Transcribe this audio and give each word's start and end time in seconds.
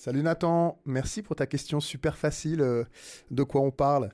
Salut 0.00 0.22
Nathan, 0.22 0.80
merci 0.84 1.22
pour 1.22 1.34
ta 1.34 1.48
question 1.48 1.80
super 1.80 2.16
facile. 2.16 2.60
euh, 2.60 2.84
de 3.32 3.42
quoi 3.42 3.62
on 3.62 3.72
parle 3.72 4.10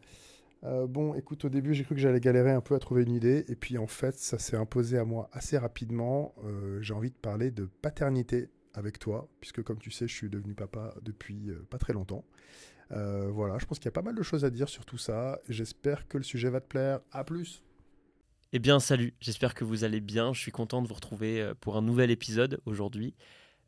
Euh, 0.64 0.86
Bon, 0.86 1.12
écoute, 1.12 1.44
au 1.44 1.50
début, 1.50 1.74
j'ai 1.74 1.84
cru 1.84 1.94
que 1.94 2.00
j'allais 2.00 2.20
galérer 2.20 2.52
un 2.52 2.62
peu 2.62 2.74
à 2.74 2.78
trouver 2.78 3.02
une 3.02 3.12
idée, 3.12 3.44
et 3.48 3.54
puis 3.54 3.76
en 3.76 3.86
fait, 3.86 4.14
ça 4.14 4.38
s'est 4.38 4.56
imposé 4.56 4.96
à 4.96 5.04
moi 5.04 5.28
assez 5.32 5.58
rapidement. 5.58 6.34
Euh, 6.42 6.80
j'ai 6.80 6.94
envie 6.94 7.10
de 7.10 7.16
parler 7.16 7.50
de 7.50 7.66
paternité 7.82 8.48
avec 8.72 8.98
toi, 8.98 9.28
puisque 9.40 9.62
comme 9.62 9.78
tu 9.78 9.90
sais, 9.90 10.08
je 10.08 10.14
suis 10.14 10.30
devenu 10.30 10.54
papa 10.54 10.94
depuis 11.02 11.50
pas 11.68 11.76
très 11.76 11.92
longtemps. 11.92 12.24
Voilà, 12.88 13.58
je 13.58 13.66
pense 13.66 13.78
qu'il 13.78 13.86
y 13.86 13.88
a 13.88 13.92
pas 13.92 14.02
mal 14.02 14.14
de 14.14 14.22
choses 14.22 14.44
à 14.46 14.50
dire 14.50 14.68
sur 14.70 14.86
tout 14.86 14.98
ça. 14.98 15.38
J'espère 15.50 16.08
que 16.08 16.16
le 16.16 16.24
sujet 16.24 16.48
va 16.48 16.60
te 16.62 16.66
plaire. 16.66 17.00
À 17.12 17.24
plus. 17.24 17.62
Eh 18.52 18.58
bien, 18.58 18.80
salut, 18.80 19.12
j'espère 19.20 19.54
que 19.54 19.64
vous 19.64 19.84
allez 19.84 20.00
bien. 20.00 20.32
Je 20.32 20.40
suis 20.40 20.50
content 20.52 20.80
de 20.80 20.88
vous 20.88 20.94
retrouver 20.94 21.52
pour 21.60 21.76
un 21.76 21.82
nouvel 21.82 22.10
épisode 22.10 22.60
aujourd'hui. 22.66 23.14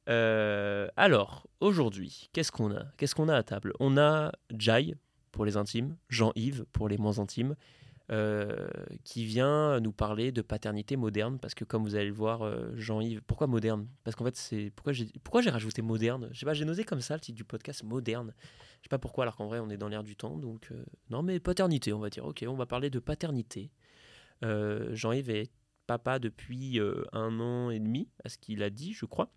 Euh, 0.09 0.89
alors, 0.97 1.47
aujourd'hui, 1.61 2.29
qu'est-ce 2.33 2.53
qu'on 2.53 2.73
a? 2.75 2.85
Qu'est-ce 2.97 3.15
qu'on 3.15 3.29
a 3.29 3.35
à 3.37 3.43
table? 3.43 3.73
On 3.81 3.97
a 3.97 4.33
Jai 4.57 4.97
pour 5.33 5.45
les 5.45 5.57
intimes, 5.57 5.97
Jean-Yves 6.09 6.65
pour 6.73 6.89
les 6.89 6.97
moins 6.97 7.19
intimes, 7.19 7.57
euh, 8.13 8.69
qui 9.03 9.25
vient 9.25 9.81
nous 9.81 9.93
parler 9.93 10.31
de 10.31 10.43
paternité 10.43 10.97
moderne. 10.97 11.39
Parce 11.41 11.55
que, 11.55 11.65
comme 11.65 11.83
vous 11.83 11.97
allez 11.97 12.07
le 12.07 12.15
voir, 12.15 12.43
euh, 12.43 12.71
Jean-Yves, 12.77 13.21
pourquoi 13.27 13.47
moderne? 13.47 13.89
Parce 14.05 14.15
qu'en 14.15 14.25
fait, 14.25 14.37
c'est 14.37 14.71
pourquoi 14.77 15.43
j'ai 15.43 15.51
rajouté 15.51 15.83
moderne? 15.83 16.29
Je 16.33 16.39
sais 16.39 16.47
pas, 16.47 16.55
j'ai 16.55 16.65
nosé 16.65 16.85
comme 16.85 17.01
ça 17.01 17.15
le 17.15 17.21
titre 17.21 17.37
du 17.37 17.45
podcast 17.45 17.83
moderne. 17.83 18.33
Je 18.81 18.85
sais 18.85 18.89
pas 18.89 18.99
pourquoi, 18.99 19.25
alors 19.25 19.37
qu'en 19.37 19.47
vrai, 19.47 19.59
on 19.59 19.71
est 19.71 19.77
dans 19.77 19.89
l'air 19.89 20.05
du 20.05 20.15
temps. 20.15 20.37
Donc, 20.37 20.73
non, 21.11 21.23
mais 21.23 21.41
paternité, 21.41 21.93
on 21.93 21.99
va 21.99 22.11
dire. 22.11 22.25
Ok, 22.25 22.45
on 22.47 22.55
va 22.55 22.67
parler 22.67 22.91
de 22.91 23.01
paternité. 23.01 23.71
Jean-Yves 24.43 25.31
est 25.31 25.51
papa 25.89 26.21
depuis 26.21 26.81
un 27.13 27.41
an 27.41 27.71
et 27.71 27.81
demi, 27.81 28.09
à 28.25 28.29
ce 28.29 28.39
qu'il 28.39 28.63
a 28.63 28.71
dit, 28.71 28.93
je 28.93 29.05
crois. 29.07 29.31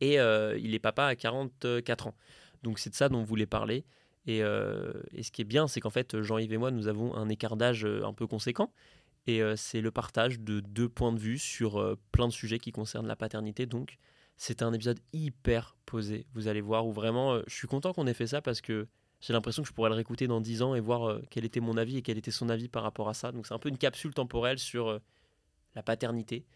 Et 0.00 0.20
euh, 0.20 0.58
il 0.58 0.74
est 0.74 0.78
papa 0.78 1.06
à 1.06 1.16
44 1.16 2.08
ans. 2.08 2.14
Donc 2.62 2.78
c'est 2.78 2.90
de 2.90 2.94
ça 2.94 3.08
dont 3.08 3.18
on 3.18 3.24
voulait 3.24 3.46
parler. 3.46 3.84
Et, 4.26 4.42
euh, 4.42 4.92
et 5.12 5.22
ce 5.22 5.30
qui 5.30 5.42
est 5.42 5.46
bien, 5.46 5.68
c'est 5.68 5.80
qu'en 5.80 5.90
fait, 5.90 6.20
Jean-Yves 6.20 6.52
et 6.52 6.58
moi, 6.58 6.70
nous 6.70 6.86
avons 6.88 7.14
un 7.14 7.28
écart 7.28 7.56
d'âge 7.56 7.84
euh, 7.84 8.04
un 8.04 8.12
peu 8.12 8.26
conséquent. 8.26 8.72
Et 9.26 9.42
c'est 9.56 9.82
le 9.82 9.90
partage 9.90 10.40
de 10.40 10.60
deux 10.60 10.88
points 10.88 11.12
de 11.12 11.18
vue 11.18 11.36
sur 11.36 11.98
plein 12.12 12.28
de 12.28 12.32
sujets 12.32 12.58
qui 12.58 12.72
concernent 12.72 13.06
la 13.06 13.14
paternité. 13.14 13.66
Donc 13.66 13.98
c'est 14.38 14.62
un 14.62 14.72
épisode 14.72 14.98
hyper 15.12 15.76
posé, 15.84 16.24
vous 16.32 16.48
allez 16.48 16.62
voir, 16.62 16.86
où 16.86 16.92
vraiment, 16.92 17.38
je 17.46 17.54
suis 17.54 17.66
content 17.66 17.92
qu'on 17.92 18.06
ait 18.06 18.14
fait 18.14 18.28
ça 18.28 18.40
parce 18.40 18.62
que 18.62 18.88
j'ai 19.20 19.34
l'impression 19.34 19.62
que 19.62 19.68
je 19.68 19.74
pourrais 19.74 19.90
le 19.90 19.96
réécouter 19.96 20.28
dans 20.28 20.40
10 20.40 20.62
ans 20.62 20.74
et 20.74 20.80
voir 20.80 21.20
quel 21.28 21.44
était 21.44 21.60
mon 21.60 21.76
avis 21.76 21.98
et 21.98 22.02
quel 22.02 22.16
était 22.16 22.30
son 22.30 22.48
avis 22.48 22.68
par 22.68 22.82
rapport 22.82 23.10
à 23.10 23.12
ça. 23.12 23.30
Donc 23.30 23.46
c'est 23.46 23.52
un 23.52 23.58
peu 23.58 23.68
une 23.68 23.76
capsule 23.76 24.14
temporelle 24.14 24.58
sur 24.58 24.98
la 25.74 25.82
paternité. 25.82 26.46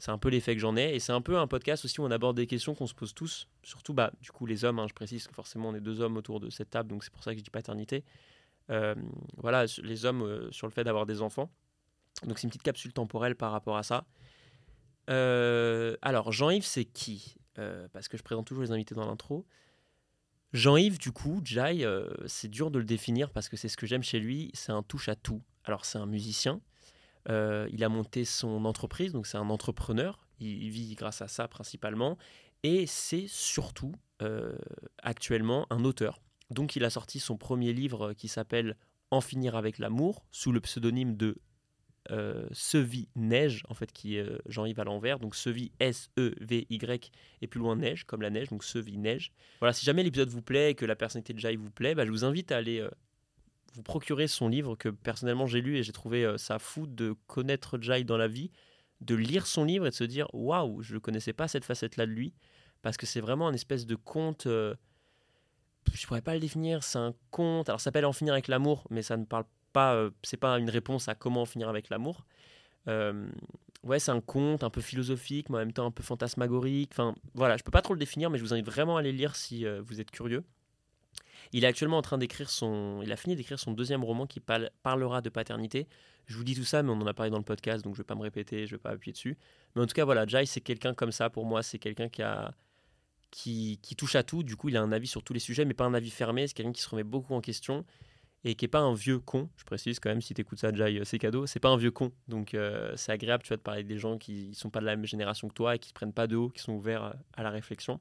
C'est 0.00 0.10
un 0.10 0.18
peu 0.18 0.30
l'effet 0.30 0.54
que 0.54 0.60
j'en 0.60 0.76
ai. 0.76 0.94
Et 0.94 0.98
c'est 0.98 1.12
un 1.12 1.20
peu 1.20 1.38
un 1.38 1.46
podcast 1.46 1.84
aussi 1.84 2.00
où 2.00 2.04
on 2.04 2.10
aborde 2.10 2.34
des 2.34 2.46
questions 2.46 2.74
qu'on 2.74 2.86
se 2.86 2.94
pose 2.94 3.12
tous. 3.12 3.48
Surtout, 3.62 3.92
bah, 3.92 4.10
du 4.22 4.32
coup, 4.32 4.46
les 4.46 4.64
hommes. 4.64 4.78
hein, 4.78 4.86
je 4.88 4.94
précise 4.94 5.28
que 5.28 5.34
forcément, 5.34 5.68
on 5.68 5.74
est 5.74 5.80
deux 5.80 6.00
hommes 6.00 6.16
autour 6.16 6.40
de 6.40 6.48
cette 6.48 6.70
table. 6.70 6.88
Donc 6.88 7.04
c'est 7.04 7.12
pour 7.12 7.22
ça 7.22 7.32
que 7.32 7.38
je 7.38 7.44
dis 7.44 7.50
paternité. 7.50 8.02
Euh, 8.70 8.94
voilà, 9.36 9.66
les 9.82 10.06
hommes 10.06 10.22
euh, 10.22 10.50
sur 10.52 10.66
le 10.66 10.72
fait 10.72 10.84
d'avoir 10.84 11.04
des 11.04 11.20
enfants. 11.20 11.52
Donc 12.24 12.38
c'est 12.38 12.44
une 12.44 12.50
petite 12.50 12.62
capsule 12.62 12.94
temporelle 12.94 13.36
par 13.36 13.52
rapport 13.52 13.76
à 13.76 13.82
ça. 13.82 14.06
Euh, 15.10 15.96
alors, 16.00 16.32
Jean-Yves, 16.32 16.64
c'est 16.64 16.86
qui? 16.86 17.36
Parce 17.92 18.08
que 18.08 18.16
je 18.16 18.22
présente 18.22 18.46
toujours 18.46 18.62
les 18.62 18.72
invités 18.72 18.94
dans 18.94 19.04
l'intro. 19.04 19.46
Jean-Yves, 20.54 20.98
du 20.98 21.12
coup, 21.12 21.42
Jai, 21.44 21.86
c'est 22.24 22.48
dur 22.48 22.70
de 22.70 22.78
le 22.78 22.86
définir 22.86 23.30
parce 23.32 23.50
que 23.50 23.58
c'est 23.58 23.68
ce 23.68 23.76
que 23.76 23.86
j'aime 23.86 24.02
chez 24.02 24.18
lui, 24.18 24.50
c'est 24.54 24.72
un 24.72 24.82
touche 24.82 25.10
à 25.10 25.14
tout. 25.14 25.42
Alors, 25.64 25.84
c'est 25.84 25.98
un 25.98 26.06
musicien, 26.06 26.62
euh, 27.30 27.68
il 27.72 27.84
a 27.84 27.88
monté 27.88 28.24
son 28.24 28.64
entreprise, 28.64 29.12
donc 29.12 29.26
c'est 29.26 29.38
un 29.38 29.50
entrepreneur, 29.50 30.26
il, 30.40 30.70
vit 30.70 30.94
grâce 30.94 31.22
à 31.22 31.28
ça 31.28 31.48
principalement, 31.48 32.18
et 32.62 32.86
c'est 32.86 33.26
surtout 33.28 33.92
euh, 34.22 34.56
actuellement 35.02 35.66
un 35.70 35.84
auteur. 35.84 36.20
Donc, 36.50 36.74
il 36.74 36.84
a 36.84 36.90
sorti 36.90 37.20
son 37.20 37.36
premier 37.36 37.72
livre 37.72 38.12
qui 38.14 38.26
s'appelle 38.26 38.76
En 39.10 39.20
finir 39.20 39.54
avec 39.54 39.78
l'amour, 39.78 40.24
sous 40.32 40.50
le 40.50 40.60
pseudonyme 40.60 41.16
de 41.16 41.36
euh, 42.10 42.48
Sevi 42.50 43.08
Neige, 43.14 43.62
en 43.68 43.74
fait, 43.74 43.92
qui 43.92 44.16
est 44.16 44.22
euh, 44.22 44.38
Jean-Yves 44.46 44.80
à 44.80 44.84
l'envers, 44.84 45.20
donc 45.20 45.36
Sevi 45.36 45.70
S-E-V-Y, 45.78 47.12
et 47.42 47.46
plus 47.46 47.60
loin 47.60 47.76
Neige, 47.76 48.04
comme 48.04 48.22
la 48.22 48.30
neige, 48.30 48.48
donc 48.48 48.64
Sevi 48.64 48.98
Neige. 48.98 49.32
Voilà, 49.60 49.72
si 49.72 49.84
jamais 49.84 50.02
l'épisode 50.02 50.30
vous 50.30 50.42
plaît 50.42 50.72
et 50.72 50.74
que 50.74 50.86
la 50.86 50.96
personnalité 50.96 51.34
de 51.34 51.38
Jai 51.38 51.54
vous 51.54 51.70
plaît, 51.70 51.94
bah, 51.94 52.04
je 52.04 52.10
vous 52.10 52.24
invite 52.24 52.50
à 52.50 52.56
aller 52.56 52.84
vous 53.72 53.82
procurer 53.82 54.28
son 54.28 54.48
livre 54.48 54.74
que 54.76 54.88
personnellement 54.88 55.46
j'ai 55.46 55.60
lu 55.60 55.76
et 55.76 55.82
j'ai 55.82 55.92
trouvé 55.92 56.24
euh, 56.24 56.38
ça 56.38 56.58
fou 56.58 56.86
de 56.86 57.14
connaître 57.26 57.78
Jai 57.80 58.04
dans 58.04 58.16
la 58.16 58.28
vie, 58.28 58.50
de 59.00 59.14
lire 59.14 59.46
son 59.46 59.64
livre 59.64 59.86
et 59.86 59.90
de 59.90 59.94
se 59.94 60.04
dire 60.04 60.28
waouh, 60.32 60.82
je 60.82 60.94
ne 60.94 60.98
connaissais 60.98 61.32
pas 61.32 61.48
cette 61.48 61.64
facette-là 61.64 62.06
de 62.06 62.12
lui, 62.12 62.34
parce 62.82 62.96
que 62.96 63.06
c'est 63.06 63.20
vraiment 63.20 63.48
un 63.48 63.52
espèce 63.54 63.86
de 63.86 63.94
conte. 63.94 64.46
euh, 64.46 64.74
je 65.92 66.06
pourrais 66.06 66.22
pas 66.22 66.34
le 66.34 66.40
définir, 66.40 66.82
c'est 66.82 66.98
un 66.98 67.14
conte. 67.30 67.68
Alors 67.68 67.80
ça 67.80 67.84
s'appelle 67.84 68.04
En 68.06 68.12
finir 68.12 68.32
avec 68.34 68.48
l'amour, 68.48 68.86
mais 68.90 69.02
ça 69.02 69.16
ne 69.16 69.24
parle 69.24 69.44
pas, 69.72 69.94
euh, 69.94 70.10
c'est 70.22 70.36
pas 70.36 70.58
une 70.58 70.70
réponse 70.70 71.08
à 71.08 71.14
comment 71.14 71.42
en 71.42 71.46
finir 71.46 71.68
avec 71.68 71.88
l'amour. 71.88 72.26
Euh, 72.88 73.28
ouais, 73.84 73.98
c'est 73.98 74.10
un 74.10 74.20
conte 74.20 74.64
un 74.64 74.70
peu 74.70 74.80
philosophique, 74.80 75.48
mais 75.48 75.56
en 75.56 75.60
même 75.60 75.72
temps 75.72 75.86
un 75.86 75.90
peu 75.90 76.02
fantasmagorique. 76.02 76.90
Enfin, 76.92 77.14
voilà, 77.34 77.56
je 77.56 77.62
peux 77.62 77.70
pas 77.70 77.82
trop 77.82 77.94
le 77.94 78.00
définir, 78.00 78.30
mais 78.30 78.38
je 78.38 78.42
vous 78.42 78.52
invite 78.52 78.66
vraiment 78.66 78.96
à 78.96 79.00
aller 79.00 79.12
le 79.12 79.18
lire 79.18 79.36
si 79.36 79.64
vous 79.80 80.00
êtes 80.00 80.10
curieux. 80.10 80.44
Il 81.52 81.64
est 81.64 81.66
actuellement 81.66 81.98
en 81.98 82.02
train 82.02 82.18
d'écrire 82.18 82.50
son. 82.50 83.00
Il 83.02 83.12
a 83.12 83.16
fini 83.16 83.36
d'écrire 83.36 83.58
son 83.58 83.72
deuxième 83.72 84.04
roman 84.04 84.26
qui 84.26 84.40
parle- 84.40 84.70
parlera 84.82 85.20
de 85.20 85.28
paternité. 85.30 85.86
Je 86.26 86.36
vous 86.36 86.44
dis 86.44 86.54
tout 86.54 86.64
ça, 86.64 86.82
mais 86.82 86.90
on 86.90 87.00
en 87.00 87.06
a 87.06 87.14
parlé 87.14 87.30
dans 87.30 87.38
le 87.38 87.44
podcast, 87.44 87.82
donc 87.84 87.94
je 87.94 88.00
vais 88.02 88.06
pas 88.06 88.14
me 88.14 88.22
répéter, 88.22 88.66
je 88.66 88.72
vais 88.76 88.78
pas 88.78 88.90
appuyer 88.90 89.12
dessus. 89.12 89.36
Mais 89.74 89.82
en 89.82 89.86
tout 89.86 89.94
cas, 89.94 90.04
voilà, 90.04 90.26
Jai, 90.26 90.46
c'est 90.46 90.60
quelqu'un 90.60 90.94
comme 90.94 91.12
ça 91.12 91.28
pour 91.30 91.44
moi. 91.46 91.62
C'est 91.62 91.78
quelqu'un 91.78 92.08
qui 92.08 92.22
a. 92.22 92.52
Qui, 93.32 93.78
qui 93.80 93.94
touche 93.94 94.16
à 94.16 94.24
tout, 94.24 94.42
du 94.42 94.56
coup 94.56 94.70
il 94.70 94.76
a 94.76 94.82
un 94.82 94.90
avis 94.90 95.06
sur 95.06 95.22
tous 95.22 95.32
les 95.32 95.38
sujets, 95.38 95.64
mais 95.64 95.72
pas 95.72 95.84
un 95.84 95.94
avis 95.94 96.10
fermé, 96.10 96.48
c'est 96.48 96.52
quelqu'un 96.52 96.72
qui 96.72 96.82
se 96.82 96.88
remet 96.88 97.04
beaucoup 97.04 97.32
en 97.32 97.40
question 97.40 97.84
et 98.42 98.56
qui 98.56 98.64
est 98.64 98.68
pas 98.68 98.80
un 98.80 98.92
vieux 98.92 99.20
con, 99.20 99.48
je 99.56 99.62
précise 99.62 100.00
quand 100.00 100.08
même, 100.10 100.20
si 100.20 100.34
tu 100.34 100.40
écoutes 100.40 100.58
ça 100.58 100.72
Jai, 100.74 100.98
euh, 100.98 101.04
c'est 101.04 101.20
cadeau, 101.20 101.46
c'est 101.46 101.60
pas 101.60 101.68
un 101.68 101.76
vieux 101.76 101.92
con, 101.92 102.10
donc 102.26 102.54
euh, 102.54 102.92
c'est 102.96 103.12
agréable 103.12 103.44
tu 103.44 103.48
vois, 103.50 103.56
de 103.58 103.62
parler 103.62 103.84
des 103.84 103.98
gens 103.98 104.18
qui 104.18 104.52
sont 104.56 104.68
pas 104.68 104.80
de 104.80 104.86
la 104.86 104.96
même 104.96 105.06
génération 105.06 105.46
que 105.46 105.54
toi 105.54 105.76
et 105.76 105.78
qui 105.78 105.90
se 105.90 105.94
prennent 105.94 106.12
pas 106.12 106.26
de 106.26 106.34
haut, 106.34 106.48
qui 106.48 106.60
sont 106.60 106.72
ouverts 106.72 107.04
à- 107.04 107.14
à 107.34 107.44
la 107.44 107.50
réflexion. 107.50 108.00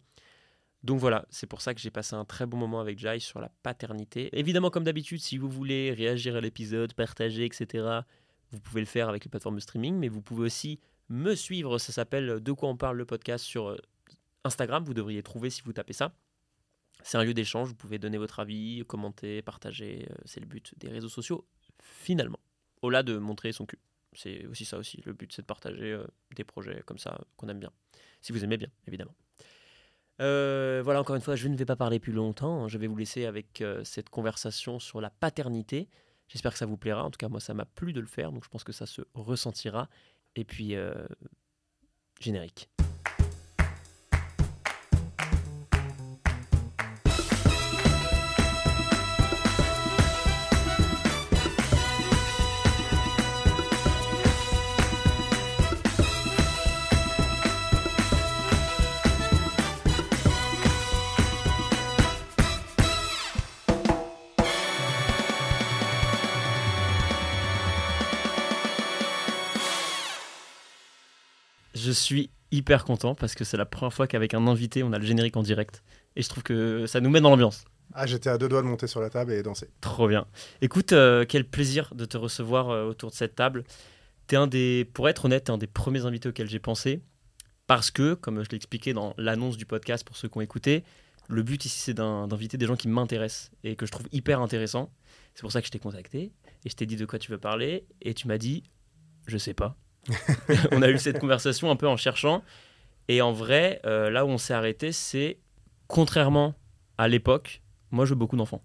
Donc 0.83 0.99
voilà, 0.99 1.25
c'est 1.29 1.47
pour 1.47 1.61
ça 1.61 1.73
que 1.73 1.81
j'ai 1.81 1.91
passé 1.91 2.15
un 2.15 2.25
très 2.25 2.45
bon 2.45 2.57
moment 2.57 2.79
avec 2.79 2.97
Jai 2.99 3.19
sur 3.19 3.41
la 3.41 3.49
paternité. 3.63 4.29
Évidemment, 4.31 4.69
comme 4.69 4.85
d'habitude, 4.85 5.19
si 5.19 5.37
vous 5.37 5.49
voulez 5.49 5.91
réagir 5.91 6.35
à 6.35 6.41
l'épisode, 6.41 6.93
partager, 6.93 7.45
etc., 7.45 8.01
vous 8.51 8.59
pouvez 8.59 8.81
le 8.81 8.87
faire 8.87 9.09
avec 9.09 9.25
les 9.25 9.29
plateformes 9.29 9.55
de 9.55 9.61
streaming, 9.61 9.95
mais 9.95 10.07
vous 10.07 10.21
pouvez 10.21 10.45
aussi 10.45 10.79
me 11.09 11.35
suivre, 11.35 11.77
ça 11.77 11.91
s'appelle 11.91 12.39
De 12.39 12.51
quoi 12.51 12.69
on 12.69 12.77
parle 12.77 12.97
le 12.97 13.05
podcast 13.05 13.43
sur 13.43 13.69
euh, 13.69 13.77
Instagram, 14.43 14.83
vous 14.83 14.93
devriez 14.93 15.21
trouver 15.21 15.49
si 15.49 15.61
vous 15.63 15.73
tapez 15.73 15.93
ça. 15.93 16.15
C'est 17.03 17.17
un 17.17 17.23
lieu 17.23 17.33
d'échange, 17.33 17.69
vous 17.69 17.75
pouvez 17.75 17.99
donner 17.99 18.17
votre 18.17 18.39
avis, 18.39 18.83
commenter, 18.87 19.41
partager, 19.41 20.07
euh, 20.09 20.15
c'est 20.25 20.39
le 20.39 20.45
but 20.45 20.73
des 20.77 20.89
réseaux 20.89 21.09
sociaux, 21.09 21.45
finalement. 21.81 22.39
Au-delà 22.81 23.03
de 23.03 23.17
montrer 23.17 23.51
son 23.51 23.65
cul. 23.65 23.79
C'est 24.13 24.45
aussi 24.47 24.65
ça 24.65 24.77
aussi, 24.77 25.01
le 25.05 25.13
but 25.13 25.31
c'est 25.31 25.43
de 25.43 25.47
partager 25.47 25.91
euh, 25.93 26.05
des 26.35 26.43
projets 26.43 26.81
comme 26.85 26.97
ça 26.97 27.19
qu'on 27.37 27.47
aime 27.49 27.59
bien. 27.59 27.71
Si 28.21 28.31
vous 28.31 28.43
aimez 28.43 28.57
bien, 28.57 28.69
évidemment. 28.87 29.13
Euh, 30.21 30.81
voilà, 30.83 30.99
encore 30.99 31.15
une 31.15 31.21
fois, 31.21 31.35
je 31.35 31.47
ne 31.47 31.55
vais 31.55 31.65
pas 31.65 31.75
parler 31.75 31.99
plus 31.99 32.11
longtemps. 32.11 32.67
Je 32.67 32.77
vais 32.77 32.87
vous 32.87 32.97
laisser 32.97 33.25
avec 33.25 33.61
euh, 33.61 33.83
cette 33.83 34.09
conversation 34.09 34.79
sur 34.79 35.01
la 35.01 35.09
paternité. 35.09 35.87
J'espère 36.27 36.51
que 36.51 36.57
ça 36.57 36.65
vous 36.65 36.77
plaira. 36.77 37.03
En 37.03 37.11
tout 37.11 37.17
cas, 37.17 37.29
moi, 37.29 37.39
ça 37.39 37.53
m'a 37.53 37.65
plu 37.65 37.93
de 37.93 37.99
le 37.99 38.07
faire, 38.07 38.31
donc 38.31 38.43
je 38.43 38.49
pense 38.49 38.63
que 38.63 38.73
ça 38.73 38.85
se 38.85 39.01
ressentira. 39.13 39.89
Et 40.35 40.43
puis, 40.43 40.75
euh, 40.75 40.93
générique. 42.19 42.69
Je 71.89 71.93
suis 71.93 72.29
hyper 72.51 72.85
content 72.85 73.15
parce 73.15 73.33
que 73.33 73.43
c'est 73.43 73.57
la 73.57 73.65
première 73.65 73.91
fois 73.91 74.05
qu'avec 74.05 74.35
un 74.35 74.45
invité, 74.45 74.83
on 74.83 74.93
a 74.93 74.99
le 74.99 75.05
générique 75.07 75.35
en 75.37 75.41
direct. 75.41 75.81
Et 76.15 76.21
je 76.21 76.29
trouve 76.29 76.43
que 76.43 76.85
ça 76.85 77.01
nous 77.01 77.09
met 77.09 77.19
dans 77.19 77.31
l'ambiance. 77.31 77.65
Ah, 77.95 78.05
j'étais 78.05 78.29
à 78.29 78.37
deux 78.37 78.47
doigts 78.47 78.61
de 78.61 78.67
monter 78.67 78.85
sur 78.85 79.01
la 79.01 79.09
table 79.09 79.31
et 79.31 79.41
danser. 79.41 79.71
Trop 79.81 80.07
bien. 80.07 80.27
Écoute, 80.61 80.91
euh, 80.93 81.25
quel 81.27 81.45
plaisir 81.45 81.91
de 81.95 82.05
te 82.05 82.15
recevoir 82.15 82.69
euh, 82.69 82.85
autour 82.85 83.09
de 83.09 83.15
cette 83.15 83.33
table. 83.33 83.63
T'es 84.27 84.35
un 84.35 84.45
des, 84.45 84.85
pour 84.93 85.09
être 85.09 85.25
honnête, 85.25 85.45
t'es 85.45 85.51
un 85.51 85.57
des 85.57 85.65
premiers 85.65 86.05
invités 86.05 86.29
auxquels 86.29 86.47
j'ai 86.47 86.59
pensé. 86.59 87.01
Parce 87.65 87.89
que, 87.89 88.13
comme 88.13 88.43
je 88.43 88.49
l'ai 88.51 88.57
expliqué 88.57 88.93
dans 88.93 89.15
l'annonce 89.17 89.57
du 89.57 89.65
podcast 89.65 90.05
pour 90.05 90.15
ceux 90.15 90.27
qui 90.27 90.37
ont 90.37 90.41
écouté, 90.41 90.83
le 91.27 91.41
but 91.41 91.65
ici 91.65 91.79
c'est 91.79 91.95
d'in- 91.95 92.27
d'inviter 92.27 92.57
des 92.57 92.67
gens 92.67 92.75
qui 92.75 92.87
m'intéressent 92.87 93.49
et 93.63 93.75
que 93.75 93.87
je 93.87 93.91
trouve 93.91 94.07
hyper 94.11 94.41
intéressants. 94.41 94.91
C'est 95.33 95.41
pour 95.41 95.51
ça 95.51 95.59
que 95.61 95.65
je 95.65 95.71
t'ai 95.71 95.79
contacté 95.79 96.31
et 96.65 96.69
je 96.69 96.75
t'ai 96.75 96.85
dit 96.85 96.97
de 96.97 97.05
quoi 97.07 97.17
tu 97.17 97.31
veux 97.31 97.39
parler 97.39 97.87
et 98.03 98.13
tu 98.13 98.27
m'as 98.27 98.37
dit, 98.37 98.61
je 99.25 99.39
sais 99.39 99.55
pas. 99.55 99.75
on 100.71 100.81
a 100.81 100.89
eu 100.89 100.97
cette 100.97 101.19
conversation 101.19 101.69
un 101.69 101.75
peu 101.75 101.87
en 101.87 101.97
cherchant 101.97 102.43
et 103.09 103.21
en 103.21 103.33
vrai, 103.33 103.81
euh, 103.85 104.11
là 104.11 104.23
où 104.23 104.29
on 104.29 104.37
s'est 104.37 104.53
arrêté, 104.53 104.91
c'est 104.91 105.39
contrairement 105.87 106.53
à 106.99 107.07
l'époque, 107.07 107.63
moi, 107.91 108.05
je 108.05 108.11
veux 108.11 108.15
beaucoup 108.15 108.37
d'enfants. 108.37 108.61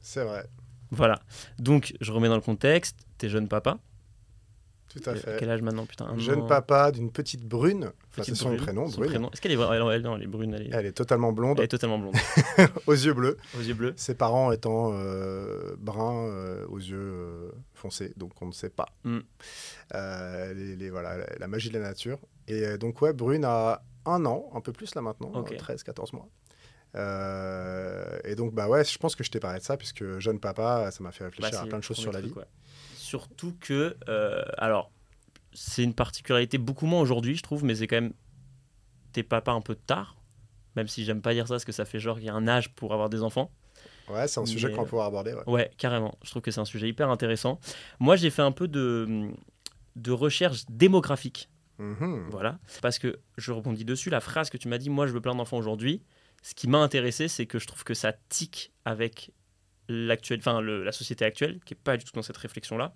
C'est 0.00 0.22
vrai. 0.22 0.44
Voilà. 0.90 1.18
Donc, 1.58 1.92
je 2.00 2.12
remets 2.12 2.28
dans 2.28 2.36
le 2.36 2.40
contexte. 2.40 3.04
T'es 3.18 3.28
jeune 3.28 3.48
papa. 3.48 3.78
Tout 4.94 5.10
à 5.10 5.14
fait. 5.16 5.36
Quel 5.40 5.50
âge 5.50 5.60
maintenant, 5.62 5.86
putain 5.86 6.06
un 6.06 6.18
Jeune 6.18 6.42
an. 6.42 6.46
papa 6.46 6.92
d'une 6.92 7.10
petite 7.10 7.44
brune. 7.44 7.90
Enfin, 8.12 8.22
c'est 8.22 8.34
son 8.36 8.50
brune, 8.50 8.60
prénom, 8.60 8.86
son 8.88 8.98
brune. 8.98 9.10
prénom. 9.10 9.30
Est-ce 9.32 9.40
qu'elle 9.40 9.52
est, 9.52 9.54
elle, 9.56 9.82
elle- 9.92 10.02
non, 10.02 10.16
elle 10.16 10.22
est 10.22 10.26
brune, 10.26 10.54
elle 10.54 10.62
est, 10.62 10.70
Elle 10.72 10.86
est 10.86 10.92
totalement 10.92 11.32
blonde, 11.32 11.58
elle 11.58 11.64
est 11.64 11.68
totalement 11.68 11.98
blonde, 11.98 12.14
aux 12.86 12.92
yeux 12.92 13.12
bleus. 13.12 13.36
aux 13.58 13.60
yeux 13.62 13.74
bleus. 13.74 13.92
Ses 13.96 14.14
parents 14.14 14.52
étant 14.52 14.92
euh, 14.92 15.74
bruns 15.78 16.28
euh, 16.28 16.64
aux 16.68 16.78
yeux 16.78 16.96
euh, 16.96 17.50
foncés, 17.74 18.12
donc 18.16 18.40
on 18.40 18.46
ne 18.46 18.52
sait 18.52 18.70
pas. 18.70 18.86
Mm. 19.02 19.18
Euh, 19.94 20.54
les, 20.54 20.76
les- 20.76 20.90
voilà, 20.90 21.26
la, 21.38 21.48
magie 21.48 21.70
de 21.70 21.74
la 21.78 21.84
nature. 21.84 22.18
Et 22.46 22.78
donc, 22.78 23.02
ouais, 23.02 23.12
Brune 23.12 23.44
a 23.44 23.82
un 24.06 24.24
an, 24.26 24.48
un 24.54 24.60
peu 24.60 24.72
plus 24.72 24.94
là 24.94 25.00
maintenant, 25.02 25.32
Ok. 25.34 25.54
13-14 25.54 26.14
mois. 26.14 26.28
Et 28.24 28.34
donc, 28.36 28.54
bah 28.54 28.68
ouais, 28.68 28.84
je 28.84 28.96
pense 28.98 29.16
que 29.16 29.24
je 29.24 29.30
t'ai 29.30 29.40
parlé 29.40 29.58
de 29.58 29.64
ça, 29.64 29.76
puisque 29.76 30.18
jeune 30.18 30.38
papa, 30.40 30.90
ça 30.90 31.02
m'a 31.02 31.10
fait 31.12 31.24
Bah, 31.24 31.30
réfléchir 31.30 31.60
à 31.60 31.66
plein 31.66 31.76
le 31.76 31.80
de 31.80 31.84
choses 31.84 31.96
sur 31.96 32.12
la 32.12 32.20
truc, 32.20 32.32
vie. 32.32 32.38
ouais. 32.38 32.44
Surtout 33.04 33.54
que, 33.60 33.96
euh, 34.08 34.42
alors, 34.56 34.90
c'est 35.52 35.82
une 35.84 35.94
particularité 35.94 36.56
beaucoup 36.56 36.86
moins 36.86 37.00
aujourd'hui, 37.00 37.36
je 37.36 37.42
trouve, 37.42 37.62
mais 37.62 37.74
c'est 37.74 37.86
quand 37.86 37.96
même. 37.96 38.14
T'es 39.12 39.22
papa 39.22 39.52
un 39.52 39.60
peu 39.60 39.74
tard, 39.74 40.16
même 40.74 40.88
si 40.88 41.04
j'aime 41.04 41.20
pas 41.20 41.34
dire 41.34 41.46
ça 41.46 41.54
parce 41.54 41.64
que 41.64 41.72
ça 41.72 41.84
fait 41.84 42.00
genre 42.00 42.16
qu'il 42.16 42.26
y 42.26 42.30
a 42.30 42.34
un 42.34 42.48
âge 42.48 42.74
pour 42.74 42.94
avoir 42.94 43.10
des 43.10 43.22
enfants. 43.22 43.50
Ouais, 44.08 44.26
c'est 44.26 44.40
un 44.40 44.46
sujet 44.46 44.70
qu'on 44.70 44.82
va 44.82 44.88
pouvoir 44.88 45.06
aborder. 45.06 45.34
ouais. 45.34 45.42
Ouais, 45.46 45.70
carrément. 45.76 46.18
Je 46.22 46.30
trouve 46.30 46.42
que 46.42 46.50
c'est 46.50 46.60
un 46.60 46.64
sujet 46.64 46.88
hyper 46.88 47.10
intéressant. 47.10 47.60
Moi, 48.00 48.16
j'ai 48.16 48.30
fait 48.30 48.42
un 48.42 48.52
peu 48.52 48.68
de, 48.68 49.30
de 49.96 50.10
recherche 50.12 50.64
démographique. 50.68 51.48
Mhm. 51.78 52.28
Voilà. 52.30 52.58
Parce 52.82 52.98
que 52.98 53.20
je 53.36 53.52
rebondis 53.52 53.84
dessus, 53.84 54.08
la 54.10 54.20
phrase 54.20 54.48
que 54.48 54.56
tu 54.56 54.68
m'as 54.68 54.78
dit, 54.78 54.90
moi 54.90 55.06
je 55.06 55.12
veux 55.12 55.20
plein 55.20 55.34
d'enfants 55.34 55.58
aujourd'hui. 55.58 56.02
Ce 56.42 56.54
qui 56.54 56.68
m'a 56.68 56.78
intéressé, 56.78 57.28
c'est 57.28 57.46
que 57.46 57.58
je 57.58 57.66
trouve 57.66 57.84
que 57.84 57.94
ça 57.94 58.12
tique 58.28 58.72
avec 58.84 59.32
l'actuel, 59.88 60.38
enfin, 60.40 60.60
la 60.60 60.92
société 60.92 61.24
actuelle, 61.24 61.60
qui 61.64 61.74
est 61.74 61.78
pas 61.82 61.96
du 61.96 62.04
tout 62.04 62.12
dans 62.14 62.22
cette 62.22 62.36
réflexion-là. 62.36 62.94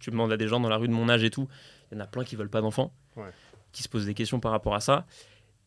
Tu 0.00 0.10
demandes 0.10 0.32
à 0.32 0.36
des 0.36 0.48
gens 0.48 0.60
dans 0.60 0.68
la 0.68 0.76
rue 0.76 0.88
de 0.88 0.92
mon 0.92 1.08
âge 1.08 1.22
et 1.24 1.30
tout, 1.30 1.48
il 1.90 1.94
y 1.94 2.00
en 2.00 2.04
a 2.04 2.06
plein 2.06 2.24
qui 2.24 2.36
veulent 2.36 2.48
pas 2.50 2.60
d'enfants, 2.62 2.94
Ouais. 3.16 3.30
qui 3.72 3.82
se 3.82 3.88
posent 3.88 4.06
des 4.06 4.14
questions 4.14 4.40
par 4.40 4.50
rapport 4.52 4.74
à 4.74 4.80
ça. 4.80 5.06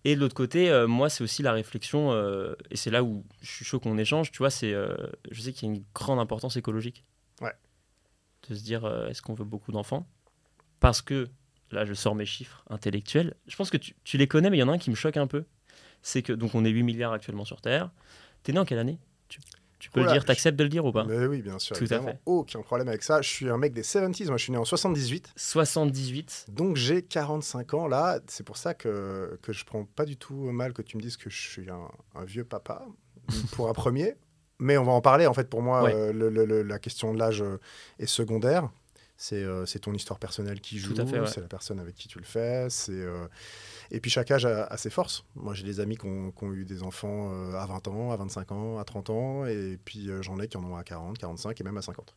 Et 0.05 0.15
de 0.15 0.19
l'autre 0.19 0.35
côté, 0.35 0.69
euh, 0.69 0.87
moi, 0.87 1.09
c'est 1.09 1.23
aussi 1.23 1.43
la 1.43 1.53
réflexion, 1.53 2.11
euh, 2.11 2.55
et 2.71 2.75
c'est 2.75 2.89
là 2.91 3.03
où 3.03 3.23
je 3.41 3.49
suis 3.51 3.63
chaud 3.65 3.79
qu'on 3.79 3.97
échange, 3.97 4.31
tu 4.31 4.39
vois, 4.39 4.49
c'est, 4.49 4.73
euh, 4.73 4.95
je 5.31 5.41
sais 5.41 5.53
qu'il 5.53 5.69
y 5.69 5.71
a 5.71 5.75
une 5.75 5.83
grande 5.93 6.19
importance 6.19 6.57
écologique. 6.57 7.05
Ouais. 7.41 7.53
De 8.49 8.55
se 8.55 8.63
dire, 8.63 8.85
est-ce 9.09 9.21
qu'on 9.21 9.33
veut 9.33 9.45
beaucoup 9.45 9.71
d'enfants? 9.71 10.05
Parce 10.81 11.01
que, 11.01 11.29
là, 11.71 11.85
je 11.85 11.93
sors 11.93 12.15
mes 12.15 12.25
chiffres 12.25 12.65
intellectuels, 12.69 13.35
je 13.47 13.55
pense 13.55 13.69
que 13.69 13.77
tu, 13.77 13.95
tu 14.03 14.17
les 14.17 14.27
connais, 14.27 14.49
mais 14.49 14.57
il 14.57 14.59
y 14.59 14.63
en 14.63 14.67
a 14.69 14.73
un 14.73 14.77
qui 14.77 14.89
me 14.89 14.95
choque 14.95 15.15
un 15.17 15.27
peu. 15.27 15.45
C'est 16.01 16.21
que, 16.21 16.33
donc, 16.33 16.53
on 16.55 16.65
est 16.65 16.69
8 16.69 16.83
milliards 16.83 17.13
actuellement 17.13 17.45
sur 17.45 17.61
Terre. 17.61 17.89
T'es 18.43 18.51
né 18.51 18.59
en 18.59 18.65
quelle 18.65 18.79
année 18.79 18.99
tu, 19.29 19.39
tu 19.83 19.89
peux 19.91 19.99
le 20.01 20.07
dire, 20.11 20.21
je- 20.21 20.25
t'acceptes 20.25 20.57
de 20.57 20.63
le 20.63 20.69
dire 20.69 20.85
ou 20.85 20.91
pas 20.91 21.03
Mais 21.03 21.25
oui, 21.25 21.41
bien 21.41 21.59
sûr. 21.59 21.75
Tout 21.77 21.85
à 21.89 21.99
fait. 21.99 22.19
Aucun 22.25 22.61
problème 22.61 22.87
avec 22.87 23.03
ça. 23.03 23.21
Je 23.21 23.27
suis 23.29 23.49
un 23.49 23.57
mec 23.57 23.73
des 23.73 23.83
70s. 23.83 24.27
Moi, 24.27 24.37
je 24.37 24.43
suis 24.43 24.51
né 24.51 24.57
en 24.57 24.65
78. 24.65 25.31
78. 25.35 26.45
Donc, 26.49 26.75
j'ai 26.77 27.01
45 27.01 27.73
ans 27.73 27.87
là. 27.87 28.19
C'est 28.27 28.45
pour 28.45 28.57
ça 28.57 28.73
que, 28.73 29.37
que 29.41 29.51
je 29.53 29.65
prends 29.65 29.85
pas 29.85 30.05
du 30.05 30.17
tout 30.17 30.35
mal 30.51 30.73
que 30.73 30.81
tu 30.81 30.97
me 30.97 31.01
dises 31.01 31.17
que 31.17 31.29
je 31.29 31.41
suis 31.49 31.69
un, 31.69 31.87
un 32.15 32.23
vieux 32.25 32.43
papa 32.45 32.85
pour 33.53 33.69
un 33.69 33.73
premier. 33.73 34.15
Mais 34.59 34.77
on 34.77 34.83
va 34.83 34.91
en 34.93 35.01
parler. 35.01 35.27
En 35.27 35.33
fait, 35.33 35.49
pour 35.49 35.61
moi, 35.61 35.83
Ouais. 35.83 35.93
euh, 35.93 36.13
le- 36.13 36.29
le- 36.29 36.45
le- 36.45 36.61
la 36.63 36.79
question 36.79 37.13
de 37.13 37.19
l'âge 37.19 37.41
euh, 37.41 37.57
est 37.99 38.05
secondaire. 38.05 38.69
C'est 39.23 39.41
euh, 39.41 39.65
c'est 39.65 39.79
ton 39.79 39.93
histoire 39.93 40.19
personnelle 40.19 40.59
qui 40.59 40.79
joue, 40.79 40.93
ouais. 40.93 41.27
c'est 41.27 41.39
la 41.39 41.47
personne 41.47 41.79
avec 41.79 41.95
qui 41.95 42.09
tu 42.09 42.19
le 42.19 42.25
fais. 42.25 42.67
c'est 42.69 42.91
euh, 42.91 43.25
Et 43.89 44.01
puis 44.01 44.11
chaque 44.11 44.29
âge 44.31 44.45
a, 44.45 44.65
a 44.65 44.75
ses 44.75 44.89
forces. 44.89 45.23
Moi, 45.35 45.53
j'ai 45.53 45.63
des 45.63 45.79
amis 45.79 45.95
qui 45.95 46.07
ont, 46.07 46.33
qui 46.33 46.43
ont 46.43 46.51
eu 46.51 46.65
des 46.65 46.83
enfants 46.83 47.31
euh, 47.31 47.53
à 47.53 47.65
20 47.65 47.87
ans, 47.87 48.11
à 48.11 48.17
25 48.17 48.51
ans, 48.51 48.79
à 48.79 48.83
30 48.83 49.09
ans. 49.11 49.45
Et 49.45 49.79
puis 49.85 50.09
j'en 50.19 50.41
ai 50.41 50.49
qui 50.49 50.57
en 50.57 50.63
ont 50.65 50.75
à 50.75 50.83
40, 50.83 51.17
45 51.17 51.61
et 51.61 51.63
même 51.63 51.77
à 51.77 51.81
50. 51.81 52.13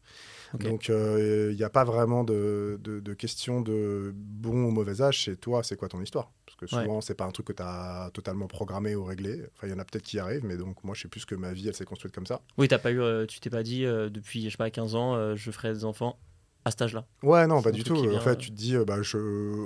Ok. 0.54 0.62
Donc 0.64 0.90
euh, 0.90 1.50
il 1.52 1.56
n'y 1.56 1.62
a 1.62 1.70
pas 1.70 1.84
vraiment 1.84 2.24
de, 2.24 2.80
de, 2.82 2.98
de 2.98 3.14
question 3.14 3.60
de 3.60 4.12
bon 4.16 4.64
ou 4.64 4.70
mauvais 4.72 5.00
âge. 5.00 5.18
Chez 5.18 5.36
toi, 5.36 5.62
c'est 5.62 5.76
quoi 5.76 5.88
ton 5.88 6.02
histoire? 6.02 6.32
Parce 6.44 6.56
que 6.56 6.76
Ouais. 6.76 6.82
souvent, 6.82 7.00
c'est 7.00 7.14
pas 7.14 7.26
un 7.26 7.30
truc 7.30 7.46
que 7.46 7.52
tu 7.52 7.62
as 7.62 8.10
totalement 8.14 8.48
programmé 8.48 8.96
ou 8.96 9.04
réglé. 9.04 9.44
Enfin, 9.54 9.68
il 9.68 9.70
y 9.70 9.74
en 9.74 9.78
a 9.78 9.84
peut-être 9.84 10.02
qui 10.02 10.18
arrivent, 10.18 10.44
mais 10.44 10.56
donc 10.56 10.82
moi, 10.82 10.96
je 10.96 11.02
sais 11.02 11.08
plus 11.08 11.24
que 11.24 11.36
ma 11.36 11.52
vie, 11.52 11.68
elle 11.68 11.74
s'est 11.76 11.84
construite 11.84 12.12
comme 12.12 12.26
ça. 12.26 12.40
Oui, 12.58 12.66
t'as 12.66 12.78
pas 12.78 12.90
eu, 12.90 13.00
euh, 13.00 13.26
tu 13.26 13.38
t'es 13.38 13.50
pas 13.50 13.62
dit 13.62 13.84
euh, 13.84 14.10
depuis, 14.10 14.42
je 14.44 14.50
sais 14.50 14.56
pas, 14.56 14.70
15 14.70 14.96
ans, 14.96 15.36
je 15.36 15.50
ferai 15.52 15.72
des 15.72 15.84
enfants 15.84 16.18
à 16.66 16.70
cet 16.72 16.82
âge-là. 16.82 17.04
Ouais, 17.22 17.46
non, 17.46 17.62
pas 17.62 17.70
du 17.70 17.84
tout. 17.84 17.94
En 17.96 18.20
fait, 18.20 18.30
euh, 18.30 18.34
tu 18.34 18.50
te 18.50 18.56
dis, 18.56 18.74
euh, 18.74 18.84
bah, 18.84 19.00
je... 19.00 19.16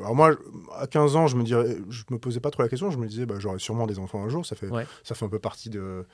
Alors 0.03 0.15
moi, 0.15 0.37
à 0.77 0.87
15 0.87 1.17
ans, 1.17 1.27
je 1.29 1.37
me 1.37 1.43
dirais, 1.43 1.79
je 1.89 2.03
me 2.11 2.19
posais 2.19 2.41
pas 2.41 2.51
trop 2.51 2.63
la 2.63 2.69
question. 2.69 2.91
Je 2.91 2.99
me 2.99 3.07
disais, 3.07 3.25
bah, 3.25 3.37
j'aurai 3.39 3.59
sûrement 3.59 3.87
des 3.87 3.99
enfants 3.99 4.23
un 4.23 4.29
jour. 4.29 4.45
Ça 4.45 4.55
fait, 4.55 4.69
Ouais. 4.69 4.87
ça 5.03 5.15
fait 5.15 5.25
un 5.25 5.31
peu 5.31 5.39
partie 5.39 5.71
de 5.71 6.05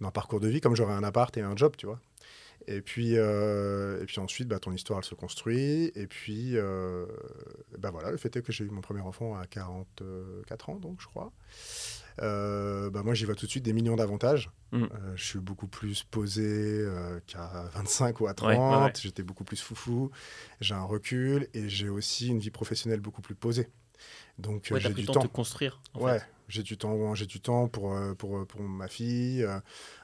d'un 0.00 0.12
parcours 0.12 0.38
de 0.38 0.46
vie, 0.46 0.60
comme 0.60 0.76
j'aurais 0.76 0.92
un 0.94 1.02
appart 1.02 1.36
et 1.36 1.40
un 1.40 1.56
job, 1.56 1.72
tu 1.76 1.86
vois. 1.86 1.98
Et 2.68 2.80
puis, 2.80 3.14
euh, 3.16 4.00
et 4.02 4.06
puis 4.06 4.20
ensuite, 4.20 4.46
bah, 4.46 4.60
ton 4.60 4.70
histoire, 4.72 5.00
elle 5.00 5.04
se 5.04 5.16
construit. 5.16 5.90
Et 5.96 6.06
puis, 6.06 6.56
euh, 6.56 7.06
bah 7.78 7.90
voilà, 7.90 8.12
le 8.12 8.16
fait 8.16 8.34
est 8.36 8.42
que 8.42 8.52
j'ai 8.52 8.64
eu 8.64 8.70
mon 8.70 8.80
premier 8.82 9.00
enfant 9.00 9.36
à 9.36 9.46
44 9.46 10.70
ans, 10.70 10.76
donc 10.76 11.00
je 11.00 11.06
crois. 11.06 11.32
Euh, 12.22 12.90
bah 12.90 13.02
moi, 13.02 13.14
j'y 13.14 13.24
vois 13.24 13.34
tout 13.34 13.46
de 13.46 13.50
suite 13.50 13.64
des 13.64 13.72
millions 13.72 13.96
d'avantages. 13.96 14.50
Mm. 14.72 14.82
Euh, 14.82 14.88
je 15.16 15.24
suis 15.24 15.38
beaucoup 15.38 15.68
plus 15.68 16.04
posé 16.04 16.44
euh, 16.46 17.20
qu'à 17.26 17.64
25 17.74 18.20
ou 18.20 18.26
à 18.26 18.34
30. 18.34 18.48
Ouais, 18.48 18.58
ouais, 18.58 18.84
ouais. 18.84 18.92
J'étais 19.00 19.22
beaucoup 19.22 19.44
plus 19.44 19.60
foufou. 19.60 20.10
J'ai 20.60 20.74
un 20.74 20.84
recul 20.84 21.48
et 21.54 21.68
j'ai 21.68 21.88
aussi 21.88 22.28
une 22.28 22.38
vie 22.38 22.50
professionnelle 22.50 23.00
beaucoup 23.00 23.22
plus 23.22 23.34
posée. 23.34 23.68
Donc, 24.38 24.72
j'ai 24.74 24.90
du 24.92 25.06
temps 25.06 25.14
temps. 25.14 25.22
de 25.22 25.28
construire. 25.28 25.80
en 25.94 26.00
Ouais, 26.00 26.20
j'ai 26.48 26.62
du 26.62 26.76
temps, 26.76 27.14
j'ai 27.14 27.24
du 27.24 27.40
temps 27.40 27.66
pour, 27.68 27.96
pour, 28.18 28.46
pour 28.46 28.60
ma 28.60 28.88
fille. 28.88 29.46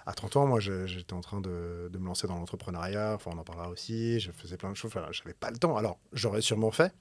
À 0.07 0.13
30 0.15 0.37
ans, 0.37 0.47
moi, 0.47 0.61
j'étais 0.61 1.13
en 1.13 1.21
train 1.21 1.41
de, 1.41 1.91
de 1.93 1.99
me 1.99 2.07
lancer 2.07 2.27
dans 2.27 2.39
l'entrepreneuriat. 2.39 3.13
Enfin, 3.15 3.33
on 3.35 3.39
en 3.39 3.45
parlera 3.45 3.69
aussi. 3.69 4.19
Je 4.21 4.33
faisais 4.33 4.57
plein 4.57 4.71
de 4.71 4.77
choses. 4.77 4.91
Enfin, 4.95 5.07
j'avais 5.11 5.35
pas 5.35 5.51
le 5.51 5.59
temps. 5.59 5.77
Alors, 5.77 5.99
j'aurais 6.15 6.41
sûrement 6.41 6.71
fait. 6.71 6.95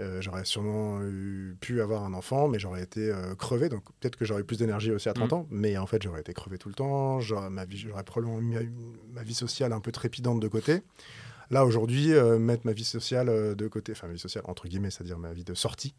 Euh, 0.00 0.20
j'aurais 0.22 0.44
sûrement 0.44 1.02
eu- 1.02 1.54
pu 1.60 1.80
avoir 1.82 2.02
un 2.04 2.14
enfant, 2.14 2.48
mais 2.48 2.58
j'aurais 2.58 2.82
été 2.82 3.10
euh, 3.10 3.34
crevé. 3.34 3.68
Donc, 3.68 3.84
peut-être 4.00 4.16
que 4.16 4.24
j'aurais 4.24 4.40
eu 4.40 4.44
plus 4.44 4.58
d'énergie 4.58 4.90
aussi 4.90 5.08
à 5.08 5.12
30 5.12 5.30
Mm. 5.30 5.34
ans. 5.34 5.46
Mais 5.50 5.76
en 5.76 5.86
fait, 5.86 6.02
j'aurais 6.02 6.20
été 6.20 6.32
crevé 6.32 6.56
tout 6.58 6.68
le 6.68 6.74
temps. 6.74 7.20
J'aurais, 7.20 7.50
ma 7.50 7.64
vie, 7.66 7.76
j'aurais 7.78 8.02
probablement 8.02 8.40
mis 8.40 8.56
ma, 9.12 9.22
vie 9.22 9.34
sociale 9.34 9.72
un 9.72 9.80
peu 9.80 9.92
trépidante 9.92 10.40
de 10.40 10.48
côté. 10.48 10.80
Là, 11.50 11.66
aujourd'hui, 11.66 12.12
euh, 12.14 12.38
mettre 12.38 12.64
ma 12.64 12.72
vie 12.72 12.84
sociale 12.84 13.28
euh, 13.28 13.54
de 13.54 13.68
côté, 13.68 13.92
enfin, 13.92 14.06
ma 14.06 14.14
vie 14.14 14.18
sociale, 14.18 14.44
entre 14.48 14.66
guillemets, 14.66 14.90
c'est-à-dire 14.90 15.18
ma 15.18 15.34
vie 15.34 15.44
de 15.44 15.52
sortie, 15.52 15.94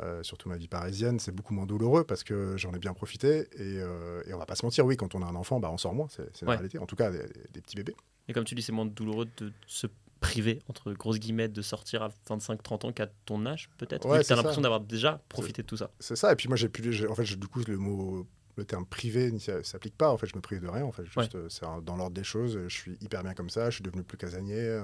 euh, 0.00 0.22
surtout 0.22 0.48
ma 0.48 0.56
vie 0.56 0.68
parisienne, 0.68 1.18
c'est 1.18 1.32
beaucoup 1.34 1.52
moins 1.54 1.66
douloureux 1.66 2.04
parce 2.04 2.22
que 2.22 2.56
j'en 2.56 2.72
ai 2.72 2.78
bien 2.78 2.94
profité. 2.94 3.48
Et, 3.56 3.80
euh, 3.80 4.22
et 4.28 4.32
on 4.34 4.38
va 4.38 4.46
pas 4.46 4.54
se 4.54 4.64
mentir, 4.64 4.86
oui, 4.86 4.96
quand 4.96 5.16
on 5.16 5.22
a 5.22 5.26
un 5.26 5.34
enfant, 5.34 5.58
bah, 5.58 5.70
on 5.72 5.78
sort 5.78 5.94
moins, 5.94 6.06
c'est 6.08 6.28
c'est 6.36 6.46
la 6.46 6.52
réalité. 6.52 6.78
En 6.78 6.86
tout 6.86 6.94
cas, 6.96 7.10
des, 7.10 7.18
des 7.52 7.60
petits 7.60 7.74
bébés. 7.76 7.96
Et 8.28 8.32
comme 8.32 8.44
tu 8.44 8.54
dis, 8.54 8.62
c'est 8.62 8.72
moins 8.72 8.86
douloureux 8.86 9.26
de 9.38 9.52
se 9.66 9.88
priver, 10.28 10.60
entre 10.68 10.92
grosses 10.92 11.18
guillemets, 11.18 11.48
de 11.48 11.62
sortir 11.62 12.02
à 12.02 12.08
25-30 12.28 12.84
ans 12.86 12.92
qu'à 12.92 13.06
ton 13.26 13.44
âge, 13.46 13.70
peut-être? 13.78 14.06
Ouais, 14.08 14.18
t'as 14.18 14.24
ça. 14.24 14.36
l'impression 14.36 14.60
d'avoir 14.62 14.80
déjà 14.80 15.22
profité 15.28 15.62
de 15.62 15.66
tout 15.66 15.76
ça. 15.76 15.90
C'est 16.00 16.16
ça. 16.16 16.32
Et 16.32 16.36
puis 16.36 16.48
moi, 16.48 16.56
j'ai 16.56 16.68
pu, 16.68 17.06
en 17.08 17.14
fait, 17.14 17.24
du 17.38 17.46
coup, 17.48 17.60
le 17.66 17.76
mot, 17.76 18.26
le 18.56 18.64
terme 18.64 18.86
privé 18.86 19.32
ne 19.32 19.38
s'a- 19.38 19.62
s'applique 19.64 19.96
pas. 19.96 20.10
En 20.10 20.16
fait, 20.16 20.26
je 20.26 20.36
me 20.36 20.40
prive 20.40 20.60
de 20.60 20.68
rien. 20.68 20.84
En 20.84 20.92
fait, 20.92 21.04
juste, 21.04 21.16
Ouais. 21.16 21.28
euh, 21.36 21.48
c'est 21.48 21.62
dans 21.82 21.96
l'ordre 21.96 22.14
des 22.14 22.22
choses. 22.24 22.58
Je 22.68 22.74
suis 22.74 22.96
hyper 23.00 23.22
bien 23.22 23.34
comme 23.34 23.50
ça. 23.50 23.68
Je 23.70 23.74
suis 23.76 23.82
devenu 23.84 24.02
plus 24.04 24.16
casanier. 24.16 24.82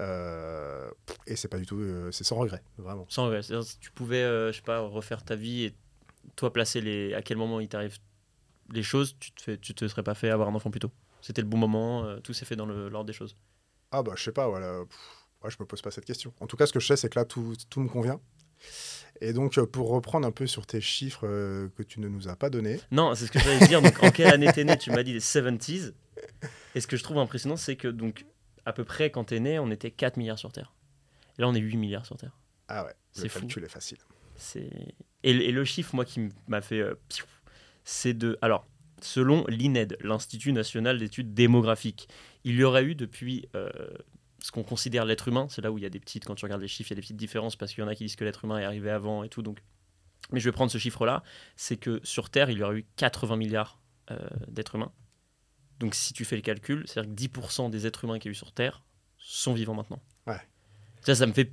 euh, 0.00 0.90
et 1.26 1.36
c'est 1.36 1.48
pas 1.48 1.58
du 1.58 1.66
tout, 1.66 1.78
euh, 1.78 2.10
c'est 2.12 2.24
sans 2.24 2.36
regret, 2.36 2.62
vraiment. 2.78 3.06
Sans 3.08 3.24
regret. 3.26 3.42
C'est-à-dire, 3.42 3.66
si 3.66 3.78
tu 3.78 3.90
pouvais, 3.90 4.22
euh, 4.22 4.52
je 4.52 4.56
sais 4.56 4.62
pas, 4.62 4.80
refaire 4.80 5.22
ta 5.24 5.36
vie 5.36 5.64
et 5.64 5.74
toi 6.36 6.52
placer 6.52 6.80
les, 6.80 7.14
à 7.14 7.22
quel 7.22 7.36
moment 7.36 7.60
il 7.60 7.68
t'arrive 7.68 7.98
les 8.72 8.82
choses, 8.82 9.16
tu 9.20 9.32
te, 9.32 9.42
fais, 9.42 9.58
tu 9.58 9.74
te 9.74 9.86
serais 9.88 10.02
pas 10.02 10.14
fait 10.14 10.30
avoir 10.30 10.48
un 10.48 10.54
enfant 10.54 10.70
plus 10.70 10.80
tôt? 10.80 10.90
C'était 11.22 11.42
le 11.42 11.48
bon 11.48 11.56
moment, 11.58 12.20
tout 12.20 12.32
s'est 12.32 12.44
fait 12.44 12.56
dans 12.56 12.66
l'ordre 12.66 13.06
des 13.06 13.12
choses. 13.12 13.36
Ah 13.90 14.02
bah 14.02 14.12
je 14.16 14.22
sais 14.24 14.32
pas, 14.32 14.48
voilà. 14.48 14.84
Pff, 14.88 14.98
ouais, 15.44 15.50
je 15.50 15.56
me 15.60 15.66
pose 15.66 15.82
pas 15.82 15.90
cette 15.90 16.04
question. 16.04 16.32
En 16.40 16.46
tout 16.46 16.56
cas, 16.56 16.66
ce 16.66 16.72
que 16.72 16.80
je 16.80 16.86
sais, 16.86 16.96
c'est 16.96 17.08
que 17.08 17.18
là, 17.18 17.24
tout, 17.24 17.54
tout 17.70 17.80
me 17.80 17.88
convient. 17.88 18.20
Et 19.20 19.32
donc, 19.32 19.56
euh, 19.58 19.66
pour 19.66 19.88
reprendre 19.88 20.26
un 20.26 20.30
peu 20.32 20.46
sur 20.46 20.66
tes 20.66 20.80
chiffres 20.80 21.26
euh, 21.26 21.68
que 21.76 21.82
tu 21.82 22.00
ne 22.00 22.08
nous 22.08 22.28
as 22.28 22.36
pas 22.36 22.50
donnés, 22.50 22.80
Non, 22.90 23.14
c'est 23.14 23.26
ce 23.26 23.32
que 23.32 23.38
j'allais 23.38 23.66
dire. 23.66 23.80
Donc, 23.82 24.02
en 24.02 24.10
quelle 24.10 24.32
année 24.32 24.50
t'es 24.52 24.64
né? 24.64 24.76
Tu 24.76 24.90
m'as 24.90 25.02
dit 25.02 25.12
les 25.12 25.20
70s. 25.20 25.92
Et 26.74 26.80
ce 26.80 26.86
que 26.86 26.96
je 26.96 27.02
trouve 27.02 27.18
impressionnant, 27.18 27.56
c'est 27.56 27.76
que, 27.76 27.88
donc, 27.88 28.26
à 28.66 28.72
peu 28.72 28.84
près 28.84 29.10
quand 29.10 29.24
t'es 29.24 29.40
né, 29.40 29.58
on 29.58 29.70
était 29.70 29.90
4 29.90 30.16
milliards 30.16 30.38
sur 30.38 30.52
Terre. 30.52 30.74
Et 31.38 31.42
là, 31.42 31.48
on 31.48 31.54
est 31.54 31.60
8 31.60 31.76
milliards 31.76 32.04
sur 32.06 32.16
Terre. 32.16 32.36
ah 32.68 32.84
ouais, 32.84 32.92
C'est 33.12 33.28
fou. 33.28 33.40
calcul 33.40 33.64
est 33.64 33.68
facile. 33.68 33.98
C'est 34.36 34.68
et, 35.22 35.32
le- 35.32 35.42
et 35.42 35.52
le 35.52 35.64
chiffre, 35.64 35.94
moi, 35.94 36.04
qui 36.04 36.28
m'a 36.48 36.60
fait, 36.60 36.80
euh, 36.80 36.94
c'est 37.84 38.12
de. 38.14 38.38
Alors, 38.42 38.66
selon 39.00 39.44
l'INED, 39.48 39.96
l'Institut 40.00 40.52
national 40.52 40.98
d'études 40.98 41.32
démographiques, 41.34 42.08
il 42.46 42.54
y 42.54 42.62
aurait 42.62 42.84
eu 42.84 42.94
depuis 42.94 43.48
euh, 43.56 43.68
ce 44.40 44.52
qu'on 44.52 44.62
considère 44.62 45.04
l'être 45.04 45.26
humain. 45.26 45.48
C'est 45.50 45.60
là 45.62 45.72
où 45.72 45.78
il 45.78 45.82
y 45.82 45.86
a 45.86 45.90
des 45.90 45.98
petites, 45.98 46.24
quand 46.24 46.36
tu 46.36 46.44
regardes 46.44 46.62
les 46.62 46.68
chiffres, 46.68 46.92
il 46.92 46.94
y 46.94 46.94
a 46.94 47.00
des 47.00 47.02
petites 47.02 47.16
différences 47.16 47.56
parce 47.56 47.74
qu'il 47.74 47.82
y 47.82 47.84
en 47.84 47.88
a 47.88 47.94
qui 47.96 48.04
disent 48.04 48.14
que 48.14 48.24
l'être 48.24 48.44
humain 48.44 48.58
est 48.58 48.64
arrivé 48.64 48.88
avant 48.88 49.24
et 49.24 49.28
tout. 49.28 49.42
Donc, 49.42 49.58
mais 50.30 50.38
je 50.38 50.44
vais 50.44 50.52
prendre 50.52 50.70
ce 50.70 50.78
chiffre-là. 50.78 51.24
C'est 51.56 51.76
que 51.76 52.00
sur 52.04 52.30
Terre, 52.30 52.48
il 52.48 52.58
y 52.58 52.62
aurait 52.62 52.76
eu 52.76 52.86
80 52.96 53.36
milliards 53.36 53.80
euh, 54.12 54.16
d'êtres 54.46 54.76
humains. 54.76 54.92
Donc, 55.80 55.96
si 55.96 56.12
tu 56.12 56.24
fais 56.24 56.36
le 56.36 56.42
calcul, 56.42 56.84
c'est-à-dire 56.86 57.12
que 57.12 57.40
10% 57.40 57.68
des 57.68 57.84
êtres 57.84 58.04
humains 58.04 58.20
qu'il 58.20 58.28
y 58.28 58.30
a 58.30 58.32
eu 58.32 58.36
sur 58.36 58.52
Terre 58.52 58.84
sont 59.18 59.52
vivants 59.52 59.74
maintenant. 59.74 60.00
Ouais. 60.28 60.40
Ça, 61.02 61.16
ça 61.16 61.26
me 61.26 61.32
fait. 61.32 61.50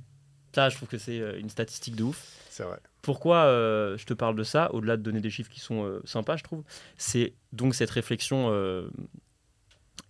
Ça, 0.54 0.68
je 0.68 0.76
trouve 0.76 0.88
que 0.88 0.98
c'est 0.98 1.18
euh, 1.18 1.40
une 1.40 1.50
statistique 1.50 1.96
de 1.96 2.04
ouf. 2.04 2.24
C'est 2.50 2.62
vrai. 2.62 2.78
pourquoi 3.02 3.46
euh, 3.46 3.98
je 3.98 4.06
te 4.06 4.14
parle 4.14 4.36
de 4.36 4.44
ça, 4.44 4.72
au-delà 4.72 4.96
de 4.96 5.02
donner 5.02 5.20
des 5.20 5.30
chiffres 5.30 5.50
qui 5.50 5.58
sont 5.58 6.00
sympas, 6.04 6.36
je 6.36 6.44
trouve, 6.44 6.62
c'est 6.96 7.34
donc 7.52 7.74
cette 7.74 7.90
réflexion 7.90 8.48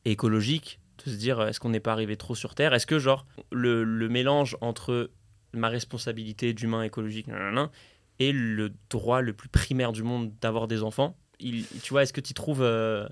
euh, 0.07 0.11
écologique, 0.11 0.81
de 1.05 1.11
se 1.11 1.17
dire 1.17 1.41
est-ce 1.43 1.61
qu'on 1.61 1.71
n'est 1.71 1.81
pas 1.81 1.93
arrivé 1.93 2.17
trop 2.17 2.35
sur 2.35 2.55
Terre? 2.55 2.73
Est-ce 2.75 2.87
que, 2.87 2.99
genre, 2.99 3.27
le, 3.53 3.85
le 3.85 4.09
mélange 4.09 4.57
entre 4.61 5.11
ma 5.53 5.69
responsabilité 5.69 6.53
d'humain 6.53 6.83
écologique 6.83 7.27
nanana, 7.29 7.71
et 8.19 8.33
le 8.33 8.73
droit 8.91 9.21
le 9.21 9.33
plus 9.33 9.49
primaire 9.49 9.93
du 9.93 10.03
monde 10.03 10.33
d'avoir 10.41 10.69
des 10.69 10.83
enfants, 10.83 11.17
il, 11.41 11.67
tu 11.83 11.93
vois, 11.93 12.03
est-ce 12.05 12.13
que 12.13 12.21
tu 12.21 12.35
trouves. 12.35 12.63
euh, 12.63 13.09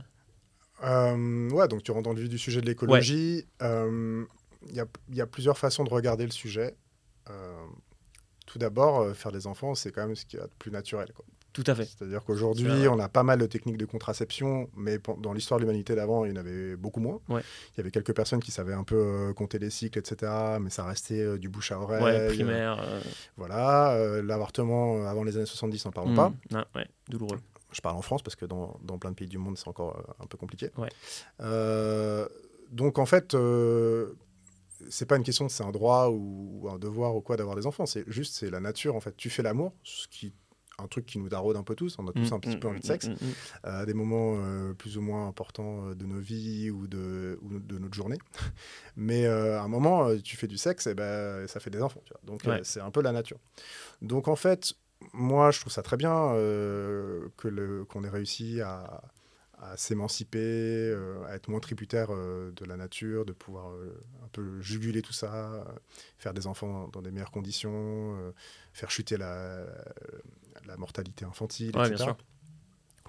Euh, 0.85 1.49
ouais, 1.51 1.69
donc 1.69 1.83
tu 1.83 1.91
rentres 1.91 2.05
dans 2.05 2.13
le 2.13 2.21
vif 2.21 2.29
du 2.29 2.39
sujet 2.39 2.61
de 2.61 2.67
l'écologie. 2.67 3.47
Euh, 3.63 4.25
Il 4.69 4.75
y, 4.77 5.17
y 5.17 5.21
a 5.21 5.27
plusieurs 5.27 5.59
façons 5.59 5.83
de 5.85 5.91
regarder 5.91 6.25
le 6.25 6.31
sujet. 6.33 6.77
Euh, 7.31 7.67
tout 8.47 8.59
d'abord, 8.59 9.01
euh, 9.01 9.13
faire 9.15 9.33
des 9.33 9.47
enfants, 9.47 9.75
c'est 9.75 9.91
quand 9.93 10.07
même 10.07 10.15
ce 10.17 10.25
qu'il 10.25 10.39
y 10.39 10.43
a 10.43 10.47
de 10.47 10.53
plus 10.59 10.71
naturel. 10.71 11.13
quoi. 11.15 11.25
Tout 11.53 11.65
à 11.67 11.75
fait. 11.75 11.85
C'est-à-dire 11.85 12.21
C'est 12.21 12.27
qu'aujourd'hui, 12.27 12.89
on 12.89 12.99
a 12.99 13.09
pas 13.09 13.23
mal 13.23 13.39
de 13.39 13.47
techniques 13.47 13.77
de 13.77 13.85
contraception, 13.85 14.71
mais 14.77 14.99
dans 15.19 15.33
l'histoire 15.33 15.61
de 15.61 15.65
l'humanité 15.65 15.95
d'avant, 15.95 16.25
il 16.25 16.31
y 16.31 16.35
en 16.35 16.41
avait 16.41 16.77
beaucoup 16.77 17.01
moins. 17.01 17.21
Ouais. 17.29 17.43
Il 17.75 17.79
y 17.79 17.81
avait 17.81 17.91
quelques 17.91 18.15
personnes 18.15 18.41
qui 18.41 18.51
savaient 18.51 18.73
un 18.73 18.85
peu 18.85 18.97
euh, 18.97 19.33
compter 19.35 19.59
les 19.59 19.71
cycles, 19.71 19.99
etc., 19.99 20.33
mais 20.61 20.71
ça 20.71 20.85
restait 20.85 21.21
euh, 21.21 21.39
du 21.39 21.49
bouche 21.49 21.73
à 21.73 21.81
oreille. 21.81 22.03
Euh, 22.03 22.29
primaire. 22.29 22.81
euh, 22.83 23.01
voilà, 23.37 24.23
l'avortement 24.23 25.07
avant 25.07 25.25
les 25.25 25.37
années 25.37 25.47
70, 25.47 25.85
n'en 25.85 25.91
parlons 25.93 26.13
hmm, 26.13 26.17
pas. 26.17 26.33
ah, 26.55 26.67
ouais, 26.75 26.87
douloureux. 27.09 27.39
Je 27.73 27.81
parle 27.81 27.97
en 27.97 28.03
France 28.03 28.23
parce 28.23 28.37
que 28.37 28.45
dans, 28.45 28.79
dans 28.83 28.99
plein 28.99 29.11
de 29.11 29.17
pays 29.17 29.29
du 29.29 29.39
monde, 29.39 29.57
c'est 29.57 29.69
encore 29.69 30.15
un 30.21 30.27
peu 30.27 30.37
compliqué. 30.39 30.71
Donc 32.71 32.99
en 32.99 33.07
fait, 33.07 33.37
c'est 34.89 35.07
pas 35.07 35.17
une 35.17 35.23
question 35.23 35.47
de 35.47 35.51
c'est 35.51 35.65
un 35.65 35.71
droit 35.71 36.09
ou, 36.09 36.61
ou 36.63 36.69
un 36.71 36.79
devoir 36.79 37.15
ou 37.15 37.21
quoi 37.21 37.37
d'avoir 37.37 37.57
des 37.57 37.67
enfants. 37.67 37.87
C'est 37.87 38.05
juste 38.11 38.35
c'est 38.35 38.51
la 38.51 38.61
nature 38.61 38.97
en 38.97 39.01
fait. 39.01 39.17
Tu 39.17 39.31
fais 39.31 39.43
l'amour, 39.43 39.75
ce 39.83 40.09
qui 40.09 40.33
un 40.79 40.89
truc 40.89 41.07
qui 41.07 41.19
nous 41.19 41.29
taraude 41.29 41.57
un 41.57 41.63
peu 41.63 41.75
tous. 41.75 41.97
On 41.99 42.09
a 42.09 42.13
tous 42.13 42.33
Hmm, 42.33 42.33
un 42.33 42.41
petit 42.41 42.57
hmm, 42.57 42.61
peu 42.61 42.69
envie 42.69 42.81
de 42.81 42.85
hmm, 42.85 42.87
sexe 42.87 43.11
à 43.63 43.87
des 43.87 43.95
moments 43.95 44.37
euh, 44.39 44.73
plus 44.75 44.97
ou 44.99 45.03
moins 45.03 45.27
importants 45.29 45.89
euh, 45.89 45.95
de 45.95 46.07
nos 46.07 46.19
vies 46.21 46.71
ou 46.71 46.87
de, 46.87 47.39
ou 47.43 47.59
de 47.59 47.79
notre 47.79 47.95
journée. 47.95 48.19
Mais 48.97 49.27
euh, 49.27 49.59
à 49.59 49.63
un 49.63 49.69
moment, 49.69 50.09
euh, 50.09 50.19
tu 50.19 50.37
fais 50.37 50.49
du 50.49 50.59
sexe, 50.59 50.87
et 50.87 50.95
ben, 50.95 51.47
ça 51.49 51.61
fait 51.61 51.71
des 51.71 51.83
enfants. 51.83 52.03
tu 52.05 52.13
vois. 52.13 52.21
Donc 52.25 52.47
Ouais. 52.47 52.61
euh, 52.61 52.63
c'est 52.65 52.81
un 52.81 52.91
peu 52.91 53.03
la 53.03 53.13
nature. 53.13 53.39
Donc 54.03 54.29
en 54.29 54.37
fait, 54.37 54.75
moi, 55.13 55.51
je 55.51 55.61
trouve 55.61 55.73
ça 55.73 55.83
très 55.83 55.97
bien 55.97 56.33
euh, 56.35 57.29
que 57.37 57.83
qu'on 57.85 58.05
ait 58.05 58.09
réussi 58.09 58.61
à, 58.61 59.03
à 59.59 59.77
s'émanciper, 59.77 60.39
euh, 60.41 61.25
à 61.27 61.35
être 61.37 61.49
moins 61.49 61.61
tributaire 61.61 62.09
euh, 62.11 62.51
de 62.53 62.65
la 62.65 62.77
nature, 62.77 63.25
de 63.25 63.33
pouvoir 63.33 63.71
euh, 63.73 64.01
un 64.25 64.29
peu 64.29 64.61
juguler 64.61 65.03
tout 65.03 65.13
ça, 65.13 65.55
euh, 65.55 65.65
faire 66.19 66.35
des 66.35 66.47
enfants 66.47 66.89
dans 66.93 67.03
des 67.03 67.11
meilleures 67.13 67.31
conditions, 67.31 68.17
euh, 68.19 68.33
faire 68.73 68.91
chuter 68.91 69.17
la, 69.17 69.67
la 70.67 70.77
mortalité 70.77 71.25
infantile, 71.25 71.77
Ouais, 71.77 71.89
etc. 71.89 72.11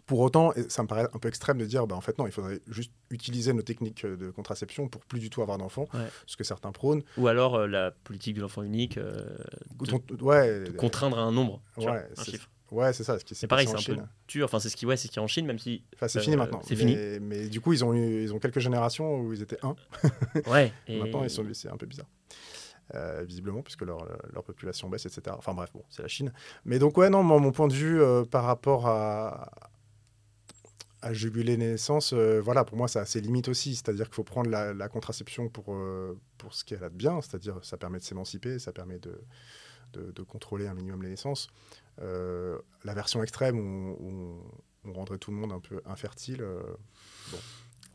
Pour 0.05 0.19
autant, 0.19 0.51
ça 0.67 0.83
me 0.83 0.87
paraît 0.89 1.07
un 1.13 1.17
peu 1.19 1.29
extrême 1.29 1.57
de 1.57 1.65
dire, 1.65 1.87
bah, 1.87 1.95
en 1.95 2.01
fait, 2.01 2.17
non, 2.17 2.25
il 2.27 2.33
faudrait 2.33 2.59
juste 2.67 2.91
utiliser 3.09 3.53
nos 3.53 3.61
techniques 3.61 4.05
de 4.05 4.31
contraception 4.31 4.89
pour 4.89 5.01
plus 5.05 5.19
du 5.21 5.29
tout 5.29 5.41
avoir 5.41 5.57
d'enfants, 5.57 5.87
Ouais. 5.93 6.07
ce 6.25 6.35
que 6.35 6.43
certains 6.43 6.73
prônent. 6.73 7.03
Ou 7.17 7.27
alors 7.27 7.55
euh, 7.55 7.67
la 7.67 7.91
politique 7.91 8.35
de 8.35 8.41
l'enfant 8.41 8.63
unique, 8.63 8.97
euh, 8.97 9.37
de, 9.79 9.85
Dont- 9.85 10.03
ouais, 10.25 10.65
de 10.65 10.71
contraindre 10.71 11.17
à 11.17 11.21
un 11.21 11.31
nombre, 11.31 11.61
vois, 11.77 12.01
un 12.17 12.23
chiffre. 12.25 12.49
ouais, 12.71 12.91
c'est 12.91 13.05
ça. 13.05 13.17
Ce 13.17 13.33
C'est 13.33 13.47
pareil, 13.47 13.65
c'est 13.65 13.73
un 13.75 13.77
peu 13.77 13.81
Chine. 13.81 14.07
dur. 14.27 14.43
Enfin, 14.45 14.59
c'est 14.59 14.67
ce 14.67 14.75
qui, 14.75 14.85
ouais, 14.85 14.97
c'est 14.97 15.07
ce 15.07 15.13
qui 15.13 15.19
est 15.19 15.21
en 15.21 15.27
Chine, 15.27 15.45
même 15.45 15.57
si. 15.59 15.85
Enfin, 15.95 16.09
c'est 16.09 16.19
euh, 16.19 16.23
fini 16.23 16.35
maintenant. 16.35 16.61
c'est 16.67 16.75
fini. 16.75 16.97
Mais 17.21 17.47
du 17.47 17.61
coup, 17.61 17.71
ils 17.71 17.85
ont, 17.85 17.93
eu, 17.93 18.23
ils 18.23 18.33
ont 18.33 18.39
quelques 18.39 18.59
générations 18.59 19.21
où 19.21 19.31
ils 19.31 19.41
étaient 19.41 19.63
un. 19.63 19.73
Ouais. 20.47 20.73
Et... 20.87 20.99
Maintenant, 20.99 21.23
ils 21.23 21.29
sont, 21.29 21.45
c'est 21.53 21.69
un 21.69 21.77
peu 21.77 21.85
bizarre. 21.85 22.07
Euh, 22.95 23.23
visiblement, 23.23 23.61
puisque 23.61 23.81
leur, 23.83 24.05
leur 24.33 24.43
population 24.43 24.89
baisse, 24.89 25.05
etc. 25.05 25.35
Enfin 25.39 25.53
bref, 25.53 25.71
bon, 25.73 25.83
c'est 25.89 26.01
la 26.01 26.07
Chine. 26.07 26.33
Mais 26.65 26.79
donc, 26.79 26.97
ouais, 26.97 27.09
non, 27.09 27.23
moi, 27.23 27.39
mon 27.39 27.51
point 27.51 27.67
de 27.67 27.73
vue 27.73 28.01
euh, 28.01 28.25
par 28.25 28.43
rapport 28.43 28.87
à, 28.87 29.49
à 31.01 31.13
juguler 31.13 31.57
les 31.57 31.71
naissances, 31.71 32.13
euh, 32.13 32.41
voilà, 32.41 32.65
pour 32.65 32.77
moi, 32.77 32.87
ça 32.87 33.01
a 33.01 33.05
ses 33.05 33.21
limites 33.21 33.47
aussi. 33.47 33.75
C'est-à-dire 33.75 34.07
qu'il 34.07 34.15
faut 34.15 34.25
prendre 34.25 34.49
la, 34.49 34.73
la 34.73 34.89
contraception 34.89 35.49
pour, 35.49 35.75
pour 36.37 36.53
ce 36.53 36.65
qu'elle 36.65 36.83
a 36.83 36.89
de 36.89 36.95
bien, 36.95 37.21
c'est-à-dire 37.21 37.57
ça 37.63 37.77
permet 37.77 37.99
de 37.99 38.03
s'émanciper, 38.03 38.59
ça 38.59 38.73
permet 38.73 38.99
de, 38.99 39.19
de, 39.93 40.11
de 40.11 40.21
contrôler 40.21 40.67
un 40.67 40.73
minimum 40.73 41.01
les 41.03 41.09
naissances. 41.09 41.47
La 41.97 42.93
version 42.93 43.23
extrême 43.23 43.57
où 43.57 44.43
on, 44.85 44.93
rendrait 44.93 45.17
tout 45.17 45.31
le 45.31 45.37
monde 45.37 45.53
un 45.53 45.61
peu 45.61 45.81
infertile, 45.85 46.41
euh, 46.41 46.61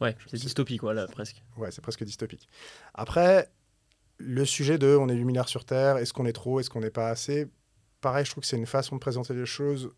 Ouais, 0.01 0.17
c'est 0.27 0.37
sais. 0.37 0.45
dystopie, 0.45 0.77
quoi, 0.77 0.95
là, 0.95 1.07
presque. 1.07 1.43
Ouais, 1.57 1.71
c'est 1.71 1.81
presque 1.83 2.05
dystopique. 2.05 2.49
Après, 2.95 3.51
le 4.19 4.45
sujet 4.45 4.79
de 4.79 4.97
on 4.97 5.09
est 5.09 5.15
8 5.15 5.25
milliards 5.25 5.49
sur 5.49 5.65
Terre, 5.65 5.97
est-ce 5.97 6.13
qu'on 6.13 6.27
est 6.27 6.33
trop, 6.33 6.61
est-ce 6.61 6.71
qu'on 6.71 6.81
n'est 6.81 6.91
pas 6.91 7.09
assez 7.09 7.49
Pareil, 8.01 8.25
je 8.25 8.31
trouve 8.31 8.43
que 8.43 8.49
c'est 8.49 8.57
une 8.57 8.67
façon 8.67 8.97
de 8.97 9.01
présenter 9.01 9.35
les 9.35 9.47
choses. 9.47 9.91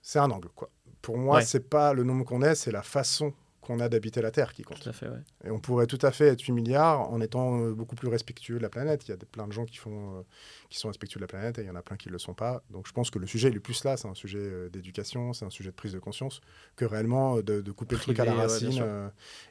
C'est 0.00 0.18
un 0.18 0.30
angle, 0.30 0.48
quoi. 0.54 0.70
Pour 1.00 1.16
moi, 1.18 1.36
Ouais. 1.36 1.44
c'est 1.44 1.68
pas 1.68 1.92
le 1.92 2.02
nombre 2.04 2.24
qu'on 2.24 2.42
est, 2.42 2.54
c'est 2.54 2.72
la 2.72 2.82
façon 2.82 3.32
qu'on 3.60 3.78
a 3.78 3.88
d'habiter 3.88 4.20
la 4.20 4.32
Terre 4.32 4.52
qui 4.52 4.62
compte. 4.62 4.80
Tout 4.80 4.88
à 4.88 4.92
fait, 4.92 5.06
ouais. 5.08 5.20
Et 5.44 5.50
on 5.52 5.60
pourrait 5.60 5.86
tout 5.86 5.98
à 6.02 6.10
fait 6.10 6.26
être 6.26 6.40
8 6.40 6.50
milliards 6.50 7.12
en 7.12 7.20
étant 7.20 7.60
euh, 7.60 7.72
beaucoup 7.72 7.94
plus 7.94 8.08
respectueux 8.08 8.56
de 8.56 8.62
la 8.62 8.68
planète. 8.68 9.06
Il 9.06 9.10
y 9.12 9.14
a 9.14 9.16
des, 9.16 9.24
plein 9.24 9.46
de 9.46 9.52
gens 9.52 9.64
qui, 9.64 9.76
font, 9.76 10.18
euh, 10.18 10.22
qui 10.68 10.80
sont 10.80 10.88
respectueux 10.88 11.20
de 11.20 11.22
la 11.22 11.28
planète 11.28 11.58
et 11.60 11.62
il 11.62 11.68
y 11.68 11.70
en 11.70 11.76
a 11.76 11.82
plein 11.82 11.96
qui 11.96 12.08
ne 12.08 12.12
le 12.12 12.18
sont 12.18 12.34
pas. 12.34 12.64
Donc 12.70 12.88
je 12.88 12.92
pense 12.92 13.10
que 13.12 13.20
le 13.20 13.26
sujet 13.28 13.50
il 13.50 13.56
est 13.56 13.60
plus 13.60 13.84
là, 13.84 13.96
c'est 13.96 14.08
un 14.08 14.14
sujet 14.14 14.40
euh, 14.40 14.68
d'éducation, 14.68 15.32
c'est 15.32 15.44
un 15.44 15.50
sujet 15.50 15.70
de 15.70 15.76
prise 15.76 15.92
de 15.92 16.00
conscience, 16.00 16.40
que 16.74 16.84
réellement 16.84 17.36
de, 17.36 17.60
de 17.60 17.70
couper 17.72 17.94
le 17.94 18.00
truc 18.00 18.18
à 18.18 18.24
la 18.24 18.34
ouais, 18.34 18.40
racine 18.40 18.84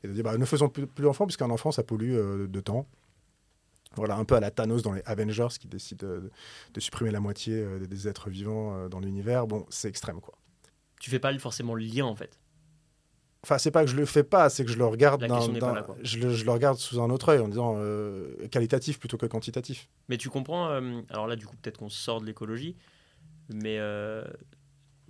et 0.04 0.08
de 0.10 0.14
dire 0.14 0.26
bah, 0.26 0.38
ne 0.38 0.44
faisons 0.44 0.68
plus, 0.68 0.88
plus 0.88 1.04
d'enfants, 1.06 1.26
puisqu'un 1.26 1.50
enfant 1.50 1.72
ça 1.72 1.84
pollue 1.84 2.18
de 2.50 2.60
temps. 2.60 2.86
Voilà, 3.96 4.16
un 4.16 4.24
peu 4.26 4.36
à 4.36 4.40
la 4.40 4.52
Thanos 4.52 4.84
dans 4.84 4.94
les 4.94 5.02
Avengers 5.06 5.48
qui 5.60 5.68
décide 5.68 6.04
euh, 6.04 6.22
de, 6.22 6.32
de 6.74 6.80
supprimer 6.80 7.12
la 7.12 7.20
moitié 7.20 7.56
euh, 7.56 7.80
des- 7.80 8.08
êtres 8.08 8.30
vivants 8.30 8.76
euh, 8.76 8.88
dans 8.90 9.00
l'univers. 9.00 9.48
Bon, 9.48 9.66
c'est 9.70 9.90
extrême 9.90 10.22
quoi. 10.22 10.36
Tu 11.00 11.10
fais 11.10 11.20
pas 11.20 11.38
forcément 11.40 11.74
le 11.76 11.84
lien, 11.84 12.06
en 12.06 12.16
fait. 12.16 12.38
Enfin, 13.44 13.58
c'est 13.58 13.72
pas 13.72 13.84
que 13.84 13.90
je 13.90 13.96
le 13.96 14.06
fais 14.06 14.24
pas, 14.24 14.50
c'est 14.52 14.64
que 14.64 14.70
je 14.72 14.78
le 14.78 14.86
regarde, 14.86 15.24
là, 15.24 15.40
je, 16.04 16.20
le, 16.20 16.30
je 16.32 16.46
le 16.46 16.52
regarde 16.52 16.78
sous 16.78 17.02
un 17.02 17.10
autre 17.10 17.30
œil 17.30 17.40
en 17.40 17.48
disant 17.48 17.74
euh, 17.80 18.36
qualitatif 18.52 19.00
plutôt 19.00 19.18
que 19.18 19.26
quantitatif. 19.26 19.90
Mais 20.10 20.18
tu 20.18 20.30
comprends, 20.30 20.70
euh, 20.70 21.02
alors 21.10 21.26
là, 21.26 21.36
du 21.36 21.48
coup, 21.48 21.56
peut-être 21.60 21.80
qu'on 21.80 21.90
sort 21.90 22.22
de 22.22 22.28
l'écologie, 22.28 22.76
mais 23.52 23.78
euh, 23.80 24.24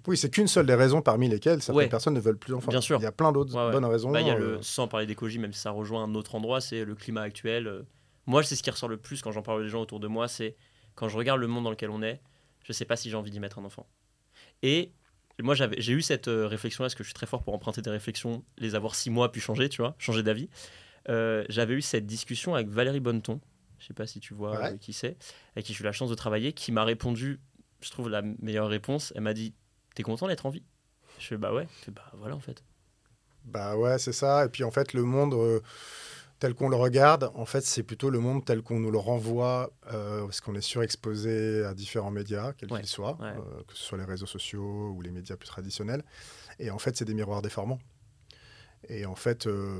Oui, 0.08 0.16
c'est 0.16 0.30
qu'une 0.30 0.48
seule 0.48 0.66
des 0.66 0.76
raisons 0.76 1.02
parmi 1.02 1.28
lesquelles 1.28 1.62
certaines 1.62 1.76
Ouais. 1.84 1.90
personnes 1.90 2.14
ne 2.14 2.22
veulent 2.22 2.38
plus 2.38 2.52
d'enfants. 2.54 2.72
Bien 2.72 2.80
sûr. 2.80 3.00
Il 3.00 3.04
y 3.04 3.06
a 3.06 3.12
plein 3.12 3.34
d'autres 3.34 3.54
Ouais, 3.54 3.66
ouais. 3.66 3.72
bonnes 3.74 3.84
raisons. 3.86 4.12
bah, 4.12 4.22
il 4.22 4.28
y 4.28 4.32
a 4.32 4.36
le, 4.38 4.62
sans 4.62 4.88
parler 4.88 5.06
d'écologie, 5.06 5.38
même 5.38 5.52
si 5.52 5.60
ça 5.60 5.72
rejoint 5.72 6.04
un 6.06 6.16
autre 6.16 6.34
endroit, 6.36 6.62
c'est 6.62 6.86
le 6.86 6.96
climat 6.96 7.22
actuel. 7.22 7.84
Moi, 8.32 8.44
c'est 8.44 8.56
ce 8.56 8.64
qui 8.64 8.70
ressort 8.70 8.88
le 8.88 8.96
plus 8.96 9.22
quand 9.22 9.34
j'en 9.34 9.42
parle 9.42 9.62
aux 9.64 9.68
gens 9.68 9.82
autour 9.82 10.00
de 10.00 10.08
moi, 10.08 10.30
c'est 10.30 10.56
quand 10.96 11.10
je 11.10 11.18
regarde 11.18 11.42
le 11.42 11.48
monde 11.48 11.66
dans 11.66 11.70
lequel 11.70 11.90
on 11.90 12.02
est, 12.02 12.22
je 12.64 12.72
sais 12.72 12.86
pas 12.86 12.96
si 12.96 13.10
j'ai 13.10 13.18
envie 13.18 13.30
d'y 13.30 13.42
mettre 13.42 13.60
un 13.60 13.66
enfant. 13.66 13.86
Et 14.64 14.94
moi, 15.44 15.54
j'ai 15.54 15.92
eu 15.92 16.02
cette 16.02 16.30
euh, 16.30 16.48
réflexion, 16.48 16.86
est-ce 16.86 16.96
que 16.96 17.04
je 17.04 17.10
suis 17.10 17.14
très 17.14 17.26
fort 17.26 17.44
pour 17.44 17.54
emprunter 17.54 17.82
des 17.82 17.90
réflexions, 17.90 18.46
les 18.58 18.74
avoir 18.74 18.96
six 18.96 19.10
mois, 19.10 19.34
puis 19.34 19.42
changer, 19.42 19.68
tu 19.68 19.82
vois, 19.82 19.96
changer 19.98 20.24
d'avis. 20.24 20.50
Euh, 21.10 21.44
j'avais 21.50 21.74
eu 21.74 21.82
cette 21.82 22.06
discussion 22.06 22.56
avec 22.56 22.70
Valérie 22.70 23.02
Bonneton, 23.02 23.42
je 23.80 23.88
sais 23.88 23.94
pas 23.94 24.08
si 24.08 24.22
tu 24.22 24.34
vois 24.34 24.52
Ouais. 24.58 24.74
euh, 24.74 24.78
qui 24.78 24.94
c'est, 24.94 25.18
avec 25.58 25.66
qui 25.66 25.74
j'ai 25.74 25.82
eu 25.82 25.84
la 25.84 25.92
chance 25.92 26.10
de 26.10 26.16
travailler, 26.16 26.54
qui 26.54 26.72
m'a 26.72 26.86
répondu, 26.86 27.42
je 27.82 27.92
trouve 27.92 28.08
la 28.10 28.22
meilleure 28.22 28.70
réponse, 28.70 29.12
elle 29.16 29.24
m'a 29.24 29.34
dit, 29.34 29.54
t'es 29.94 30.04
content 30.04 30.28
d'être 30.30 30.46
en 30.46 30.52
vie? 30.52 30.64
Je 31.20 31.28
fais, 31.28 31.38
bah 31.38 31.54
ouais, 31.54 31.68
Je 31.80 31.86
fais, 31.86 31.92
bah 31.92 32.10
voilà 32.14 32.36
en 32.38 32.40
fait. 32.40 32.64
Bah 33.44 33.76
ouais, 33.76 33.98
c'est 34.00 34.14
ça. 34.14 34.46
Et 34.46 34.50
puis 34.50 34.64
en 34.64 34.72
fait, 34.72 34.94
le 34.94 35.04
monde 35.04 35.34
tel 36.42 36.56
qu'on 36.56 36.70
le 36.70 36.76
regarde, 36.76 37.32
en 37.36 37.46
fait, 37.46 37.62
c'est 37.62 37.84
plutôt 37.84 38.10
le 38.10 38.18
monde 38.20 38.44
tel 38.44 38.64
qu'on 38.64 38.80
nous 38.80 38.90
le 38.90 38.98
renvoie, 38.98 39.72
euh, 39.94 40.24
parce 40.26 40.42
qu'on 40.42 40.56
est 40.56 40.62
surexposé 40.62 41.64
à 41.64 41.76
différents 41.76 42.10
médias, 42.10 42.52
quels 42.54 42.72
Ouais, 42.74 42.80
qu'ils 42.80 42.90
soient, 42.90 43.16
ouais. 43.22 43.28
euh, 43.28 43.64
que 43.68 43.76
ce 43.76 43.84
soit 43.84 44.00
les 44.00 44.04
réseaux 44.06 44.26
sociaux 44.26 44.90
ou 44.96 45.02
les 45.04 45.12
médias 45.12 45.36
plus 45.38 45.48
traditionnels. 45.48 46.04
Et 46.60 46.72
en 46.72 46.80
fait, 46.80 46.98
c'est 46.98 47.06
des 47.06 47.14
miroirs 47.14 47.44
déformants. 47.44 47.80
Et 48.90 49.06
en 49.06 49.14
fait, 49.14 49.46
euh, 49.46 49.80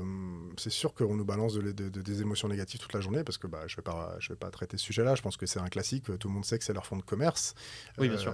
c'est 0.56 0.70
sûr 0.70 0.94
qu'on 0.94 1.16
nous 1.16 1.24
balance 1.24 1.54
de- 1.54 1.72
de- 1.72 1.88
de- 1.88 2.00
des 2.02 2.20
émotions 2.22 2.46
négatives 2.46 2.78
toute 2.78 2.92
la 2.92 3.00
journée, 3.00 3.24
parce 3.24 3.36
que 3.38 3.48
bah, 3.48 3.62
je 3.66 3.74
ne 3.74 3.76
vais, 3.78 3.82
pas- 3.82 4.14
je 4.20 4.28
vais 4.28 4.36
pas 4.36 4.50
traiter 4.52 4.76
ce 4.78 4.84
sujet-là. 4.84 5.16
Je 5.16 5.22
pense 5.22 5.36
que 5.36 5.46
c'est 5.46 5.58
un 5.58 5.66
classique. 5.66 6.04
Tout 6.20 6.28
le 6.28 6.34
monde 6.34 6.44
sait 6.44 6.56
que 6.56 6.64
c'est 6.64 6.72
leur 6.72 6.86
fond 6.86 6.96
de 6.96 7.02
commerce. 7.02 7.56
Oui, 7.98 8.08
bien 8.08 8.18
sûr. 8.18 8.32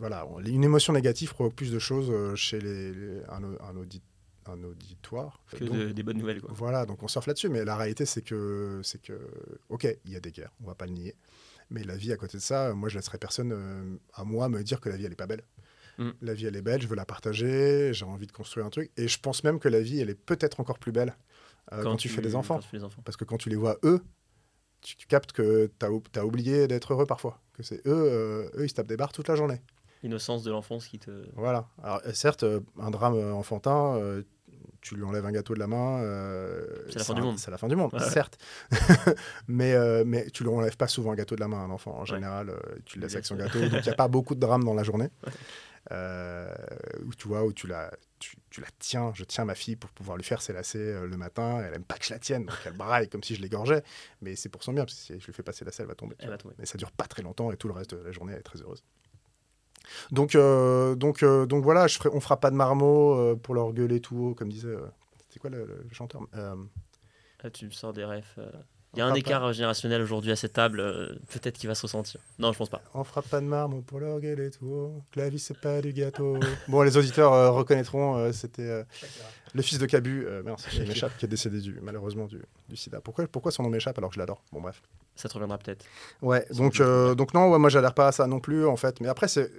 Voilà, 0.00 0.26
on- 0.26 0.40
une 0.40 0.64
émotion 0.64 0.92
négative 0.92 1.32
provoque 1.32 1.54
plus 1.54 1.70
de 1.70 1.78
choses 1.78 2.34
chez 2.34 2.58
les, 2.60 2.92
les- 2.92 3.22
un, 3.28 3.44
au- 3.44 3.62
un 3.62 3.76
audi- 3.76 4.02
un 4.48 4.62
auditoire. 4.64 5.40
Que 5.52 5.64
Donc, 5.64 5.76
de- 5.76 5.92
des 5.92 6.02
bonnes 6.02 6.18
nouvelles 6.18 6.40
quoi. 6.40 6.50
voilà, 6.52 6.86
donc 6.86 7.02
on 7.02 7.08
surfe 7.08 7.26
là-dessus, 7.26 7.48
mais 7.48 7.64
la 7.64 7.76
réalité, 7.76 8.06
c'est 8.06 8.22
que, 8.22 8.80
c'est 8.82 9.00
que, 9.00 9.18
ok, 9.68 9.86
il 10.04 10.12
y 10.12 10.16
a 10.16 10.20
des 10.20 10.32
guerres, 10.32 10.52
on 10.62 10.66
va 10.66 10.74
pas 10.74 10.86
le 10.86 10.92
nier, 10.92 11.14
mais 11.70 11.84
la 11.84 11.96
vie 11.96 12.12
à 12.12 12.16
côté 12.16 12.38
de 12.38 12.42
ça, 12.42 12.74
moi, 12.74 12.88
je 12.88 12.96
laisserai 12.96 13.18
personne 13.18 13.52
euh, 13.52 13.96
à 14.14 14.24
moi 14.24 14.48
me 14.48 14.62
dire 14.62 14.80
que 14.80 14.88
la 14.88 14.96
vie, 14.96 15.04
elle 15.04 15.12
est 15.12 15.16
pas 15.16 15.26
belle. 15.26 15.44
Mm. 15.98 16.10
La 16.22 16.34
vie, 16.34 16.46
elle 16.46 16.56
est 16.56 16.62
belle, 16.62 16.80
je 16.80 16.86
veux 16.86 16.96
la 16.96 17.04
partager, 17.04 17.92
j'ai 17.92 18.04
envie 18.04 18.26
de 18.26 18.32
construire 18.32 18.66
un 18.66 18.70
truc, 18.70 18.90
et 18.96 19.08
je 19.08 19.20
pense 19.20 19.44
même 19.44 19.58
que 19.58 19.68
la 19.68 19.80
vie, 19.80 20.00
elle 20.00 20.10
est 20.10 20.14
peut-être 20.14 20.60
encore 20.60 20.78
plus 20.78 20.92
belle 20.92 21.16
euh, 21.72 21.82
quand, 21.82 21.96
tu 21.96 22.08
fais 22.08 22.22
des 22.22 22.34
enfants, 22.34 22.60
fais 22.60 22.78
parce 23.04 23.16
que 23.16 23.24
quand 23.24 23.36
tu 23.36 23.50
les 23.50 23.56
vois 23.56 23.78
eux, 23.84 24.00
tu, 24.80 24.96
tu 24.96 25.06
captes 25.06 25.32
que 25.32 25.70
tu 25.78 26.18
as, 26.18 26.24
oublié 26.24 26.68
d'être 26.68 26.92
heureux 26.92 27.06
parfois, 27.06 27.40
que 27.52 27.62
c'est 27.62 27.86
eux, 27.86 27.92
euh, 27.92 28.50
eux, 28.54 28.64
ils 28.64 28.68
se 28.68 28.74
tapent 28.74 28.86
des 28.86 28.96
barres 28.96 29.12
toute 29.12 29.28
la 29.28 29.36
journée. 29.36 29.60
Innocence 30.02 30.44
de 30.44 30.50
l'enfance 30.50 30.86
qui 30.86 30.98
te. 30.98 31.26
Voilà. 31.34 31.68
Alors, 31.82 32.00
euh, 32.06 32.12
certes, 32.12 32.44
euh, 32.44 32.60
un 32.78 32.90
drame 32.90 33.14
euh, 33.16 33.34
enfantin, 33.34 33.96
euh, 33.96 34.22
tu 34.80 34.96
lui 34.96 35.04
enlèves 35.04 35.26
un 35.26 35.32
gâteau 35.32 35.54
de 35.54 35.58
la 35.58 35.66
main. 35.66 36.02
c'est 36.88 36.98
la 36.98 37.04
fin 37.04 37.14
du 37.14 37.22
monde. 37.22 37.38
C'est 37.38 37.50
la 37.50 37.58
fin 37.58 37.68
du 37.68 37.76
monde, 37.76 37.98
certes. 38.10 38.38
mais, 39.48 39.74
mais 40.04 40.30
tu 40.30 40.44
lui 40.44 40.50
enlèves 40.50 40.76
pas 40.76 40.88
souvent 40.88 41.12
un 41.12 41.16
gâteau 41.16 41.34
de 41.34 41.40
la 41.40 41.48
main 41.48 41.58
à 41.58 41.62
un 41.62 41.70
enfant. 41.70 41.98
En 41.98 42.04
général, 42.04 42.52
tu 42.84 42.98
le 42.98 43.02
laisses 43.02 43.14
avec 43.14 43.26
son 43.26 43.36
gâteau. 43.36 43.60
donc, 43.60 43.80
il 43.80 43.82
n'y 43.82 43.88
a 43.90 43.94
pas 43.94 44.08
beaucoup 44.08 44.34
de 44.34 44.40
drame 44.40 44.64
dans 44.64 44.74
la 44.74 44.82
journée. 44.82 45.08
où 45.90 47.14
tu 47.16 47.28
vois, 47.28 47.44
où 47.44 47.52
tu 47.52 47.66
la, 47.66 47.90
tu, 48.18 48.60
la 48.60 48.66
tiens, 48.78 49.12
je 49.14 49.24
tiens 49.24 49.44
ma 49.44 49.54
fille 49.54 49.76
pour 49.76 49.90
pouvoir 49.90 50.16
lui 50.16 50.24
faire 50.24 50.42
ses 50.42 50.52
lacets 50.52 51.06
le 51.06 51.16
matin, 51.16 51.60
elle 51.60 51.74
aime 51.74 51.84
pas 51.84 51.96
que 51.96 52.04
je 52.04 52.12
la 52.12 52.18
tienne, 52.18 52.46
donc 52.46 52.56
elle 52.64 52.72
braille 52.72 53.08
comme 53.08 53.22
si 53.22 53.34
je 53.34 53.42
l'égorgeais, 53.42 53.82
mais 54.20 54.36
c'est 54.36 54.48
pour 54.48 54.62
son 54.62 54.72
bien, 54.72 54.84
parce 54.84 54.94
que 54.94 55.00
si 55.00 55.20
je 55.20 55.26
lui 55.26 55.32
fais 55.32 55.42
passer 55.42 55.64
lacets, 55.64 55.82
elle 55.82 55.88
va 55.88 55.94
tomber. 55.94 56.16
Elle 56.18 56.30
va 56.30 56.38
tomber. 56.38 56.54
Mais 56.58 56.66
ça 56.66 56.78
dure 56.78 56.92
pas 56.92 57.06
très 57.06 57.22
longtemps 57.22 57.50
et 57.52 57.56
tout 57.56 57.68
le 57.68 57.74
reste 57.74 57.94
de 57.94 58.02
la 58.02 58.12
journée, 58.12 58.32
elle 58.32 58.40
est 58.40 58.42
très 58.42 58.60
heureuse. 58.60 58.82
Donc, 60.10 60.34
euh, 60.34 60.94
donc, 60.94 61.22
euh, 61.22 61.46
donc 61.46 61.64
voilà, 61.64 61.86
on 62.12 62.20
fera 62.20 62.38
pas 62.38 62.50
de 62.50 62.56
marmots 62.56 63.14
euh, 63.14 63.36
pour 63.36 63.54
leur 63.54 63.72
gueuler 63.72 64.00
tout 64.00 64.16
haut, 64.16 64.34
comme 64.34 64.48
disait. 64.48 64.74
c'est 65.28 65.38
quoi 65.38 65.50
le, 65.50 65.86
chanteur 65.92 66.22
ah, 66.32 67.50
Tu 67.50 67.66
me 67.66 67.70
sors 67.70 67.92
des 67.92 68.04
rêves. 68.04 68.34
Il 68.94 69.00
y 69.00 69.02
a 69.02 69.06
un 69.06 69.14
écart 69.14 69.52
générationnel 69.52 70.00
aujourd'hui 70.00 70.32
à 70.32 70.36
cette 70.36 70.54
table, 70.54 70.82
peut-être 71.30 71.58
qu'il 71.58 71.68
va 71.68 71.74
se 71.74 71.82
ressentir. 71.82 72.20
Non, 72.38 72.52
je 72.52 72.58
pense 72.58 72.70
pas. 72.70 72.82
On 72.94 73.04
fera 73.04 73.22
pas 73.22 73.40
de 73.40 73.46
marmots 73.46 73.82
pour 73.82 74.00
tout 74.00 74.66
haut, 74.66 75.02
que 75.12 75.20
la 75.20 75.28
vie 75.28 75.38
c'est 75.38 75.60
pas 75.60 75.80
du 75.80 75.92
gâteau. 75.92 76.38
bon, 76.68 76.82
les 76.82 76.96
auditeurs 76.96 77.54
reconnaîtront, 77.54 78.32
c'était 78.32 78.84
le 79.54 79.62
fils 79.62 79.78
de 79.78 79.86
Cabu, 79.86 80.26
merci, 80.44 80.66
il 80.76 80.88
m'échappe, 80.88 81.16
qui 81.18 81.26
est 81.26 81.28
décédé 81.28 81.60
du, 81.60 81.78
malheureusement 81.82 82.26
du, 82.26 82.40
du 82.68 82.76
sida. 82.76 83.00
Pourquoi, 83.00 83.26
pourquoi 83.26 83.52
son 83.52 83.62
nom 83.62 83.70
m'échappe 83.70 83.98
alors 83.98 84.10
que 84.10 84.14
je 84.14 84.20
l'adore? 84.20 84.42
Bon, 84.52 84.60
bref. 84.60 84.82
Ça 85.16 85.28
te 85.28 85.34
reviendra 85.34 85.58
peut-être. 85.58 85.84
Ouais, 86.22 86.46
donc, 86.52 86.80
donc 87.16 87.34
non, 87.34 87.50
ouais, 87.50 87.58
moi 87.58 87.70
j'adhère 87.70 87.94
pas 87.94 88.08
à 88.08 88.12
ça 88.12 88.26
non 88.26 88.40
plus, 88.40 88.66
en 88.66 88.76
fait. 88.76 89.00
Mais 89.00 89.08
après, 89.08 89.26
c'est 89.26 89.50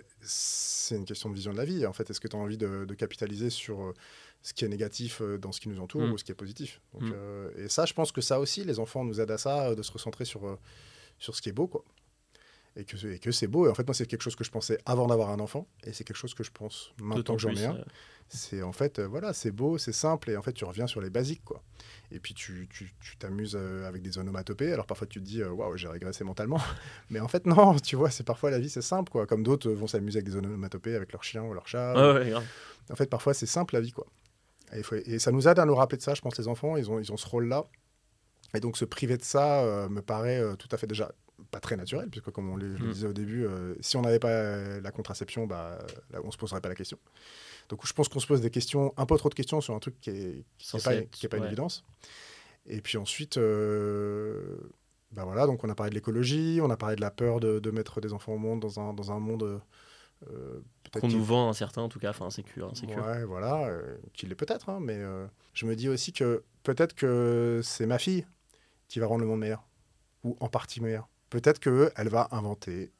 c'est 0.90 0.96
une 0.96 1.06
question 1.06 1.30
de 1.30 1.36
vision 1.36 1.54
de 1.54 1.58
la 1.58 1.66
vie. 1.66 1.86
En 1.86 1.94
fait, 1.94 2.10
est-ce 2.10 2.20
que 2.20 2.28
tu 2.28 2.36
as 2.36 2.40
envie 2.40 2.58
de, 2.58 2.86
capitaliser 2.98 3.50
sur 3.50 3.82
euh, 3.82 3.94
ce 4.42 4.54
qui 4.54 4.66
est 4.66 4.68
négatif 4.70 5.22
euh, 5.22 5.38
dans 5.38 5.52
ce 5.52 5.60
qui 5.60 5.70
nous 5.70 5.80
entoure 5.80 6.02
mm. 6.02 6.12
ou 6.12 6.18
ce 6.18 6.24
qui 6.24 6.32
est 6.32 6.36
positif 6.36 6.82
mm. 7.00 7.12
euh, 7.14 7.66
Et 7.66 7.70
ça, 7.70 7.86
je 7.86 7.94
pense 7.94 8.12
que 8.12 8.22
ça 8.22 8.40
aussi, 8.40 8.64
les 8.64 8.80
enfants 8.80 9.04
nous 9.04 9.20
aident 9.20 9.32
à 9.32 9.38
ça, 9.38 9.76
de 9.76 9.82
se 9.82 9.92
recentrer 9.92 10.26
sur, 10.26 10.58
sur 11.18 11.36
ce 11.36 11.42
qui 11.42 11.50
est 11.50 11.54
beau, 11.54 11.68
quoi. 11.68 11.84
Et 12.76 12.86
que, 12.86 13.08
et 13.08 13.20
que 13.20 13.32
c'est 13.32 13.48
beau. 13.48 13.68
Et 13.68 13.70
en 13.70 13.74
fait, 13.74 13.86
moi, 13.86 13.94
c'est 13.94 14.06
quelque 14.06 14.22
chose 14.22 14.36
que 14.36 14.44
je 14.44 14.52
pensais 14.52 14.78
avant 14.86 15.08
d'avoir 15.08 15.30
un 15.30 15.40
enfant, 15.40 15.68
et 15.84 15.92
c'est 15.92 16.04
quelque 16.04 16.18
chose 16.18 16.34
que 16.34 16.44
je 16.44 16.52
pense 16.52 16.94
maintenant 17.02 17.36
que 17.36 17.42
j'en 17.42 17.54
ai 17.54 17.66
un 17.66 17.84
c'est 18.30 18.62
en 18.62 18.72
fait, 18.72 19.00
euh, 19.00 19.08
voilà, 19.08 19.34
c'est 19.34 19.52
beau, 19.52 19.78
c'est 19.78 19.92
simple, 19.92 20.30
et 20.30 20.38
en 20.38 20.42
fait, 20.42 20.54
tu 20.54 20.64
reviens 20.64 20.88
sur 20.88 21.02
les 21.02 21.10
basiques, 21.10 21.44
quoi. 21.44 21.64
Et 22.12 22.20
puis, 22.20 22.34
tu 22.34 22.68
t'amuses 23.18 23.58
euh, 23.60 23.88
avec 23.88 24.02
des 24.02 24.18
onomatopées. 24.18 24.72
Alors, 24.72 24.86
parfois, 24.86 25.08
tu 25.08 25.20
te 25.20 25.26
dis, 25.26 25.42
euh, 25.42 25.50
waouh, 25.50 25.76
j'ai 25.78 25.88
régressé 25.88 26.24
mentalement. 26.24 26.60
Mais 27.10 27.20
en 27.20 27.28
fait, 27.28 27.46
non, 27.46 27.76
tu 27.78 27.96
vois, 27.96 28.12
c'est 28.12 28.24
parfois 28.24 28.52
la 28.52 28.60
vie, 28.60 28.70
c'est 28.70 28.82
simple, 28.82 29.12
quoi. 29.12 29.26
Comme 29.26 29.44
d'autres 29.44 29.72
vont 29.72 29.88
s'amuser 29.88 30.20
avec 30.20 30.30
des 30.30 30.36
onomatopées 30.36 30.96
avec 30.96 31.12
leur 31.12 31.24
chien 31.24 31.44
ou 31.44 31.54
leur 31.54 31.68
chat. 31.68 31.94
en 32.90 32.96
fait, 32.96 33.10
parfois, 33.10 33.34
c'est 33.34 33.46
simple 33.46 33.76
la 33.76 33.82
vie, 33.82 33.92
quoi. 33.92 34.08
Et, 34.74 35.20
ça 35.20 35.32
nous 35.32 35.48
aide 35.48 35.60
à 35.60 35.66
nous 35.66 35.76
rappeler 35.76 35.98
de 35.98 36.04
ça, 36.04 36.14
je 36.14 36.22
pense, 36.22 36.38
les 36.38 36.48
enfants, 36.48 36.78
ils 36.78 36.90
ont, 36.90 37.00
ils 37.00 37.12
ont 37.12 37.18
ce 37.18 37.28
rôle-là. 37.28 37.66
Et 38.54 38.60
donc, 38.60 38.78
se 38.78 38.86
priver 38.86 39.18
de 39.18 39.24
ça 39.24 39.88
me 39.90 40.02
paraît 40.02 40.42
tout 40.58 40.68
à 40.72 40.78
fait 40.78 40.88
déjà 40.88 41.12
pas 41.52 41.60
très 41.60 41.78
naturel, 41.78 42.10
puisque 42.10 42.32
comme 42.32 42.50
on 42.50 42.56
le, 42.56 42.76
je 42.76 42.84
le 42.84 42.90
mm. 42.90 42.94
disais 42.94 43.08
au 43.08 43.14
début, 43.14 43.48
si 43.80 43.98
on 43.98 44.02
n'avait 44.02 44.20
pas 44.20 44.80
la 44.80 44.92
contraception, 44.92 45.46
bah, 45.48 45.80
là, 46.12 46.20
on 46.24 46.32
se 46.32 46.38
poserait 46.38 46.62
pas 46.62 46.70
la 46.70 46.76
question. 46.76 46.98
Donc 47.70 47.86
je 47.86 47.94
pense 47.94 48.10
qu'on 48.10 48.20
se 48.20 48.28
pose 48.28 48.42
des 48.42 48.50
questions, 48.50 48.94
un 48.98 49.06
peu 49.06 49.16
trop 49.18 49.30
de 49.30 49.36
questions 49.36 49.62
sur 49.62 49.76
un 49.76 49.80
truc 49.80 50.00
qui 50.02 50.12
n'est 50.12 50.44
qui 51.12 51.28
pas, 51.28 51.38
une 51.38 51.46
évidence. 51.46 51.86
Et 52.66 52.82
puis 52.82 52.98
ensuite, 52.98 53.38
euh, 53.38 54.58
bah 55.12 55.24
voilà, 55.24 55.46
donc 55.46 55.64
on 55.64 55.70
a 55.70 55.76
parlé 55.76 55.92
de 55.92 55.96
l'écologie, 55.96 56.60
on 56.62 56.70
a 56.72 56.78
parlé 56.78 56.96
de 56.96 57.02
la 57.02 57.12
peur 57.12 57.40
de, 57.40 57.72
mettre 57.72 58.02
des 58.02 58.12
enfants 58.12 58.34
au 58.34 58.38
monde 58.38 58.60
dans 58.60 58.80
un, 58.80 58.94
dans 58.94 59.12
un 59.12 59.20
monde. 59.20 59.62
Euh, 60.96 61.00
Qu'on 61.00 61.08
nous 61.08 61.24
vend 61.24 61.50
un 61.50 61.54
certain, 61.54 61.82
en 61.82 61.90
tout 61.90 62.00
cas, 62.00 62.10
enfin 62.10 62.26
insécure. 62.26 62.70
insécure. 62.72 63.04
Ouais, 63.04 63.24
voilà, 63.24 63.66
euh, 63.68 63.98
qu'il 64.14 64.32
est 64.32 64.36
peut-être, 64.36 64.70
hein, 64.70 64.80
mais 64.82 64.98
euh, 64.98 65.28
je 65.54 65.66
me 65.66 65.76
dis 65.76 65.90
aussi 65.90 66.14
que 66.14 66.44
peut-être 66.64 66.96
que 66.96 67.62
c'est 67.64 67.86
ma 67.86 68.00
fille 68.00 68.26
qui 68.88 69.00
va 69.00 69.08
rendre 69.08 69.22
le 69.22 69.28
monde 69.28 69.40
meilleur, 69.40 69.64
ou 70.24 70.36
en 70.40 70.50
partie 70.50 70.82
meilleur. 70.82 71.08
Peut-être 71.30 71.60
qu'elle 71.60 72.10
va 72.10 72.28
inventer 72.32 72.92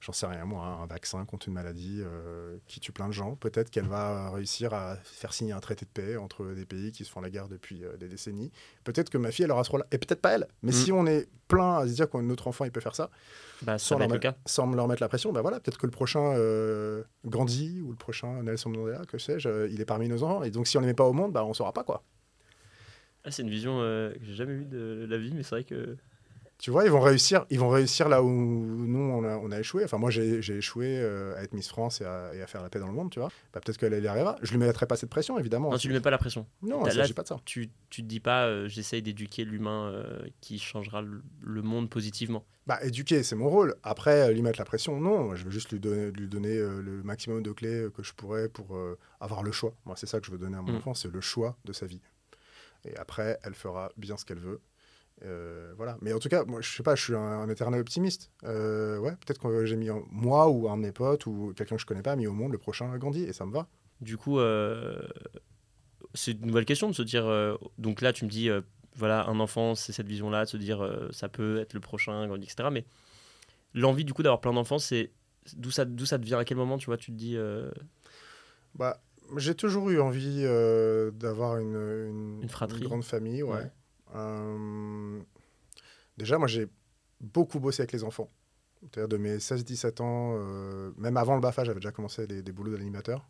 j'en 0.00 0.12
sais 0.12 0.26
rien 0.26 0.44
moi, 0.44 0.64
un 0.64 0.86
vaccin 0.86 1.24
contre 1.26 1.48
une 1.48 1.54
maladie 1.54 2.00
euh, 2.00 2.56
qui 2.66 2.80
tue 2.80 2.92
plein 2.92 3.06
de 3.06 3.12
gens. 3.12 3.36
Peut-être 3.36 3.70
qu'elle 3.70 3.86
va 3.86 4.30
réussir 4.30 4.72
à 4.72 4.96
faire 5.04 5.32
signer 5.32 5.52
un 5.52 5.60
traité 5.60 5.84
de 5.84 5.90
paix 5.90 6.16
entre 6.16 6.54
des 6.54 6.64
pays 6.64 6.90
qui 6.90 7.04
se 7.04 7.10
font 7.10 7.20
la 7.20 7.30
guerre 7.30 7.48
depuis 7.48 7.84
euh, 7.84 7.96
des 7.96 8.08
décennies. 8.08 8.50
Peut-être 8.84 9.10
que 9.10 9.18
ma 9.18 9.30
fille, 9.30 9.44
elle 9.44 9.50
aura 9.50 9.62
ce 9.62 9.70
rôle-là. 9.70 9.86
Et 9.92 9.98
peut-être 9.98 10.22
pas 10.22 10.32
elle. 10.32 10.48
Mais 10.62 10.70
mm. 10.70 10.74
si 10.74 10.92
on 10.92 11.06
est 11.06 11.28
plein 11.48 11.78
à 11.78 11.86
se 11.86 11.92
dire 11.92 12.08
qu'un 12.08 12.28
autre 12.30 12.48
enfant, 12.48 12.64
il 12.64 12.72
peut 12.72 12.80
faire 12.80 12.94
ça, 12.94 13.10
bah, 13.62 13.78
sans, 13.78 13.98
leur 13.98 14.08
mettre, 14.08 14.34
sans, 14.46 14.72
leur 14.72 14.88
mettre 14.88 15.02
la 15.02 15.08
pression, 15.08 15.32
bah 15.32 15.42
voilà, 15.42 15.60
peut-être 15.60 15.78
que 15.78 15.86
le 15.86 15.92
prochain 15.92 16.32
euh, 16.36 17.02
Gandhi 17.26 17.80
ou 17.82 17.90
le 17.90 17.96
prochain 17.96 18.42
Nelson 18.42 18.70
Mandela, 18.70 19.04
que 19.04 19.18
sais-je, 19.18 19.68
il 19.68 19.80
est 19.80 19.84
parmi 19.84 20.08
nos 20.08 20.22
enfants. 20.22 20.44
Et 20.44 20.50
donc 20.50 20.66
si 20.66 20.78
on 20.78 20.80
ne 20.80 20.86
les 20.86 20.92
met 20.92 20.96
pas 20.96 21.04
au 21.04 21.12
monde, 21.12 21.32
bah, 21.32 21.44
on 21.44 21.50
ne 21.50 21.54
saura 21.54 21.72
pas 21.72 21.84
quoi. 21.84 22.04
Ah, 23.24 23.30
c'est 23.30 23.42
une 23.42 23.50
vision 23.50 23.80
que 23.80 24.14
j'ai 24.22 24.34
jamais 24.34 24.54
eue 24.54 24.64
de 24.64 25.06
la 25.10 25.18
vie, 25.18 25.32
mais 25.34 25.42
c'est 25.42 25.56
vrai 25.56 25.64
que 25.64 25.98
tu 26.60 26.70
vois, 26.70 26.84
ils 26.84 26.90
vont 26.90 27.00
réussir, 27.00 27.46
ils 27.48 27.58
vont 27.58 27.70
réussir 27.70 28.10
là 28.10 28.22
où 28.22 28.28
nous, 28.28 28.98
on 28.98 29.24
a, 29.24 29.38
on 29.38 29.50
a 29.50 29.58
échoué. 29.58 29.82
Enfin, 29.82 29.96
moi, 29.96 30.10
j'ai 30.10 30.38
échoué 30.38 30.98
euh, 31.00 31.34
à 31.36 31.42
être 31.42 31.54
Miss 31.54 31.68
France 31.68 32.02
et 32.02 32.04
à, 32.04 32.46
faire 32.46 32.62
la 32.62 32.68
paix 32.68 32.78
dans 32.78 32.86
le 32.86 32.92
monde, 32.92 33.10
tu 33.10 33.18
vois. 33.18 33.30
Bah, 33.54 33.60
Peut-être 33.64 33.78
qu'elle 33.78 33.94
y 34.02 34.06
arrivera. 34.06 34.36
Je 34.42 34.50
lui 34.50 34.58
mettrai 34.58 34.84
pas 34.84 34.96
cette 34.96 35.08
pression, 35.08 35.38
évidemment. 35.38 35.70
Non, 35.70 35.78
tu 35.78 35.88
lui 35.88 35.94
mets 35.94 36.02
pas 36.02 36.10
la 36.10 36.18
pression. 36.18 36.46
Non, 36.60 36.84
il 36.84 36.92
s'agit 36.92 37.14
pas 37.14 37.22
de 37.22 37.28
ça. 37.28 37.40
Tu, 37.46 37.70
tu 37.88 38.02
te 38.02 38.06
dis 38.06 38.20
pas, 38.20 38.44
euh, 38.44 38.68
j'essaye 38.68 39.00
d'éduquer 39.00 39.46
l'humain 39.46 39.90
euh, 39.90 40.20
qui 40.42 40.58
changera 40.58 41.00
le, 41.00 41.62
monde 41.62 41.88
positivement. 41.88 42.44
Bah, 42.66 42.78
éduquer, 42.82 43.22
c'est 43.22 43.36
mon 43.36 43.48
rôle. 43.48 43.74
Après, 43.82 44.30
lui 44.34 44.42
mettre 44.42 44.58
la 44.58 44.66
pression, 44.66 45.00
non. 45.00 45.34
Je 45.36 45.44
veux 45.44 45.50
juste 45.50 45.72
lui 45.72 45.80
donner, 45.80 46.10
lui 46.10 46.28
donner 46.28 46.58
le 46.58 47.02
maximum 47.02 47.42
de 47.42 47.52
clés 47.52 47.86
que 47.96 48.02
je 48.02 48.12
pourrais 48.12 48.50
pour 48.50 48.78
avoir 49.18 49.42
le 49.42 49.50
choix. 49.50 49.72
Moi, 49.86 49.94
c'est 49.96 50.06
ça 50.06 50.20
que 50.20 50.26
je 50.26 50.30
veux 50.30 50.38
donner 50.38 50.58
à 50.58 50.62
mon 50.62 50.72
mm. 50.72 50.76
enfant, 50.76 50.92
c'est 50.92 51.10
le 51.10 51.22
choix 51.22 51.56
de 51.64 51.72
sa 51.72 51.86
vie. 51.86 52.02
Et 52.84 52.96
après, 52.96 53.38
elle 53.42 53.54
fera 53.54 53.90
bien 53.96 54.18
ce 54.18 54.26
qu'elle 54.26 54.38
veut. 54.38 54.60
Euh, 55.24 55.72
voilà. 55.76 55.96
Mais 56.00 56.12
en 56.12 56.18
tout 56.18 56.28
cas, 56.28 56.44
moi, 56.44 56.60
je 56.60 56.70
sais 56.70 56.82
pas, 56.82 56.94
je 56.94 57.02
suis 57.02 57.14
un, 57.14 57.48
éternel 57.48 57.80
optimiste. 57.80 58.30
Euh, 58.44 58.98
ouais, 58.98 59.12
peut-être 59.12 59.40
que 59.40 59.64
j'ai 59.64 59.76
mis 59.76 59.88
moi 60.10 60.48
ou 60.48 60.68
un 60.68 60.76
de 60.76 60.82
mes 60.82 60.92
potes 60.92 61.26
ou 61.26 61.52
quelqu'un 61.56 61.76
que 61.76 61.82
je 61.82 61.86
connais 61.86 62.02
pas 62.02 62.16
mis 62.16 62.26
au 62.26 62.32
monde 62.32 62.52
le 62.52 62.58
prochain 62.58 62.96
Gandhi 62.98 63.24
et 63.24 63.32
ça 63.32 63.46
me 63.46 63.52
va. 63.52 63.68
Du 64.00 64.16
coup, 64.16 64.38
euh, 64.38 65.02
c'est 66.14 66.32
une 66.32 66.46
nouvelle 66.46 66.64
question 66.64 66.88
de 66.88 66.94
se 66.94 67.02
dire. 67.02 67.26
donc 67.78 68.00
là, 68.00 68.12
tu 68.12 68.24
me 68.24 68.30
dis, 68.30 68.48
voilà, 68.94 69.26
un 69.26 69.40
enfant, 69.40 69.74
c'est 69.74 69.92
cette 69.92 70.08
vision-là, 70.08 70.44
de 70.44 70.50
se 70.50 70.56
dire, 70.56 71.08
ça 71.10 71.28
peut 71.28 71.58
être 71.58 71.74
le 71.74 71.80
prochain 71.80 72.26
Gandhi, 72.26 72.44
etc. 72.44 72.68
Mais 72.72 72.84
l'envie 73.74 74.04
du 74.04 74.14
coup 74.14 74.22
d'avoir 74.22 74.40
plein 74.40 74.52
d'enfants, 74.52 74.78
c'est 74.78 75.12
d'où 75.56 75.70
ça, 75.70 75.84
d'où 75.84 76.06
ça 76.06 76.18
te 76.18 76.24
vient? 76.24 76.38
À 76.38 76.44
quel 76.44 76.56
moment, 76.56 76.78
tu 76.78 76.86
vois, 76.86 76.96
tu 76.96 77.12
te 77.12 77.16
dis. 77.16 77.36
Bah, 78.74 79.02
j'ai 79.36 79.54
toujours 79.54 79.90
eu 79.90 80.00
envie 80.00 80.44
d'avoir 81.12 81.58
une, 81.58 82.40
une, 82.42 82.48
fratrie, 82.48 82.80
une 82.80 82.86
grande 82.86 83.04
famille, 83.04 83.42
ouais. 83.42 83.70
Euh, 84.14 85.20
déjà, 86.16 86.38
moi, 86.38 86.48
j'ai 86.48 86.68
beaucoup 87.20 87.60
bossé 87.60 87.82
avec 87.82 87.92
les 87.92 88.04
enfants. 88.04 88.30
C'est-à-dire 88.80 89.08
de 89.08 89.16
mes 89.18 89.36
16-17 89.36 90.00
ans, 90.02 90.36
euh, 90.36 90.90
même 90.96 91.16
avant 91.16 91.34
le 91.34 91.40
BAFA, 91.40 91.64
j'avais 91.64 91.80
déjà 91.80 91.92
commencé 91.92 92.26
des, 92.26 92.42
des 92.42 92.52
boulots 92.52 92.72
d'animateur. 92.72 93.28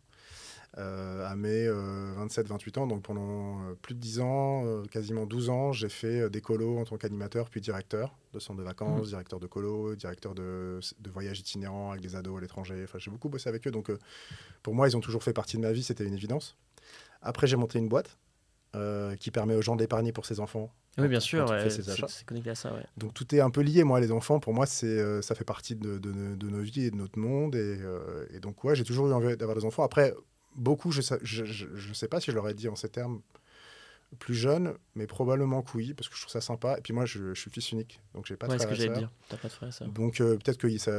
Euh, 0.77 1.27
à 1.27 1.35
mes 1.35 1.67
27-28 1.67 2.79
ans, 2.79 2.87
donc 2.87 3.03
pendant 3.03 3.59
plus 3.81 3.93
de 3.93 3.99
10 3.99 4.21
ans, 4.21 4.83
quasiment 4.89 5.25
12 5.25 5.49
ans, 5.49 5.73
j'ai 5.73 5.89
fait 5.89 6.29
des 6.29 6.39
colos 6.39 6.77
en 6.77 6.85
tant 6.85 6.95
qu'animateur, 6.95 7.49
puis 7.49 7.59
directeur 7.59 8.17
de 8.31 8.39
centre 8.39 8.57
de 8.59 8.63
vacances, 8.63 9.07
mmh. 9.07 9.09
directeur 9.09 9.41
de 9.41 9.47
colos, 9.47 9.97
directeur 9.97 10.33
de, 10.33 10.79
de 10.97 11.09
voyages 11.09 11.41
itinérants 11.41 11.91
avec 11.91 12.01
des 12.01 12.15
ados 12.15 12.37
à 12.37 12.39
l'étranger. 12.39 12.79
Enfin, 12.85 12.99
j'ai 12.99 13.11
beaucoup 13.11 13.27
bossé 13.27 13.49
avec 13.49 13.67
eux, 13.67 13.71
donc 13.71 13.91
pour 14.63 14.73
moi, 14.73 14.87
ils 14.87 14.95
ont 14.95 15.01
toujours 15.01 15.23
fait 15.23 15.33
partie 15.33 15.57
de 15.57 15.61
ma 15.61 15.73
vie, 15.73 15.83
c'était 15.83 16.05
une 16.05 16.13
évidence. 16.13 16.55
Après, 17.21 17.47
j'ai 17.47 17.57
monté 17.57 17.77
une 17.77 17.89
boîte 17.89 18.17
euh, 18.73 19.17
qui 19.17 19.31
permet 19.31 19.53
aux 19.53 19.61
gens 19.61 19.75
d'épargner 19.75 20.13
pour 20.13 20.25
ses 20.25 20.39
enfants. 20.39 20.71
Oui, 20.97 21.09
bien 21.09 21.19
sûr, 21.19 21.53
c'est 21.67 22.25
connecté 22.25 22.51
à 22.51 22.55
ça. 22.55 22.73
Donc 22.95 23.13
tout 23.13 23.35
est 23.35 23.41
un 23.41 23.49
peu 23.49 23.59
lié, 23.59 23.83
moi, 23.83 23.99
les 23.99 24.13
enfants, 24.13 24.39
pour 24.39 24.53
moi, 24.53 24.65
c'est 24.65 24.85
euh, 24.85 25.21
ça 25.21 25.35
fait 25.35 25.43
partie 25.43 25.75
de, 25.75 25.97
de, 25.97 26.47
nos 26.47 26.61
vies 26.61 26.85
et 26.85 26.91
de 26.91 26.95
notre 26.95 27.19
monde. 27.19 27.55
Et, 27.55 27.79
euh, 27.81 28.25
et 28.33 28.39
donc, 28.39 28.63
ouais, 28.63 28.73
j'ai 28.73 28.85
toujours 28.85 29.09
eu 29.09 29.13
envie 29.13 29.35
d'avoir 29.35 29.57
des 29.57 29.65
enfants. 29.65 29.83
Après, 29.83 30.13
beaucoup, 30.55 30.89
je 30.93 31.01
ne 31.01 31.93
sais 31.93 32.07
pas 32.07 32.21
si 32.21 32.31
je 32.31 32.35
leur 32.35 32.47
ai 32.47 32.53
dit 32.53 32.69
en 32.69 32.77
ces 32.77 32.87
termes 32.87 33.19
plus 34.19 34.35
jeune, 34.35 34.73
mais 34.95 35.05
probablement 35.05 35.63
que 35.63 35.71
oui, 35.75 35.93
parce 35.93 36.07
que 36.07 36.15
je 36.15 36.21
trouve 36.21 36.31
ça 36.31 36.39
sympa. 36.39 36.77
Et 36.77 36.81
puis 36.81 36.93
moi, 36.93 37.05
je, 37.05 37.33
suis 37.33 37.51
fils 37.51 37.73
unique, 37.73 37.99
donc 38.13 38.25
j'ai 38.25 38.37
pas 38.37 38.47
de 38.47 38.53
frère. 38.53 38.61
ce 38.61 38.67
que 38.67 38.75
j'allais 38.75 38.97
dire. 38.97 39.11
Pas 39.27 39.35
de 39.35 39.51
frère, 39.51 39.73
ça. 39.73 39.83
Donc 39.85 40.19
peut-être 40.19 40.57
que 40.57 40.77
ça, 40.77 40.93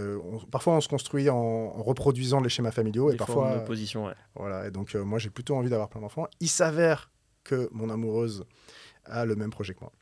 parfois 0.50 0.74
on 0.74 0.82
se 0.82 0.88
construit 0.88 1.30
en, 1.30 1.72
reproduisant 1.82 2.42
les 2.42 2.50
schémas 2.50 2.70
familiaux 2.70 3.10
et 3.10 3.16
parfois 3.16 3.50
en 3.50 3.56
opposition. 3.56 4.06
Ouais. 4.08 4.14
Voilà. 4.34 4.66
Et 4.66 4.70
donc 4.70 4.94
moi, 4.94 5.18
j'ai 5.18 5.30
plutôt 5.30 5.56
envie 5.56 5.70
d'avoir 5.70 5.88
plein 5.88 6.02
d'enfants. 6.02 6.26
Il 6.40 6.50
s'avère 6.50 7.11
que 7.44 7.68
mon 7.72 7.90
amoureuse 7.90 8.44
a 9.04 9.24
le 9.24 9.36
même 9.36 9.50
projet 9.50 9.74
que 9.74 9.80
moi. 9.80 9.92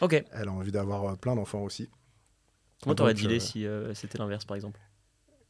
Ok. 0.00 0.24
Elle 0.32 0.48
a 0.48 0.52
envie 0.52 0.72
d'avoir 0.72 1.04
euh, 1.04 1.16
plein 1.16 1.34
d'enfants 1.34 1.62
aussi. 1.62 1.88
Comment 2.82 2.94
t'aurais 2.94 3.14
dealé 3.14 3.36
euh, 3.36 3.40
si 3.40 3.66
euh, 3.66 3.94
c'était 3.94 4.18
l'inverse, 4.18 4.44
par 4.44 4.56
exemple? 4.56 4.80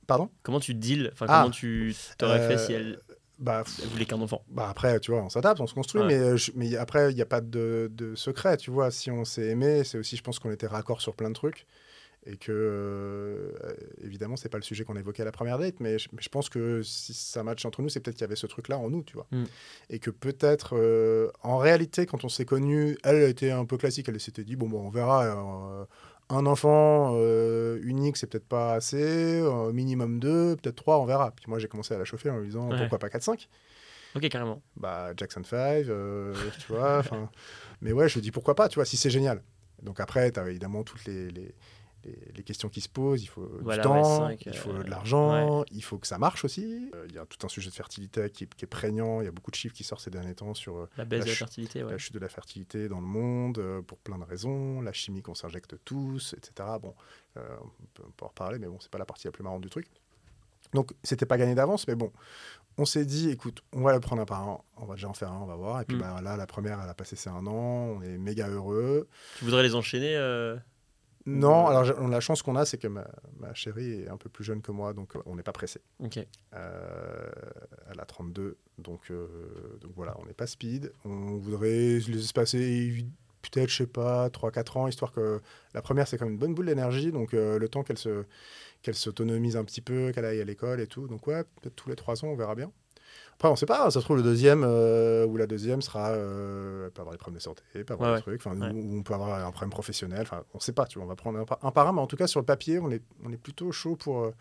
Pardon? 0.06 0.30
Comment 0.42 0.60
tu 0.60 0.74
deals 0.74 1.10
Enfin, 1.12 1.26
comment 1.26 1.48
ah, 1.48 1.50
tu 1.50 1.94
t'aurais 2.16 2.46
fait 2.46 2.58
si 2.58 2.72
elle, 2.72 3.00
bah, 3.38 3.64
voulait 3.90 4.04
qu'un 4.04 4.20
enfant? 4.20 4.44
Bah 4.48 4.68
après, 4.70 5.00
tu 5.00 5.10
vois, 5.10 5.22
on 5.22 5.28
s'adapte, 5.28 5.60
on 5.60 5.66
se 5.66 5.74
construit, 5.74 6.02
mais, 6.04 6.36
mais 6.54 6.76
après, 6.76 7.10
il 7.10 7.16
n'y 7.16 7.22
a 7.22 7.26
pas 7.26 7.40
de, 7.40 7.90
de, 7.92 8.14
secret, 8.14 8.56
tu 8.56 8.70
vois. 8.70 8.92
Si 8.92 9.10
on 9.10 9.24
s'est 9.24 9.46
aimé, 9.46 9.82
c'est 9.82 9.98
aussi, 9.98 10.16
je 10.16 10.22
pense 10.22 10.38
qu'on 10.38 10.52
était 10.52 10.68
raccord 10.68 11.00
sur 11.00 11.16
plein 11.16 11.28
de 11.28 11.34
trucs. 11.34 11.66
Et 12.28 12.36
que 12.36 12.50
euh, 12.52 13.52
évidemment 14.02 14.36
c'est 14.36 14.48
pas 14.48 14.58
le 14.58 14.62
sujet 14.64 14.84
qu'on 14.84 14.96
évoquait 14.96 15.22
à 15.22 15.24
la 15.24 15.32
première 15.32 15.58
date 15.58 15.76
mais 15.80 15.98
je, 15.98 16.08
mais 16.12 16.20
je 16.22 16.28
pense 16.28 16.48
que 16.48 16.82
si 16.82 17.14
ça 17.14 17.42
match 17.42 17.64
entre 17.64 17.82
nous 17.82 17.88
c'est 17.88 18.00
peut-être 18.00 18.16
qu'il 18.16 18.22
y 18.24 18.24
avait 18.24 18.36
ce 18.36 18.46
truc 18.46 18.68
là 18.68 18.78
en 18.78 18.90
nous 18.90 19.02
tu 19.02 19.14
vois 19.14 19.26
Mm. 19.30 19.44
et 19.90 19.98
que 19.98 20.10
peut-être 20.10 20.76
euh, 20.76 21.30
en 21.42 21.58
réalité 21.58 22.06
quand 22.06 22.24
on 22.24 22.28
s'est 22.28 22.44
connus 22.44 22.96
elle 23.04 23.22
était 23.22 23.50
un 23.50 23.64
peu 23.64 23.76
classique 23.76 24.08
elle 24.08 24.20
s'était 24.20 24.44
dit 24.44 24.56
bon 24.56 24.68
bon 24.68 24.80
on 24.86 24.90
verra 24.90 25.24
euh, 25.24 25.84
un 26.28 26.46
enfant 26.46 27.12
euh, 27.16 27.78
unique 27.82 28.16
c'est 28.16 28.26
peut-être 28.26 28.48
pas 28.48 28.74
assez 28.74 29.42
minimum 29.72 30.18
deux 30.18 30.56
peut-être 30.56 30.76
trois 30.76 30.98
on 31.00 31.04
verra 31.06 31.30
puis 31.30 31.44
moi 31.48 31.58
j'ai 31.58 31.68
commencé 31.68 31.94
à 31.94 31.98
la 31.98 32.04
chauffer 32.04 32.30
en 32.30 32.38
lui 32.38 32.46
disant 32.46 32.70
Ouais. 32.70 32.78
pourquoi 32.78 32.98
pas 32.98 33.08
4 33.08 33.22
5 33.22 33.48
Ok, 34.14 34.28
carrément. 34.30 34.62
bah 34.76 35.12
Jackson 35.16 35.42
5 35.44 35.56
euh, 35.88 36.34
tu 36.58 36.72
vois 36.72 37.02
mais 37.82 37.92
ouais 37.92 38.08
je 38.08 38.14
lui 38.14 38.22
dis 38.22 38.30
pourquoi 38.30 38.54
pas 38.54 38.68
tu 38.68 38.76
vois 38.76 38.84
si 38.86 38.96
c'est 38.96 39.10
génial 39.10 39.42
donc 39.82 40.00
après 40.00 40.32
tu 40.32 40.40
as 40.40 40.48
évidemment 40.48 40.82
toutes 40.84 41.04
les, 41.04 41.28
les, 41.30 41.54
les- 42.06 42.32
les 42.36 42.42
questions 42.42 42.68
qui 42.68 42.80
se 42.80 42.88
posent 42.88 43.22
il 43.22 43.26
faut 43.26 43.50
Voilà, 43.60 43.82
du 43.82 43.88
temps 43.88 44.28
il 44.30 44.48
euh, 44.48 44.52
faut 44.52 44.72
de 44.72 44.88
l'argent 44.88 45.64
il 45.70 45.82
faut 45.82 45.98
que 45.98 46.06
ça 46.06 46.18
marche 46.18 46.44
aussi 46.44 46.90
Euh, 46.94 47.06
il 47.08 47.14
y 47.14 47.18
a 47.18 47.26
tout 47.26 47.44
un 47.44 47.48
sujet 47.48 47.68
de 47.70 47.74
fertilité 47.74 48.30
qui, 48.30 48.46
qui 48.46 48.64
est 48.64 48.68
prégnant 48.68 49.20
il 49.20 49.24
y 49.24 49.28
a 49.28 49.32
beaucoup 49.32 49.50
de 49.50 49.56
chiffres 49.56 49.74
qui 49.74 49.84
sortent 49.84 50.02
ces 50.02 50.10
derniers 50.10 50.34
temps 50.34 50.54
sur 50.54 50.76
euh, 50.76 50.88
La 50.96 51.04
baisse 51.04 51.18
La 51.20 51.24
de 51.26 51.30
la 51.30 51.36
fertilité, 51.36 51.82
ouais. 51.84 51.90
la 51.92 51.98
chute 51.98 52.14
de 52.14 52.18
la 52.20 52.28
fertilité 52.28 52.88
dans 52.88 53.00
le 53.00 53.06
monde 53.06 53.60
pour 53.86 53.98
plein 53.98 54.18
de 54.18 54.24
raisons 54.24 54.80
la 54.80 54.92
chimie 54.92 55.22
qu'on 55.22 55.34
s'injecte 55.34 55.76
tous 55.84 56.34
etc 56.36 56.68
bon 56.80 56.94
on, 57.36 57.40
peut, 57.94 58.02
on 58.06 58.10
peut 58.12 58.24
en 58.24 58.28
reparler 58.28 58.58
mais 58.58 58.66
bon 58.66 58.78
c'est 58.80 58.90
pas 58.90 58.98
la 58.98 59.04
partie 59.06 59.26
la 59.26 59.32
plus 59.32 59.42
marrante 59.44 59.62
du 59.62 59.70
truc 59.70 59.86
donc 60.74 60.92
c'était 61.02 61.26
pas 61.26 61.36
gagné 61.38 61.54
d'avance 61.54 61.86
mais 61.88 61.94
bon 61.94 62.12
on 62.78 62.84
s'est 62.84 63.06
dit, 63.06 63.30
écoute, 63.30 63.62
on 63.72 63.80
va 63.80 63.94
le 63.94 64.00
prendre 64.00 64.20
un 64.20 64.26
par 64.26 64.46
un, 64.46 64.58
on 64.76 64.84
va 64.84 64.96
déjà 64.96 65.08
en 65.08 65.14
faire 65.14 65.32
un, 65.32 65.38
on 65.40 65.46
va 65.46 65.56
voir. 65.56 65.80
Et 65.80 65.86
puis 65.86 65.96
Mm. 65.96 66.00
bah, 66.00 66.20
là, 66.22 66.36
la 66.36 66.46
première, 66.46 66.78
elle 66.82 66.90
a 66.90 66.92
passé 66.92 67.16
ses 67.16 67.30
un 67.30 67.46
an, 67.46 67.52
on 67.96 68.02
est 68.02 68.18
méga 68.18 68.48
heureux. 68.50 69.08
Tu 69.38 69.46
voudrais 69.46 69.62
les 69.62 69.74
enchaîner 69.74 70.14
euh, 70.14 70.58
Non, 71.26 71.64
Ouais. 71.68 71.74
alors 71.76 72.08
la 72.08 72.20
chance 72.20 72.42
qu'on 72.42 72.56
a, 72.56 72.64
c'est 72.64 72.78
que 72.78 72.86
ma, 72.88 73.06
ma 73.38 73.52
chérie 73.54 74.02
est 74.02 74.08
un 74.08 74.16
peu 74.16 74.28
plus 74.28 74.44
jeune 74.44 74.62
que 74.62 74.70
moi, 74.72 74.92
donc 74.92 75.16
euh, 75.16 75.20
on 75.26 75.34
n'est 75.36 75.42
pas 75.42 75.52
pressé. 75.52 75.80
Ok. 76.02 76.18
Euh, 76.54 77.30
elle 77.90 78.00
a 78.00 78.04
32, 78.04 78.56
donc, 78.78 79.10
euh, 79.10 79.26
donc 79.80 79.92
voilà, 79.96 80.14
on 80.20 80.26
n'est 80.26 80.34
pas 80.34 80.46
speed. 80.46 80.92
On 81.04 81.36
voudrait 81.36 81.98
les 81.98 82.18
espacer 82.18 83.04
peut-être, 83.42 83.68
je 83.70 83.76
sais 83.76 83.86
pas, 83.86 84.28
3-4 84.28 84.76
ans, 84.78 84.88
histoire 84.88 85.12
que 85.12 85.40
la 85.74 85.82
première, 85.82 86.08
c'est 86.08 86.18
quand 86.18 86.24
même 86.24 86.34
une 86.34 86.38
bonne 86.40 86.54
boule 86.54 86.66
d'énergie, 86.66 87.12
donc 87.12 87.32
euh, 87.34 87.58
le 87.58 87.68
temps 87.68 87.82
qu'elle 87.84 87.98
se 87.98 88.24
qu'elle 88.82 88.94
s'autonomise 88.94 89.56
un 89.56 89.64
petit 89.64 89.80
peu, 89.80 90.12
qu'elle 90.12 90.24
aille 90.24 90.40
à 90.40 90.44
l'école 90.44 90.80
et 90.80 90.86
tout. 90.86 91.08
Donc 91.08 91.26
ouais, 91.26 91.42
peut-être 91.60 91.74
tous 91.74 91.88
les 91.88 91.96
3 91.96 92.24
ans, 92.24 92.28
on 92.28 92.36
verra 92.36 92.54
bien. 92.54 92.70
Après, 93.38 93.48
on 93.48 93.56
sait 93.56 93.66
pas, 93.66 93.90
ça 93.90 94.00
se 94.00 94.04
trouve, 94.04 94.16
le 94.16 94.22
deuxième 94.22 94.64
euh, 94.64 95.26
ou 95.26 95.36
la 95.36 95.46
deuxième 95.46 95.82
sera. 95.82 96.10
Euh, 96.12 96.86
elle 96.86 96.90
peut 96.92 97.02
avoir 97.02 97.12
des 97.12 97.18
problèmes 97.18 97.36
de 97.38 97.42
santé, 97.42 97.62
elle 97.74 97.84
peut 97.84 97.92
avoir 97.94 98.10
Ouais, 98.12 98.16
des 98.16 98.22
trucs, 98.22 98.40
enfin, 98.46 98.58
ouais. 98.58 98.70
ou 98.70 98.98
on 98.98 99.02
peut 99.02 99.12
avoir 99.14 99.44
un 99.46 99.50
problème 99.50 99.70
professionnel, 99.70 100.22
enfin, 100.22 100.42
on 100.54 100.58
sait 100.60 100.72
pas, 100.72 100.86
tu 100.86 100.98
vois, 100.98 101.04
on 101.04 101.08
va 101.08 101.16
prendre 101.16 101.38
un 101.38 101.44
par 101.44 101.58
un, 101.62 101.70
par 101.70 101.86
un, 101.86 101.92
mais 101.92 102.00
en 102.00 102.06
tout 102.06 102.16
cas, 102.16 102.26
sur 102.26 102.40
le 102.40 102.46
papier, 102.46 102.78
on 102.78 102.90
est, 102.90 103.02
on 103.24 103.30
est 103.32 103.36
plutôt 103.36 103.70
chaud 103.72 103.94
pour, 103.96 104.24
euh, 104.24 104.34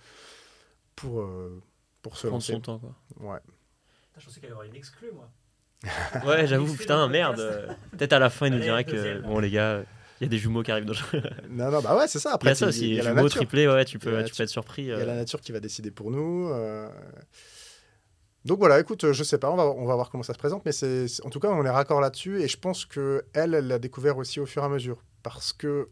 pour, 0.95 1.19
euh, 1.21 1.61
pour 2.01 2.15
se 2.15 2.27
Prendre 2.27 2.35
lancer. 2.37 2.53
son 2.53 2.61
temps, 2.61 2.79
quoi. 2.79 2.95
Ouais. 3.33 3.39
Je 4.17 4.25
pensais 4.25 4.39
qu'il 4.39 4.47
y 4.47 4.51
avoir 4.51 4.65
une 4.65 4.75
exclue, 4.75 5.11
moi. 5.13 5.29
Ouais, 6.25 6.47
j'avoue, 6.47 6.73
putain, 6.73 7.05
merde. 7.09 7.39
euh, 7.39 7.67
Peut-être 7.91 8.13
à 8.13 8.19
la 8.19 8.29
fin, 8.29 8.47
il 8.47 8.51
nous 8.51 8.55
Allez, 8.57 8.65
dira 8.65 8.83
que, 8.85 9.19
bon, 9.23 9.39
les 9.39 9.49
gars, 9.51 9.83
il 10.21 10.23
y 10.23 10.27
a 10.27 10.29
des 10.29 10.37
jumeaux 10.37 10.63
qui 10.63 10.71
arrivent 10.71 10.85
dans 10.85 10.93
le 11.11 11.21
Non, 11.49 11.69
non, 11.69 11.81
bah 11.81 11.97
ouais, 11.97 12.07
c'est 12.07 12.19
ça. 12.19 12.29
Il 12.29 12.31
y 12.31 12.35
Après, 12.35 12.49
a 12.51 12.55
ça 12.55 12.67
aussi, 12.67 12.87
il 12.91 12.95
y 12.95 12.99
a 13.01 13.03
la 13.03 13.09
jumeaux, 13.13 13.27
triplés, 13.27 13.67
ouais, 13.67 13.83
tu 13.83 13.99
peux, 13.99 14.23
tu 14.23 14.33
peux 14.33 14.43
être 14.43 14.49
surpris. 14.49 14.83
Il 14.83 14.87
y 14.87 14.93
a 14.93 15.03
la 15.05 15.15
nature 15.15 15.41
qui 15.41 15.51
va 15.51 15.59
décider 15.59 15.91
pour 15.91 16.11
nous. 16.11 16.47
euh. 16.49 16.87
Donc 18.45 18.59
voilà, 18.59 18.79
écoute, 18.79 19.03
euh, 19.03 19.11
je 19.13 19.23
sais 19.23 19.37
pas, 19.39 19.49
on 19.51 19.55
va, 19.55 19.65
on 19.65 19.85
va 19.85 19.95
voir 19.95 20.09
comment 20.11 20.23
ça 20.23 20.33
se 20.33 20.37
présente, 20.37 20.63
mais 20.65 20.71
c'est, 20.71 21.07
en 21.25 21.29
tout 21.31 21.39
cas, 21.39 21.49
on 21.49 21.65
est 21.65 21.69
raccord 21.69 21.99
là-dessus, 21.99 22.41
et 22.41 22.47
je 22.47 22.57
pense 22.57 22.85
que 22.85 23.25
elle, 23.33 23.53
elle 23.55 23.67
l'a 23.67 23.79
découvert 23.79 24.17
aussi 24.17 24.39
au 24.39 24.45
fur 24.45 24.61
et 24.61 24.65
à 24.65 24.69
mesure, 24.69 25.01
parce 25.23 25.51
que 25.51 25.89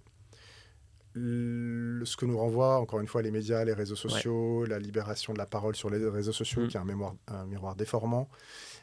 le- 1.16 2.06
ce 2.06 2.18
que 2.18 2.26
nous 2.26 2.38
renvoie, 2.38 2.78
encore 2.80 3.00
une 3.00 3.08
fois, 3.08 3.22
les 3.22 3.32
médias, 3.32 3.64
les 3.64 3.74
réseaux 3.74 3.96
sociaux, 3.96 4.66
la 4.66 4.80
libération 4.80 5.34
de 5.34 5.38
la 5.38 5.46
parole 5.46 5.76
sur 5.76 5.90
les 5.90 5.98
réseaux 6.08 6.32
sociaux, 6.32 6.64
Mm. 6.64 6.68
qui 6.70 6.78
est 6.78 6.80
un, 6.80 6.86
mémoire, 6.86 7.14
un 7.28 7.46
miroir 7.46 7.76
déformant, 7.76 8.30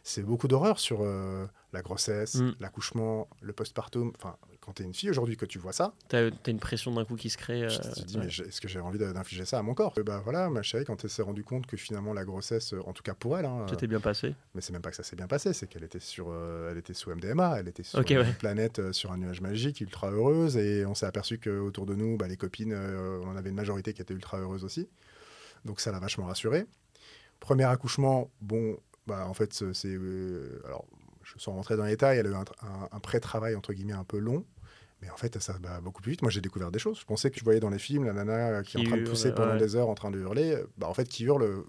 c'est 0.04 0.22
beaucoup 0.22 0.46
d'horreur 0.48 0.78
sur 0.78 1.00
euh, 1.02 1.46
la 1.72 1.82
grossesse, 1.82 2.36
Mm. 2.36 2.54
l'accouchement, 2.60 3.28
le 3.40 3.52
postpartum. 3.52 4.12
Enfin, 4.16 4.36
quand 4.70 4.74
tu 4.74 4.82
es 4.84 4.86
une 4.86 4.94
fille 4.94 5.10
aujourd'hui 5.10 5.36
que 5.36 5.46
tu 5.46 5.58
vois 5.58 5.72
ça, 5.72 5.94
T'as 6.08 6.30
t'as 6.30 6.52
une 6.52 6.60
pression 6.60 6.92
d'un 6.94 7.04
coup 7.04 7.16
qui 7.16 7.28
se 7.28 7.36
crée. 7.36 7.64
euh, 7.64 7.68
te 7.68 8.00
dis, 8.06 8.16
ouais. 8.18 8.26
mais 8.26 8.28
est-ce 8.46 8.60
que 8.60 8.68
j'ai 8.68 8.78
envie 8.78 9.00
d'infliger 9.00 9.44
ça 9.44 9.58
à 9.58 9.62
mon 9.62 9.74
corps? 9.74 9.92
Et 9.98 10.04
Bah 10.04 10.20
voilà, 10.22 10.48
ma 10.48 10.62
chérie, 10.62 10.84
quand 10.84 11.02
elle 11.02 11.10
s'est 11.10 11.22
rendue 11.22 11.42
compte 11.42 11.66
que 11.66 11.76
finalement 11.76 12.14
la 12.14 12.24
grossesse, 12.24 12.72
euh, 12.72 12.80
en 12.86 12.92
tout 12.92 13.02
cas 13.02 13.14
pour 13.14 13.36
elle, 13.36 13.46
hein, 13.46 13.66
est 13.66 13.86
bien 13.88 13.98
passé. 13.98 14.32
mais 14.54 14.60
c'est 14.60 14.72
même 14.72 14.80
pas 14.80 14.90
que 14.90 14.96
ça 14.96 15.02
s'est 15.02 15.16
bien 15.16 15.26
passé, 15.26 15.52
c'est 15.54 15.66
qu'elle 15.66 15.82
était 15.82 15.98
sur, 15.98 16.26
euh, 16.30 16.70
elle 16.70 16.78
était 16.78 16.94
sous 16.94 17.10
MDMA, 17.10 17.56
elle 17.58 17.66
était 17.66 17.82
sur 17.82 17.98
une 17.98 18.18
ouais. 18.18 18.32
planète, 18.34 18.78
euh, 18.78 18.92
sur 18.92 19.10
un 19.10 19.16
nuage 19.18 19.40
magique, 19.40 19.80
ultra 19.80 20.12
heureuse, 20.12 20.56
et 20.56 20.86
on 20.86 20.94
s'est 20.94 21.06
aperçu 21.06 21.38
que 21.38 21.50
autour 21.58 21.84
de 21.84 21.96
nous, 21.96 22.16
bah, 22.16 22.28
les 22.28 22.36
copines, 22.36 22.72
on 22.72 23.36
avait 23.36 23.48
une 23.50 23.56
majorité 23.56 23.92
qui 23.92 24.02
était 24.02 24.14
ultra 24.14 24.38
heureuse 24.38 24.62
aussi, 24.62 24.88
donc 25.64 25.80
ça 25.80 25.90
l'a 25.90 25.98
vachement 25.98 26.26
rassuré. 26.26 26.66
Premier 27.40 27.64
accouchement, 27.64 28.30
bon, 28.40 28.78
bah 29.08 29.26
en 29.26 29.34
fait 29.34 29.52
c'est, 29.52 29.96
alors 30.64 30.86
je 31.24 31.38
sans 31.38 31.52
rentrer 31.52 31.76
dans 31.76 31.84
les 31.84 31.90
détails, 31.92 32.18
elle 32.18 32.26
a 32.28 32.30
eu 32.30 32.34
un, 32.34 32.40
un- 32.62 32.88
un 32.92 33.00
pré-travail 33.00 33.54
entre 33.56 33.72
guillemets 33.72 33.92
un 33.94 34.04
peu 34.04 34.18
long. 34.18 34.44
Mais 35.02 35.10
en 35.10 35.16
fait, 35.16 35.38
ça 35.40 35.56
va 35.62 35.80
beaucoup 35.80 36.02
plus 36.02 36.12
vite. 36.12 36.22
Moi, 36.22 36.30
j'ai 36.30 36.40
découvert 36.40 36.70
des 36.70 36.78
choses. 36.78 37.00
Je 37.00 37.04
pensais 37.04 37.30
que 37.30 37.38
je 37.38 37.44
voyais 37.44 37.60
dans 37.60 37.70
les 37.70 37.78
films 37.78 38.04
la 38.04 38.12
nana 38.12 38.62
qui 38.62 38.76
est 38.76 38.80
en 38.80 38.84
train 38.84 38.96
de 38.98 39.08
pousser 39.08 39.32
pendant 39.32 39.52
ouais. 39.52 39.58
des 39.58 39.74
heures, 39.76 39.88
en 39.88 39.94
train 39.94 40.10
de 40.10 40.18
hurler. 40.18 40.56
Bah, 40.76 40.88
en 40.88 40.94
fait, 40.94 41.08
qui 41.08 41.24
hurle, 41.24 41.42
euh, 41.42 41.62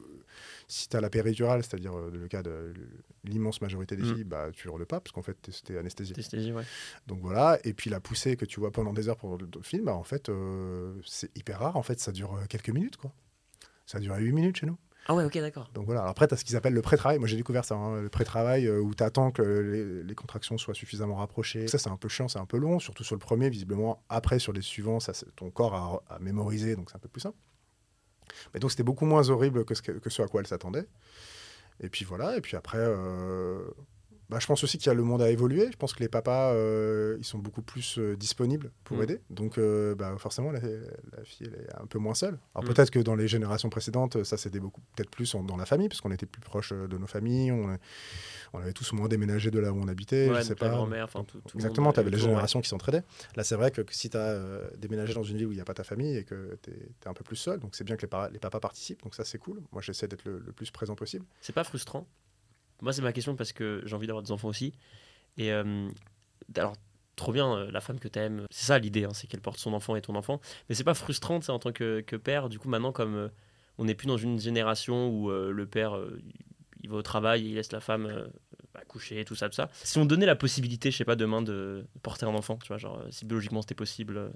si 0.67 0.89
tu 0.89 0.97
as 0.97 1.01
la 1.01 1.09
péridurale, 1.09 1.63
c'est-à-dire 1.63 1.97
euh, 1.97 2.09
le 2.11 2.27
cas 2.27 2.43
de 2.43 2.73
l'immense 3.23 3.61
majorité 3.61 3.95
des 3.95 4.03
Mm. 4.03 4.15
filles, 4.15 4.23
bah, 4.25 4.49
tu 4.53 4.67
hurles 4.67 4.85
pas, 4.85 4.99
parce 4.99 5.11
qu'en 5.13 5.21
fait, 5.21 5.37
c'était. 5.51 5.77
Anesthésie, 5.77 6.13
ouais. 6.51 6.63
Donc 7.07 7.19
voilà. 7.21 7.57
Et 7.63 7.73
puis 7.73 7.89
la 7.89 7.99
poussée 7.99 8.35
que 8.35 8.45
tu 8.45 8.59
vois 8.59 8.71
pendant 8.71 8.91
des 8.93 9.07
heures 9.09 9.17
pour 9.17 9.37
le 9.37 9.47
le 9.53 9.61
film, 9.63 9.85
bah, 9.85 9.95
en 9.95 10.03
fait, 10.03 10.27
euh, 10.29 10.93
c'est 11.05 11.35
hyper 11.37 11.59
rare. 11.59 11.77
En 11.77 11.83
fait, 11.83 11.99
ça 11.99 12.11
dure 12.11 12.33
euh, 12.35 12.45
quelques 12.49 12.69
minutes, 12.69 12.97
quoi. 12.97 13.13
Ça 13.85 13.99
duré 13.99 14.21
8 14.21 14.31
minutes 14.31 14.57
chez 14.57 14.65
nous. 14.65 14.77
Ah 15.07 15.15
ouais, 15.15 15.23
ok, 15.23 15.37
d'accord. 15.39 15.69
Donc 15.73 15.85
voilà. 15.85 16.03
Après, 16.05 16.27
tu 16.27 16.33
as 16.33 16.37
ce 16.37 16.45
qu'ils 16.45 16.55
appellent 16.55 16.73
le 16.73 16.81
pré-travail. 16.81 17.17
Moi, 17.17 17.27
j'ai 17.27 17.35
découvert 17.35 17.65
ça, 17.65 17.75
hein, 17.75 18.01
le 18.01 18.09
pré-travail, 18.09 18.67
euh, 18.67 18.79
où 18.79 18.93
tu 18.93 19.03
attends 19.03 19.31
que 19.31 19.41
les, 19.41 20.15
contractions 20.15 20.57
soient 20.57 20.73
suffisamment 20.73 21.15
rapprochées. 21.15 21.67
Ça, 21.67 21.77
c'est 21.77 21.89
un 21.89 21.97
peu 21.97 22.07
chiant, 22.07 22.27
c'est 22.27 22.39
un 22.39 22.45
peu 22.45 22.57
long, 22.57 22.79
surtout 22.79 23.03
sur 23.03 23.15
le 23.15 23.19
premier, 23.19 23.49
visiblement. 23.49 24.03
Après, 24.09 24.37
sur 24.37 24.53
les 24.53 24.61
suivants, 24.61 24.99
ça, 24.99 25.13
ton 25.35 25.49
corps 25.49 26.03
a, 26.07 26.19
mémorisé, 26.19 26.75
donc 26.75 26.89
c'est 26.89 26.97
un 26.97 26.99
peu 26.99 27.09
plus 27.09 27.21
simple. 27.21 27.37
Mais 28.53 28.59
donc, 28.59 28.71
c'était 28.71 28.83
beaucoup 28.83 29.05
moins 29.05 29.27
horrible 29.29 29.65
que 29.65 29.73
ce, 29.73 29.81
que, 29.81 29.91
que 29.93 30.09
ce 30.09 30.21
à 30.21 30.27
quoi 30.27 30.41
elle 30.41 30.47
s'attendait. 30.47 30.87
Et 31.79 31.89
puis 31.89 32.05
voilà. 32.05 32.37
Et 32.37 32.41
puis 32.41 32.55
après, 32.55 32.77
euh, 32.79 33.63
bah, 34.31 34.37
je 34.39 34.47
pense 34.47 34.63
aussi 34.63 34.77
qu'il 34.77 34.87
y 34.87 34.89
a 34.89 34.93
le 34.93 35.03
monde 35.03 35.21
à 35.21 35.29
évoluer. 35.29 35.67
Je 35.71 35.77
pense 35.77 35.93
que 35.93 35.99
les 35.99 36.07
papas, 36.07 36.53
euh, 36.53 37.17
ils 37.19 37.25
sont 37.25 37.37
beaucoup 37.37 37.61
plus 37.61 37.99
euh, 37.99 38.15
disponibles 38.15 38.71
pour 38.85 38.97
Mm. 38.97 39.03
aider. 39.03 39.21
Donc, 39.29 39.57
euh, 39.57 39.93
bah, 39.93 40.15
forcément, 40.17 40.51
la, 40.51 40.59
la 40.61 41.23
fille, 41.25 41.47
elle 41.47 41.61
est 41.65 41.75
un 41.79 41.85
peu 41.85 41.99
moins 41.99 42.13
seule. 42.15 42.39
Alors 42.55 42.63
Mm. 42.63 42.73
peut-être 42.73 42.89
que 42.91 42.99
dans 42.99 43.15
les 43.15 43.27
générations 43.27 43.69
précédentes, 43.69 44.23
ça 44.23 44.37
s'aidait 44.37 44.59
beaucoup, 44.61 44.81
peut-être 44.95 45.09
plus 45.11 45.35
en- 45.35 45.43
dans 45.43 45.57
la 45.57 45.65
famille, 45.65 45.89
parce 45.89 46.01
qu'on 46.01 46.11
était 46.11 46.25
plus 46.25 46.41
proche 46.41 46.71
de 46.71 46.97
nos 46.97 47.07
familles. 47.07 47.51
On, 47.51 47.77
on 48.53 48.59
avait 48.59 48.73
tous 48.73 48.93
moins 48.93 49.07
déménagé 49.07 49.51
de 49.51 49.59
là 49.59 49.71
où 49.71 49.77
on 49.81 49.87
habitait. 49.87 50.29
Ouais, 50.29 50.37
je 50.41 50.47
sais 50.47 50.55
pas. 50.55 50.69
grand-mère, 50.69 51.05
enfin, 51.05 51.23
tout- 51.25 51.41
Exactement, 51.55 51.91
tu 51.93 51.99
avais 51.99 52.09
les 52.09 52.15
ouais. 52.17 52.23
générations 52.23 52.61
qui 52.61 52.69
s'entraidaient. 52.69 53.03
Là, 53.35 53.43
c'est 53.43 53.55
vrai 53.55 53.71
que, 53.71 53.81
que 53.81 53.93
si 53.93 54.09
tu 54.09 54.17
as 54.17 54.39
déménagé 54.77 55.13
dans 55.13 55.23
une 55.23 55.37
ville 55.37 55.47
où 55.47 55.51
il 55.51 55.55
n'y 55.55 55.61
a 55.61 55.65
pas 55.65 55.73
ta 55.73 55.83
famille 55.83 56.15
et 56.17 56.23
que 56.23 56.57
tu 56.63 56.69
es, 56.71 57.07
un 57.07 57.13
peu 57.13 57.23
plus 57.23 57.35
seul, 57.35 57.59
donc 57.59 57.75
c'est 57.75 57.83
bien 57.83 57.97
que 57.97 58.01
les, 58.31 58.39
papas 58.39 58.59
participent, 58.61 59.01
donc 59.03 59.13
ça 59.15 59.25
c'est 59.25 59.37
cool. 59.37 59.61
Moi, 59.71 59.81
j'essaie 59.81 60.07
d'être 60.07 60.23
le, 60.25 60.39
le 60.39 60.51
plus 60.53 60.71
présent 60.71 60.95
possible. 60.95 61.25
C'est 61.41 61.53
pas 61.53 61.63
frustrant? 61.63 62.07
Moi, 62.81 62.93
c'est 62.93 63.01
ma 63.01 63.13
question 63.13 63.35
parce 63.35 63.53
que 63.53 63.81
j'ai 63.85 63.95
envie 63.95 64.07
d'avoir 64.07 64.23
des 64.23 64.31
enfants 64.31 64.47
aussi. 64.47 64.73
Et 65.37 65.51
euh, 65.51 65.89
alors, 66.55 66.75
trop 67.15 67.31
bien, 67.31 67.55
euh, 67.55 67.71
la 67.71 67.79
femme 67.79 67.99
que 67.99 68.07
t'aimes, 68.07 68.45
c'est 68.49 68.65
ça 68.65 68.79
l'idée, 68.79 69.05
hein, 69.05 69.11
c'est 69.13 69.27
qu'elle 69.27 69.41
porte 69.41 69.59
son 69.59 69.73
enfant 69.73 69.95
et 69.95 70.01
ton 70.01 70.15
enfant. 70.15 70.41
Mais 70.67 70.75
c'est 70.75 70.83
pas 70.83 70.95
frustrant, 70.95 71.39
en 71.47 71.59
tant 71.59 71.71
que, 71.71 72.01
que 72.01 72.15
père. 72.15 72.49
Du 72.49 72.59
coup, 72.59 72.69
maintenant, 72.69 72.91
comme 72.91 73.15
euh, 73.15 73.29
on 73.77 73.85
n'est 73.85 73.95
plus 73.95 74.07
dans 74.07 74.17
une 74.17 74.39
génération 74.39 75.09
où 75.09 75.31
le 75.31 75.65
père, 75.65 75.97
il 76.83 76.89
va 76.89 76.97
au 76.97 77.01
travail 77.01 77.45
et 77.45 77.49
il 77.49 77.55
laisse 77.55 77.71
la 77.71 77.79
femme 77.79 78.27
bah, 78.73 78.81
coucher, 78.87 79.23
tout 79.25 79.33
ça, 79.33 79.49
tout 79.49 79.55
ça. 79.55 79.69
Si 79.73 79.97
on 79.97 80.05
donnait 80.05 80.25
la 80.25 80.35
possibilité, 80.35 80.91
je 80.91 80.97
sais 80.97 81.05
pas, 81.05 81.15
demain 81.15 81.41
de 81.41 81.87
porter 82.03 82.25
un 82.25 82.35
enfant, 82.35 82.57
tu 82.57 82.67
vois, 82.67 82.77
genre, 82.77 83.01
si 83.09 83.25
biologiquement 83.25 83.61
c'était 83.61 83.73
possible, 83.73 84.31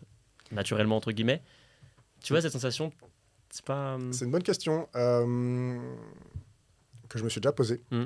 naturellement, 0.52 0.96
entre 0.96 1.12
guillemets, 1.12 1.44
tu 2.24 2.34
vois, 2.34 2.42
cette 2.42 2.54
sensation, 2.54 2.92
c'est 3.52 3.66
pas. 3.66 4.00
C'est 4.12 4.26
une 4.26 4.32
bonne 4.32 4.42
question 4.42 4.88
que 4.94 5.78
je 7.20 7.24
me 7.24 7.30
suis 7.30 7.42
déjà 7.42 7.52
posée. 7.52 7.84
Mm. 7.92 8.06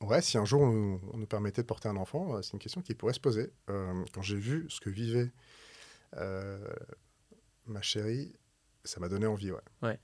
Ouais, 0.00 0.22
si 0.22 0.38
un 0.38 0.44
jour 0.44 0.60
on, 0.62 0.70
nous- 0.72 1.00
on 1.12 1.16
nous 1.18 1.26
permettait 1.26 1.62
de 1.62 1.66
porter 1.66 1.88
un 1.88 1.96
enfant, 1.96 2.36
euh, 2.36 2.42
c'est 2.42 2.52
une 2.52 2.58
question 2.60 2.80
qui 2.82 2.94
pourrait 2.94 3.12
se 3.14 3.20
poser. 3.20 3.52
Euh, 3.68 4.04
quand 4.12 4.22
j'ai 4.22 4.36
vu 4.36 4.66
ce 4.68 4.80
que 4.80 4.90
vivait 4.90 5.30
euh, 6.16 6.58
ma 7.66 7.82
chérie, 7.82 8.34
ça 8.84 9.00
m'a 9.00 9.08
donné 9.08 9.26
envie, 9.26 9.50
ouais. 9.52 9.60
Ouais. 9.82 9.98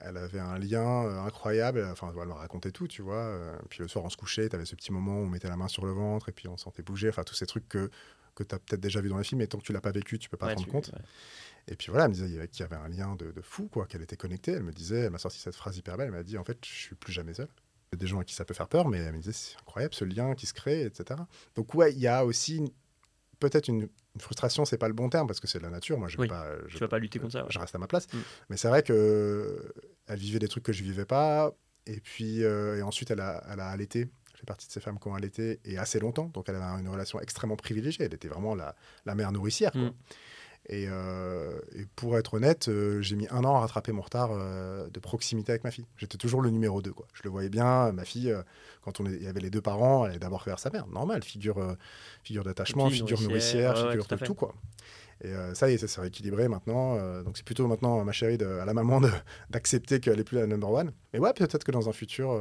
Elle 0.00 0.16
avait 0.16 0.38
un 0.40 0.58
lien 0.58 1.04
euh, 1.06 1.20
incroyable, 1.22 1.84
enfin, 1.90 2.12
elle 2.20 2.28
me 2.28 2.32
racontait 2.32 2.70
tout, 2.72 2.86
tu 2.88 3.02
vois. 3.02 3.58
puis 3.68 3.80
le 3.80 3.88
soir, 3.88 4.04
on 4.04 4.10
se 4.10 4.16
couchait, 4.16 4.48
tu 4.48 4.54
avais 4.56 4.64
ce 4.64 4.74
petit 4.76 4.92
moment 4.92 5.12
où 5.20 5.24
on 5.24 5.28
mettait 5.28 5.48
la 5.48 5.56
main 5.56 5.68
sur 5.68 5.84
le 5.86 5.92
ventre 5.92 6.28
et 6.28 6.32
puis 6.32 6.46
on 6.48 6.56
sentait 6.56 6.82
bouger, 6.82 7.08
enfin, 7.08 7.24
tous 7.24 7.34
ces 7.34 7.46
trucs 7.46 7.68
que, 7.68 7.90
que 8.34 8.42
tu 8.44 8.54
as 8.54 8.58
peut-être 8.58 8.80
déjà 8.80 9.00
vu 9.00 9.08
dans 9.08 9.18
les 9.18 9.24
films, 9.24 9.40
mais 9.40 9.46
tant 9.46 9.58
que 9.58 9.64
tu 9.64 9.72
l'as 9.72 9.80
pas 9.80 9.90
vécu, 9.92 10.18
tu 10.18 10.28
peux 10.28 10.36
pas 10.36 10.46
ouais, 10.46 10.54
te 10.54 10.58
rendre 10.60 10.70
compte. 10.72 10.88
ouais. 10.92 11.00
Et 11.68 11.76
puis 11.76 11.88
voilà, 11.90 12.04
elle 12.04 12.10
me 12.10 12.14
disait 12.14 12.26
qu'il 12.26 12.34
y 12.34 12.38
avait- 12.38 12.48
qu'il 12.48 12.60
y 12.60 12.64
avait 12.64 12.76
un 12.76 12.88
lien 12.88 13.14
de, 13.16 13.30
de 13.32 13.40
fou, 13.42 13.68
quoi, 13.68 13.86
qu'elle 13.86 14.02
était 14.02 14.16
connectée. 14.16 14.52
Elle 14.52 14.62
me 14.62 14.72
disait, 14.72 15.00
elle 15.00 15.10
m'a 15.10 15.18
sorti 15.18 15.38
cette 15.38 15.56
phrase 15.56 15.76
hyper 15.76 15.96
belle, 15.96 16.06
elle 16.06 16.12
m'a 16.14 16.22
dit, 16.22 16.38
en 16.38 16.44
fait, 16.44 16.58
je 16.64 16.70
suis 16.72 16.94
plus 16.94 17.12
jamais 17.12 17.34
seule. 17.34 17.48
Des 17.96 18.06
gens 18.06 18.20
à 18.20 18.24
qui 18.24 18.34
ça 18.34 18.44
peut 18.44 18.54
faire 18.54 18.68
peur, 18.68 18.86
mais 18.88 18.98
elle 18.98 19.12
me 19.14 19.18
disait, 19.18 19.32
c'est 19.32 19.56
incroyable 19.60 19.94
ce 19.94 20.04
lien 20.04 20.34
qui 20.34 20.46
se 20.46 20.52
crée, 20.54 20.82
etc. 20.84 21.20
Donc 21.54 21.74
ouais, 21.74 21.92
il 21.92 21.98
y 21.98 22.06
a 22.06 22.24
aussi, 22.24 22.72
peut-être 23.40 23.68
une, 23.68 23.82
une 24.14 24.20
frustration, 24.20 24.64
c'est 24.66 24.76
pas 24.78 24.88
le 24.88 24.94
bon 24.94 25.08
terme 25.08 25.26
parce 25.26 25.40
que 25.40 25.46
c'est 25.46 25.58
de 25.58 25.62
la 25.64 25.70
nature. 25.70 25.98
Moi, 25.98 26.08
je 26.08 26.16
vais 26.16 26.22
Oui. 26.24 26.28
pas, 26.28 26.46
je, 26.66 26.74
Tu 26.74 26.80
vas 26.80 26.88
pas 26.88 26.98
lutter 26.98 27.18
contre 27.18 27.32
ça. 27.32 27.42
ouais. 27.44 27.50
je 27.50 27.58
reste 27.58 27.74
à 27.74 27.78
ma 27.78 27.86
place. 27.86 28.06
Mm. 28.12 28.18
Mais 28.50 28.56
c'est 28.58 28.68
vrai 28.68 28.82
que 28.82 29.72
elle 30.06 30.18
vivait 30.18 30.38
des 30.38 30.48
trucs 30.48 30.64
que 30.64 30.72
je 30.72 30.82
vivais 30.82 31.06
pas. 31.06 31.52
Et 31.86 32.00
puis, 32.00 32.44
euh, 32.44 32.76
et 32.76 32.82
ensuite, 32.82 33.10
elle 33.10 33.20
a, 33.20 33.42
elle 33.50 33.60
a 33.60 33.68
allaité. 33.68 34.08
Je 34.34 34.40
fais 34.40 34.46
partie 34.46 34.66
de 34.68 34.72
ces 34.72 34.80
femmes 34.80 34.98
qui 35.00 35.08
ont 35.08 35.14
allaité 35.14 35.58
et 35.64 35.78
assez 35.78 35.98
longtemps. 35.98 36.26
Donc, 36.34 36.48
elle 36.48 36.56
avait 36.56 36.80
une 36.82 36.88
relation 36.88 37.18
extrêmement 37.20 37.56
privilégiée. 37.56 38.04
Elle 38.04 38.14
était 38.14 38.28
vraiment 38.28 38.54
la, 38.54 38.76
la 39.06 39.14
mère 39.14 39.32
nourricière. 39.32 39.72
quoi. 39.72 39.80
Mm. 39.80 39.92
Et, 40.70 40.86
euh, 40.88 41.58
et 41.74 41.86
pour 41.96 42.18
être 42.18 42.34
honnête, 42.34 42.68
euh, 42.68 43.00
j'ai 43.00 43.16
mis 43.16 43.26
un 43.30 43.42
an 43.44 43.56
à 43.56 43.60
rattraper 43.60 43.90
mon 43.92 44.02
retard 44.02 44.30
euh, 44.32 44.86
de 44.90 45.00
proximité 45.00 45.50
avec 45.52 45.64
ma 45.64 45.70
fille. 45.70 45.86
J'étais 45.96 46.18
toujours 46.18 46.42
le 46.42 46.50
numéro 46.50 46.82
2. 46.82 46.92
Quoi. 46.92 47.06
Je 47.14 47.22
le 47.24 47.30
voyais 47.30 47.48
bien. 47.48 47.90
Ma 47.92 48.04
fille, 48.04 48.34
quand 48.82 49.00
on 49.00 49.06
est- 49.06 49.14
il 49.14 49.22
y 49.22 49.28
avait 49.28 49.40
les 49.40 49.48
deux 49.50 49.62
parents, 49.62 50.04
elle 50.04 50.10
allait 50.10 50.18
d'abord 50.18 50.42
vers 50.44 50.58
sa 50.58 50.68
mère. 50.70 50.86
Normal, 50.88 51.22
figure, 51.22 51.76
figure 52.22 52.44
d'attachement, 52.44 52.90
figure 52.90 53.20
nourricière, 53.22 53.28
nourricière, 53.30 53.74
ouais, 53.76 53.82
ouais, 53.82 53.90
figure 53.92 54.06
tout 54.08 54.14
de 54.16 54.24
tout. 54.26 54.34
Quoi. 54.34 54.54
Et 55.24 55.32
ça 55.54 55.70
y 55.70 55.74
est, 55.74 55.78
ça 55.78 55.88
s'est 55.88 56.00
rééquilibré 56.02 56.48
maintenant. 56.48 56.96
donc 57.22 57.36
c'est 57.38 57.44
plutôt 57.46 57.66
maintenant, 57.66 58.04
ma 58.04 58.12
chérie, 58.12 58.36
de- 58.38 58.46
à 58.46 58.64
la 58.66 58.74
maman 58.74 59.00
d'accepter 59.50 60.00
qu'elle 60.00 60.16
n'est 60.18 60.24
plus 60.24 60.36
la 60.36 60.46
number 60.46 60.70
one. 60.70 60.92
Mais 61.12 61.18
ouais, 61.18 61.32
peut-être 61.32 61.64
que 61.64 61.72
dans 61.72 61.88
un 61.88 61.92
futur, 61.92 62.38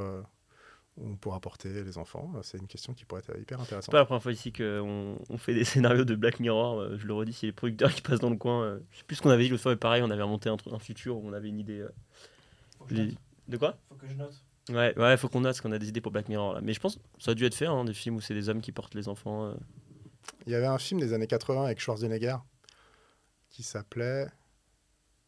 on 1.02 1.16
pourra 1.16 1.40
porter 1.40 1.84
les 1.84 1.98
enfants. 1.98 2.32
C'est 2.44 2.58
une 2.58 2.68
question 2.68 2.94
qui 2.94 3.06
pourrait 3.06 3.22
être 3.28 3.38
hyper 3.40 3.58
C'est 3.60 3.64
intéressante. 3.66 3.92
pas 3.92 4.00
la 4.00 4.06
première 4.06 4.24
fois 4.24 4.32
ici 4.32 4.52
qu'on 4.52 5.18
on 5.30 5.38
fait 5.38 5.54
des 5.54 5.64
scénarios 5.66 6.06
de 6.06 6.16
Black 6.16 6.40
Mirror. 6.40 6.80
euh, 6.80 6.98
je 6.98 7.06
le 7.08 7.14
redis, 7.14 7.34
si 7.34 7.46
les 7.46 7.52
producteurs 7.52 7.94
qui 7.94 8.02
passent 8.02 8.20
dans 8.20 8.30
le 8.30 8.38
coin. 8.38 8.64
euh, 8.64 8.80
je 8.92 8.98
sais 9.00 9.04
plus 9.04 9.16
ce 9.18 9.22
qu'on 9.22 9.30
avait 9.30 9.44
dit 9.44 9.50
l'autre 9.50 9.64
fois, 9.64 9.72
mais 9.74 9.78
pareil, 9.78 10.02
on 10.04 10.10
avait 10.10 10.22
remonté 10.24 10.50
un, 10.50 10.58
un 10.72 10.80
futur 10.80 11.18
où 11.18 11.28
on 11.28 11.34
avait 11.34 11.50
une 11.50 11.60
idée. 11.60 11.80
euh, 11.82 11.90
Faut 12.80 12.86
que 12.86 12.96
je 12.96 13.02
les- 13.02 13.08
note. 13.08 13.16
De 13.48 13.58
quoi? 13.58 13.78
Faut 13.90 13.96
que 13.96 14.08
je 14.08 14.14
note. 14.14 14.34
Ouais, 14.70 14.98
ouais, 15.00 15.16
faut 15.18 15.30
qu'on 15.30 15.40
note 15.42 15.52
parce 15.52 15.62
qu'on 15.62 15.72
a 15.72 15.80
des 15.80 15.88
idées 15.88 16.02
pour 16.02 16.12
Black 16.12 16.28
Mirror 16.28 16.56
là. 16.56 16.62
Mais 16.62 16.74
je 16.74 16.80
pense 16.82 16.96
que 16.98 17.02
ça 17.20 17.32
a 17.32 17.34
dû 17.36 17.46
être 17.46 17.56
fait, 17.56 17.68
hein, 17.68 17.86
des 17.86 17.94
films 17.94 18.18
où 18.18 18.22
c'est 18.22 18.34
des 18.34 18.50
hommes 18.50 18.60
qui 18.62 18.72
portent 18.74 18.96
les 18.96 19.08
enfants. 19.08 19.46
euh. 19.46 19.54
Il 20.46 20.52
y 20.52 20.56
avait 20.56 20.66
un 20.66 20.78
film 20.78 21.00
des 21.00 21.14
années 21.14 21.28
80 21.28 21.64
avec 21.66 21.80
Schwarzenegger 21.80 22.36
qui 23.50 23.64
s'appelait. 23.64 24.28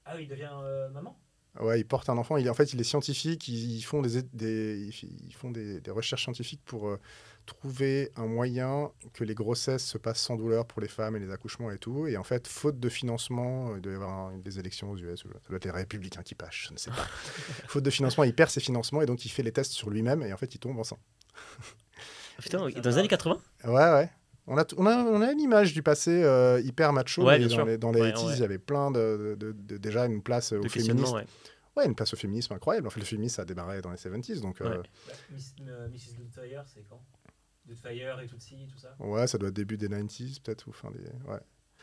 Ah 0.06 0.14
oui, 0.18 0.24
il 0.24 0.28
devient 0.28 0.50
euh, 0.62 0.90
maman? 0.90 1.18
Ouais, 1.60 1.80
il 1.80 1.86
porte 1.86 2.10
un 2.10 2.18
enfant. 2.18 2.38
Il, 2.38 2.50
en 2.50 2.54
fait, 2.54 2.74
il 2.74 2.80
est 2.80 2.84
scientifique. 2.86 3.48
Ils, 3.48 3.78
ils 3.78 3.82
font, 3.82 4.02
des, 4.02 4.22
des- 4.34 4.90
ils 5.28 5.34
font 5.34 5.52
des, 5.52 5.82
des 5.82 5.92
recherches 5.92 6.24
scientifiques 6.24 6.62
pour 6.64 6.88
euh, 6.88 7.00
trouver 7.46 8.12
un 8.16 8.28
moyen 8.28 8.92
que 9.14 9.24
les 9.24 9.34
grossesses 9.34 9.84
se 9.86 9.98
passent 9.98 10.22
sans 10.22 10.36
douleur 10.36 10.66
pour 10.68 10.80
les 10.82 10.88
femmes 10.88 11.16
et 11.16 11.20
les 11.20 11.32
accouchements 11.32 11.72
et 11.72 11.78
tout. 11.80 12.08
Et 12.08 12.18
en 12.18 12.24
fait, 12.24 12.48
faute 12.48 12.80
de 12.80 12.88
financement, 12.88 13.72
euh, 13.72 13.78
il 13.78 13.82
doit 13.82 13.94
y 13.94 13.96
avoir 13.96 14.32
des 14.38 14.60
élections 14.60 14.92
aux 14.92 14.98
US. 14.98 15.22
Ça 15.22 15.28
doit 15.50 15.58
être 15.58 15.66
les 15.66 15.72
républicains 15.72 16.22
qui 16.24 16.36
pâchent, 16.36 16.68
je 16.70 16.74
ne 16.74 16.78
sais 16.78 16.92
pas. 16.92 17.04
faute 17.68 17.84
de 17.84 17.90
financement, 17.90 18.24
il 18.24 18.36
perd 18.36 18.52
ses 18.52 18.62
financements 18.62 19.02
et 19.02 19.06
donc 19.08 19.26
il 19.26 19.30
fait 19.30 19.44
les 19.44 19.52
tests 19.52 19.72
sur 19.72 19.90
lui-même 19.90 20.22
et 20.22 20.32
en 20.32 20.38
fait, 20.38 20.54
il 20.54 20.60
tombe 20.60 20.78
enceint. 20.80 20.98
Ah, 21.36 22.42
Putain, 22.42 22.60
dans 22.60 22.68
les 22.68 22.98
années 22.98 23.08
80 23.08 23.38
Ouais, 23.66 23.72
ouais. 23.74 24.10
On 24.52 24.58
a, 24.58 24.66
on 24.78 24.86
a, 24.88 24.96
on 24.98 25.22
a 25.22 25.32
une 25.32 25.40
image 25.40 25.74
du 25.74 25.84
passé 25.84 26.24
euh, 26.24 26.60
hyper 26.62 26.92
macho, 26.92 27.24
Ouais, 27.24 27.38
mais 27.40 27.48
dans 27.48 27.66
les, 27.66 27.78
dans 27.78 27.92
les 27.92 28.02
Ouais, 28.02 28.12
80s, 28.12 28.26
ouais. 28.28 28.34
il 28.36 28.40
y 28.40 28.44
avait 28.44 28.58
plein 28.58 28.90
de, 28.92 29.36
de- 29.40 29.52
de- 29.52 29.78
déjà 29.78 30.06
une 30.06 30.22
place 30.24 30.52
au 30.54 30.62
de 30.62 30.68
féminisme. 30.68 31.16
ouais. 31.16 31.26
Ouais, 31.78 31.86
une 31.86 31.94
place 31.96 32.14
au 32.14 32.18
féminisme 32.18 32.54
incroyable. 32.54 32.88
En 32.88 32.90
fait, 32.90 33.00
le 33.00 33.06
féminisme, 33.06 33.36
ça 33.36 33.42
a 33.44 33.46
démarré 33.46 33.82
dans 33.82 33.92
les 33.92 33.98
70s, 33.98 34.42
donc 34.42 34.60
euh, 34.62 34.70
Ouais. 34.70 34.84
Bah, 35.08 35.14
Miss- 35.32 35.56
euh, 35.68 35.88
Mrs. 35.90 36.16
Doubtfire, 36.18 36.64
c'est 36.66 36.84
quand? 36.90 37.02
Doubtfire 37.66 38.20
et 38.22 38.28
Tootsie 38.28 38.64
et 38.64 38.68
tout 38.68 38.80
ça? 38.80 38.96
Ouais, 39.00 39.28
ça 39.28 39.38
doit 39.38 39.50
être 39.50 39.56
début 39.56 39.78
des 39.78 39.88
90s, 39.88 40.40
peut-être, 40.40 40.68
ou 40.68 40.72
fin 40.74 40.90
des. 40.92 41.00
Ouais. 41.32 41.40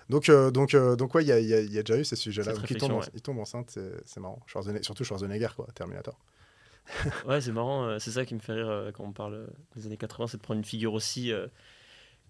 Donc, 0.09 0.29
euh, 0.29 0.51
donc, 0.51 0.75
euh, 0.75 0.97
donc 0.97 1.15
ouais, 1.15 1.23
il 1.25 1.29
y 1.29 1.33
a, 1.33 1.39
il 1.39 1.47
y 1.47 1.55
a- 1.55 1.61
il 1.61 1.73
y 1.73 1.79
a 1.79 1.83
déjà 1.85 1.99
eu 2.01 2.05
ces 2.05 2.17
sujets-là. 2.17 2.53
Il 2.69 2.77
tombe, 2.79 2.93
ouais. 2.93 3.07
il 3.15 3.23
tombe 3.23 3.39
enceinte, 3.39 3.71
c'est 3.71 3.93
c'est 4.07 4.21
marrant. 4.21 4.41
Schwarzenegger, 4.47 4.83
surtout 4.85 5.05
Schwarzenegger, 5.05 5.49
quoi, 5.55 5.67
Terminator. 5.75 6.19
Ouais, 7.27 7.41
c'est 7.41 7.53
marrant, 7.53 7.85
euh, 7.85 7.99
c'est 7.99 8.11
ça 8.13 8.25
qui 8.25 8.35
me 8.35 8.39
fait 8.41 8.53
rire 8.53 8.69
euh, 8.69 8.93
quand 8.93 9.05
on 9.05 9.13
parle 9.13 9.35
euh, 9.35 9.47
des 9.75 9.87
années 9.87 9.97
80, 9.97 10.29
c'est 10.29 10.37
de 10.37 10.43
prendre 10.43 10.59
une 10.59 10.65
figure 10.65 10.93
aussi, 10.95 11.33
euh, 11.33 11.47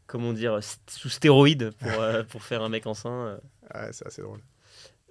comment 0.06 0.32
dire, 0.32 0.58
sous 0.88 1.08
stéroïde 1.08 1.70
pour, 1.78 1.92
euh, 2.00 2.22
pour 2.28 2.42
faire 2.42 2.62
un 2.62 2.68
mec 2.68 2.86
enceint. 2.86 3.26
euh. 3.26 3.38
Ouais, 3.74 3.92
c'est 3.92 4.06
assez 4.06 4.22
drôle. 4.22 4.40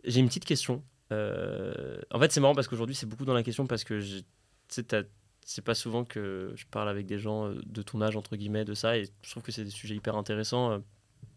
J'ai 0.03 0.19
une 0.19 0.27
petite 0.27 0.45
question. 0.45 0.83
Euh, 1.11 1.99
en 2.11 2.19
fait, 2.19 2.31
c'est 2.31 2.39
marrant 2.39 2.55
parce 2.55 2.67
qu'aujourd'hui, 2.67 2.95
c'est 2.95 3.05
beaucoup 3.05 3.25
dans 3.25 3.33
la 3.33 3.43
question 3.43 3.67
parce 3.67 3.83
que 3.83 4.01
c'est 4.67 5.61
pas 5.63 5.75
souvent 5.75 6.05
que 6.05 6.53
je 6.55 6.65
parle 6.65 6.89
avec 6.89 7.05
des 7.05 7.19
gens 7.19 7.49
de 7.49 7.81
ton 7.81 8.01
âge, 8.01 8.15
entre 8.15 8.35
guillemets, 8.35 8.65
de 8.65 8.73
ça, 8.73 8.97
et 8.97 9.05
je 9.21 9.31
trouve 9.31 9.43
que 9.43 9.51
c'est 9.51 9.63
des 9.63 9.69
sujets 9.69 9.95
hyper 9.95 10.15
intéressants 10.15 10.71
euh, 10.71 10.79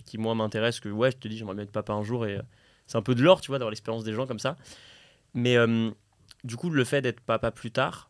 qui, 0.05 0.19
moi, 0.19 0.35
m'intéressent. 0.35 0.81
Que 0.81 0.89
ouais, 0.89 1.11
je 1.11 1.17
te 1.17 1.29
dis, 1.29 1.37
j'aimerais 1.37 1.55
bien 1.55 1.65
être 1.65 1.73
papa 1.73 1.93
un 1.93 2.03
jour, 2.03 2.27
et 2.27 2.41
c'est 2.87 2.97
un 2.97 3.03
peu 3.03 3.15
de 3.15 3.23
l'or, 3.23 3.41
tu 3.41 3.49
vois, 3.49 3.59
d'avoir 3.59 3.71
l'expérience 3.71 4.05
des 4.05 4.15
gens 4.15 4.27
comme 4.27 4.39
ça. 4.39 4.57
Mais 5.35 5.57
du 6.45 6.57
coup, 6.57 6.71
le 6.71 6.85
fait 6.85 7.03
d'être 7.03 7.21
papa 7.21 7.51
plus 7.51 7.71
tard, 7.71 8.08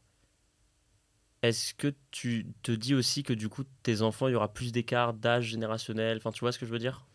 est-ce 1.42 1.74
que 1.74 1.94
tu 2.10 2.46
te 2.62 2.72
dis 2.72 2.94
aussi 2.94 3.22
que 3.22 3.32
du 3.32 3.48
coup, 3.48 3.64
tes 3.82 4.02
enfants, 4.02 4.28
il 4.28 4.32
y 4.32 4.34
aura 4.34 4.52
plus 4.52 4.72
d'écart 4.72 5.14
d'âge 5.14 5.44
générationnel? 5.46 6.16
Enfin, 6.18 6.32
tu 6.32 6.40
vois 6.40 6.52
ce 6.52 6.58
que 6.58 6.66
je 6.66 6.70
veux 6.72 6.78
dire? 6.78 7.06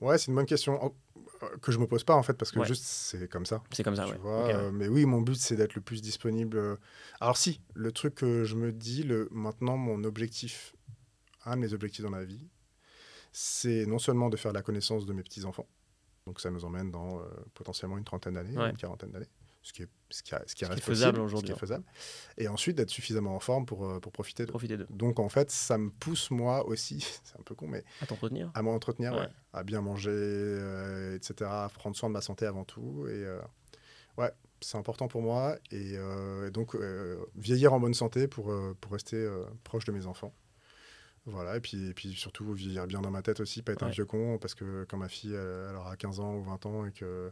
Ouais, 0.00 0.16
c'est 0.16 0.28
une 0.28 0.36
bonne 0.36 0.46
question 0.46 0.94
euh, 1.42 1.56
que 1.60 1.72
je 1.72 1.78
me 1.78 1.86
pose 1.86 2.04
pas, 2.04 2.14
en 2.14 2.22
fait, 2.22 2.34
parce 2.34 2.52
que 2.52 2.60
Ouais. 2.60 2.66
juste, 2.66 2.84
c'est 2.84 3.28
comme 3.28 3.46
ça. 3.46 3.62
C'est 3.72 3.82
comme 3.82 3.96
ça, 3.96 4.04
tu 4.04 4.12
ouais. 4.12 4.18
vois, 4.18 4.42
Ok, 4.42 4.46
ouais. 4.48 4.54
euh, 4.54 4.70
mais 4.70 4.86
oui, 4.86 5.04
mon 5.06 5.20
but, 5.20 5.34
c'est 5.34 5.56
d'être 5.56 5.74
le 5.74 5.80
plus 5.80 6.00
disponible. 6.02 6.56
euh. 6.56 6.76
Alors 7.20 7.36
si, 7.36 7.60
le 7.74 7.90
truc 7.90 8.14
que 8.14 8.44
je 8.44 8.54
me 8.54 8.70
dis, 8.72 9.02
le, 9.02 9.28
maintenant, 9.32 9.76
mon 9.76 10.04
objectif, 10.04 10.74
un 11.44 11.56
de 11.56 11.60
mes 11.62 11.72
objectifs 11.74 12.04
dans 12.04 12.10
la 12.10 12.24
vie, 12.24 12.46
c'est 13.32 13.86
non 13.86 13.98
seulement 13.98 14.28
de 14.30 14.36
faire 14.36 14.52
la 14.52 14.62
connaissance 14.62 15.04
de 15.04 15.12
mes 15.12 15.22
petits-enfants, 15.22 15.66
donc 16.26 16.40
ça 16.40 16.50
nous 16.50 16.64
emmène 16.64 16.90
dans 16.90 17.20
euh, 17.20 17.24
potentiellement 17.54 17.98
une 17.98 18.04
trentaine 18.04 18.34
d'années, 18.34 18.54
une 18.54 18.76
quarantaine 18.76 19.10
d'années, 19.10 19.28
ce 19.62 19.72
qui 19.72 19.82
est, 19.82 19.88
ce 20.10 20.22
qui, 20.22 20.34
a- 20.34 20.42
ce 20.46 20.54
qui 20.54 20.64
Ce 20.64 20.70
reste 20.70 20.82
faisable 20.82 21.20
aujourd'hui, 21.20 21.52
hein. 21.52 21.56
faisable, 21.56 21.84
et 22.38 22.48
ensuite 22.48 22.76
d'être 22.76 22.90
suffisamment 22.90 23.34
en 23.36 23.40
forme 23.40 23.66
pour, 23.66 23.84
euh, 23.86 24.00
pour 24.00 24.12
profiter 24.12 24.46
de. 24.46 24.86
Donc 24.90 25.18
en 25.18 25.28
fait, 25.28 25.50
ça 25.50 25.76
me 25.78 25.90
pousse 25.90 26.30
moi 26.30 26.66
aussi, 26.66 27.00
c'est 27.24 27.38
un 27.38 27.42
peu 27.42 27.54
con, 27.54 27.66
mais 27.68 27.84
À 28.00 28.06
t'entretenir 28.06 28.50
à 28.54 28.62
m'entretenir, 28.62 29.12
Ouais. 29.12 29.20
ouais. 29.20 29.28
à 29.52 29.62
bien 29.64 29.80
manger, 29.82 30.10
euh, 30.12 31.16
etc., 31.16 31.50
à 31.50 31.68
prendre 31.74 31.96
soin 31.96 32.08
de 32.08 32.14
ma 32.14 32.20
santé 32.20 32.46
avant 32.46 32.64
tout. 32.64 33.06
Et 33.08 33.12
euh, 33.12 33.40
ouais, 34.16 34.32
c'est 34.60 34.78
important 34.78 35.08
pour 35.08 35.22
moi. 35.22 35.56
Et, 35.70 35.96
euh, 35.96 36.48
et 36.48 36.50
donc, 36.50 36.76
vieillir 37.36 37.72
en 37.74 37.80
bonne 37.80 37.94
santé 37.94 38.26
pour, 38.28 38.52
pour 38.80 38.92
rester 38.92 39.28
proche 39.64 39.84
de 39.84 39.92
mes 39.92 40.06
enfants. 40.06 40.32
Voilà, 41.26 41.58
et 41.58 41.60
puis, 41.60 41.88
et 41.90 41.92
puis 41.94 42.14
surtout 42.14 42.50
vieillir 42.54 42.86
bien 42.86 43.02
dans 43.02 43.10
ma 43.10 43.20
tête 43.20 43.40
aussi, 43.40 43.60
pas 43.60 43.72
être 43.72 43.82
un 43.82 43.90
vieux 43.90 44.06
con, 44.06 44.38
parce 44.38 44.54
que 44.54 44.84
quand 44.88 44.96
ma 44.96 45.08
fille 45.10 45.34
elle, 45.34 45.66
elle 45.70 45.76
aura 45.76 45.94
15 45.96 46.20
ans 46.20 46.34
ou 46.36 46.42
20 46.42 46.64
ans 46.64 46.86
et 46.86 46.92
que 46.92 47.30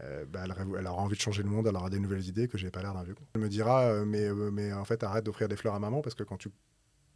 euh, 0.00 0.24
bah, 0.26 0.44
elle, 0.44 0.86
aura 0.86 1.02
envie 1.02 1.16
de 1.16 1.20
changer 1.20 1.42
le 1.42 1.48
monde, 1.48 1.66
elle 1.66 1.76
aura 1.76 1.90
des 1.90 1.98
nouvelles 2.00 2.26
idées, 2.26 2.48
que 2.48 2.58
j'ai 2.58 2.70
pas 2.70 2.82
l'air 2.82 2.94
d'un 2.94 3.02
vieux 3.02 3.14
con. 3.14 3.24
Elle 3.34 3.40
me 3.42 3.48
dira, 3.48 3.82
euh, 3.82 4.04
mais, 4.04 4.24
euh, 4.24 4.50
mais 4.52 4.72
en 4.72 4.84
fait, 4.84 5.02
arrête 5.02 5.24
d'offrir 5.24 5.48
des 5.48 5.56
fleurs 5.56 5.74
à 5.74 5.78
maman, 5.78 6.00
parce 6.02 6.14
que 6.14 6.22
quand 6.24 6.36
tu, 6.36 6.50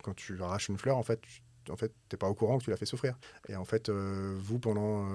quand 0.03 0.15
tu 0.15 0.41
arraches 0.43 0.69
une 0.69 0.79
fleur, 0.79 0.97
en 0.97 1.03
fait, 1.03 1.21
tu, 1.21 1.41
en 1.71 1.77
fait, 1.77 1.93
t'es 2.09 2.17
pas 2.17 2.29
au 2.29 2.35
courant 2.35 2.59
que 2.59 2.65
tu 2.65 2.71
l'as 2.71 2.77
fait 2.77 2.87
souffrir. 2.87 3.19
Et 3.49 3.57
en 3.57 3.65
fait, 3.65 3.91
vous, 3.91 4.59
pendant 4.59 5.07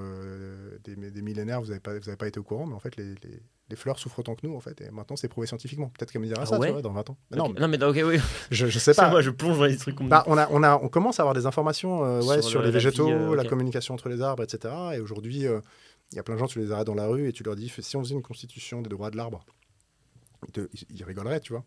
des, 0.83 0.95
des 1.11 1.21
millénaires, 1.21 1.61
vous 1.61 1.67
n'avez 1.67 1.79
pas, 1.79 1.97
vous 1.97 2.07
avez 2.09 2.17
pas 2.17 2.27
été 2.27 2.39
au 2.39 2.43
courant, 2.43 2.67
mais 2.67 2.75
en 2.75 2.79
fait, 2.79 2.95
les, 2.95 3.15
les- 3.23 3.41
les 3.69 3.77
fleurs 3.77 3.97
souffrent 3.97 4.19
autant 4.19 4.35
que 4.35 4.45
nous, 4.45 4.53
en 4.55 4.59
fait. 4.59 4.81
Et 4.81 4.91
maintenant, 4.91 5.15
c'est 5.15 5.29
prouvé 5.29 5.47
scientifiquement. 5.47 5.87
Peut-être 5.97 6.11
qu'elle 6.11 6.21
me 6.21 6.27
dira 6.27 6.41
Ah 6.43 6.45
ça, 6.45 6.59
ouais 6.59 6.67
tu 6.67 6.73
vois, 6.73 6.81
dans 6.81 6.91
20 6.91 7.09
ans. 7.09 7.17
Ok. 7.31 7.37
Non, 7.37 7.47
mais 7.49 7.59
Non, 7.61 7.67
mais 7.69 7.83
ok, 7.83 8.01
oui. 8.05 8.19
je, 8.51 8.67
je 8.67 8.77
sais 8.77 8.93
pas. 8.93 9.09
moi, 9.09 9.21
je 9.21 9.29
plonge 9.31 9.57
dans 9.57 9.63
les 9.63 9.77
trucs 9.77 9.99
me 10.01 10.09
Bah, 10.09 10.23
on, 10.27 10.37
a, 10.37 10.47
on, 10.51 10.61
a, 10.63 10.75
on 10.77 10.89
commence 10.89 11.19
à 11.19 11.23
avoir 11.23 11.33
des 11.33 11.45
informations 11.45 12.01
ouais, 12.19 12.41
Sur 12.41 12.43
sur, 12.43 12.59
le- 12.59 12.65
les 12.67 12.71
la 12.73 12.77
vie, 12.79 12.83
végétaux, 12.85 13.33
la 13.35 13.45
communication 13.45 13.93
entre 13.93 14.09
les 14.09 14.21
arbres, 14.21 14.43
etc. 14.43 14.73
Et 14.95 14.99
aujourd'hui, 14.99 15.45
il 16.13 16.17
y 16.17 16.19
a 16.19 16.23
plein 16.23 16.35
de 16.35 16.39
gens, 16.39 16.47
tu 16.47 16.59
les 16.59 16.71
arrêtes 16.71 16.87
dans 16.87 16.93
la 16.95 17.07
rue 17.07 17.27
et 17.27 17.33
tu 17.33 17.43
leur 17.43 17.55
dis 17.55 17.69
si 17.69 17.97
on 17.97 18.03
faisait 18.03 18.13
une 18.15 18.21
constitution 18.21 18.81
des 18.81 18.89
droits 18.89 19.11
de 19.11 19.17
l'arbre, 19.17 19.43
ils, 20.89 21.03
rigoleraient, 21.03 21.39
tu 21.39 21.53
vois. 21.53 21.63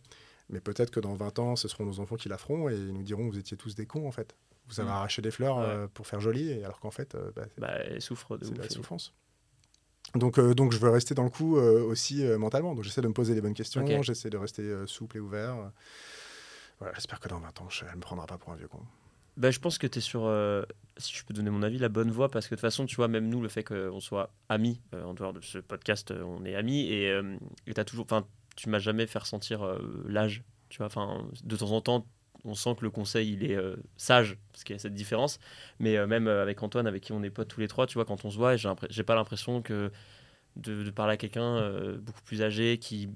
Mais 0.49 0.61
peut-être 0.61 0.91
que 0.91 1.01
dans 1.01 1.15
20 1.15 1.39
ans, 1.41 1.57
ce 1.57 1.67
seront 1.69 1.85
nos 1.85 1.99
enfants 2.01 2.17
qui 2.17 2.29
la 2.29 2.39
feront 2.39 2.69
et 2.71 2.75
ils 2.75 2.93
nous 2.93 3.03
diront 3.03 3.29
vous 3.29 3.39
étiez 3.39 3.57
tous 3.57 3.75
des 3.75 3.87
cons, 3.87 4.07
en 4.07 4.13
fait. 4.13 4.37
Vous 4.69 4.81
avez 4.81 4.89
Mm. 4.89 4.93
arraché 4.93 5.23
des 5.23 5.31
fleurs 5.31 5.59
Ouais. 5.59 5.65
euh, 5.67 5.89
pour 5.93 6.07
faire 6.07 6.21
joli, 6.21 6.53
alors 6.65 6.79
qu'en 6.81 6.91
fait, 6.91 7.15
euh, 7.15 7.31
bah, 7.35 7.47
Bah, 7.59 7.69
elle 7.85 8.01
souffre 8.01 8.37
de 8.37 8.55
la 8.57 8.69
souffrance. 8.69 9.13
Donc, 10.15 10.39
euh, 10.39 10.55
donc 10.55 10.73
je 10.73 10.79
veux 10.79 10.89
rester 10.91 11.15
dans 11.15 11.25
le 11.25 11.31
coup 11.31 11.57
euh, 11.59 11.83
aussi 11.83 12.23
mentalement. 12.39 12.75
Donc 12.75 12.85
j'essaie 12.85 13.01
de 13.03 13.09
me 13.09 13.13
poser 13.13 13.35
les 13.35 13.41
bonnes 13.41 13.55
questions, 13.55 14.03
j'essaie 14.03 14.31
de 14.31 14.37
rester 14.37 14.87
souple 14.87 15.17
et 15.17 15.21
ouvert. 15.21 15.73
Voilà, 16.79 16.95
J'espère 16.95 17.19
que 17.21 17.29
dans 17.29 17.41
20 17.41 17.61
ans, 17.61 17.69
je- 17.71 17.85
elle 17.85 17.91
ne 17.93 17.97
me 17.97 18.01
prendra 18.03 18.27
pas 18.27 18.39
pour 18.39 18.53
un 18.53 18.57
vieux 18.57 18.69
con. 18.69 18.81
Bah, 19.37 19.51
je 19.51 19.59
pense 19.59 19.77
que 19.77 19.87
tu 19.87 19.99
es 19.99 20.01
sur, 20.01 20.25
euh, 20.25 20.63
si 20.99 21.15
je 21.15 21.25
peux 21.25 21.35
donner 21.35 21.51
mon 21.51 21.63
avis, 21.63 21.79
la 21.79 21.89
bonne 21.89 22.11
voie 22.11 22.31
parce 22.31 22.47
que 22.47 22.55
de 22.55 22.57
toute 22.57 22.63
façon, 22.63 22.87
tu 22.87 22.97
vois, 22.97 23.09
même 23.09 23.29
nous, 23.29 23.41
le 23.41 23.49
fait 23.49 23.63
qu'on 23.63 24.01
soit 24.01 24.33
amis, 24.49 24.81
euh, 24.95 25.05
en 25.05 25.15
dehors 25.15 25.33
de 25.33 25.41
ce 25.41 25.59
podcast, 25.59 26.11
euh, 26.11 26.23
on 26.23 26.45
est 26.45 26.55
amis 26.55 26.87
et 26.87 27.11
euh, 27.11 27.37
et 27.67 27.75
t'as 27.75 27.85
toujours, 27.85 28.07
tu 28.57 28.69
m'as 28.69 28.79
jamais 28.79 29.07
fait 29.07 29.19
ressentir 29.19 29.79
l'âge, 30.07 30.43
tu 30.69 30.79
vois, 30.79 30.87
enfin, 30.87 31.27
de 31.45 31.57
temps 31.57 31.73
en 31.73 31.81
temps, 31.81 32.07
on 32.45 32.55
sent 32.55 32.77
que 32.79 32.85
le 32.85 32.91
conseil, 32.91 33.33
il 33.33 33.45
est 33.45 33.59
sage 33.97 34.39
parce 34.53 34.65
qu'il 34.65 34.75
y 34.75 34.77
a 34.77 34.79
cette 34.79 34.95
différence, 34.95 35.39
mais 35.79 36.07
même 36.07 36.29
avec 36.29 36.63
Antoine, 36.63 36.87
avec 36.87 37.03
qui 37.03 37.13
on 37.13 37.23
est 37.23 37.31
potes 37.31 37.49
tous 37.49 37.61
les 37.61 37.69
trois, 37.69 37.87
tu 37.87 37.95
vois, 37.95 38.05
quand 38.05 38.25
on 38.25 38.31
se 38.31 38.37
voit, 38.37 38.57
j'ai 38.57 39.03
pas 39.03 39.15
l'impression 39.15 39.61
que 39.61 39.91
de, 40.57 40.91
parler 40.91 41.15
à 41.15 41.17
quelqu'un 41.17 41.97
beaucoup 41.99 42.23
plus 42.23 42.43
âgé 42.43 42.79
qui, 42.79 43.11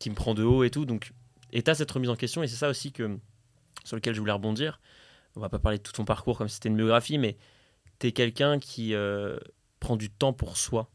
qui 0.00 0.10
me 0.10 0.14
prend 0.14 0.34
de 0.34 0.42
haut 0.42 0.64
et 0.64 0.70
tout, 0.70 0.86
donc, 0.86 1.12
et 1.52 1.62
t'as 1.62 1.74
cette 1.74 1.90
remise 1.90 2.10
en 2.10 2.16
question 2.16 2.42
et 2.42 2.48
c'est 2.48 2.56
ça 2.56 2.68
aussi 2.68 2.92
que, 2.92 3.18
sur 3.84 3.94
lequel 3.94 4.14
je 4.14 4.20
voulais 4.20 4.32
rebondir 4.32 4.80
on 5.36 5.40
va 5.40 5.48
pas 5.48 5.58
parler 5.58 5.78
de 5.78 5.82
tout 5.82 5.92
ton 5.92 6.04
parcours 6.04 6.38
comme 6.38 6.48
si 6.48 6.54
c'était 6.54 6.68
une 6.68 6.76
biographie, 6.76 7.18
mais 7.18 7.36
tu 7.98 8.08
es 8.08 8.12
quelqu'un 8.12 8.58
qui 8.58 8.94
euh, 8.94 9.38
prend 9.80 9.96
du 9.96 10.10
temps 10.10 10.32
pour 10.32 10.56
soi. 10.56 10.90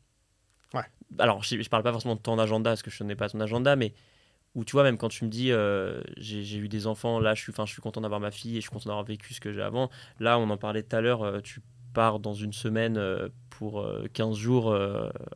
Ouais. 0.73 0.83
Alors, 1.19 1.43
je, 1.43 1.61
je 1.61 1.69
parle 1.69 1.83
pas 1.83 1.91
forcément 1.91 2.15
de 2.15 2.21
ton 2.21 2.37
agenda, 2.39 2.71
parce 2.71 2.81
que 2.81 2.91
je 2.91 2.97
connais 2.97 3.15
pas 3.15 3.29
ton 3.29 3.39
agenda, 3.39 3.75
mais 3.75 3.93
où 4.55 4.65
tu 4.65 4.71
vois, 4.71 4.83
même 4.83 4.97
quand 4.97 5.09
tu 5.09 5.23
me 5.23 5.29
dis 5.29 5.51
euh, 5.51 6.01
j'ai 6.17 6.57
eu 6.57 6.67
des 6.67 6.87
enfants, 6.87 7.19
là, 7.19 7.35
je 7.35 7.41
suis, 7.41 7.53
'fin, 7.53 7.65
je 7.65 7.73
suis 7.73 7.81
content 7.81 8.01
d'avoir 8.01 8.19
ma 8.19 8.31
fille 8.31 8.53
et 8.53 8.55
je 8.55 8.61
suis 8.61 8.71
content 8.71 8.89
d'avoir 8.89 9.05
vécu 9.05 9.33
ce 9.33 9.39
que 9.39 9.53
j'ai 9.53 9.61
avant. 9.61 9.89
Là, 10.19 10.39
on 10.39 10.49
en 10.49 10.57
parlait 10.57 10.83
tout 10.83 10.95
à 10.95 11.01
l'heure, 11.01 11.23
euh, 11.23 11.41
tu 11.41 11.61
pars 11.93 12.19
dans 12.19 12.33
une 12.33 12.53
semaine 12.53 12.99
pour 13.49 13.81
euh, 13.81 14.07
15 14.13 14.35
jours 14.37 14.75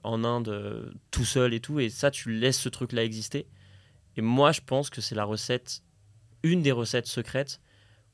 en 0.04 0.24
Inde 0.24 0.94
tout 1.10 1.26
seul 1.26 1.54
et 1.54 1.60
tout, 1.60 1.80
et 1.80 1.90
ça, 1.90 2.12
tu 2.12 2.32
laisses 2.32 2.60
ce 2.60 2.70
truc-là 2.70 3.04
exister. 3.04 3.48
Et 4.18 4.22
moi, 4.22 4.52
je 4.52 4.62
pense 4.66 4.90
que 4.90 5.02
c'est 5.02 5.16
la 5.16 5.24
recette, 5.24 5.84
une 6.44 6.62
des 6.62 6.72
recettes 6.72 7.08
secrètes 7.08 7.62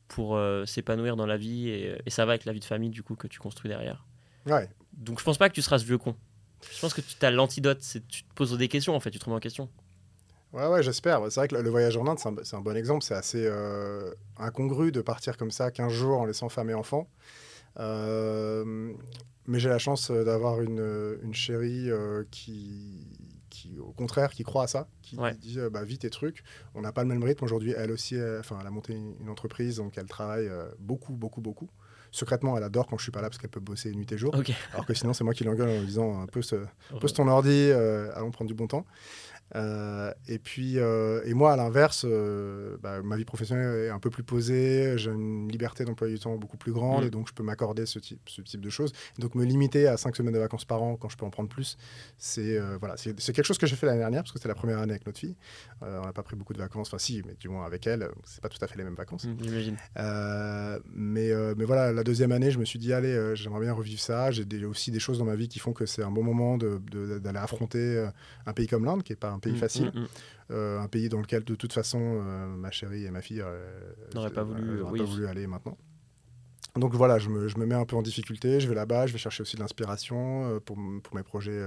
pour 0.07 0.35
euh, 0.35 0.65
s'épanouir 0.65 1.15
dans 1.15 1.25
la 1.25 1.37
vie, 1.37 1.69
et, 1.69 1.97
et 2.05 2.09
ça 2.09 2.25
va 2.25 2.33
avec 2.33 2.45
la 2.45 2.53
vie 2.53 2.59
de 2.59 2.65
famille, 2.65 2.89
du 2.89 3.03
coup, 3.03 3.15
que 3.15 3.27
tu 3.27 3.39
construis 3.39 3.69
derrière. 3.69 4.05
Ouais. 4.45 4.69
Donc 4.93 5.19
je 5.19 5.23
pense 5.23 5.37
pas 5.37 5.49
que 5.49 5.53
tu 5.53 5.61
seras 5.61 5.79
ce 5.79 5.85
vieux 5.85 5.97
con. 5.97 6.15
Je 6.73 6.79
pense 6.79 6.93
que 6.93 7.01
tu 7.01 7.23
as 7.25 7.31
l'antidote, 7.31 7.79
c'est 7.81 8.07
tu 8.07 8.23
te 8.23 8.33
poses 8.33 8.57
des 8.57 8.67
questions 8.67 8.95
en 8.95 8.99
fait, 8.99 9.11
tu 9.11 9.19
te 9.19 9.25
remets 9.25 9.37
en 9.37 9.39
question. 9.39 9.69
Ouais, 10.53 10.65
ouais, 10.65 10.81
j'espère. 10.81 11.21
C'est 11.29 11.39
vrai 11.41 11.47
que 11.47 11.55
le 11.55 11.69
voyage 11.69 11.97
en 11.97 12.07
Inde, 12.07 12.17
c'est 12.19 12.55
un, 12.55 12.59
un 12.59 12.61
bon 12.61 12.75
exemple. 12.75 13.03
C'est 13.03 13.13
assez 13.13 13.45
euh, 13.45 14.11
incongru 14.37 14.91
de 14.91 15.01
partir 15.01 15.37
comme 15.37 15.51
ça 15.51 15.69
15 15.71 15.91
jours 15.91 16.19
en 16.19 16.25
laissant 16.25 16.49
femme 16.49 16.69
et 16.69 16.73
enfant. 16.73 17.07
Euh, 17.79 18.93
mais 19.45 19.59
j'ai 19.59 19.69
la 19.69 19.77
chance 19.77 20.09
d'avoir 20.09 20.61
une, 20.61 21.19
une 21.21 21.33
chérie 21.33 21.89
qui, 22.31 23.07
qui, 23.57 23.79
au 23.79 23.91
contraire, 23.91 24.31
qui 24.31 24.43
croit 24.43 24.63
à 24.63 24.67
ça, 24.67 24.87
qui 25.01 25.17
Ouais. 25.17 25.33
dit 25.33 25.59
euh, 25.59 25.69
bah, 25.69 25.83
vite 25.83 26.01
tes 26.01 26.09
trucs. 26.09 26.43
On 26.75 26.81
n'a 26.81 26.91
pas 26.91 27.01
le 27.01 27.09
même 27.09 27.23
rythme 27.23 27.43
aujourd'hui. 27.43 27.73
Elle 27.75 27.91
aussi, 27.91 28.15
elle, 28.15 28.39
enfin, 28.39 28.57
elle 28.61 28.67
a 28.67 28.71
monté 28.71 28.93
une, 28.93 29.29
entreprise, 29.29 29.77
donc 29.77 29.97
elle 29.97 30.05
travaille 30.05 30.47
euh, 30.47 30.69
beaucoup, 30.79 31.13
beaucoup, 31.13 31.41
beaucoup. 31.41 31.69
Secrètement, 32.11 32.55
elle 32.57 32.63
adore 32.63 32.87
quand 32.87 32.97
je 32.97 33.03
suis 33.03 33.11
pas 33.11 33.21
là 33.21 33.29
parce 33.29 33.37
qu'elle 33.37 33.49
peut 33.49 33.59
bosser 33.59 33.91
nuit 33.93 34.11
et 34.11 34.17
jour. 34.17 34.33
Ok. 34.37 34.51
Alors 34.73 34.85
que 34.85 34.93
sinon, 34.93 35.13
c'est 35.13 35.23
moi 35.23 35.33
qui 35.33 35.43
l'engueule 35.43 35.69
en 35.69 35.79
lui 35.79 35.85
disant 35.85 36.21
un 36.21 36.27
peu 36.27 36.41
ce, 36.41 36.55
pose 37.01 37.13
ton 37.13 37.27
ordi, 37.27 37.49
euh, 37.51 38.15
allons 38.15 38.31
prendre 38.31 38.47
du 38.47 38.55
bon 38.55 38.67
temps. 38.67 38.85
Euh, 39.55 40.11
et 40.27 40.39
puis, 40.39 40.77
euh, 40.77 41.21
et 41.25 41.33
moi, 41.33 41.53
à 41.53 41.55
l'inverse, 41.55 42.05
euh, 42.07 42.77
bah, 42.81 43.01
ma 43.01 43.15
vie 43.15 43.23
professionnelle 43.25 43.85
est 43.85 43.89
un 43.89 43.99
peu 43.99 44.09
plus 44.09 44.23
posée, 44.23 44.97
j'ai 44.97 45.09
une 45.11 45.47
liberté 45.49 45.85
d'emploi 45.85 46.07
du 46.09 46.19
temps 46.19 46.35
beaucoup 46.35 46.57
plus 46.57 46.73
grande, 46.73 47.03
Mm. 47.03 47.07
et 47.07 47.09
donc 47.09 47.27
je 47.29 47.33
peux 47.33 47.43
m'accorder 47.43 47.85
ce 47.85 47.97
type, 47.99 48.19
ce 48.27 48.41
type 48.41 48.59
de 48.61 48.69
choses. 48.69 48.91
Donc 49.19 49.35
me 49.35 49.45
limiter 49.45 49.87
à 49.87 49.95
cinq 49.97 50.15
semaines 50.15 50.33
de 50.33 50.39
vacances 50.39 50.65
par 50.65 50.83
an 50.83 50.97
quand 50.97 51.07
je 51.09 51.17
peux 51.17 51.25
en 51.25 51.29
prendre 51.29 51.49
plus, 51.49 51.77
c'est 52.17 52.59
voilà, 52.79 52.95
c'est 52.97 53.13
quelque 53.33 53.43
chose 53.45 53.57
que 53.57 53.67
j'ai 53.67 53.75
fait 53.77 53.85
l'année 53.85 53.99
dernière, 53.99 54.23
parce 54.23 54.31
que 54.33 54.39
c'était 54.39 54.49
la 54.49 54.55
première 54.55 54.79
année 54.79 54.91
avec 54.93 55.05
notre 55.05 55.19
fille. 55.19 55.35
On 55.81 56.01
n'a 56.05 56.13
pas 56.13 56.23
pris 56.23 56.35
beaucoup 56.35 56.53
de 56.53 56.59
vacances, 56.59 56.87
enfin 56.89 56.97
si, 56.97 57.21
mais 57.25 57.35
du 57.39 57.47
moins 57.49 57.65
avec 57.65 57.87
elle, 57.87 58.09
c'est 58.25 58.41
pas 58.41 58.49
tout 58.49 58.57
à 58.63 58.67
fait 58.67 58.77
les 58.77 58.83
mêmes 58.83 58.95
vacances. 58.95 59.25
Mm, 59.25 59.37
J'imagine. 59.41 59.77
Mais, 60.93 61.31
mais 61.55 61.65
voilà, 61.65 61.93
la 61.93 62.03
deuxième 62.03 62.31
année, 62.31 62.51
je 62.51 62.59
me 62.59 62.65
suis 62.65 62.79
dit, 62.79 62.93
allez, 62.93 63.35
j'aimerais 63.35 63.61
bien 63.61 63.73
revivre 63.73 63.99
ça. 64.01 64.31
J'ai 64.31 64.45
aussi 64.65 64.91
des 64.91 64.99
choses 64.99 65.19
dans 65.19 65.25
ma 65.25 65.35
vie 65.35 65.47
qui 65.47 65.59
font 65.59 65.73
que 65.73 65.85
c'est 65.85 66.03
un 66.03 66.11
bon 66.11 66.23
moment 66.23 66.57
de- 66.57 66.81
de- 66.91 67.19
d'aller 67.19 67.39
affronter 67.39 68.07
un 68.45 68.53
pays 68.53 68.67
comme 68.67 68.85
l'Inde, 68.85 69.03
qui 69.03 69.11
n'est 69.11 69.17
pas 69.17 69.29
un 69.37 69.39
pays 69.39 69.53
Mm, 69.53 69.57
facile. 69.57 69.91
mm, 69.93 69.99
mm. 70.01 70.07
Euh, 70.51 70.79
un 70.79 70.87
pays 70.87 71.09
dans 71.09 71.19
lequel, 71.19 71.43
de 71.43 71.55
toute 71.55 71.73
façon, 71.73 71.99
euh, 72.01 72.47
ma 72.47 72.71
chérie 72.71 73.05
et 73.05 73.11
ma 73.11 73.21
fille 73.21 73.41
euh, 73.41 73.69
N'auraient 74.13 74.29
pas 74.31 74.43
voulu, 74.43 74.75
elles 74.75 74.81
auraient 74.81 74.91
oui. 74.93 74.99
pas 74.99 75.05
voulu 75.05 75.27
aller 75.27 75.47
maintenant. 75.47 75.77
Donc 76.75 76.93
voilà, 76.93 77.17
je 77.19 77.29
me, 77.29 77.47
je 77.47 77.57
me 77.57 77.65
mets 77.65 77.75
un 77.75 77.85
peu 77.85 77.95
en 77.95 78.01
difficulté. 78.01 78.59
Je 78.59 78.67
vais 78.69 78.75
là-bas, 78.75 79.07
je 79.07 79.13
vais 79.13 79.17
chercher 79.19 79.41
aussi 79.41 79.55
de 79.55 79.61
l'inspiration 79.61 80.59
pour, 80.65 80.77
pour 81.03 81.15
mes 81.15 81.23
projets 81.23 81.65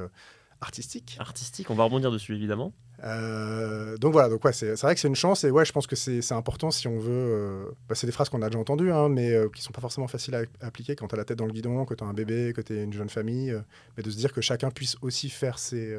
artistiques. 0.61 1.17
Artistique, 1.19 1.69
on 1.71 1.75
va 1.75 1.85
rebondir 1.85 2.11
dessus 2.13 2.35
évidemment. 2.35 2.73
Euh, 3.03 3.97
donc 3.97 4.13
voilà, 4.13 4.29
donc 4.29 4.45
ouais, 4.45 4.53
c'est 4.53 4.75
vrai 4.81 4.95
que 4.95 5.01
c'est 5.01 5.09
une 5.09 5.15
chance 5.17 5.43
et 5.45 5.51
ouais, 5.51 5.65
je 5.65 5.73
pense 5.73 5.87
que 5.87 5.97
c'est 5.97 6.33
important 6.33 6.71
si 6.71 6.87
on 6.87 6.99
veut. 6.99 7.11
euh, 7.11 7.65
bah, 7.89 7.95
c'est 7.95 8.07
des 8.07 8.13
phrases 8.13 8.29
qu'on 8.29 8.43
a 8.43 8.47
déjà 8.49 8.59
entendues, 8.59 8.93
hein, 8.93 9.09
mais 9.09 9.33
euh, 9.33 9.49
qui 9.49 9.63
sont 9.63 9.73
pas 9.73 9.81
forcément 9.81 10.07
faciles 10.07 10.35
à 10.35 10.43
appliquer 10.61 10.95
quand 10.97 11.09
tu 11.09 11.15
as 11.15 11.19
la 11.19 11.25
tête 11.25 11.39
dans 11.39 11.47
le 11.47 11.53
guidon, 11.53 11.87
que 11.87 11.95
tu 11.95 12.05
as 12.05 12.07
un 12.07 12.13
bébé, 12.13 12.53
que 12.55 12.61
tu 12.61 12.75
es 12.79 12.85
une 12.85 12.93
jeune 12.93 13.09
famille, 13.09 13.55
mais 13.97 14.03
de 14.03 14.11
se 14.11 14.17
dire 14.17 14.33
que 14.35 14.43
chacun 14.43 14.71
puisse 14.71 14.97
aussi 15.01 15.31
faire 15.31 15.59
ses, 15.59 15.99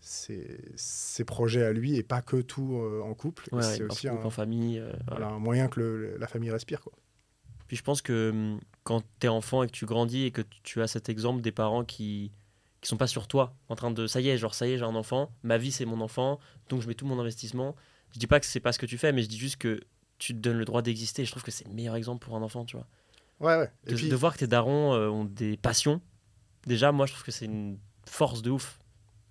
ses, 0.00 0.60
ses 0.76 1.24
projets 1.24 1.64
à 1.64 1.72
lui 1.72 1.96
et 1.96 2.02
pas 2.02 2.22
que 2.22 2.36
tout 2.40 2.76
euh, 2.76 3.00
en 3.02 3.14
couple. 3.14 3.48
Ouais, 3.52 3.62
c'est 3.62 3.82
aussi 3.82 4.06
couple, 4.08 4.20
un, 4.22 4.26
en 4.26 4.30
famille. 4.30 4.78
euh, 4.78 4.92
voilà. 5.08 5.28
un 5.28 5.38
moyen 5.38 5.68
que 5.68 5.80
le- 5.80 6.16
la 6.18 6.26
famille 6.26 6.50
respire. 6.50 6.80
Quoi. 6.80 6.92
Puis 7.66 7.76
je 7.76 7.82
pense 7.82 8.02
que 8.02 8.30
hum, 8.30 8.60
quand 8.84 9.02
tu 9.20 9.26
es 9.26 9.28
enfant 9.28 9.62
et 9.62 9.66
que 9.66 9.72
tu 9.72 9.86
grandis 9.86 10.24
et 10.24 10.30
que 10.30 10.42
tu 10.62 10.80
as 10.82 10.86
cet 10.86 11.08
exemple 11.08 11.42
des 11.42 11.52
parents 11.52 11.84
qui 11.84 12.30
qui 12.82 12.88
sont 12.88 12.96
pas 12.98 13.06
sur 13.08 13.26
toi 13.26 13.54
en 13.68 13.74
train 13.74 13.90
de 13.90 14.06
ça 14.06 14.20
y 14.20 14.28
est 14.28 14.36
genre 14.38 14.54
ça 14.54 14.68
y 14.68 14.72
est 14.72 14.78
j'ai 14.78 14.84
un 14.84 14.94
enfant 14.94 15.32
ma 15.42 15.58
vie 15.58 15.72
c'est 15.72 15.86
mon 15.86 16.00
enfant 16.00 16.38
donc 16.68 16.82
je 16.82 16.86
mets 16.86 16.94
tout 16.94 17.06
mon 17.06 17.18
investissement 17.18 17.74
je 18.12 18.20
dis 18.20 18.26
pas 18.28 18.38
que 18.38 18.46
c'est 18.46 18.60
pas 18.60 18.70
ce 18.70 18.78
que 18.78 18.86
tu 18.86 18.96
fais 18.98 19.12
mais 19.12 19.22
je 19.22 19.28
dis 19.28 19.38
juste 19.38 19.56
que 19.56 19.80
tu 20.18 20.34
te 20.34 20.38
donnes 20.38 20.58
le 20.58 20.64
droit 20.64 20.82
d'exister 20.82 21.22
et 21.22 21.24
je 21.24 21.30
trouve 21.32 21.42
que 21.42 21.50
c'est 21.50 21.66
le 21.66 21.72
meilleur 21.74 21.96
exemple 21.96 22.24
pour 22.24 22.36
un 22.36 22.42
enfant 22.42 22.64
tu 22.64 22.76
vois 22.76 22.86
Ouais, 23.40 23.56
ouais. 23.58 23.70
Et 23.86 23.90
de, 23.90 23.96
puis, 23.96 24.08
de 24.08 24.14
voir 24.14 24.34
que 24.34 24.38
tes 24.38 24.46
darons 24.46 24.94
euh, 24.94 25.08
ont 25.08 25.24
des 25.24 25.56
passions 25.56 26.00
déjà 26.66 26.92
moi 26.92 27.06
je 27.06 27.12
trouve 27.12 27.24
que 27.24 27.32
c'est 27.32 27.46
une 27.46 27.78
force 28.06 28.42
de 28.42 28.50
ouf 28.50 28.78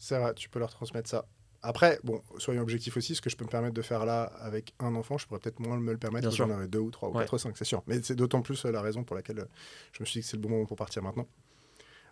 c'est 0.06 0.20
vrai, 0.20 0.34
tu 0.36 0.50
peux 0.50 0.60
leur 0.60 0.70
transmettre 0.70 1.10
ça. 1.10 1.26
Après, 1.62 2.00
bon, 2.04 2.22
soyons 2.38 2.62
objectifs 2.62 2.96
aussi, 2.96 3.16
ce 3.16 3.22
que 3.22 3.30
je 3.30 3.36
peux 3.36 3.44
me 3.46 3.50
permettre 3.50 3.74
de 3.74 3.82
faire 3.82 4.06
là 4.06 4.24
avec 4.40 4.74
un 4.80 4.94
enfant, 4.94 5.18
je 5.18 5.26
pourrais 5.26 5.40
peut-être 5.40 5.60
moins 5.60 5.80
me 5.80 5.92
le 5.92 5.98
permettre 5.98 6.32
sûr. 6.32 6.48
j'en 6.48 6.54
aurais 6.54 6.68
deux 6.68 6.78
ou 6.80 6.92
trois 6.92 7.10
ou 7.10 7.14
Ouais. 7.14 7.22
quatre 7.24 7.34
ou 7.34 7.38
cinq, 7.40 7.58
c'est 7.58 7.66
sûr. 7.66 7.82
Mais 7.88 8.00
c'est 8.04 8.16
d'autant 8.16 8.42
plus 8.44 8.66
euh, 8.66 8.72
la 8.72 8.82
raison 8.82 9.04
pour 9.04 9.16
laquelle 9.16 9.40
euh, 9.40 9.46
je 9.94 10.04
me 10.04 10.06
suis 10.06 10.20
dit 10.20 10.24
que 10.24 10.30
c'est 10.30 10.38
le 10.38 10.44
bon 10.44 10.50
moment 10.50 10.66
pour 10.68 10.78
partir 10.78 11.02
maintenant. 11.02 11.28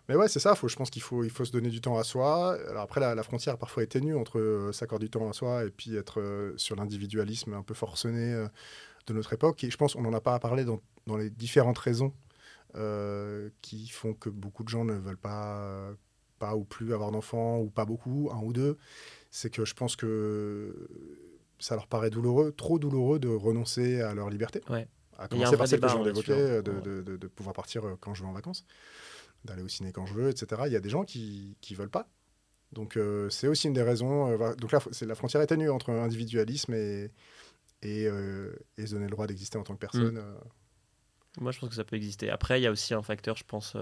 Mais 0.08 0.16
ouais, 0.16 0.26
c'est 0.28 0.40
ça, 0.40 0.54
faut, 0.56 0.66
je 0.68 0.74
pense 0.76 0.90
qu'il 0.90 1.02
faut, 1.02 1.22
il 1.24 1.30
faut 1.30 1.44
se 1.44 1.52
donner 1.52 1.70
du 1.70 1.80
temps 1.80 1.96
à 1.96 2.04
soi. 2.04 2.58
Alors 2.68 2.82
après, 2.82 3.00
la, 3.00 3.14
la 3.14 3.22
frontière 3.22 3.56
parfois 3.56 3.84
est 3.84 3.86
ténue 3.86 4.16
entre 4.16 4.38
euh, 4.40 4.72
s'accorder 4.72 5.06
du 5.06 5.10
temps 5.10 5.30
à 5.30 5.32
soi 5.32 5.64
et 5.64 5.70
puis 5.70 5.94
être 5.96 6.20
euh, 6.20 6.52
sur 6.56 6.74
l'individualisme 6.76 7.54
un 7.54 7.62
peu 7.62 7.74
forcené 7.74 8.34
euh, 8.34 8.48
de 9.06 9.14
notre 9.14 9.32
époque. 9.34 9.62
Et 9.64 9.70
je 9.70 9.76
pense 9.76 9.94
qu'on 9.94 10.02
n'en 10.02 10.12
a 10.12 10.20
pas 10.20 10.34
à 10.34 10.40
parler 10.40 10.64
dans, 10.64 10.80
dans 11.06 11.16
les 11.16 11.30
différentes 11.30 11.78
raisons 11.78 12.12
qui 13.62 13.86
font 13.88 14.14
que 14.14 14.28
beaucoup 14.28 14.64
de 14.64 14.68
gens 14.68 14.84
ne 14.84 14.94
veulent 14.94 15.16
pas, 15.16 15.92
pas 16.38 16.56
ou 16.56 16.64
plus 16.64 16.92
avoir 16.94 17.10
d'enfants, 17.10 17.58
ou 17.60 17.70
pas 17.70 17.84
beaucoup, 17.84 18.30
un 18.32 18.40
ou 18.42 18.52
deux. 18.52 18.76
C'est 19.30 19.50
que 19.50 19.64
je 19.64 19.74
pense 19.74 19.96
que 19.96 20.88
ça 21.58 21.74
leur 21.76 21.86
paraît 21.86 22.10
douloureux, 22.10 22.52
trop 22.52 22.78
douloureux 22.78 23.18
de 23.18 23.28
renoncer 23.28 24.00
à 24.00 24.14
leur 24.14 24.30
liberté. 24.30 24.60
Ouais. 24.68 24.86
À 25.16 25.28
commencer 25.28 25.52
par 25.56 25.66
celle 25.68 25.80
que 25.80 25.86
j'en 25.88 26.04
évoquais, 26.10 26.62
de, 26.62 26.80
de- 26.80 27.02
de- 27.02 27.16
de 27.16 27.26
pouvoir 27.28 27.54
partir 27.54 27.84
euh, 27.86 27.96
quand 28.00 28.14
je 28.14 28.22
veux 28.22 28.28
en 28.28 28.32
vacances, 28.32 28.64
d'aller 29.44 29.62
au 29.62 29.68
ciné 29.68 29.92
quand 29.92 30.06
je 30.06 30.14
veux, 30.14 30.28
etc. 30.30 30.62
Il 30.66 30.72
y 30.72 30.76
a 30.76 30.80
des 30.80 30.88
gens 30.90 31.04
qui 31.04 31.56
ne 31.70 31.76
veulent 31.76 31.88
pas. 31.90 32.08
Donc 32.72 32.96
euh, 32.96 33.30
c'est 33.30 33.46
aussi 33.46 33.68
une 33.68 33.72
des 33.74 33.82
raisons. 33.82 34.28
euh, 34.40 34.54
donc 34.56 34.72
là, 34.72 34.80
c'est- 34.90 35.06
la 35.06 35.14
frontière 35.14 35.40
est 35.42 35.46
ténue 35.46 35.70
entre 35.70 35.90
individualisme 35.90 36.74
et, 36.74 37.12
et, 37.82 38.06
euh, 38.08 38.52
et 38.76 38.86
se 38.86 38.92
donner 38.94 39.04
le 39.04 39.10
droit 39.12 39.26
d'exister 39.28 39.56
en 39.58 39.62
tant 39.62 39.74
que 39.74 39.78
personne. 39.80 40.18
euh. 40.18 40.34
Moi, 41.40 41.52
je 41.52 41.58
pense 41.60 41.68
que 41.68 41.74
ça 41.76 41.84
peut 41.84 41.96
exister. 41.96 42.30
Après, 42.30 42.60
il 42.60 42.64
y 42.64 42.66
a 42.66 42.70
aussi 42.72 42.94
un 42.94 43.02
facteur, 43.02 43.36
je 43.36 43.44
pense, 43.44 43.76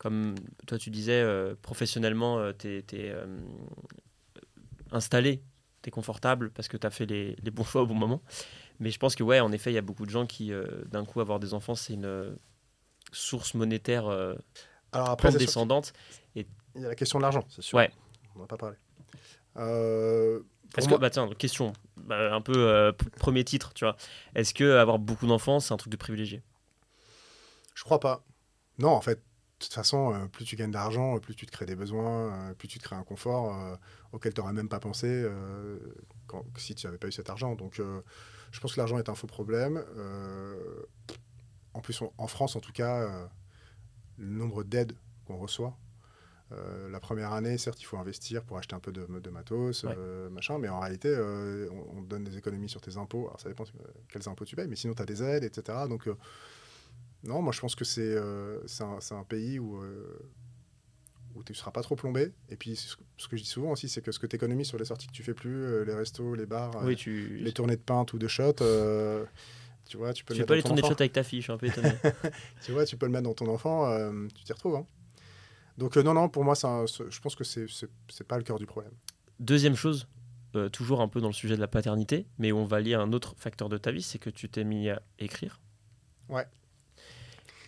comme 0.00 0.34
toi 0.66 0.78
tu 0.78 0.88
disais, 0.88 1.20
euh, 1.20 1.54
professionnellement, 1.60 2.52
tu 2.54 2.68
es, 2.92 3.14
installé, 4.92 5.42
tu 5.82 5.88
es 5.88 5.90
confortable 5.90 6.50
parce 6.50 6.68
que 6.68 6.78
tu 6.78 6.86
as 6.86 6.90
fait 6.90 7.04
les, 7.06 7.36
les 7.42 7.50
bons 7.50 7.64
choix 7.70 7.82
au 7.82 7.86
bon 7.86 7.94
moment. 7.94 8.22
Mais 8.78 8.90
je 8.90 8.98
pense 8.98 9.14
que, 9.14 9.22
ouais, 9.22 9.40
en 9.40 9.52
effet, 9.52 9.70
il 9.70 9.74
y 9.74 9.78
a 9.78 9.82
beaucoup 9.82 10.06
de 10.06 10.10
gens 10.10 10.24
qui, 10.26 10.52
euh, 10.52 10.64
d'un 10.86 11.04
coup, 11.04 11.20
avoir 11.20 11.38
des 11.38 11.52
enfants, 11.52 11.74
c'est 11.74 11.92
une 11.92 12.06
euh, 12.06 12.34
source 13.12 13.52
monétaire 13.52 14.06
euh, 14.06 14.34
Alors 14.92 15.10
après, 15.10 15.30
descendante. 15.32 15.92
qu'il 16.32 16.46
y 16.76 16.84
a 16.84 16.88
la 16.88 16.94
question 16.94 17.18
de 17.18 17.22
l'argent, 17.22 17.44
c'est 17.50 17.60
sûr. 17.62 17.76
Ouais. 17.76 17.90
On 18.34 18.38
n'en 18.38 18.44
a 18.46 18.48
pas 18.48 18.56
parlé. 18.56 18.76
Euh, 19.58 20.38
pour 20.70 20.78
Est-ce 20.78 20.88
moi- 20.88 20.96
que, 20.96 21.02
bah 21.02 21.10
tiens, 21.10 21.28
question, 21.34 21.74
bah, 21.98 22.34
un 22.34 22.40
peu 22.40 22.54
euh, 22.56 22.92
premier 23.18 23.44
titre, 23.44 23.74
tu 23.74 23.84
vois. 23.84 23.96
Est-ce 24.34 24.54
que 24.54 24.76
avoir 24.78 24.98
beaucoup 24.98 25.26
d'enfants, 25.26 25.60
c'est 25.60 25.74
un 25.74 25.76
truc 25.76 25.92
de 25.92 25.98
privilégié? 25.98 26.42
Je 27.74 27.84
crois 27.84 28.00
pas. 28.00 28.24
Non, 28.78 28.90
en 28.90 29.00
fait, 29.02 29.20
de 29.60 29.64
toute 29.66 29.74
façon, 29.74 30.14
euh, 30.14 30.26
plus 30.26 30.46
tu 30.46 30.56
gagnes 30.56 30.70
d'argent, 30.70 31.18
plus 31.18 31.34
tu 31.34 31.44
te 31.44 31.52
crées 31.52 31.66
des 31.66 31.76
besoins, 31.76 32.32
euh, 32.50 32.54
plus 32.54 32.66
tu 32.66 32.78
te 32.78 32.84
crées 32.84 32.96
un 32.96 33.02
confort 33.04 33.54
euh, 33.54 33.76
auquel 34.12 34.32
tu 34.32 34.40
n'aurais 34.40 34.54
même 34.54 34.70
pas 34.70 34.80
pensé 34.80 35.06
euh, 35.06 35.78
quand- 36.26 36.44
si 36.56 36.74
tu 36.74 36.86
n'avais 36.86 36.96
pas 36.96 37.08
eu 37.08 37.12
cet 37.12 37.28
argent. 37.28 37.54
Donc, 37.56 37.78
euh, 37.78 38.00
je 38.52 38.60
pense 38.60 38.72
que 38.72 38.78
l'argent 38.80 38.98
est 38.98 39.10
un 39.10 39.14
faux 39.14 39.26
problème. 39.26 39.84
Euh, 39.98 40.56
en 41.74 41.80
plus, 41.82 42.00
on- 42.00 42.10
en 42.16 42.26
France, 42.26 42.56
en 42.56 42.60
tout 42.60 42.72
cas, 42.72 43.02
euh, 43.02 43.26
le 44.18 44.26
nombre 44.38 44.64
d'aides 44.64 44.94
qu'on 45.26 45.36
reçoit. 45.36 45.76
euh, 46.52 46.88
la 46.90 46.98
première 46.98 47.32
année, 47.32 47.58
certes, 47.58 47.80
il 47.80 47.84
faut 47.84 47.96
investir 47.96 48.42
pour 48.42 48.58
acheter 48.58 48.74
un 48.74 48.80
peu 48.80 48.90
de, 48.90 49.06
de 49.06 49.30
matos, 49.30 49.84
Ouais. 49.84 49.94
euh, 49.96 50.28
machin, 50.30 50.58
mais 50.58 50.68
en 50.68 50.80
réalité, 50.80 51.06
euh, 51.08 51.68
on, 51.70 51.98
on 51.98 52.02
te 52.02 52.08
donne 52.08 52.24
des 52.24 52.36
économies 52.36 52.68
sur 52.68 52.80
tes 52.80 52.96
impôts. 52.96 53.28
Alors, 53.28 53.38
ça 53.40 53.48
dépend 53.48 53.62
euh, 53.62 53.84
quels 54.08 54.28
impôts 54.28 54.44
tu 54.44 54.56
payes, 54.56 54.66
mais 54.66 54.74
sinon, 54.74 54.94
tu 54.94 55.00
as 55.02 55.06
des 55.06 55.22
aides, 55.22 55.44
etc. 55.44 55.86
Donc, 55.86 56.08
euh, 56.08 56.16
non, 57.24 57.42
moi 57.42 57.52
je 57.52 57.60
pense 57.60 57.74
que 57.74 57.84
c'est 57.84 58.00
euh, 58.14 58.60
un, 58.80 59.24
pays 59.24 59.58
où, 59.58 59.76
euh, 59.82 60.18
où 61.34 61.42
tu 61.44 61.52
ne 61.52 61.56
seras 61.56 61.70
pas 61.70 61.82
trop 61.82 61.96
plombé. 61.96 62.32
Et 62.48 62.56
puis 62.56 62.76
ce 62.76 62.96
que, 62.96 63.02
ce 63.18 63.28
que 63.28 63.36
je 63.36 63.42
dis 63.42 63.48
souvent 63.48 63.72
aussi, 63.72 63.88
c'est 63.88 64.02
que 64.02 64.12
ce 64.12 64.18
que 64.18 64.26
tu 64.26 64.36
économises 64.36 64.68
sur 64.68 64.78
les 64.78 64.84
sorties 64.86 65.06
que 65.06 65.12
tu 65.12 65.22
fais 65.22 65.34
plus, 65.34 65.64
euh, 65.64 65.84
les 65.84 65.94
restos, 65.94 66.34
les 66.34 66.46
bars, 66.46 66.72
Oui, 66.82 66.96
tu. 66.96 67.36
les 67.38 67.52
tournées 67.52 67.76
de 67.76 67.82
pinte 67.82 68.12
ou 68.12 68.18
de 68.18 68.28
shot, 68.28 68.54
tu 69.88 69.96
vois, 69.96 70.12
tu 70.12 70.24
peux 70.24 70.34
Tu 70.34 70.40
le 70.40 70.44
fais 70.44 70.46
pas 70.46 70.54
les 70.54 70.58
mettre 70.58 70.66
tournées 70.68 70.82
de 70.82 70.86
shot 70.86 70.94
avec 71.00 71.12
ta 71.12 71.22
fille, 71.22 71.40
je 71.40 71.44
suis 71.44 71.52
un 71.52 71.58
peu 71.58 71.66
étonné. 71.66 71.90
Tu 72.62 72.72
vois, 72.72 72.84
tu 72.84 72.96
peux 72.96 73.06
le 73.06 73.12
mettre 73.12 73.24
dans 73.24 73.34
ton 73.34 73.48
enfant, 73.48 73.86
tu 74.34 74.44
t'y 74.44 74.52
retrouves. 74.52 74.76
hein. 74.76 74.86
Donc 75.78 75.96
non, 75.96 76.14
non, 76.14 76.28
pour 76.28 76.44
moi, 76.44 76.54
un- 76.64 76.84
je 76.86 77.20
pense 77.20 77.34
que 77.34 77.44
c'est- 77.44 77.66
c'est 78.08 78.26
pas 78.26 78.36
le 78.36 78.44
cœur 78.44 78.58
du 78.58 78.66
problème. 78.66 78.92
Deuxième 79.38 79.74
chose, 79.76 80.06
toujours 80.72 81.00
un 81.00 81.08
peu 81.08 81.20
dans 81.20 81.28
le 81.28 81.32
sujet 81.32 81.56
de 81.56 81.60
la 81.60 81.68
paternité, 81.68 82.26
mais 82.38 82.52
où 82.52 82.58
on 82.58 82.66
va 82.66 82.80
lier 82.80 82.94
un 82.94 83.12
autre 83.12 83.34
facteur 83.38 83.68
de 83.68 83.78
ta 83.78 83.90
vie, 83.90 84.02
c'est 84.02 84.18
que 84.18 84.30
tu 84.30 84.48
t'es 84.48 84.64
mis 84.64 84.90
à 84.90 85.00
écrire. 85.18 85.60
Ouais. 86.28 86.46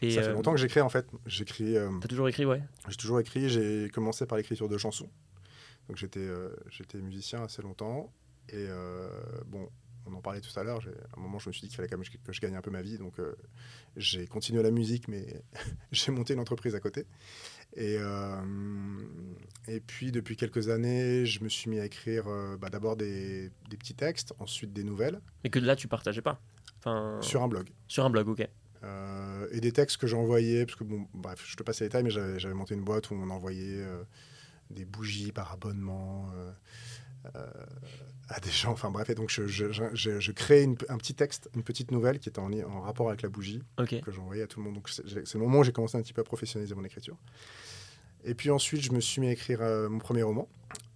Et 0.02 0.10
Ça 0.10 0.22
fait 0.22 0.32
longtemps 0.32 0.52
que 0.52 0.58
j'écris 0.58 0.80
en 0.80 0.88
fait. 0.88 1.06
J'écris, 1.26 1.76
euh, 1.76 1.90
T'as 2.00 2.08
toujours 2.08 2.28
écrit, 2.28 2.44
ouais. 2.44 2.62
j'ai 2.88 2.96
toujours 2.96 3.20
écrit. 3.20 3.48
J'ai 3.48 3.88
commencé 3.90 4.26
par 4.26 4.36
l'écriture 4.36 4.68
de 4.68 4.76
chansons. 4.78 5.08
Donc 5.88 5.96
j'étais 5.96 6.20
euh, 6.20 6.50
j'étais 6.70 6.98
musicien 6.98 7.42
assez 7.42 7.62
longtemps. 7.62 8.12
Et 8.48 8.66
euh, 8.68 9.08
bon, 9.46 9.68
on 10.06 10.14
en 10.14 10.20
parlait 10.20 10.40
tout 10.40 10.58
à 10.58 10.62
l'heure. 10.62 10.80
À 11.14 11.18
un 11.18 11.22
moment, 11.22 11.38
je 11.38 11.48
me 11.48 11.52
suis 11.52 11.62
dit 11.62 11.68
qu'il 11.68 11.76
fallait 11.76 11.88
quand 11.88 11.96
même 11.96 12.06
que 12.06 12.32
je, 12.32 12.40
gagne 12.40 12.56
un 12.56 12.62
peu 12.62 12.70
ma 12.70 12.82
vie. 12.82 12.98
Donc, 12.98 13.18
euh, 13.18 13.34
j'ai 13.96 14.26
continué 14.26 14.62
la 14.62 14.70
musique, 14.70 15.08
mais 15.08 15.42
j'ai 15.92 16.12
monté 16.12 16.34
une 16.34 16.40
entreprise 16.40 16.74
à 16.74 16.80
côté. 16.80 17.06
Et, 17.74 17.96
euh, 17.98 18.42
et 19.68 19.80
puis, 19.80 20.12
depuis 20.12 20.36
quelques 20.36 20.68
années, 20.68 21.24
je 21.26 21.42
me 21.42 21.48
suis 21.48 21.70
mis 21.70 21.78
à 21.78 21.84
écrire 21.84 22.26
euh, 22.28 22.56
bah, 22.56 22.68
d'abord 22.68 22.96
des, 22.96 23.50
des 23.70 23.76
petits 23.76 23.94
textes, 23.94 24.34
ensuite 24.38 24.72
des 24.72 24.84
nouvelles 24.84 25.20
Mais 25.44 25.50
que 25.50 25.58
là, 25.58 25.76
tu 25.76 25.88
partageais 25.88 26.22
pas. 26.22 26.40
Enfin, 26.78 27.18
sur 27.20 27.42
un 27.42 27.48
blog. 27.48 27.70
sur 27.86 28.04
un 28.04 28.10
blog, 28.10 28.28
ok. 28.28 28.48
Euh, 28.84 29.46
et 29.52 29.60
des 29.60 29.72
textes 29.72 29.96
que 29.98 30.06
j'envoyais, 30.06 30.66
parce 30.66 30.76
que 30.76 30.84
bon, 30.84 31.06
bref, 31.14 31.42
je 31.46 31.56
te 31.56 31.62
passe 31.62 31.80
les 31.80 31.86
détails, 31.86 32.02
mais 32.02 32.10
j'avais 32.10 32.54
monté 32.54 32.74
une 32.74 32.82
boîte 32.82 33.10
où 33.10 33.14
on 33.14 33.30
envoyait 33.30 33.80
euh, 33.82 34.02
des 34.70 34.84
bougies 34.84 35.30
par 35.32 35.52
abonnement 35.52 36.28
euh, 36.34 36.52
à 38.28 38.40
des 38.40 38.50
gens. 38.50 38.72
Enfin 38.72 38.90
bref, 38.90 39.08
et 39.10 39.14
donc 39.14 39.30
je, 39.30 39.46
je, 39.46 39.70
je, 39.70 39.84
je- 39.94 40.18
je 40.20 40.32
créais 40.32 40.64
une- 40.64 40.76
un 40.88 40.96
petit 40.98 41.14
texte, 41.14 41.48
une 41.54 41.62
petite 41.62 41.90
nouvelle 41.92 42.18
qui 42.18 42.28
était 42.28 42.40
en, 42.40 42.80
rapport 42.80 43.08
avec 43.08 43.22
la 43.22 43.28
bougie 43.28 43.62
Ok. 43.78 44.00
que 44.00 44.10
j'envoyais 44.10 44.42
à 44.42 44.46
tout 44.46 44.58
le 44.58 44.64
monde. 44.64 44.74
Donc 44.74 44.88
c'est 44.88 45.34
le 45.34 45.40
moment 45.40 45.60
où 45.60 45.64
j'ai 45.64 45.72
commencé 45.72 45.96
un 45.96 46.02
petit 46.02 46.12
peu 46.12 46.20
à 46.22 46.24
professionnaliser 46.24 46.74
mon 46.74 46.84
écriture. 46.84 47.16
Et 48.24 48.34
puis 48.34 48.50
ensuite, 48.50 48.82
je 48.82 48.92
me 48.92 49.00
suis 49.00 49.20
mis 49.20 49.28
à 49.28 49.32
écrire 49.32 49.60
euh, 49.62 49.88
mon 49.88 49.98
premier 49.98 50.22
roman, 50.22 50.48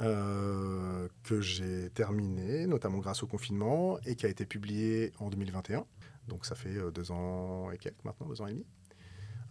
euh, 0.03 1.09
que 1.25 1.41
j'ai 1.41 1.91
terminé, 1.91 2.67
notamment 2.67 2.99
grâce 2.99 3.23
au 3.23 3.27
confinement, 3.27 3.99
et 4.07 4.15
qui 4.15 4.27
a 4.27 4.29
été 4.29 4.47
publié 4.47 5.13
en 5.19 5.29
2021. 5.29 5.85
Donc 6.29 6.45
ça 6.47 6.55
fait 6.55 6.77
euh, 6.77 6.91
deux 6.91 7.11
ans 7.13 7.71
et 7.71 7.79
quelques 7.79 8.05
maintenant, 8.05 8.27
deux 8.29 8.41
ans 8.41 8.47
et 8.47 8.53
demi. 8.53 8.67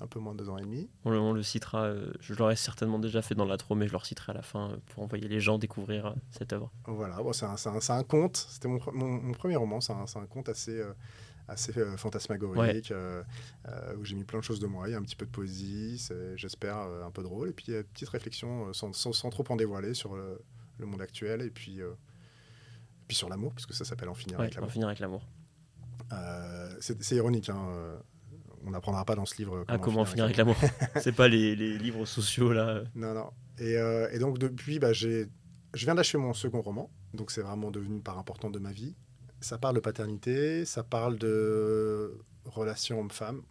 Un 0.01 0.07
peu 0.07 0.19
moins 0.19 0.33
de 0.33 0.39
deux 0.39 0.49
ans 0.49 0.57
et 0.57 0.61
demi. 0.61 0.89
On, 1.05 1.09
le- 1.09 1.19
on 1.19 1.31
le 1.31 1.41
citera, 1.41 1.83
euh, 1.85 2.11
je 2.19 2.33
l'aurais 2.33 2.57
certainement 2.57 2.99
déjà 2.99 3.21
fait 3.21 3.33
dans 3.33 3.45
l'intro, 3.45 3.75
mais 3.75 3.87
je 3.87 3.91
le 3.93 3.97
reciterai 3.97 4.31
à 4.33 4.35
la 4.35 4.41
fin 4.41 4.71
euh, 4.71 4.77
pour 4.87 5.03
envoyer 5.03 5.29
les 5.29 5.39
gens 5.39 5.57
découvrir 5.57 6.07
euh, 6.07 6.13
cette 6.31 6.51
œuvre. 6.51 6.69
Voilà, 6.85 7.15
bon, 7.23 7.31
c'est 7.31 7.45
un, 7.45 8.03
conte. 8.03 8.35
C'était 8.49 8.67
mon, 8.67 8.77
pre- 8.77 8.91
mon- 8.91 9.07
mon 9.21 9.31
premier 9.33 9.55
roman. 9.55 9.79
C'est 9.79 9.93
un, 9.93 10.25
conte 10.25 10.49
assez, 10.49 10.83
assez 11.47 11.71
fantasmagorique 11.95 12.91
où 13.97 14.03
j'ai 14.03 14.15
mis 14.15 14.25
plein 14.25 14.39
de 14.39 14.43
choses 14.43 14.59
de 14.59 14.67
moi. 14.67 14.89
Il 14.89 14.91
y 14.91 14.95
a 14.95 14.97
un 14.97 15.03
petit 15.03 15.15
peu 15.15 15.25
de 15.25 15.31
poésie, 15.31 16.05
j'espère 16.35 16.75
un 16.77 17.11
peu 17.11 17.23
drôle. 17.23 17.49
Et 17.49 17.53
puis 17.53 17.71
une 17.71 17.83
petite 17.83 18.09
réflexion 18.09 18.73
sans, 18.73 18.91
sans- 18.91 19.13
sans 19.13 19.29
trop 19.29 19.45
en 19.47 19.55
dévoiler 19.55 19.93
sur 19.93 20.13
le, 20.17 20.41
le 20.77 20.85
monde 20.85 21.01
actuel 21.01 21.41
et 21.41 21.49
puis, 21.49 21.79
et 21.79 21.85
puis 23.07 23.15
sur 23.15 23.29
l'amour, 23.29 23.53
puisque 23.53 23.73
ça 23.73 23.85
s'appelle 23.85 24.09
En 24.09 24.13
finir 24.13 24.39
Ouais, 24.39 24.43
avec 24.45 24.55
l'amour. 24.55 24.71
finir 24.71 24.87
avec 24.87 24.99
l'amour. 24.99 25.21
Euh, 26.11 26.75
c'est, 26.79 27.15
ironique. 27.15 27.49
Hein, 27.49 27.67
euh, 27.69 27.97
on 28.65 28.71
n'apprendra 28.71 29.05
pas 29.05 29.15
dans 29.15 29.25
ce 29.25 29.37
livre 29.37 29.63
Ah, 29.67 29.77
comment 29.77 30.05
finir 30.05 30.25
avec 30.25 30.37
l'amour 30.37 30.55
C'est 31.01 31.11
pas 31.11 31.27
les, 31.27 31.55
les 31.55 31.77
livres 31.77 32.05
sociaux 32.05 32.51
là. 32.51 32.83
Non, 32.95 33.13
non. 33.13 33.29
Et, 33.59 33.77
euh, 33.77 34.09
et 34.11 34.19
donc, 34.19 34.37
depuis, 34.37 34.79
bah, 34.79 34.93
je 34.93 35.27
viens 35.73 35.95
d'achever 35.95 36.21
mon 36.21 36.33
second 36.33 36.61
roman. 36.61 36.89
Donc, 37.13 37.31
c'est 37.31 37.41
vraiment 37.41 37.71
devenu 37.71 37.95
une 37.95 38.03
part 38.03 38.17
importante 38.17 38.53
de 38.53 38.59
ma 38.59 38.71
vie. 38.71 38.95
Ça 39.41 39.57
parle 39.57 39.75
de 39.75 39.79
paternité, 39.79 40.65
ça 40.65 40.83
parle 40.83 41.17
de 41.17 42.17
relations 42.45 42.99
homme-femme, 42.99 43.41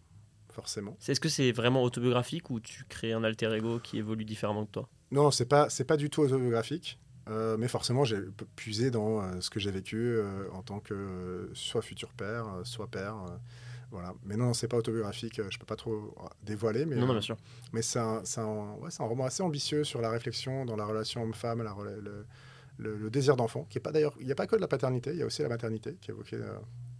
forcément. 0.51 0.97
Est-ce 1.07 1.19
que 1.19 1.29
c'est 1.29 1.51
vraiment 1.51 1.83
autobiographique 1.83 2.49
ou 2.49 2.59
tu 2.59 2.83
crées 2.85 3.13
un 3.13 3.23
alter 3.23 3.53
ego 3.55 3.79
qui 3.79 3.97
évolue 3.97 4.25
différemment 4.25 4.65
que 4.65 4.71
toi? 4.71 4.89
Non, 5.11 5.31
c'est 5.31 5.45
pas, 5.45 5.69
c'est 5.69 5.85
pas 5.85 5.97
du 5.97 6.09
tout 6.09 6.21
autobiographique. 6.21 6.99
Euh, 7.27 7.57
mais 7.57 7.67
forcément, 7.67 8.03
j'ai 8.03 8.19
puisé 8.55 8.91
dans 8.91 9.21
euh, 9.21 9.41
ce 9.41 9.49
que 9.49 9.59
j'ai 9.59 9.71
vécu 9.71 9.97
euh, 9.97 10.47
en 10.51 10.61
tant 10.61 10.79
que 10.79 11.49
soit 11.53 11.81
futur 11.81 12.09
père, 12.13 12.45
soit 12.63 12.87
père. 12.87 13.15
voilà. 13.91 14.13
Mais 14.25 14.35
non, 14.37 14.53
c'est 14.53 14.67
pas 14.67 14.77
autobiographique. 14.77 15.41
je 15.49 15.57
peux 15.57 15.65
pas 15.65 15.75
trop 15.75 16.13
dévoiler. 16.43 16.85
Mais, 16.85 16.95
Non, 16.95 17.07
non, 17.07 17.13
bien 17.13 17.21
sûr. 17.21 17.37
Mais 17.73 17.81
c'est 17.81 17.99
un, 17.99 18.21
c'est 18.25 18.41
un- 18.41 18.73
ouais, 18.75 18.91
c'est 18.91 19.01
un 19.03 19.07
roman 19.07 19.25
assez 19.25 19.41
ambitieux 19.43 19.83
sur 19.83 20.01
la 20.01 20.09
réflexion 20.09 20.65
dans 20.65 20.75
la 20.75 20.85
relation 20.85 21.23
homme-femme, 21.23 21.61
la 21.63 21.75
le, 21.83 22.25
le- 22.77 22.97
le 22.97 23.09
désir 23.09 23.35
d'enfant, 23.37 23.65
qui 23.69 23.77
est 23.77 23.81
pas 23.81 23.91
d'ailleurs, 23.91 24.13
il 24.19 24.25
n'y 24.25 24.31
a 24.31 24.35
pas 24.35 24.47
que 24.47 24.55
de 24.55 24.61
la 24.61 24.67
paternité, 24.67 25.11
il 25.11 25.17
y 25.17 25.23
a 25.23 25.25
aussi 25.25 25.41
la 25.41 25.49
maternité 25.49 25.95
qui 26.01 26.11
est 26.11 26.13
évoquée 26.13 26.37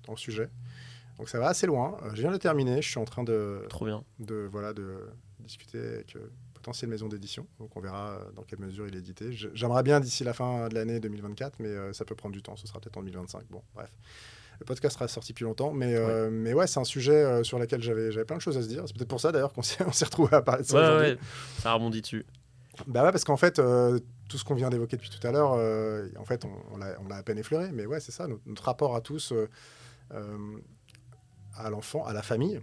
dans 0.05 0.13
le 0.13 0.17
sujet. 0.17 0.49
Donc 1.17 1.29
ça 1.29 1.37
va 1.39 1.47
assez 1.49 1.67
loin. 1.67 1.97
Je 2.13 2.21
viens 2.21 2.31
de 2.31 2.37
terminer, 2.37 2.81
je 2.81 2.89
suis 2.89 2.97
en 2.99 3.05
train 3.05 3.23
de, 3.23 3.63
Trop 3.69 3.85
bien. 3.85 4.03
de, 4.19 4.47
voilà, 4.51 4.73
de 4.73 4.97
discuter 5.39 5.79
avec 5.79 6.17
potentielle 6.65 6.89
maison 6.89 7.07
d'édition. 7.07 7.45
Donc 7.59 7.75
on 7.77 7.79
verra 7.79 8.09
euh, 8.09 8.31
dans 8.35 8.41
quelle 8.41 8.59
mesure 8.59 8.87
il 8.87 8.95
est 8.95 8.99
édité. 8.99 9.31
J'aimerais 9.53 9.83
bien 9.83 9.99
d'ici 9.99 10.23
la 10.23 10.33
fin 10.33 10.67
de 10.67 10.73
l'année 10.73 10.99
2024, 10.99 11.59
mais 11.59 11.67
euh, 11.67 11.93
ça 11.93 12.05
peut 12.05 12.15
prendre 12.15 12.33
du 12.33 12.41
temps. 12.41 12.55
Ce 12.55 12.65
sera 12.65 12.79
peut-être 12.79 12.97
en 12.97 13.03
2025. 13.03 13.43
Bon, 13.51 13.61
bref. 13.75 13.91
Le 14.59 14.65
podcast 14.65 14.95
sera 14.95 15.07
sorti 15.07 15.33
plus 15.33 15.43
longtemps, 15.43 15.73
mais, 15.73 15.93
euh, 15.95 16.29
mais 16.31 16.53
ouais, 16.53 16.65
c'est 16.65 16.79
un 16.79 16.85
sujet 16.85 17.43
sur 17.43 17.59
lequel 17.59 17.81
j'avais 17.83 18.25
plein 18.25 18.37
de 18.37 18.41
choses 18.41 18.57
à 18.57 18.63
se 18.63 18.67
dire. 18.67 18.83
C'est 18.87 18.95
peut-être 18.95 19.09
pour 19.09 19.19
ça 19.19 19.31
d'ailleurs 19.31 19.53
qu'on 19.53 19.61
s'est 19.61 19.83
retrouvé 20.05 20.33
à 20.33 20.41
parler 20.41 20.63
de 20.63 20.67
ça 20.67 20.77
Ouais, 20.77 20.85
aujourd'hui. 20.87 21.11
ouais, 21.11 21.17
ça 21.59 21.73
rebondit 21.73 22.01
dessus. 22.01 22.25
Bah 22.87 23.03
ouais, 23.03 23.11
parce 23.11 23.25
qu'en 23.25 23.37
fait, 23.37 23.59
euh, 23.59 23.99
tout 24.29 24.37
ce 24.37 24.43
qu'on 24.45 24.55
vient 24.55 24.69
d'évoquer 24.69 24.95
depuis 24.97 25.09
tout 25.09 25.25
à 25.27 25.31
l'heure, 25.31 25.53
euh, 25.53 26.07
en 26.17 26.25
fait, 26.25 26.45
on, 26.45 26.51
on 26.73 26.77
l'a 27.07 27.15
à 27.15 27.23
peine 27.23 27.37
effleuré, 27.37 27.69
mais 27.73 27.85
ouais, 27.85 27.99
c'est 27.99 28.11
ça, 28.11 28.27
notre, 28.27 28.41
notre 28.45 28.63
rapport 28.63 28.95
à 28.95 29.01
tous, 29.01 29.33
euh, 29.33 29.47
à 31.57 31.69
l'enfant, 31.69 32.05
à 32.05 32.13
la 32.13 32.21
famille. 32.23 32.61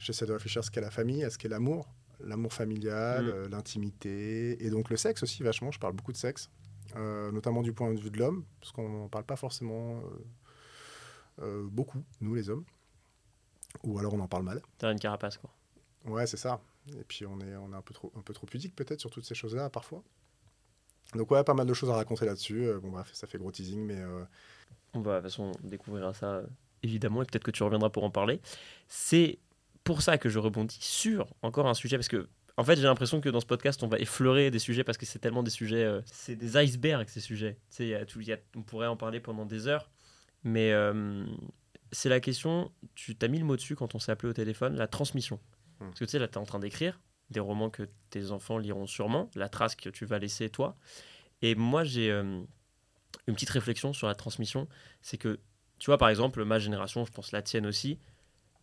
J'essaie 0.00 0.26
de 0.26 0.32
réfléchir 0.32 0.60
à 0.60 0.62
ce 0.62 0.70
qu'est 0.70 0.80
la 0.80 0.90
famille, 0.90 1.24
à 1.24 1.30
ce 1.30 1.38
qu'est 1.38 1.48
l'amour, 1.48 1.88
l'amour 2.20 2.52
familial, 2.52 3.24
Mm. 3.24 3.28
euh, 3.28 3.48
l'intimité, 3.48 4.64
et 4.64 4.70
donc 4.70 4.90
le 4.90 4.96
sexe 4.96 5.22
aussi, 5.22 5.42
vachement. 5.42 5.70
Je 5.70 5.78
parle 5.78 5.92
beaucoup 5.94 6.12
de 6.12 6.16
sexe, 6.16 6.50
euh, 6.96 7.30
notamment 7.32 7.62
du 7.62 7.72
point 7.72 7.92
de 7.92 8.00
vue 8.00 8.10
de 8.10 8.18
l'homme, 8.18 8.44
parce 8.60 8.72
qu'on 8.72 8.88
n'en 8.88 9.08
parle 9.08 9.24
pas 9.24 9.36
forcément 9.36 10.02
euh, 11.40 11.66
beaucoup, 11.70 12.02
nous 12.20 12.34
les 12.34 12.50
hommes. 12.50 12.64
Ou 13.84 13.98
alors 13.98 14.14
on 14.14 14.20
en 14.20 14.28
parle 14.28 14.44
mal. 14.44 14.62
T'as 14.78 14.90
une 14.92 14.98
carapace, 14.98 15.36
quoi. 15.36 15.50
Ouais, 16.06 16.26
c'est 16.26 16.36
ça. 16.38 16.60
Et 16.98 17.04
puis 17.04 17.26
on 17.26 17.38
est, 17.40 17.54
on 17.56 17.72
est 17.72 17.76
un, 17.76 17.82
peu 17.82 17.92
trop, 17.94 18.12
un 18.16 18.22
peu 18.22 18.32
trop 18.32 18.46
pudique 18.46 18.74
peut-être 18.74 19.00
sur 19.00 19.10
toutes 19.10 19.24
ces 19.26 19.34
choses-là 19.34 19.68
parfois. 19.68 20.02
Donc 21.14 21.30
ouais, 21.30 21.44
pas 21.44 21.54
mal 21.54 21.66
de 21.66 21.74
choses 21.74 21.90
à 21.90 21.94
raconter 21.94 22.24
là-dessus. 22.24 22.70
Bon 22.82 22.90
bref, 22.90 23.10
ça 23.12 23.26
fait 23.26 23.38
gros 23.38 23.50
teasing, 23.52 23.80
mais 23.84 24.02
On 24.94 25.00
va, 25.00 25.16
de 25.16 25.20
toute 25.20 25.30
façon, 25.30 25.52
on 25.62 25.68
découvrira 25.68 26.14
ça 26.14 26.42
évidemment, 26.82 27.22
et 27.22 27.26
peut-être 27.26 27.44
que 27.44 27.50
tu 27.50 27.62
reviendras 27.62 27.90
pour 27.90 28.04
en 28.04 28.10
parler. 28.10 28.40
C'est 28.88 29.38
pour 29.88 30.02
ça 30.02 30.18
que 30.18 30.28
je 30.28 30.38
rebondis 30.38 30.76
sur 30.82 31.34
encore 31.40 31.66
un 31.66 31.72
sujet, 31.72 31.96
parce 31.96 32.08
que, 32.08 32.28
en 32.58 32.64
fait, 32.64 32.76
j'ai 32.76 32.82
l'impression 32.82 33.22
que 33.22 33.30
dans 33.30 33.40
ce 33.40 33.46
podcast, 33.46 33.82
on 33.82 33.88
va 33.88 33.98
effleurer 33.98 34.50
des 34.50 34.58
sujets, 34.58 34.84
parce 34.84 34.98
que 34.98 35.06
c'est 35.06 35.18
tellement 35.18 35.42
des 35.42 35.50
sujets, 35.50 35.82
euh, 35.82 36.02
c'est 36.04 36.36
des 36.36 36.62
icebergs, 36.62 37.08
ces 37.08 37.20
sujets. 37.20 37.54
Tu 37.70 37.76
sais, 37.76 37.84
il 37.86 37.88
y 37.90 37.94
a 37.94 38.04
tout- 38.04 38.20
il 38.20 38.26
y 38.28 38.32
a- 38.34 38.38
on 38.54 38.62
pourrait 38.62 38.86
en 38.86 38.98
parler 38.98 39.18
pendant 39.20 39.46
des 39.46 39.66
heures, 39.66 39.90
mais 40.44 40.72
euh, 40.72 41.24
c'est 41.90 42.10
la 42.10 42.20
question, 42.20 42.70
tu 42.94 43.16
t'as 43.16 43.28
mis 43.28 43.38
le 43.38 43.46
mot 43.46 43.56
dessus 43.56 43.76
quand 43.76 43.94
on 43.94 43.98
s'est 43.98 44.12
appelé 44.12 44.28
au 44.28 44.34
téléphone, 44.34 44.76
la 44.76 44.88
transmission. 44.88 45.40
Hmm. 45.80 45.86
Parce 45.86 46.00
que 46.00 46.04
tu 46.04 46.10
sais, 46.10 46.18
là, 46.18 46.28
tu 46.28 46.34
es 46.34 46.38
en 46.38 46.44
train 46.44 46.58
d'écrire 46.58 47.00
des 47.30 47.40
romans 47.40 47.70
que 47.70 47.84
tes 48.10 48.30
enfants 48.30 48.58
liront 48.58 48.86
sûrement, 48.86 49.30
la 49.36 49.48
trace 49.48 49.74
que 49.74 49.88
tu 49.88 50.04
vas 50.04 50.18
laisser 50.18 50.50
toi. 50.50 50.76
Et 51.40 51.54
moi, 51.54 51.82
j'ai 51.84 52.10
euh, 52.10 52.42
une 53.26 53.34
petite 53.34 53.50
réflexion 53.50 53.94
sur 53.94 54.06
la 54.06 54.14
transmission 54.14 54.68
c'est 55.00 55.16
que, 55.16 55.38
tu 55.78 55.86
vois, 55.86 55.96
par 55.96 56.10
exemple, 56.10 56.44
ma 56.44 56.58
génération, 56.58 57.06
je 57.06 57.12
pense 57.12 57.32
la 57.32 57.40
tienne 57.40 57.64
aussi, 57.64 57.98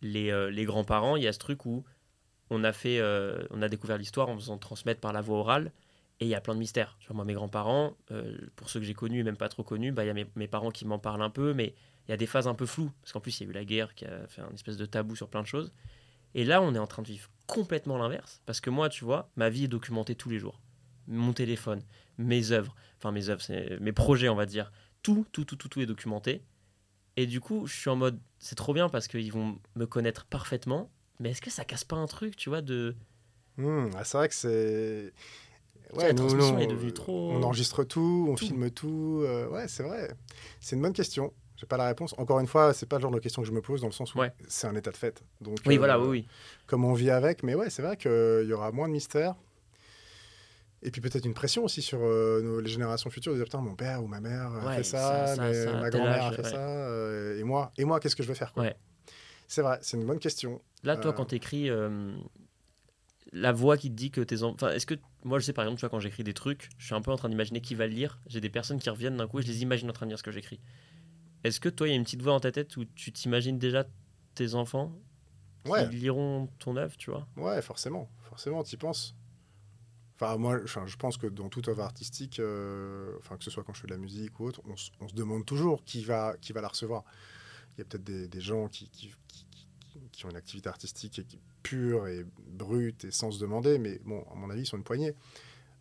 les, 0.02 0.30
euh, 0.30 0.50
les 0.50 0.64
grands-parents, 0.64 1.16
il 1.16 1.22
y 1.22 1.26
a 1.26 1.32
ce 1.32 1.38
truc 1.38 1.66
où 1.66 1.84
on 2.50 2.64
a, 2.64 2.72
fait, 2.72 2.98
euh, 3.00 3.42
on 3.50 3.62
a 3.62 3.68
découvert 3.68 3.98
l'histoire 3.98 4.28
en 4.28 4.36
faisant 4.36 4.58
transmettre 4.58 5.00
par 5.00 5.12
la 5.12 5.20
voie 5.20 5.38
orale, 5.38 5.72
et 6.20 6.24
il 6.24 6.28
y 6.28 6.34
a 6.34 6.40
plein 6.40 6.54
de 6.54 6.60
mystères. 6.60 6.96
Moi, 7.10 7.24
mes 7.24 7.34
grands-parents, 7.34 7.96
euh, 8.10 8.38
pour 8.56 8.70
ceux 8.70 8.80
que 8.80 8.86
j'ai 8.86 8.94
connus 8.94 9.20
et 9.20 9.22
même 9.22 9.36
pas 9.36 9.48
trop 9.48 9.62
connus, 9.62 9.92
bah, 9.92 10.04
il 10.04 10.06
y 10.06 10.10
a 10.10 10.14
mes, 10.14 10.26
mes 10.36 10.48
parents 10.48 10.70
qui 10.70 10.86
m'en 10.86 10.98
parlent 10.98 11.22
un 11.22 11.30
peu, 11.30 11.52
mais 11.52 11.74
il 12.06 12.10
y 12.10 12.14
a 12.14 12.16
des 12.16 12.26
phases 12.26 12.46
un 12.46 12.54
peu 12.54 12.66
floues, 12.66 12.90
parce 13.02 13.12
qu'en 13.12 13.20
plus, 13.20 13.40
il 13.40 13.44
y 13.44 13.46
a 13.46 13.50
eu 13.50 13.52
la 13.52 13.64
guerre 13.64 13.94
qui 13.94 14.04
a 14.06 14.26
fait 14.28 14.40
un 14.40 14.50
espèce 14.54 14.76
de 14.76 14.86
tabou 14.86 15.16
sur 15.16 15.28
plein 15.28 15.42
de 15.42 15.46
choses. 15.46 15.72
Et 16.34 16.44
là, 16.44 16.62
on 16.62 16.74
est 16.74 16.78
en 16.78 16.86
train 16.86 17.02
de 17.02 17.08
vivre 17.08 17.28
complètement 17.46 17.98
l'inverse, 17.98 18.40
parce 18.46 18.60
que 18.60 18.70
moi, 18.70 18.88
tu 18.88 19.04
vois, 19.04 19.30
ma 19.36 19.50
vie 19.50 19.64
est 19.64 19.68
documentée 19.68 20.14
tous 20.14 20.30
les 20.30 20.38
jours. 20.38 20.60
Mon 21.08 21.32
téléphone, 21.32 21.82
mes 22.18 22.50
œuvres, 22.50 22.74
enfin 22.98 23.12
mes 23.12 23.28
œuvres, 23.28 23.42
mes 23.80 23.92
projets, 23.92 24.28
on 24.28 24.34
va 24.34 24.46
dire, 24.46 24.72
tout, 25.02 25.26
tout, 25.32 25.44
tout, 25.44 25.56
tout, 25.56 25.68
tout 25.68 25.80
est 25.80 25.86
documenté. 25.86 26.42
Et 27.16 27.26
du 27.26 27.40
coup, 27.40 27.66
je 27.66 27.74
suis 27.74 27.90
en 27.90 27.96
mode, 27.96 28.18
c'est 28.38 28.54
trop 28.56 28.74
bien 28.74 28.88
parce 28.88 29.08
qu'ils 29.08 29.32
vont 29.32 29.58
me 29.74 29.86
connaître 29.86 30.26
parfaitement. 30.26 30.90
Mais 31.18 31.30
est-ce 31.30 31.40
que 31.40 31.50
ça 31.50 31.64
casse 31.64 31.84
pas 31.84 31.96
un 31.96 32.06
truc, 32.06 32.36
tu 32.36 32.50
vois, 32.50 32.60
de. 32.60 32.94
ah, 33.58 34.04
c'est 34.04 34.18
vrai 34.18 34.28
que 34.28 34.34
c'est. 34.34 35.12
la 35.96 36.12
transmission 36.12 36.58
est 36.58 36.66
devenue 36.66 36.92
trop- 36.92 37.30
On 37.32 37.42
enregistre 37.42 37.84
tout, 37.84 38.26
on 38.30 38.34
Tout. 38.34 38.44
filme 38.46 38.70
tout. 38.70 39.22
euh, 39.24 39.48
ouais, 39.48 39.66
c'est 39.68 39.82
vrai. 39.82 40.10
C'est 40.60 40.76
une 40.76 40.82
bonne 40.82 40.92
question. 40.92 41.32
J'ai 41.56 41.64
pas 41.66 41.78
la 41.78 41.86
réponse. 41.86 42.14
Encore 42.18 42.38
une 42.40 42.46
fois, 42.46 42.74
c'est 42.74 42.84
pas 42.84 42.96
le 42.96 43.02
genre 43.02 43.10
de 43.10 43.18
question 43.18 43.40
que 43.40 43.48
je 43.48 43.52
me 43.52 43.62
pose 43.62 43.80
dans 43.80 43.86
le 43.86 43.92
sens 43.94 44.14
où 44.14 44.18
Ouais. 44.18 44.30
c'est 44.46 44.66
un 44.66 44.74
état 44.74 44.90
de 44.90 44.96
fait. 44.98 45.24
Donc, 45.40 45.56
Oui, 45.64 45.76
euh, 45.76 45.78
voilà, 45.78 45.98
oui, 45.98 46.06
oui. 46.08 46.28
comme 46.66 46.84
on 46.84 46.92
vit 46.92 47.08
avec. 47.08 47.42
Mais 47.42 47.54
ouais, 47.54 47.70
c'est 47.70 47.80
vrai 47.80 47.96
qu'il 47.96 48.46
y 48.46 48.52
aura 48.52 48.72
moins 48.72 48.88
de 48.88 48.92
mystères. 48.92 49.36
Et 50.82 50.90
puis 50.90 51.00
peut-être 51.00 51.24
une 51.24 51.34
pression 51.34 51.64
aussi 51.64 51.82
sur 51.82 51.98
euh, 52.02 52.42
nos- 52.42 52.60
les 52.60 52.68
générations 52.70 53.08
futures 53.10 53.32
de 53.32 53.38
dire 53.38 53.44
putain 53.46 53.60
mon 53.60 53.74
père 53.74 54.04
ou 54.04 54.06
ma 54.06 54.20
mère 54.20 54.52
a 54.52 54.66
Ouais, 54.66 54.76
fait 54.76 54.82
ça, 54.84 55.26
ça, 55.28 55.36
ça, 55.36 55.42
mais 55.42 55.54
ça, 55.54 55.72
ma 55.74 55.90
grand-mère 55.90 56.26
a 56.26 56.32
fait 56.32 56.42
ouais. 56.42 56.50
ça 56.50 56.58
euh, 56.88 57.38
et 57.40 57.42
moi 57.44 57.72
et 57.78 57.84
moi 57.84 57.98
qu'est-ce 57.98 58.14
que 58.14 58.22
je 58.22 58.28
vais 58.28 58.34
faire 58.34 58.52
quoi 58.52 58.62
Ouais. 58.64 58.76
C'est 59.48 59.62
vrai, 59.62 59.78
c'est 59.80 59.96
une 59.96 60.04
bonne 60.04 60.18
question. 60.18 60.60
Là, 60.82 60.96
toi, 60.96 61.12
Euh. 61.12 61.14
quand 61.14 61.26
t'écris, 61.26 61.70
euh, 61.70 62.12
la 63.32 63.52
voix 63.52 63.76
qui 63.76 63.90
te 63.90 63.94
dit 63.94 64.10
que 64.10 64.20
tes 64.20 64.42
enfants. 64.42 64.68
Est-ce 64.68 64.86
que. 64.86 64.94
Moi, 65.24 65.38
je 65.38 65.44
sais, 65.44 65.52
par 65.52 65.64
exemple, 65.64 65.78
tu 65.78 65.82
vois, 65.82 65.90
quand 65.90 66.00
j'écris 66.00 66.24
des 66.24 66.34
trucs, 66.34 66.68
je 66.78 66.86
suis 66.86 66.94
un 66.94 67.00
peu 67.00 67.10
en 67.10 67.16
train 67.16 67.28
d'imaginer 67.28 67.60
qui 67.60 67.74
va 67.74 67.86
le 67.86 67.92
lire. 67.92 68.18
J'ai 68.26 68.40
des 68.40 68.48
personnes 68.50 68.78
qui 68.78 68.88
reviennent 68.90 69.16
d'un 69.16 69.26
coup 69.26 69.38
et 69.40 69.42
je 69.42 69.46
les 69.48 69.62
imagine 69.62 69.88
en 69.90 69.92
train 69.92 70.06
de 70.06 70.10
lire 70.10 70.18
ce 70.18 70.22
que 70.24 70.30
j'écris. 70.32 70.60
Est-ce 71.44 71.58
que 71.60 71.68
toi, 71.68 71.86
il 71.88 71.90
y 71.90 71.94
a 71.94 71.96
une 71.96 72.04
petite 72.04 72.22
voix 72.22 72.32
dans 72.32 72.40
ta 72.40 72.52
tête 72.52 72.76
où 72.76 72.84
tu 72.84 73.12
t'imagines 73.12 73.58
déjà 73.58 73.84
tes 74.34 74.54
enfants 74.54 74.92
qui 75.64 75.96
liront 75.96 76.48
ton 76.58 76.76
œuvre, 76.76 76.96
tu 76.96 77.10
vois? 77.10 77.26
Ouais, 77.36 77.60
forcément, 77.62 78.08
forcément, 78.28 78.62
t'y 78.62 78.76
penses. 78.76 79.14
Enfin, 80.18 80.38
moi, 80.38 80.60
je 80.64 80.96
pense 80.96 81.18
que 81.18 81.26
dans 81.26 81.50
toute 81.50 81.68
œuvre 81.68 81.82
artistique, 81.82 82.40
euh, 82.40 83.14
enfin, 83.18 83.36
que 83.36 83.44
ce 83.44 83.50
soit 83.50 83.62
quand 83.64 83.74
je 83.74 83.82
fais 83.82 83.86
de 83.86 83.92
la 83.92 83.98
musique 83.98 84.40
ou 84.40 84.46
autre, 84.46 84.62
on, 84.66 84.76
se 84.76 85.14
demande 85.14 85.44
toujours 85.44 85.84
qui 85.84 86.04
va, 86.04 86.34
qui 86.40 86.54
va 86.54 86.62
la 86.62 86.68
recevoir. 86.68 87.04
Il 87.74 87.80
y 87.80 87.82
a 87.82 87.84
peut-être 87.84 88.04
des, 88.04 88.40
gens 88.40 88.68
qui, 88.68 88.88
qui, 88.88 90.24
ont 90.24 90.30
une 90.30 90.36
activité 90.36 90.70
artistique 90.70 91.20
pure 91.62 92.06
et 92.08 92.24
brute 92.48 93.04
et 93.04 93.10
sans 93.10 93.30
se 93.30 93.38
demander, 93.38 93.76
mais 93.76 94.00
bon, 94.06 94.24
à 94.32 94.34
mon 94.36 94.48
avis, 94.48 94.62
ils 94.62 94.66
sont 94.66 94.78
une 94.78 94.84
poignée. 94.84 95.14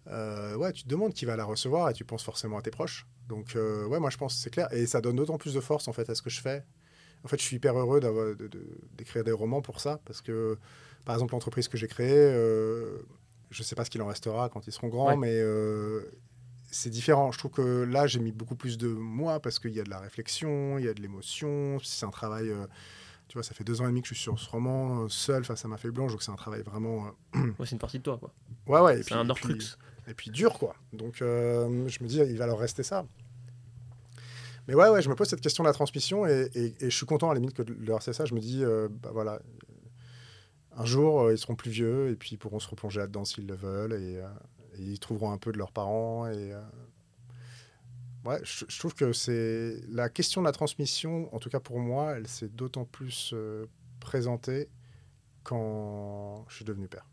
Euh, 0.07 0.57
ouais, 0.57 0.73
tu 0.73 0.83
te 0.83 0.89
demandes 0.89 1.13
qui 1.13 1.23
va 1.23 1.37
la 1.37 1.45
recevoir 1.45 1.89
et 1.89 1.93
tu 1.93 2.03
penses 2.03 2.23
forcément 2.23 2.57
à 2.57 2.61
tes 2.61 2.71
proches. 2.71 3.07
Donc, 3.29 3.55
euh, 3.55 3.87
ouais, 3.87 4.01
moi, 4.01 4.09
je 4.09 4.17
pense 4.17 4.35
c'est 4.35 4.49
clair. 4.49 4.67
Et 4.73 4.85
ça 4.85 4.99
donne 4.99 5.15
d'autant 5.15 5.37
plus 5.37 5.53
de 5.53 5.61
force, 5.61 5.87
en 5.87 5.93
fait, 5.93 6.09
à 6.09 6.15
ce 6.15 6.21
que 6.21 6.29
je 6.29 6.41
fais. 6.41 6.65
En 7.23 7.29
fait, 7.29 7.39
je 7.39 7.45
suis 7.45 7.55
hyper 7.55 7.77
heureux 7.77 8.01
d'avoir- 8.01 8.35
de- 8.35 8.47
de- 8.47 8.77
d'écrire 8.97 9.23
des 9.23 9.31
romans 9.31 9.61
pour 9.61 9.79
ça, 9.79 10.01
parce 10.03 10.21
que, 10.21 10.57
par 11.05 11.15
exemple, 11.15 11.31
l'entreprise 11.31 11.69
que 11.69 11.77
j'ai 11.77 11.87
créée, 11.87 12.35
je 13.51 13.61
ne 13.61 13.65
sais 13.65 13.75
pas 13.75 13.85
ce 13.85 13.89
qu'il 13.89 14.01
en 14.01 14.07
restera 14.07 14.49
quand 14.49 14.67
ils 14.67 14.71
seront 14.71 14.87
grands, 14.89 15.09
Ouais. 15.09 15.17
mais 15.17 15.33
euh, 15.39 16.01
c'est 16.71 16.89
différent. 16.89 17.31
Je 17.31 17.37
trouve 17.37 17.51
que 17.51 17.83
là, 17.83 18.07
j'ai 18.07 18.19
mis 18.19 18.31
beaucoup 18.31 18.55
plus 18.55 18.77
de 18.77 18.87
moi 18.87 19.39
parce 19.39 19.59
qu'il 19.59 19.71
y 19.71 19.79
a 19.79 19.83
de 19.83 19.89
la 19.89 19.99
réflexion, 19.99 20.77
il 20.77 20.85
y 20.85 20.87
a 20.89 20.93
de 20.93 21.01
l'émotion. 21.01 21.77
C'est 21.83 22.05
un 22.05 22.09
travail. 22.11 22.49
euh, 22.49 22.65
tu 23.27 23.33
vois, 23.35 23.43
ça 23.43 23.53
fait 23.55 23.63
deux 23.63 23.81
ans 23.81 23.85
et 23.85 23.87
demi 23.87 24.01
que 24.03 24.07
je 24.07 24.13
suis 24.13 24.21
sur 24.23 24.37
ce 24.39 24.47
roman 24.49 25.03
euh, 25.03 25.07
seul 25.09 25.43
face 25.45 25.65
à 25.65 25.67
ma 25.67 25.77
feuille 25.77 25.91
blanche, 25.91 26.11
donc 26.11 26.21
c'est 26.21 26.31
un 26.31 26.35
travail 26.35 26.61
vraiment. 26.61 27.07
euh, 27.35 27.39
Ouais, 27.59 27.65
c'est 27.65 27.71
une 27.71 27.79
partie 27.79 27.97
de 27.99 28.03
toi, 28.03 28.17
quoi. 28.19 28.31
Ouais, 28.67 28.79
ouais. 28.81 28.99
et 28.99 29.03
C'est 29.03 29.13
un 29.13 29.25
et 29.25 29.29
Horcrux. 29.29 29.57
puis- 29.57 29.75
Et 30.07 30.13
puis 30.13 30.29
dur, 30.31 30.59
quoi. 30.59 30.75
Donc, 30.93 31.15
je 31.19 31.65
me 32.03 32.05
dis, 32.07 32.17
il 32.19 32.37
va 32.37 32.45
leur 32.45 32.59
rester 32.59 32.83
ça. 32.83 33.05
Mais 34.67 34.73
ouais, 34.75 34.89
ouais, 34.89 35.01
je 35.01 35.09
me 35.09 35.15
pose 35.15 35.27
cette 35.27 35.41
question 35.41 35.63
de 35.63 35.69
la 35.69 35.73
transmission 35.73 36.25
et, 36.27 36.49
et- 36.55 36.73
et 36.79 36.89
je 36.89 36.95
suis 36.95 37.05
content 37.05 37.29
à 37.29 37.33
la 37.33 37.39
limite 37.39 37.55
que 37.55 37.61
de 37.63 37.73
leur 37.85 37.97
rester 37.97 38.13
ça. 38.13 38.25
Je 38.25 38.33
me 38.35 38.39
dis, 38.39 38.63
bah 39.01 39.09
voilà, 39.13 39.39
un 40.77 40.85
jour, 40.85 41.21
euh, 41.21 41.33
ils 41.33 41.37
seront 41.37 41.55
plus 41.55 41.71
vieux 41.71 42.09
et 42.09 42.15
puis 42.15 42.31
ils 42.33 42.37
pourront 42.37 42.59
se 42.59 42.67
replonger 42.67 42.99
là-dedans 42.99 43.25
s'ils 43.25 43.47
le 43.47 43.55
veulent 43.55 43.93
et, 43.93 44.17
euh, 44.17 44.27
ils 44.77 44.99
trouveront 44.99 45.31
un 45.31 45.37
peu 45.37 45.51
de 45.51 45.57
leurs 45.57 45.71
parents. 45.71 46.27
Et, 46.27 46.53
euh, 46.53 46.61
ouais, 48.25 48.39
je, 48.43 48.77
trouve 48.77 48.93
que 48.93 49.13
c'est 49.13 49.81
la 49.87 50.09
question 50.09 50.41
de 50.41 50.45
la 50.45 50.51
transmission, 50.51 51.33
en 51.33 51.39
tout 51.39 51.49
cas 51.49 51.61
pour 51.61 51.79
moi, 51.79 52.13
elle 52.17 52.27
s'est 52.27 52.49
d'autant 52.49 52.85
plus 52.85 53.33
présentée 54.01 54.69
quand 55.43 56.45
je 56.49 56.55
suis 56.55 56.65
devenu 56.65 56.87
père. 56.87 57.05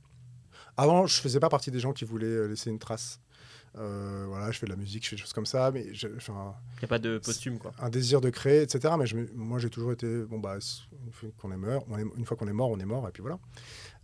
Avant, 0.76 1.06
je 1.06 1.20
faisais 1.20 1.38
pas 1.38 1.50
partie 1.50 1.70
des 1.70 1.80
gens 1.80 1.92
qui 1.92 2.04
voulaient 2.04 2.48
laisser 2.48 2.70
une 2.70 2.78
trace. 2.78 3.20
Euh, 3.78 4.26
voilà, 4.28 4.50
je 4.50 4.58
fais 4.58 4.66
de 4.66 4.70
la 4.70 4.76
musique, 4.76 5.02
je 5.04 5.08
fais 5.10 5.16
des 5.16 5.22
choses 5.22 5.32
comme 5.32 5.46
ça, 5.46 5.70
mais 5.70 5.84
Il 5.84 5.92
n'y 5.92 6.84
a 6.84 6.86
pas 6.88 6.98
de 6.98 7.16
posthume, 7.18 7.58
quoi. 7.58 7.72
un 7.78 7.88
désir 7.88 8.20
de 8.20 8.28
créer, 8.28 8.60
etc. 8.62 8.94
Mais 8.98 9.06
je 9.06 9.16
moi, 9.34 9.58
j'ai 9.58 9.70
toujours 9.70 9.92
été 9.92 10.24
bon 10.24 10.38
bah 10.38 10.58
une 11.06 11.12
fois 11.12 11.30
qu'on 11.38 11.52
est 11.52 11.56
mort, 11.56 11.84
on 11.88 11.98
est- 11.98 12.02
une 12.16 12.26
fois 12.26 12.36
qu'on 12.36 12.48
est 12.48 12.52
mort, 12.52 12.68
on 12.70 12.78
est 12.78 12.84
mort, 12.84 13.08
et 13.08 13.12
puis 13.12 13.22
voilà. 13.22 13.38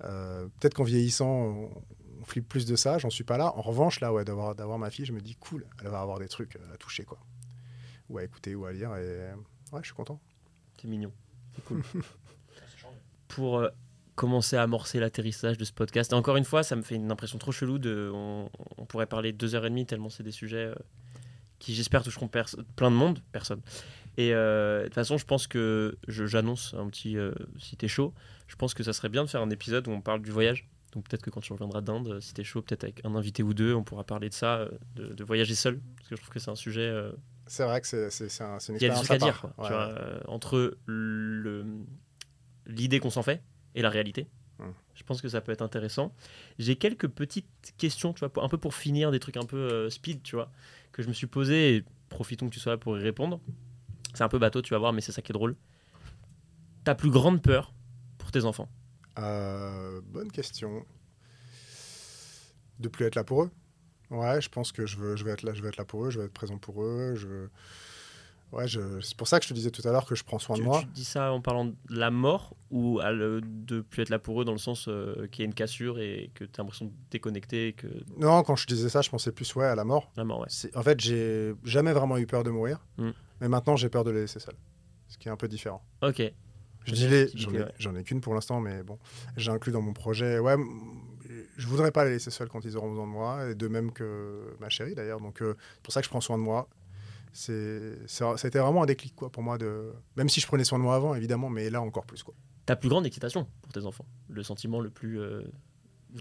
Euh, 0.04 0.46
Peut-être 0.58 0.72
qu'en 0.74 0.84
vieillissant, 0.84 1.28
on, 1.30 1.70
on 2.20 2.24
flippe 2.24 2.48
plus 2.48 2.64
de 2.64 2.76
ça. 2.76 2.96
J'en 2.98 3.10
suis 3.10 3.24
pas 3.24 3.36
là. 3.36 3.52
En 3.56 3.60
revanche, 3.60 4.00
là, 4.00 4.10
ouais, 4.12 4.24
d'avoir 4.24 4.54
d'avoir 4.54 4.78
ma 4.78 4.88
fille, 4.90 5.04
je 5.04 5.12
me 5.12 5.20
dis 5.20 5.34
cool, 5.36 5.66
elle 5.82 5.88
va 5.88 6.00
avoir 6.00 6.18
des 6.18 6.28
trucs 6.28 6.56
à 6.72 6.76
toucher, 6.78 7.04
quoi, 7.04 7.18
ou 8.08 8.16
à 8.18 8.24
écouter, 8.24 8.54
ou 8.54 8.64
à 8.64 8.72
lire, 8.72 8.96
et 8.96 9.32
ouais, 9.72 9.80
je 9.82 9.86
suis 9.86 9.94
content. 9.94 10.18
C'est 10.80 10.88
mignon. 10.88 11.12
C'est 11.56 11.64
cool. 11.66 11.82
Pour 13.28 13.58
euh, 13.58 13.68
commencer 14.18 14.56
à 14.56 14.62
amorcer 14.64 14.98
l'atterrissage 15.00 15.56
de 15.56 15.64
ce 15.64 15.72
podcast. 15.72 16.12
Et 16.12 16.14
encore 16.14 16.36
une 16.36 16.44
fois, 16.44 16.62
ça 16.62 16.74
me 16.76 16.82
fait 16.82 16.96
une 16.96 17.10
impression 17.10 17.38
trop 17.38 17.52
chelou. 17.52 17.78
De, 17.78 18.10
on, 18.12 18.50
on 18.76 18.84
pourrait 18.84 19.06
parler 19.06 19.32
deux 19.32 19.54
heures 19.54 19.64
et 19.64 19.70
demie 19.70 19.86
tellement 19.86 20.10
c'est 20.10 20.22
des 20.24 20.32
sujets 20.32 20.66
euh, 20.66 20.74
qui, 21.60 21.74
j'espère, 21.74 22.02
toucheront 22.02 22.28
plein 22.28 22.90
de 22.90 22.96
monde, 22.96 23.20
personne. 23.32 23.60
Et 24.16 24.34
euh, 24.34 24.80
de 24.80 24.84
toute 24.86 24.94
façon, 24.94 25.16
je 25.18 25.24
pense 25.24 25.46
que 25.46 25.96
j'annonce 26.08 26.74
un 26.76 26.88
petit, 26.88 27.16
euh, 27.16 27.30
si 27.58 27.76
t'es 27.76 27.86
chaud, 27.88 28.12
je 28.48 28.56
pense 28.56 28.74
que 28.74 28.82
ça 28.82 28.92
serait 28.92 29.08
bien 29.08 29.22
de 29.24 29.28
faire 29.30 29.40
un 29.42 29.50
épisode 29.50 29.86
où 29.86 29.92
on 29.92 30.00
parle 30.00 30.20
du 30.22 30.30
voyage. 30.32 30.68
Donc 30.92 31.08
peut-être 31.08 31.22
que 31.22 31.30
quand 31.30 31.40
tu 31.40 31.52
reviendras 31.52 31.80
d'Inde, 31.82 32.18
si 32.20 32.34
t'es 32.34 32.42
chaud, 32.44 32.60
peut-être 32.62 32.82
avec 32.84 33.04
un 33.04 33.14
invité 33.14 33.42
ou 33.44 33.54
deux, 33.54 33.74
on 33.74 33.84
pourra 33.84 34.02
parler 34.04 34.28
de 34.28 34.34
ça, 34.34 34.56
euh, 34.58 34.68
de, 34.96 35.14
de 35.14 35.24
voyager 35.24 35.54
seul. 35.54 35.80
Parce 35.96 36.08
que 36.08 36.16
je 36.16 36.20
trouve 36.22 36.32
que 36.34 36.40
c'est 36.40 36.50
un 36.50 36.56
sujet 36.56 36.92
C'est 37.46 37.64
vrai 37.64 37.80
que 37.80 37.86
c'est 37.86 38.42
un- 38.42 38.58
une 38.58 38.74
il 38.76 38.82
y 38.82 38.86
a 38.86 38.88
des 38.88 38.98
expérience 38.98 39.04
trucs 39.06 39.10
à 39.22 39.24
dire 39.24 39.40
quoi, 39.40 39.52
tu 39.58 39.62
Ouais, 39.62 39.68
vois, 39.68 39.94
entre 40.34 40.76
l'idée 42.66 43.00
qu'on 43.00 43.10
s'en 43.10 43.22
fait 43.22 43.42
et 43.78 43.82
la 43.82 43.90
réalité. 43.90 44.26
Hmm. 44.58 44.72
Je 44.94 45.04
pense 45.04 45.22
que 45.22 45.28
ça 45.28 45.40
peut 45.40 45.52
être 45.52 45.62
intéressant. 45.62 46.12
J'ai 46.58 46.76
quelques 46.76 47.06
petites 47.06 47.74
questions, 47.78 48.12
tu 48.12 48.24
vois, 48.24 48.44
un 48.44 48.48
peu 48.48 48.58
pour 48.58 48.74
finir, 48.74 49.12
des 49.12 49.20
trucs 49.20 49.36
un 49.36 49.46
peu 49.46 49.56
euh, 49.56 49.88
speed, 49.88 50.22
tu 50.22 50.34
vois, 50.34 50.50
que 50.90 51.00
je 51.02 51.08
me 51.08 51.12
suis 51.12 51.28
posé. 51.28 51.76
Et 51.76 51.84
profitons 52.08 52.48
que 52.48 52.54
tu 52.54 52.60
sois 52.60 52.72
là 52.72 52.78
pour 52.78 52.98
y 52.98 53.02
répondre. 53.02 53.40
C'est 54.14 54.24
un 54.24 54.28
peu 54.28 54.38
bateau, 54.38 54.60
tu 54.60 54.74
vas 54.74 54.78
voir, 54.78 54.92
mais 54.92 55.00
c'est 55.00 55.12
ça 55.12 55.22
qui 55.22 55.30
est 55.30 55.34
drôle. 55.34 55.54
Ta 56.82 56.96
plus 56.96 57.10
grande 57.10 57.40
peur 57.40 57.72
pour 58.18 58.32
tes 58.32 58.44
enfants? 58.44 58.68
Euh, 59.18 60.00
bonne 60.04 60.32
question. 60.32 60.84
De 62.80 62.88
plus 62.88 63.06
être 63.06 63.14
là 63.14 63.22
pour 63.22 63.44
eux? 63.44 63.50
Ouais, 64.10 64.40
je 64.40 64.48
pense 64.48 64.72
que 64.72 64.86
je 64.86 64.96
veux, 64.96 65.14
je 65.14 65.24
vais 65.24 65.30
être 65.30 65.42
là, 65.42 65.54
je 65.54 65.62
vais 65.62 65.68
être 65.68 65.76
là 65.76 65.84
pour 65.84 66.06
eux, 66.06 66.10
je 66.10 66.18
vais 66.18 66.24
être 66.24 66.32
présent 66.32 66.58
pour 66.58 66.82
eux. 66.82 67.14
Je... 67.14 67.46
Ouais, 68.50 68.64
c'est 69.02 69.14
pour 69.16 69.28
ça 69.28 69.38
que 69.38 69.44
je 69.44 69.50
te 69.50 69.54
disais 69.54 69.70
tout 69.70 69.86
à 69.86 69.92
l'heure 69.92 70.06
que 70.06 70.14
je 70.14 70.24
prends 70.24 70.38
soin 70.38 70.56
tu, 70.56 70.62
de 70.62 70.66
moi. 70.66 70.80
tu 70.80 70.86
dis 70.86 71.04
ça 71.04 71.32
en 71.32 71.40
parlant 71.42 71.66
de 71.66 71.74
la 71.90 72.10
mort 72.10 72.56
ou 72.70 72.98
à 72.98 73.12
le- 73.12 73.42
de 73.42 73.82
plus 73.82 74.02
être 74.02 74.08
là 74.08 74.18
pour 74.18 74.40
eux 74.40 74.44
dans 74.46 74.52
le 74.52 74.58
sens 74.58 74.86
euh, 74.88 75.26
qu'il 75.28 75.40
y 75.40 75.42
a 75.42 75.46
une 75.46 75.52
cassure 75.54 75.98
et 75.98 76.30
que 76.34 76.44
tu 76.44 76.52
as 76.58 76.62
l'impression 76.62 76.86
de 76.86 76.92
déconnecter 77.10 77.68
et 77.68 77.72
que 77.74 77.88
Non, 78.16 78.42
quand 78.42 78.56
je 78.56 78.66
disais 78.66 78.88
ça, 78.88 79.02
je 79.02 79.10
pensais 79.10 79.32
plus 79.32 79.54
ouais 79.54 79.66
à 79.66 79.74
la 79.74 79.84
mort. 79.84 80.10
la 80.16 80.24
mort, 80.24 80.40
ouais. 80.40 80.46
C'est- 80.48 80.74
En 80.74 80.82
fait, 80.82 80.98
j'ai 80.98 81.52
jamais 81.64 81.92
vraiment 81.92 82.16
eu 82.16 82.26
peur 82.26 82.42
de 82.42 82.50
mourir, 82.50 82.78
Mm. 82.96 83.10
mais 83.42 83.48
maintenant 83.48 83.76
j'ai 83.76 83.90
peur 83.90 84.02
de 84.04 84.10
les 84.12 84.22
laisser 84.22 84.40
seuls, 84.40 84.56
ce 85.08 85.18
qui 85.18 85.28
est 85.28 85.30
un 85.30 85.36
peu 85.36 85.48
différent. 85.48 85.82
Ok. 86.02 86.22
Je 86.86 86.94
dis 86.94 87.06
les, 87.06 87.28
j'en 87.34 87.52
ai, 87.52 87.58
ouais. 87.58 87.72
j'en 87.78 87.94
ai 87.96 88.02
qu'une 88.02 88.22
pour 88.22 88.32
l'instant, 88.32 88.60
mais 88.60 88.82
bon, 88.82 88.98
j'ai 89.36 89.50
inclus 89.50 89.72
dans 89.72 89.82
mon 89.82 89.92
projet. 89.92 90.38
Ouais, 90.38 90.56
je 91.58 91.66
voudrais 91.66 91.90
pas 91.92 92.04
les 92.06 92.12
laisser 92.12 92.30
seuls 92.30 92.48
quand 92.48 92.64
ils 92.64 92.76
auront 92.78 92.88
besoin 92.88 93.06
de 93.06 93.12
moi, 93.12 93.50
et 93.50 93.54
de 93.54 93.68
même 93.68 93.92
que 93.92 94.56
ma 94.60 94.70
chérie 94.70 94.94
d'ailleurs. 94.94 95.20
Donc 95.20 95.42
euh, 95.42 95.54
c'est 95.74 95.82
pour 95.82 95.92
ça 95.92 96.00
que 96.00 96.06
je 96.06 96.10
prends 96.10 96.22
soin 96.22 96.38
de 96.38 96.42
moi. 96.42 96.66
Été 97.46 98.58
vraiment 98.58 98.82
un 98.82 98.86
déclic 98.86 99.14
quoi 99.14 99.30
pour 99.30 99.42
moi 99.42 99.58
de, 99.58 99.92
même 100.16 100.28
si 100.28 100.40
je 100.40 100.46
prenais 100.46 100.64
soin 100.64 100.78
de 100.78 100.82
moi 100.84 100.96
avant 100.96 101.14
évidemment, 101.14 101.48
mais 101.50 101.70
là 101.70 101.80
encore 101.80 102.04
plus 102.06 102.22
quoi. 102.22 102.34
ta 102.66 102.74
plus 102.76 102.88
grande 102.88 103.06
excitation 103.06 103.46
pour 103.62 103.72
tes 103.72 103.84
enfants? 103.86 104.06
Le 104.28 104.42
sentiment 104.42 104.80
le 104.80 104.90
plus. 104.90 105.20
Euh, 105.20 105.42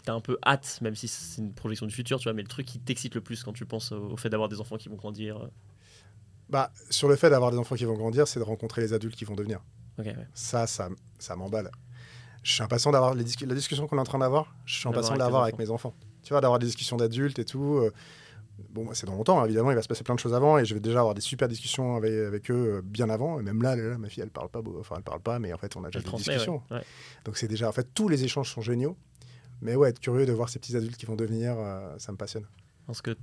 T'as 0.04 0.14
un 0.14 0.20
peu 0.20 0.38
hâte, 0.46 0.80
même 0.82 0.96
si 0.96 1.08
c'est 1.08 1.42
une 1.42 1.54
projection 1.54 1.86
du 1.86 1.94
futur, 1.96 2.20
tu 2.20 2.26
vois, 2.26 2.34
mais 2.34 2.42
le 2.42 2.48
truc 2.50 2.66
qui 2.66 2.78
t'excite 2.78 3.16
le 3.16 3.22
plus 3.22 3.42
quand 3.46 3.54
tu 3.54 3.66
penses 3.66 3.94
au 3.94 4.18
fait 4.18 4.30
d'avoir 4.30 4.50
des 4.50 4.60
enfants 4.60 4.76
qui 4.76 4.90
vont 4.90 4.98
grandir. 4.98 5.38
euh? 5.38 5.48
Bah 6.50 6.72
sur 6.90 7.08
le 7.08 7.16
fait 7.16 7.30
d'avoir 7.30 7.52
des 7.52 7.58
enfants 7.58 7.76
qui 7.76 7.86
vont 7.86 7.96
grandir, 7.96 8.28
c'est 8.28 8.40
de 8.42 8.46
rencontrer 8.46 8.82
les 8.82 8.92
adultes 8.92 9.16
qui 9.16 9.24
vont 9.24 9.36
devenir. 9.36 9.62
Ouais. 9.98 10.14
Ça, 10.34 10.68
ça, 10.68 10.90
ça 11.20 11.36
m'emballe. 11.38 11.72
Je 12.44 12.52
suis 12.52 12.64
impatient 12.64 12.92
d'avoir 12.92 13.16
la 13.16 13.24
discussion 13.24 13.88
qu'on 13.88 13.98
est 13.98 14.02
en 14.02 14.06
train 14.06 14.20
d'avoir. 14.20 14.54
Je 14.66 14.74
suis 14.74 14.84
D'avoir 14.84 15.00
impatient 15.06 15.18
de 15.18 15.36
avec 15.36 15.54
avec 15.54 15.58
mes 15.58 15.70
enfants. 15.72 15.94
Tu 16.22 16.34
vois, 16.34 16.42
d'avoir 16.42 16.60
des 16.60 16.66
discussions 16.66 16.98
d'adultes 16.98 17.40
et 17.40 17.46
tout. 17.46 17.76
euh, 17.78 17.92
Bon, 18.70 18.88
c'est 18.94 19.06
dans 19.06 19.16
longtemps, 19.16 19.40
hein, 19.40 19.46
évidemment, 19.46 19.72
il 19.72 19.76
va 19.76 19.82
se 19.82 19.88
passer 19.88 20.04
plein 20.04 20.16
de 20.16 20.20
choses 20.20 20.34
avant 20.34 20.58
et 20.58 20.66
je 20.66 20.74
vais 20.74 20.80
déjà 20.80 21.00
avoir 21.00 21.14
des 21.14 21.22
super 21.22 21.48
discussions 21.48 21.96
avec, 21.96 22.12
avec 22.12 22.52
eux 22.52 22.78
euh, 22.78 22.82
bien 22.84 23.10
avant. 23.10 23.40
Et 23.40 23.44
même 23.44 23.62
là, 23.62 23.76
là, 23.76 23.98
ma 23.98 24.10
fille, 24.10 24.24
elle 24.24 24.30
parle 24.30 24.50
pas, 24.50 24.62
enfin, 24.80 24.96
elle 24.98 25.04
parle 25.04 25.22
pas, 25.22 25.40
mais 25.40 25.54
en 25.54 25.58
fait, 25.58 25.76
on 25.76 25.84
a 25.84 25.90
déjà 25.90 26.00
des 26.00 26.18
discussions. 26.18 26.62
ouais. 26.72 26.78
Ouais. 26.78 26.84
Donc 27.26 27.38
c'est 27.38 27.48
déjà, 27.48 27.68
en 27.70 27.72
fait, 27.72 27.88
tous 27.94 28.10
les 28.10 28.24
échanges 28.24 28.52
sont 28.52 28.62
géniaux. 28.62 28.98
Mais 29.62 29.76
ouais, 29.76 29.90
être 29.90 30.00
curieux 30.00 30.26
de 30.26 30.34
voir 30.34 30.50
ces 30.50 30.60
petits 30.60 30.76
adultes 30.76 30.98
qui 30.98 31.06
vont 31.06 31.16
devenir, 31.16 31.56
euh, 31.58 31.96
ça 31.98 32.12
me 32.12 32.18
passionne. 32.18 32.46
Parce 32.86 33.02
que 33.02 33.18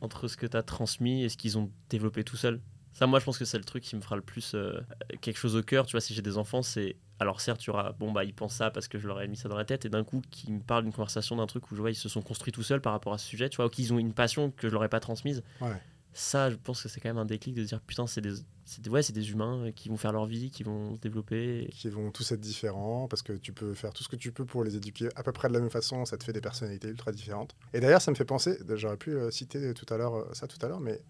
entre 0.00 0.28
ce 0.28 0.36
que 0.36 0.46
tu 0.46 0.56
as 0.56 0.62
transmis 0.62 1.24
et 1.24 1.28
ce 1.28 1.36
qu'ils 1.36 1.58
ont 1.58 1.70
développé 1.90 2.22
tout 2.22 2.36
seuls. 2.36 2.60
Ça, 2.92 3.06
moi, 3.06 3.18
je 3.18 3.24
pense 3.24 3.38
que 3.38 3.44
c'est 3.44 3.58
le 3.58 3.64
truc 3.64 3.82
qui 3.82 3.96
me 3.96 4.00
fera 4.00 4.16
le 4.16 4.22
plus 4.22 4.54
euh, 4.54 4.80
quelque 5.20 5.36
chose 5.36 5.56
au 5.56 5.62
cœur. 5.62 5.86
Tu 5.86 5.92
vois, 5.92 6.00
si 6.00 6.14
j'ai 6.14 6.22
des 6.22 6.38
enfants, 6.38 6.62
c'est. 6.62 6.96
Alors, 7.20 7.40
certes, 7.40 7.60
tu 7.60 7.70
auras. 7.70 7.92
Bon, 7.92 8.12
bah, 8.12 8.24
ils 8.24 8.34
pensent 8.34 8.54
ça 8.54 8.70
parce 8.70 8.88
que 8.88 8.98
je 8.98 9.08
leur 9.08 9.20
ai 9.20 9.28
mis 9.28 9.36
ça 9.36 9.48
dans 9.48 9.56
la 9.56 9.64
tête. 9.64 9.84
Et 9.84 9.88
d'un 9.88 10.04
coup, 10.04 10.22
qu'ils 10.30 10.54
me 10.54 10.60
parlent 10.60 10.84
d'une 10.84 10.92
conversation, 10.92 11.36
d'un 11.36 11.46
truc 11.46 11.70
où 11.70 11.76
je 11.76 11.80
vois, 11.80 11.90
ils 11.90 11.96
se 11.96 12.08
sont 12.08 12.22
construits 12.22 12.52
tout 12.52 12.62
seuls 12.62 12.80
par 12.80 12.92
rapport 12.92 13.12
à 13.12 13.18
ce 13.18 13.26
sujet. 13.26 13.48
Tu 13.48 13.56
vois, 13.56 13.66
ou 13.66 13.70
qu'ils 13.70 13.92
ont 13.92 13.98
une 13.98 14.12
passion 14.12 14.50
que 14.50 14.68
je 14.68 14.72
leur 14.72 14.84
ai 14.84 14.88
pas 14.88 15.00
transmise. 15.00 15.42
Ouais. 15.60 15.80
Ça, 16.12 16.50
je 16.50 16.56
pense 16.56 16.82
que 16.82 16.88
c'est 16.88 17.00
quand 17.00 17.10
même 17.10 17.18
un 17.18 17.24
déclic 17.24 17.54
de 17.54 17.62
dire 17.62 17.80
putain, 17.80 18.06
c'est 18.06 18.20
des, 18.20 18.32
des, 18.78 18.90
ouais, 18.90 19.02
c'est 19.02 19.12
des 19.12 19.30
humains 19.30 19.66
euh, 19.66 19.70
qui 19.70 19.88
vont 19.88 19.96
faire 19.96 20.12
leur 20.12 20.26
vie, 20.26 20.50
qui 20.50 20.62
vont 20.62 20.96
se 20.96 21.00
développer. 21.00 21.68
Qui 21.72 21.88
vont 21.90 22.10
tous 22.10 22.32
être 22.32 22.40
différents 22.40 23.06
parce 23.08 23.22
que 23.22 23.32
tu 23.34 23.52
peux 23.52 23.74
faire 23.74 23.92
tout 23.92 24.02
ce 24.02 24.08
que 24.08 24.16
tu 24.16 24.32
peux 24.32 24.44
pour 24.44 24.64
les 24.64 24.76
éduquer 24.76 25.08
à 25.14 25.22
peu 25.22 25.32
près 25.32 25.48
de 25.48 25.52
la 25.52 25.60
même 25.60 25.70
façon. 25.70 26.04
Ça 26.06 26.16
te 26.16 26.24
fait 26.24 26.32
des 26.32 26.40
personnalités 26.40 26.88
ultra 26.88 27.12
différentes. 27.12 27.54
Et 27.72 27.80
d'ailleurs, 27.80 28.02
ça 28.02 28.10
me 28.10 28.16
fait 28.16 28.24
penser, 28.24 28.58
j'aurais 28.74 28.96
pu 28.96 29.10
euh, 29.10 29.30
citer 29.30 29.74
tout 29.74 29.86
à 29.92 29.96
l'heure 29.96 30.16
euh, 30.16 30.28
ça 30.32 30.46
tout 30.46 30.58
à 30.64 30.68
l'heure, 30.68 30.80
mais 30.80 31.00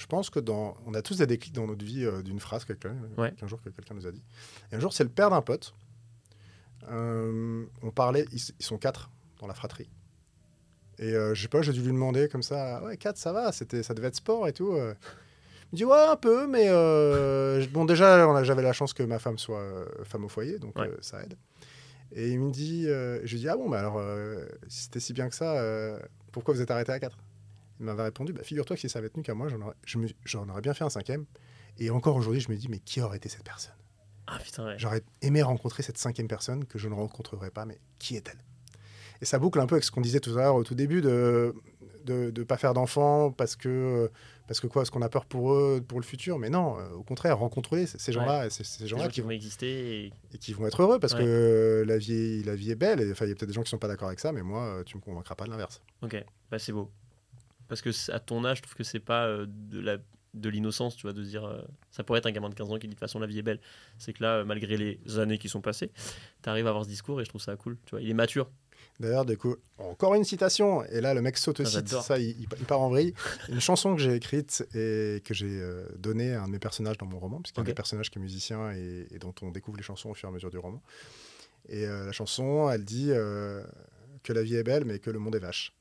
je 0.00 0.06
pense 0.06 0.30
que 0.30 0.40
dans, 0.40 0.74
on 0.86 0.94
a 0.94 1.02
tous 1.02 1.18
des 1.18 1.26
déclics 1.26 1.54
dans 1.54 1.66
notre 1.66 1.84
vie 1.84 2.04
euh, 2.04 2.22
d'une 2.22 2.40
phrase 2.40 2.64
quelqu'un, 2.64 2.96
euh, 3.18 3.20
Ouais. 3.22 3.32
qu'un 3.32 3.46
jour 3.46 3.60
que 3.62 3.68
quelqu'un 3.68 3.94
nous 3.94 4.06
a 4.06 4.12
dit. 4.12 4.22
Et 4.72 4.76
un 4.76 4.80
jour, 4.80 4.92
c'est 4.92 5.04
le 5.04 5.10
père 5.10 5.30
d'un 5.30 5.42
pote. 5.42 5.74
Euh, 6.90 7.64
on 7.82 7.90
parlait, 7.90 8.24
ils, 8.32 8.40
ils 8.58 8.64
sont 8.64 8.78
quatre 8.78 9.10
dans 9.38 9.46
la 9.46 9.54
fratrie. 9.54 9.88
Et 10.98 11.14
euh, 11.14 11.34
je 11.34 11.42
sais 11.42 11.48
pas, 11.48 11.62
j'ai 11.62 11.72
dû 11.72 11.80
lui 11.80 11.88
demander 11.92 12.28
comme 12.28 12.42
ça, 12.42 12.82
ouais, 12.82 12.96
quatre, 12.96 13.16
ça 13.18 13.32
va, 13.32 13.52
c'était, 13.52 13.82
ça 13.82 13.94
devait 13.94 14.08
être 14.08 14.16
sport 14.16 14.48
et 14.48 14.52
tout. 14.52 14.72
Il 14.76 14.78
me 15.72 15.76
dit, 15.76 15.84
ouais, 15.84 16.04
un 16.08 16.16
peu, 16.16 16.46
mais 16.46 16.68
bon, 17.68 17.84
déjà, 17.84 18.26
on 18.28 18.34
a- 18.34 18.42
j'avais 18.44 18.62
la 18.62 18.72
chance 18.72 18.92
que 18.92 19.02
ma 19.02 19.18
femme 19.18 19.38
soit 19.38 19.86
femme 20.04 20.24
au 20.24 20.28
foyer, 20.28 20.58
donc 20.58 20.76
Ouais. 20.76 20.90
ça 21.00 21.22
aide. 21.22 21.36
Et 22.12 22.30
il 22.32 22.40
me 22.40 22.50
dit, 22.50 22.84
je 22.84 23.30
lui 23.30 23.38
dis, 23.38 23.48
ah 23.48 23.56
bon, 23.56 23.68
bah 23.68 23.78
alors, 23.78 24.02
si 24.68 24.84
c'était 24.84 25.00
si 25.00 25.12
bien 25.12 25.28
que 25.28 25.34
ça, 25.34 25.98
pourquoi 26.32 26.54
vous 26.54 26.60
êtes 26.60 26.70
arrêté 26.70 26.92
à 26.92 26.98
4 26.98 27.16
Il 27.80 27.86
m'avait 27.86 28.02
répondu, 28.02 28.32
bah, 28.32 28.42
figure-toi 28.44 28.76
que 28.76 28.80
si 28.80 28.88
ça 28.88 28.98
avait 28.98 29.08
tenu 29.08 29.22
qu'à 29.22 29.34
moi, 29.34 29.48
j'en 29.48 29.60
aurais, 29.60 29.74
je 29.86 29.98
me- 29.98 30.08
j'en 30.24 30.48
aurais 30.48 30.60
bien 30.60 30.74
fait 30.74 30.84
un 30.84 30.90
cinquième. 30.90 31.24
Et 31.78 31.90
encore 31.90 32.14
aujourd'hui, 32.14 32.40
je 32.40 32.50
me 32.50 32.56
dis, 32.56 32.68
mais 32.68 32.78
qui 32.78 33.00
aurait 33.00 33.16
été 33.16 33.28
cette 33.28 33.42
personne? 33.42 33.74
Ah 34.26 34.38
putain, 34.38 34.66
ouais. 34.66 34.74
J'aurais 34.78 35.02
aimé 35.22 35.42
rencontrer 35.42 35.82
cette 35.82 35.98
cinquième 35.98 36.28
personne 36.28 36.64
que 36.66 36.78
je 36.78 36.88
ne 36.88 36.94
rencontrerai 36.94 37.50
pas, 37.50 37.64
mais 37.64 37.80
qui 37.98 38.16
est-elle? 38.16 38.38
Et 39.22 39.24
ça 39.24 39.38
boucle 39.38 39.58
un 39.58 39.66
peu 39.66 39.74
avec 39.74 39.84
ce 39.84 39.90
qu'on 39.90 40.00
disait 40.00 40.20
tout 40.20 40.30
à 40.38 40.42
l'heure 40.42 40.54
au 40.54 40.64
tout 40.64 40.74
début 40.74 41.00
de 41.00 41.54
de 42.04 42.32
ne 42.34 42.44
pas 42.44 42.56
faire 42.56 42.72
d'enfants 42.72 43.30
parce 43.30 43.56
que 43.56 44.10
parce 44.46 44.58
que 44.58 44.66
quoi, 44.66 44.82
est-ce 44.82 44.90
qu'on 44.90 45.02
a 45.02 45.08
peur 45.08 45.26
pour 45.26 45.52
eux, 45.52 45.84
pour 45.86 46.00
le 46.00 46.04
futur 46.04 46.38
Mais 46.38 46.48
non, 46.48 46.78
euh, 46.78 46.90
au 46.94 47.02
contraire, 47.02 47.38
rencontrez 47.38 47.86
ces 47.86 48.10
gens-là, 48.10 48.44
ouais. 48.44 48.50
ces, 48.50 48.64
ces 48.64 48.86
gens-là 48.86 49.08
qui, 49.08 49.20
vont 49.20 49.30
exister 49.30 50.06
et... 50.06 50.12
et... 50.32 50.38
qui 50.38 50.54
vont 50.54 50.66
être 50.66 50.82
heureux 50.82 50.98
parce 50.98 51.12
ouais. 51.12 51.20
que 51.20 51.84
la 51.86 51.98
vie, 51.98 52.42
la 52.42 52.56
vie 52.56 52.70
est 52.72 52.76
belle. 52.76 53.06
Enfin, 53.12 53.26
il 53.26 53.28
y 53.28 53.32
a 53.32 53.34
peut-être 53.34 53.48
des 53.48 53.52
gens 53.54 53.62
qui 53.62 53.70
sont 53.70 53.78
pas 53.78 53.86
d'accord 53.86 54.08
avec 54.08 54.18
ça, 54.18 54.32
mais 54.32 54.42
moi, 54.42 54.82
tu 54.86 54.96
me 54.96 55.02
convaincras 55.02 55.34
pas 55.36 55.44
de 55.44 55.50
l'inverse. 55.50 55.82
Ok, 56.02 56.24
bah 56.50 56.58
c'est 56.58 56.72
beau. 56.72 56.90
Parce 57.70 57.80
que 57.80 57.90
à 58.12 58.20
ton 58.20 58.44
âge, 58.44 58.58
je 58.58 58.62
trouve 58.62 58.74
que 58.74 58.84
c'est 58.84 59.00
pas 59.00 59.26
euh, 59.26 59.46
de 59.48 59.80
la 59.80 59.96
de 60.34 60.48
l'innocence, 60.48 60.94
tu 60.94 61.02
vois, 61.02 61.12
de 61.12 61.24
se 61.24 61.28
dire 61.28 61.44
euh, 61.44 61.60
ça 61.90 62.04
pourrait 62.04 62.18
être 62.18 62.26
un 62.26 62.30
gamin 62.30 62.48
de 62.48 62.54
15 62.54 62.70
ans 62.70 62.74
qui 62.74 62.82
dit 62.82 62.88
de 62.88 62.92
toute 62.92 63.00
façon 63.00 63.18
la 63.18 63.26
vie 63.26 63.38
est 63.38 63.42
belle. 63.42 63.60
C'est 63.98 64.12
que 64.12 64.22
là, 64.22 64.44
malgré 64.44 64.76
les 64.76 65.18
années 65.18 65.38
qui 65.38 65.48
sont 65.48 65.60
passées, 65.60 65.90
tu 66.42 66.48
arrives 66.48 66.66
à 66.66 66.70
avoir 66.70 66.84
ce 66.84 66.88
discours 66.88 67.20
et 67.20 67.24
je 67.24 67.30
trouve 67.30 67.40
ça 67.40 67.56
cool. 67.56 67.78
Tu 67.86 67.90
vois, 67.90 68.00
il 68.00 68.10
est 68.10 68.14
mature. 68.14 68.48
D'ailleurs, 69.00 69.24
du 69.24 69.36
coup, 69.36 69.56
encore 69.78 70.14
une 70.14 70.24
citation. 70.24 70.84
Et 70.84 71.00
là, 71.00 71.14
le 71.14 71.22
mec 71.22 71.36
s'autocite, 71.38 71.92
ah, 71.96 72.02
ça, 72.02 72.18
il, 72.18 72.36
il, 72.38 72.48
part 72.66 72.80
en 72.80 72.90
vrille. 72.90 73.14
Une 73.48 73.60
chanson 73.60 73.96
que 73.96 74.00
j'ai 74.00 74.14
écrite 74.14 74.66
et 74.74 75.22
que 75.24 75.32
j'ai 75.32 75.60
euh, 75.60 75.86
donnée 75.98 76.34
à 76.34 76.42
un 76.42 76.46
de 76.46 76.52
mes 76.52 76.58
personnages 76.58 76.98
dans 76.98 77.06
mon 77.06 77.18
roman, 77.18 77.40
puisqu'il 77.40 77.58
y 77.58 77.60
a 77.60 77.62
okay. 77.62 77.70
un 77.70 77.72
des 77.72 77.74
personnages 77.74 78.10
qui 78.10 78.18
est 78.18 78.22
musicien 78.22 78.72
et, 78.72 79.06
et, 79.10 79.18
dont 79.18 79.34
on 79.42 79.50
découvre 79.50 79.78
les 79.78 79.82
chansons 79.82 80.10
au 80.10 80.14
fur 80.14 80.28
et 80.28 80.30
à 80.30 80.32
mesure 80.32 80.50
du 80.50 80.58
roman. 80.58 80.82
Et 81.68 81.86
euh, 81.86 82.06
la 82.06 82.12
chanson, 82.12 82.70
elle 82.70 82.84
dit 82.84 83.10
euh, 83.10 83.62
que 84.22 84.32
la 84.32 84.42
vie 84.42 84.56
est 84.56 84.62
belle, 84.62 84.84
mais 84.84 84.98
que 84.98 85.10
le 85.10 85.18
monde 85.18 85.34
est 85.34 85.40
vache. 85.40 85.72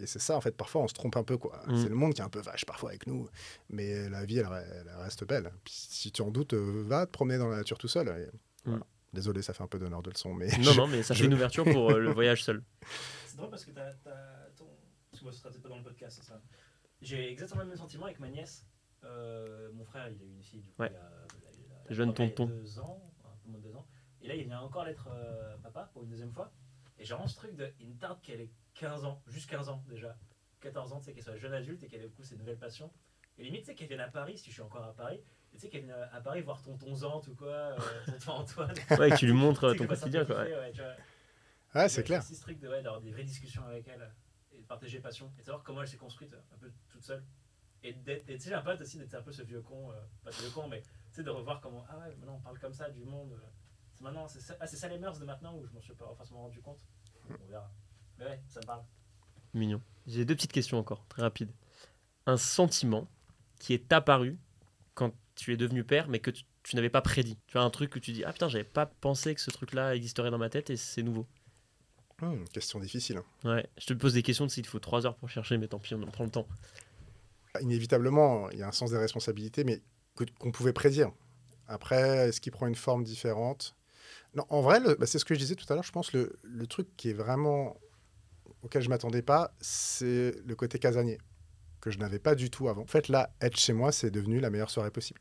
Et 0.00 0.06
c'est 0.06 0.18
ça, 0.20 0.36
en 0.36 0.40
fait, 0.40 0.52
parfois, 0.56 0.82
on 0.82 0.88
se 0.88 0.94
trompe 0.94 1.16
un 1.16 1.24
peu, 1.24 1.36
quoi. 1.36 1.60
Mm. 1.66 1.76
C'est 1.82 1.88
le 1.88 1.94
monde 1.94 2.14
qui 2.14 2.20
est 2.20 2.24
un 2.24 2.28
peu 2.28 2.40
vache, 2.40 2.64
parfois, 2.64 2.90
avec 2.90 3.06
nous. 3.06 3.28
Mais 3.68 4.08
la 4.08 4.24
vie, 4.24 4.38
elle, 4.38 4.46
elle 4.86 4.88
reste 5.02 5.24
belle. 5.24 5.50
Puis, 5.64 5.74
si 5.74 6.12
tu 6.12 6.22
en 6.22 6.30
doutes, 6.30 6.54
euh, 6.54 6.84
va 6.86 7.06
te 7.06 7.10
promener 7.12 7.38
dans 7.38 7.48
la 7.48 7.56
nature 7.56 7.78
tout 7.78 7.88
seul. 7.88 8.08
Et, 8.08 8.28
voilà. 8.64 8.78
Mm. 8.80 8.84
Désolé, 9.14 9.40
ça 9.42 9.54
fait 9.54 9.62
un 9.62 9.66
peu 9.66 9.78
d'honneur 9.78 10.02
de 10.02 10.10
leçon, 10.10 10.34
mais... 10.34 10.48
Non, 10.58 10.74
non, 10.74 10.86
mais 10.86 11.02
ça 11.02 11.14
je- 11.14 11.20
fait 11.20 11.26
une 11.26 11.34
ouverture 11.34 11.64
pour 11.64 11.90
euh, 11.90 11.98
le 11.98 12.10
voyage 12.12 12.44
seul. 12.44 12.62
C'est 13.26 13.36
drôle 13.36 13.50
parce 13.50 13.64
que 13.64 13.70
t'as, 13.70 13.92
t'as 14.04 14.50
ton. 14.56 14.66
Parce 15.10 15.20
que 15.20 15.24
moi, 15.24 15.32
ce 15.32 15.38
sera 15.38 15.50
peut-être 15.50 15.62
pas 15.62 15.68
dans 15.70 15.78
le 15.78 15.82
podcast, 15.84 16.18
c'est 16.20 16.28
ça. 16.28 16.40
J'ai 17.00 17.30
exactement 17.30 17.62
le 17.62 17.68
même 17.68 17.76
sentiment 17.78 18.04
avec 18.06 18.18
ma 18.20 18.28
nièce. 18.28 18.66
Euh, 19.04 19.70
mon 19.72 19.84
frère, 19.84 20.08
il 20.08 20.20
a 20.20 20.24
eu 20.24 20.28
une 20.34 20.42
fille, 20.42 20.60
du 20.60 20.70
coup, 20.72 20.82
Ouais. 20.82 20.90
il 20.92 20.96
a, 20.96 21.10
il 21.38 21.46
a- 21.46 21.50
il 21.86 21.92
a- 21.92 21.94
Jeune 21.94 22.08
il 22.16 22.20
y 22.20 22.24
a 22.24 22.28
tonton. 22.28 22.46
deux 22.46 22.78
ans, 22.80 23.00
un 23.24 23.28
peu 23.44 23.48
moins 23.50 23.58
de 23.60 23.64
deux 23.64 23.74
ans. 23.76 23.86
Et 24.20 24.28
là, 24.28 24.34
il 24.34 24.44
vient 24.44 24.60
encore 24.60 24.84
l'être 24.84 25.08
euh, 25.10 25.56
papa 25.62 25.88
pour 25.92 26.02
une 26.02 26.10
deuxième 26.10 26.32
fois. 26.32 26.52
Et 26.98 27.04
j'ai 27.04 27.14
vraiment 27.14 27.28
ce 27.28 27.36
truc 27.36 27.54
de. 27.54 27.72
Il 27.80 27.88
me 27.90 27.96
tarde 27.98 28.20
qu'elle 28.22 28.40
ait 28.40 28.50
15 28.74 29.04
ans, 29.04 29.22
juste 29.26 29.48
15 29.50 29.68
ans 29.68 29.82
déjà. 29.88 30.16
14 30.60 30.92
ans, 30.92 30.98
tu 30.98 31.06
sais, 31.06 31.12
qu'elle 31.12 31.22
soit 31.22 31.36
jeune 31.36 31.54
adulte 31.54 31.82
et 31.84 31.88
qu'elle 31.88 32.02
ait 32.02 32.08
du 32.08 32.14
coup 32.14 32.24
ses 32.24 32.36
nouvelles 32.36 32.58
passions. 32.58 32.90
Et 33.38 33.44
limite, 33.44 33.60
tu 33.60 33.66
sais, 33.66 33.74
qu'elle 33.76 33.86
vienne 33.88 34.00
à 34.00 34.08
Paris, 34.08 34.36
si 34.38 34.48
je 34.48 34.54
suis 34.54 34.62
encore 34.62 34.82
à 34.84 34.92
Paris. 34.92 35.22
Et 35.52 35.56
tu 35.56 35.62
sais, 35.62 35.68
qu'elle 35.68 35.84
vienne 35.84 36.08
à 36.12 36.20
Paris 36.20 36.42
voir 36.42 36.60
tonton 36.60 36.92
Zant 36.94 37.22
ou 37.28 37.34
quoi, 37.36 37.48
euh, 37.48 37.78
tonton 38.06 38.32
Antoine. 38.32 38.74
Ouais, 38.98 39.10
que 39.10 39.16
tu 39.16 39.26
lui 39.26 39.32
montres 39.32 39.64
euh, 39.64 39.74
ton 39.74 39.86
quotidien, 39.86 40.24
quoi. 40.24 40.42
ouais, 40.42 40.72
tu 40.72 40.80
vois. 40.80 40.94
Ouais, 41.82 41.88
c'est 41.88 42.02
clair. 42.02 42.20
aussi 42.22 42.34
ce 42.34 42.40
truc 42.40 42.58
de, 42.58 42.68
ouais, 42.68 42.82
d'avoir 42.82 43.00
des 43.00 43.12
vraies 43.12 43.22
discussions 43.24 43.64
avec 43.66 43.86
elle 43.88 44.10
et 44.52 44.58
de 44.60 44.66
partager 44.66 44.98
passion 45.00 45.30
et 45.36 45.40
de 45.42 45.46
savoir 45.46 45.62
comment 45.62 45.82
elle 45.82 45.88
s'est 45.88 45.96
construite 45.98 46.32
euh, 46.34 46.40
un 46.54 46.58
peu 46.58 46.72
toute 46.88 47.04
seule. 47.04 47.22
Et 47.84 47.94
tu 47.94 48.00
sais, 48.38 48.38
j'ai 48.48 48.54
un 48.54 48.62
pote 48.62 48.80
aussi 48.80 48.98
d'être 48.98 49.14
un 49.14 49.22
peu 49.22 49.30
ce 49.30 49.42
vieux 49.42 49.60
con, 49.60 49.92
euh, 49.92 49.94
pas 50.24 50.32
ce 50.32 50.40
vieux 50.42 50.50
con, 50.50 50.66
mais 50.66 50.80
tu 50.82 50.88
sais, 51.12 51.22
de 51.22 51.30
revoir 51.30 51.60
comment, 51.60 51.86
ah 51.88 51.98
ouais, 51.98 52.16
maintenant 52.16 52.34
on 52.36 52.40
parle 52.40 52.58
comme 52.58 52.72
ça 52.72 52.90
du 52.90 53.04
monde. 53.04 53.32
euh, 53.32 53.46
C'est 53.54 53.57
maintenant, 54.00 54.28
c'est 54.28 54.40
ça, 54.40 54.56
ah, 54.60 54.66
c'est 54.66 54.76
ça 54.76 54.88
les 54.88 54.98
mœurs 54.98 55.18
de 55.18 55.24
maintenant 55.24 55.54
où 55.56 55.66
je 55.66 55.72
m'en 55.72 55.80
suis 55.80 55.94
pas 55.94 56.12
forcément 56.16 56.42
rendu 56.42 56.60
compte? 56.60 56.78
On 57.30 57.46
verra. 57.50 57.70
Mais 58.18 58.24
ouais, 58.26 58.40
ça 58.48 58.60
me 58.60 58.66
parle. 58.66 58.82
Mignon. 59.54 59.80
J'ai 60.06 60.24
deux 60.24 60.34
petites 60.34 60.52
questions 60.52 60.78
encore, 60.78 61.04
très 61.08 61.22
rapides. 61.22 61.50
Un 62.26 62.36
sentiment 62.36 63.06
qui 63.58 63.74
est 63.74 63.92
apparu 63.92 64.38
quand 64.94 65.12
tu 65.34 65.52
es 65.52 65.56
devenu 65.56 65.84
père, 65.84 66.08
mais 66.08 66.18
que 66.18 66.30
tu, 66.30 66.44
tu 66.62 66.76
n'avais 66.76 66.90
pas 66.90 67.02
prédit. 67.02 67.38
Tu 67.46 67.58
as 67.58 67.62
un 67.62 67.70
truc 67.70 67.90
que 67.90 67.98
tu 67.98 68.12
dis 68.12 68.24
Ah 68.24 68.32
putain, 68.32 68.48
j'avais 68.48 68.64
pas 68.64 68.86
pensé 68.86 69.34
que 69.34 69.40
ce 69.40 69.50
truc-là 69.50 69.94
existerait 69.94 70.30
dans 70.30 70.38
ma 70.38 70.50
tête 70.50 70.70
et 70.70 70.76
c'est 70.76 71.02
nouveau. 71.02 71.26
Hum, 72.20 72.48
question 72.48 72.80
difficile. 72.80 73.20
Ouais, 73.44 73.68
je 73.78 73.86
te 73.86 73.92
pose 73.94 74.14
des 74.14 74.22
questions, 74.22 74.46
tu 74.46 74.54
sais, 74.54 74.60
il 74.60 74.64
te 74.64 74.68
faut 74.70 74.80
trois 74.80 75.06
heures 75.06 75.14
pour 75.16 75.28
chercher, 75.28 75.56
mais 75.56 75.68
tant 75.68 75.78
pis, 75.78 75.94
on 75.94 76.02
en 76.02 76.10
prend 76.10 76.24
le 76.24 76.30
temps. 76.30 76.48
Inévitablement, 77.60 78.50
il 78.50 78.58
y 78.58 78.62
a 78.62 78.68
un 78.68 78.72
sens 78.72 78.90
des 78.90 78.98
responsabilités, 78.98 79.64
mais 79.64 79.80
que- 80.16 80.24
qu'on 80.38 80.50
pouvait 80.52 80.72
prédire. 80.72 81.12
Après, 81.66 82.28
est-ce 82.28 82.40
qu'il 82.40 82.52
prend 82.52 82.66
une 82.66 82.74
forme 82.74 83.04
différente? 83.04 83.76
En 84.48 84.60
vrai, 84.60 84.80
bah, 84.80 85.06
c'est 85.06 85.18
ce 85.18 85.24
que 85.24 85.34
je 85.34 85.38
disais 85.40 85.54
tout 85.54 85.66
à 85.70 85.74
l'heure. 85.74 85.84
Je 85.84 85.92
pense 85.92 86.12
le, 86.12 86.36
le 86.42 86.66
truc 86.66 86.88
qui 86.96 87.10
est 87.10 87.14
vraiment 87.14 87.76
auquel 88.62 88.82
je 88.82 88.88
m'attendais 88.88 89.22
pas, 89.22 89.54
c'est 89.60 90.34
le 90.44 90.54
côté 90.54 90.78
casanier 90.78 91.18
que 91.80 91.90
je 91.90 91.98
n'avais 91.98 92.18
pas 92.18 92.34
du 92.34 92.50
tout 92.50 92.68
avant. 92.68 92.82
En 92.82 92.86
fait, 92.86 93.08
là, 93.08 93.30
être 93.40 93.56
chez 93.56 93.72
moi, 93.72 93.92
c'est 93.92 94.10
devenu 94.10 94.40
la 94.40 94.50
meilleure 94.50 94.70
soirée 94.70 94.90
possible. 94.90 95.20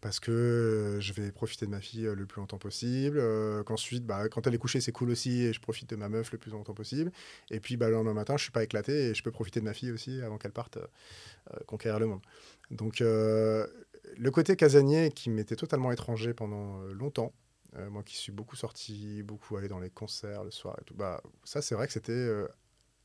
Parce 0.00 0.18
que 0.18 0.30
euh, 0.30 1.00
je 1.00 1.12
vais 1.12 1.30
profiter 1.30 1.66
de 1.66 1.70
ma 1.70 1.80
fille 1.80 2.06
euh, 2.06 2.14
le 2.14 2.24
plus 2.24 2.40
longtemps 2.40 2.58
possible. 2.58 3.18
euh, 3.18 3.62
qu'ensuite, 3.64 4.06
bah, 4.06 4.28
quand 4.30 4.46
elle 4.46 4.54
est 4.54 4.58
couchée, 4.58 4.80
c'est 4.80 4.92
cool 4.92 5.10
aussi 5.10 5.42
et 5.42 5.52
je 5.52 5.60
profite 5.60 5.90
de 5.90 5.96
ma 5.96 6.08
meuf 6.08 6.32
le 6.32 6.38
plus 6.38 6.52
longtemps 6.52 6.72
possible. 6.72 7.12
Et 7.50 7.60
puis, 7.60 7.76
bah, 7.76 7.88
le 7.88 7.94
lendemain 7.94 8.14
matin, 8.14 8.36
je 8.38 8.42
suis 8.44 8.52
pas 8.52 8.62
éclaté 8.62 9.10
et 9.10 9.14
je 9.14 9.22
peux 9.22 9.30
profiter 9.30 9.60
de 9.60 9.64
ma 9.66 9.74
fille 9.74 9.92
aussi 9.92 10.22
avant 10.22 10.38
qu'elle 10.38 10.52
parte 10.52 10.78
conquérir 11.66 11.98
le 11.98 12.06
monde. 12.06 12.20
Donc, 12.70 13.00
le 13.00 14.30
côté 14.32 14.56
casanier 14.56 15.10
qui 15.10 15.28
m'était 15.28 15.56
totalement 15.56 15.92
étranger 15.92 16.32
pendant 16.32 16.80
longtemps, 16.94 17.34
euh, 17.76 17.88
moi 17.90 18.02
qui 18.02 18.16
suis 18.16 18.32
beaucoup 18.32 18.56
sorti, 18.56 19.22
beaucoup 19.22 19.56
allé 19.56 19.68
dans 19.68 19.78
les 19.78 19.90
concerts 19.90 20.44
le 20.44 20.50
soir 20.50 20.76
et 20.80 20.84
tout, 20.84 20.94
bah, 20.94 21.22
ça, 21.44 21.62
c'est 21.62 21.74
vrai 21.74 21.86
que 21.86 21.92
c'était 21.92 22.12
euh, 22.12 22.48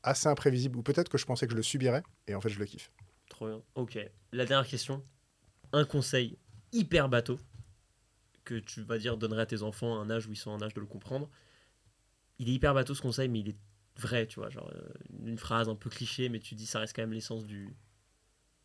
assez 0.03 0.27
imprévisible. 0.27 0.77
Ou 0.77 0.83
peut-être 0.83 1.09
que 1.09 1.17
je 1.17 1.25
pensais 1.25 1.45
que 1.45 1.51
je 1.51 1.57
le 1.57 1.63
subirais 1.63 2.03
et 2.27 2.35
en 2.35 2.41
fait, 2.41 2.49
je 2.49 2.59
le 2.59 2.65
kiffe. 2.65 2.91
Trop 3.29 3.47
bien. 3.47 3.61
Ok. 3.75 3.99
La 4.31 4.45
dernière 4.45 4.69
question. 4.69 5.05
Un 5.71 5.85
conseil 5.85 6.37
hyper 6.71 7.09
bateau 7.09 7.39
que 8.43 8.55
tu 8.55 8.81
vas 8.83 8.97
dire 8.97 9.17
donnerais 9.17 9.41
à 9.43 9.45
tes 9.45 9.63
enfants 9.63 9.99
à 9.99 10.03
un 10.03 10.09
âge 10.09 10.27
où 10.27 10.31
ils 10.31 10.37
sont 10.37 10.51
en 10.51 10.61
âge 10.61 10.73
de 10.73 10.79
le 10.79 10.85
comprendre. 10.85 11.29
Il 12.37 12.49
est 12.49 12.53
hyper 12.53 12.73
bateau 12.73 12.93
ce 12.93 13.01
conseil, 13.01 13.27
mais 13.29 13.39
il 13.39 13.49
est 13.49 13.57
vrai, 13.97 14.27
tu 14.27 14.39
vois. 14.39 14.49
Genre 14.49 14.69
euh, 14.73 14.93
une 15.25 15.37
phrase 15.37 15.69
un 15.69 15.75
peu 15.75 15.89
cliché, 15.89 16.29
mais 16.29 16.39
tu 16.39 16.55
dis 16.55 16.65
ça 16.65 16.79
reste 16.79 16.95
quand 16.95 17.01
même 17.01 17.13
l'essence 17.13 17.45
du, 17.45 17.75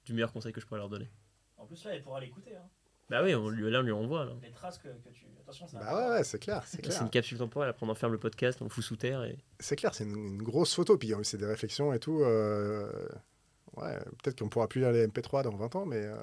du 0.04 0.12
meilleur 0.12 0.32
conseil 0.32 0.52
que 0.52 0.60
je 0.60 0.66
pourrais 0.66 0.80
leur 0.80 0.88
donner. 0.88 1.10
En 1.56 1.66
plus, 1.66 1.82
là, 1.84 1.94
elle 1.94 2.02
pourra 2.02 2.20
l'écouter. 2.20 2.56
Hein. 2.56 2.68
Bah 3.10 3.22
oui, 3.22 3.34
on 3.34 3.48
lui, 3.50 3.70
là 3.70 3.80
on 3.80 3.82
lui 3.82 3.92
envoie. 3.92 4.24
Là. 4.24 4.32
Les 4.42 4.50
traces 4.52 4.78
que, 4.78 4.88
que 4.88 5.08
tu. 5.12 5.26
Attention, 5.42 5.66
ça. 5.68 5.78
Bah 5.80 5.96
ouais, 5.96 6.10
ouais, 6.16 6.24
c'est 6.24 6.38
clair, 6.38 6.62
c'est 6.66 6.84
C'est 6.90 7.00
une 7.02 7.10
capsule 7.10 7.38
temporelle, 7.38 7.70
après 7.70 7.84
on 7.84 7.88
enferme 7.90 8.12
le 8.12 8.18
podcast, 8.18 8.58
on 8.62 8.64
le 8.64 8.70
fout 8.70 8.84
sous 8.84 8.96
terre 8.96 9.24
et. 9.24 9.36
C'est 9.58 9.74
clair, 9.76 9.92
c'est 9.94 10.04
une, 10.04 10.14
une 10.16 10.42
grosse 10.42 10.72
photo. 10.74 10.96
Puis 10.96 11.12
euh, 11.12 11.22
c'est 11.24 11.36
des 11.38 11.46
réflexions 11.46 11.92
et 11.92 11.98
tout. 11.98 12.22
euh, 12.22 12.88
Ouais, 13.76 13.96
peut-être 14.22 14.38
qu'on 14.38 14.48
pourra 14.48 14.68
plus 14.68 14.80
lire 14.80 14.90
les 14.92 15.06
MP3 15.06 15.42
dans 15.44 15.54
20 15.56 15.74
ans, 15.76 15.86
mais. 15.86 16.04
euh, 16.04 16.16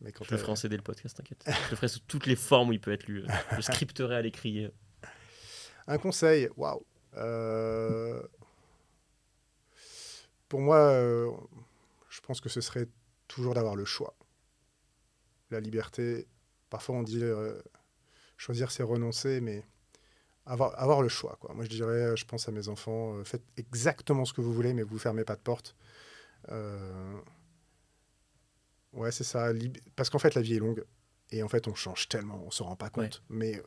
mais 0.00 0.12
quand 0.12 0.24
Je 0.24 0.30
le 0.32 0.36
ferai 0.38 0.52
en 0.52 0.56
CD 0.56 0.76
le 0.76 0.82
podcast, 0.82 1.16
t'inquiète. 1.16 1.42
Je 1.46 1.70
le 1.70 1.76
ferai 1.76 1.88
sous 1.88 2.00
toutes 2.00 2.26
les 2.26 2.36
formes 2.36 2.68
où 2.70 2.72
il 2.72 2.80
peut 2.80 2.92
être 2.92 3.06
lu. 3.06 3.24
Je 3.52 3.56
le 3.56 3.62
scripterai 3.62 4.16
à 4.16 4.22
l'écrit. 4.22 4.70
Un 5.86 5.98
conseil, 5.98 6.48
waouh. 6.56 6.84
Euh, 7.16 8.22
Pour 10.48 10.60
moi, 10.60 10.76
euh, 10.78 11.30
je 12.08 12.20
pense 12.20 12.40
que 12.40 12.48
ce 12.48 12.60
serait 12.60 12.86
toujours 13.26 13.54
d'avoir 13.54 13.76
le 13.76 13.84
choix. 13.84 14.14
La 15.50 15.60
liberté, 15.60 16.26
parfois 16.70 16.96
on 16.96 17.02
dit 17.02 17.22
euh, 17.22 17.60
choisir 18.36 18.70
c'est 18.70 18.82
renoncer, 18.82 19.40
mais 19.40 19.64
avoir, 20.46 20.78
avoir 20.80 21.02
le 21.02 21.08
choix. 21.08 21.36
Quoi. 21.40 21.54
Moi 21.54 21.64
je 21.64 21.70
dirais, 21.70 22.16
je 22.16 22.24
pense 22.24 22.48
à 22.48 22.52
mes 22.52 22.68
enfants, 22.68 23.14
euh, 23.16 23.24
faites 23.24 23.42
exactement 23.56 24.24
ce 24.24 24.32
que 24.32 24.40
vous 24.40 24.52
voulez, 24.52 24.74
mais 24.74 24.82
vous 24.82 24.98
fermez 24.98 25.24
pas 25.24 25.36
de 25.36 25.40
porte. 25.42 25.74
Euh, 26.50 27.18
Ouais, 28.92 29.12
c'est 29.12 29.24
ça. 29.24 29.52
lib- 29.52 29.78
Parce 29.96 30.10
qu'en 30.10 30.18
fait, 30.18 30.34
la 30.34 30.40
vie 30.42 30.54
est 30.56 30.58
longue. 30.60 30.84
Et 31.30 31.42
en 31.42 31.48
fait, 31.48 31.68
on 31.68 31.74
change 31.74 32.08
tellement, 32.08 32.42
on 32.46 32.50
se 32.50 32.62
rend 32.62 32.74
pas 32.76 32.88
compte. 32.90 33.22
Mais 33.28 33.56
euh, 33.58 33.62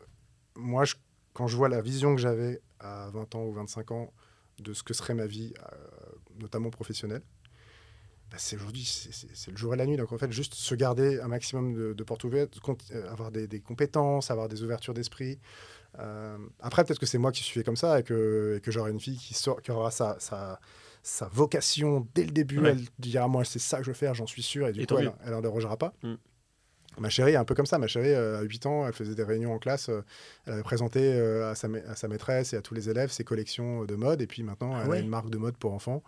moi, 0.56 0.84
je- 0.84 0.96
quand 1.34 1.48
je 1.48 1.56
vois 1.56 1.70
la 1.70 1.80
vision 1.82 2.16
que 2.16 2.22
j'avais 2.22 2.60
à 2.80 3.10
20 3.12 3.34
ans 3.36 3.44
ou 3.46 3.54
25 3.54 3.92
ans 3.92 4.12
de 4.60 4.74
ce 4.74 4.82
que 4.84 4.94
serait 4.94 5.14
ma 5.14 5.28
vie, 5.28 5.54
euh, 5.74 5.76
notamment 6.40 6.72
professionnelle, 6.72 7.22
bah, 8.32 8.38
c'est 8.40 8.56
aujourd'hui, 8.56 8.86
c'est- 8.86 9.52
le 9.52 9.58
jour 9.58 9.74
et 9.74 9.78
la 9.78 9.86
nuit. 9.86 9.98
Donc 9.98 10.12
en 10.14 10.18
fait, 10.18 10.32
juste 10.32 10.54
se 10.54 10.74
garder 10.76 11.20
un 11.20 11.28
maximum 11.28 11.74
de, 11.74 11.94
de 11.94 12.04
portes 12.04 12.24
ouvertes, 12.24 12.58
euh, 12.94 13.12
avoir 13.12 13.30
des, 13.32 13.46
des 13.48 13.60
compétences, 13.60 14.32
avoir 14.32 14.48
des 14.48 14.64
ouvertures 14.64 14.94
d'esprit. 14.94 15.38
Euh, 16.00 16.38
après, 16.62 16.86
peut-être 16.86 17.00
que 17.00 17.06
c'est 17.06 17.18
moi 17.18 17.34
qui 17.34 17.44
suis 17.44 17.60
fait 17.60 17.66
comme 17.66 17.76
ça 17.76 18.00
et 18.00 18.04
que, 18.04 18.56
et 18.58 18.62
que 18.62 18.72
j'aurai 18.72 18.92
une 18.92 19.02
fille 19.02 19.18
qui, 19.18 19.34
sort, 19.34 19.62
qui 19.62 19.72
aura 19.72 19.92
sa, 19.92 20.16
sa, 20.20 20.60
sa 21.04 21.28
vocation 21.28 22.08
dès 22.16 22.24
le 22.24 22.32
début. 22.32 22.60
Ouais. 22.60 22.70
Elle 22.70 22.86
dira, 23.00 23.28
moi, 23.28 23.44
c'est 23.44 23.60
ça 23.60 23.80
que 23.80 23.84
je 23.84 23.90
veux 23.90 23.96
faire, 23.96 24.14
j'en 24.14 24.28
suis 24.28 24.42
sûr. 24.44 24.68
Et 24.70 24.72
du 24.72 24.82
Et 24.82 24.86
coup, 24.86 24.98
elle, 24.98 25.12
elle 25.26 25.34
en 25.34 25.42
dérogera 25.42 25.76
pas. 25.76 25.94
Mm. 26.04 26.14
Ma 27.00 27.10
chérie 27.10 27.32
est 27.32 27.36
un 27.38 27.46
peu 27.46 27.56
comme 27.56 27.66
ça. 27.66 27.78
Ma 27.78 27.88
chérie, 27.88 28.12
euh, 28.14 28.40
à 28.40 28.42
8 28.44 28.66
ans, 28.66 28.86
elle 28.88 28.94
faisait 28.94 29.16
des 29.16 29.24
réunions 29.24 29.54
en 29.54 29.60
classe. 29.60 29.90
euh, 29.90 30.02
elle 30.46 30.54
avait 30.54 30.64
présenté 30.64 31.00
euh, 31.02 31.52
à, 31.52 31.56
sa, 31.56 31.68
ma- 31.70 31.80
à 31.80 31.96
sa 31.96 32.08
maîtresse 32.10 32.54
et 32.54 32.58
à 32.58 32.62
tous 32.62 32.74
les 32.74 32.90
élèves 32.90 33.12
ses 33.12 33.24
collections 33.24 33.84
de 33.86 33.96
mode. 33.96 34.22
Et 34.22 34.28
puis 34.28 34.44
maintenant, 34.44 34.72
Ah 34.76 34.82
elle 34.84 34.90
ouais. 34.90 34.98
a 34.98 35.00
une 35.02 35.10
marque 35.10 35.30
de 35.30 35.38
mode 35.38 35.56
pour 35.58 35.74
enfants. 35.74 36.04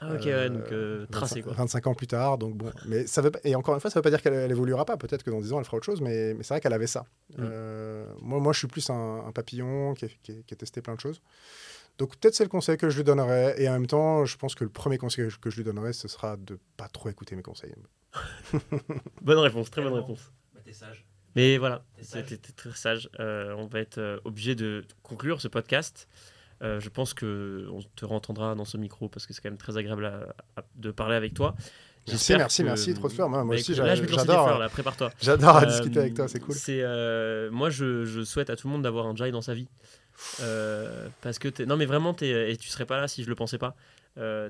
Ah 0.00 0.12
ok, 0.14 0.26
Euh, 0.26 0.42
ouais, 0.42 0.50
donc 0.50 0.72
euh, 0.72 1.06
tracé 1.06 1.40
25, 1.40 1.44
quoi. 1.44 1.52
25 1.54 1.86
ans 1.86 1.94
plus 1.94 2.06
tard, 2.06 2.36
donc 2.38 2.56
bon. 2.56 2.70
Mais 2.86 3.06
ça 3.06 3.22
veut 3.22 3.30
et 3.44 3.54
encore 3.54 3.74
une 3.74 3.80
fois, 3.80 3.90
ça 3.90 3.98
veut 4.00 4.02
pas 4.02 4.10
dire 4.10 4.20
qu'elle 4.22 4.34
elle 4.34 4.50
évoluera 4.50 4.84
pas. 4.84 4.96
Peut-être 4.96 5.22
que 5.22 5.30
dans 5.30 5.40
10 5.40 5.52
ans, 5.52 5.58
elle 5.60 5.64
fera 5.64 5.76
autre 5.76 5.86
chose, 5.86 6.00
mais, 6.00 6.34
mais 6.34 6.42
c'est 6.42 6.54
vrai 6.54 6.60
qu'elle 6.60 6.72
avait 6.72 6.86
ça. 6.88 7.06
Mm. 7.30 7.34
Euh, 7.40 8.06
moi, 8.20 8.40
moi, 8.40 8.52
je 8.52 8.58
suis 8.58 8.66
plus 8.68 8.88
un, 8.90 9.24
un 9.26 9.32
papillon 9.32 9.94
qui, 9.94 10.06
a- 10.06 10.08
qui 10.22 10.32
a- 10.32 10.42
qui 10.42 10.54
a 10.54 10.56
testé 10.56 10.80
plein 10.82 10.94
de 10.94 11.00
choses. 11.00 11.22
Donc 11.96 12.16
peut-être 12.16 12.34
c'est 12.34 12.42
le 12.42 12.50
conseil 12.50 12.76
que 12.76 12.90
je 12.90 12.96
lui 12.96 13.04
donnerais. 13.04 13.54
Et 13.62 13.68
en 13.68 13.72
même 13.72 13.86
temps, 13.86 14.24
je 14.24 14.36
pense 14.36 14.56
que 14.56 14.64
le 14.64 14.70
premier 14.70 14.98
conseil 14.98 15.26
que 15.26 15.30
je, 15.30 15.38
que 15.38 15.48
je 15.50 15.56
lui 15.56 15.64
donnerais, 15.64 15.92
ce 15.92 16.08
sera 16.08 16.36
de 16.36 16.58
pas 16.76 16.88
trop 16.88 17.08
écouter 17.08 17.36
mes 17.36 17.42
conseils. 17.42 17.72
Bonne 19.22 19.38
réponse, 19.38 19.70
très 19.70 19.82
bonne 19.82 19.92
réponse. 19.94 20.32
Bah, 20.54 20.60
t'es 20.64 20.72
sage. 20.72 21.04
Mais 21.36 21.58
voilà, 21.58 21.84
c'était 22.00 22.36
très 22.52 22.70
sage. 22.74 23.08
Euh, 23.20 23.54
on 23.58 23.66
va 23.66 23.80
être 23.80 23.98
euh, 23.98 24.18
obligé 24.24 24.54
de 24.54 24.84
conclure 25.02 25.40
ce 25.40 25.48
podcast. 25.48 26.08
Euh, 26.62 26.80
je 26.80 26.88
pense 26.88 27.14
que 27.14 27.66
on 27.72 27.80
te 27.82 28.04
entendra 28.04 28.54
dans 28.54 28.64
ce 28.64 28.76
micro 28.76 29.08
parce 29.08 29.26
que 29.26 29.32
c'est 29.34 29.42
quand 29.42 29.50
même 29.50 29.58
très 29.58 29.76
agréable 29.76 30.06
à- 30.06 30.34
à- 30.56 30.64
de 30.76 30.90
parler 30.90 31.16
avec 31.16 31.34
toi. 31.34 31.54
Merci, 32.06 32.34
merci, 32.36 32.62
que- 32.62 32.66
merci, 32.66 32.94
trop 32.94 33.08
de 33.08 33.12
fleurs. 33.14 33.28
Moi, 33.28 33.44
moi 33.44 33.54
Bah, 33.54 33.60
aussi, 33.60 33.74
j'adore. 33.74 34.58
là, 34.58 34.68
prépare-toi. 34.68 35.10
J'adore 35.22 35.56
Euh, 35.56 35.66
discuter 35.66 35.98
avec 36.00 36.14
toi, 36.14 36.28
c'est 36.28 36.38
cool. 36.38 36.54
C'est 36.54 36.80
euh, 36.82 37.50
moi 37.50 37.70
je, 37.70 38.04
je 38.04 38.22
souhaite 38.22 38.50
à 38.50 38.56
tout 38.56 38.68
le 38.68 38.72
monde 38.74 38.82
d'avoir 38.82 39.06
un 39.06 39.16
Jai 39.16 39.30
dans 39.30 39.40
sa 39.40 39.54
vie 39.54 39.68
parce 41.22 41.38
que 41.38 41.48
t'es- 41.48 41.66
non 41.66 41.76
mais 41.76 41.86
vraiment 41.86 42.14
t'es- 42.14 42.52
et 42.52 42.56
tu 42.56 42.68
serais 42.68 42.86
pas 42.86 43.00
là 43.00 43.08
si 43.08 43.22
je 43.24 43.28
le 43.28 43.34
pensais 43.34 43.58
pas. 43.58 43.74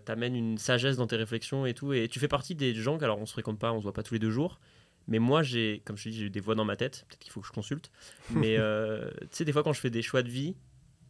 T'amènes 0.05 0.35
une 0.37 0.59
sagesse 0.59 0.97
dans 0.97 1.07
tes 1.07 1.17
réflexions 1.17 1.65
et 1.67 1.75
tout 1.75 1.93
et 1.93 2.09
tu 2.09 2.19
fais 2.21 2.29
partie 2.29 2.55
des 2.55 2.75
gens 2.75 2.99
alors 2.99 3.19
on 3.19 3.27
se 3.27 3.33
fréquente 3.33 3.59
pas, 3.59 3.73
on 3.73 3.79
se 3.79 3.83
voit 3.85 3.93
pas 3.95 4.03
tous 4.03 4.15
les 4.15 4.21
deux 4.21 4.31
jours. 4.31 4.61
Mais 5.07 5.19
moi, 5.19 5.43
j'ai, 5.43 5.83
comme 5.85 5.99
je 5.99 6.05
te 6.05 6.09
dis, 6.09 6.19
j'ai 6.21 6.25
eu 6.27 6.31
des 6.31 6.41
voix 6.41 6.55
dans 6.55 6.65
ma 6.65 6.77
tête. 6.77 7.05
Peut-être 7.09 7.19
qu'il 7.21 7.31
faut 7.31 7.43
que 7.43 7.47
je 7.47 7.53
consulte. 7.53 7.91
Mais 8.31 8.57
tu 9.21 9.27
sais, 9.33 9.45
des 9.45 9.53
fois, 9.53 9.63
quand 9.63 9.75
je 9.75 9.81
fais 9.81 9.91
des 9.91 10.01
choix 10.01 10.23
de 10.23 10.31
vie, 10.31 10.57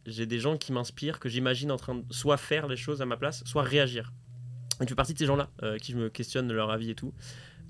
j'ai 0.05 0.25
des 0.25 0.39
gens 0.39 0.57
qui 0.57 0.71
m'inspirent, 0.71 1.19
que 1.19 1.29
j'imagine 1.29 1.71
en 1.71 1.77
train 1.77 1.95
de 1.95 2.03
soit 2.11 2.37
faire 2.37 2.67
les 2.67 2.77
choses 2.77 3.01
à 3.01 3.05
ma 3.05 3.17
place, 3.17 3.43
soit 3.45 3.63
réagir. 3.63 4.11
Et 4.81 4.85
tu 4.85 4.89
fais 4.89 4.95
partie 4.95 5.13
de 5.13 5.19
ces 5.19 5.25
gens-là, 5.25 5.49
euh, 5.63 5.77
qui 5.77 5.93
je 5.93 5.97
me 5.97 6.09
questionne 6.09 6.47
de 6.47 6.53
leur 6.53 6.69
avis 6.69 6.89
et 6.91 6.95
tout. 6.95 7.13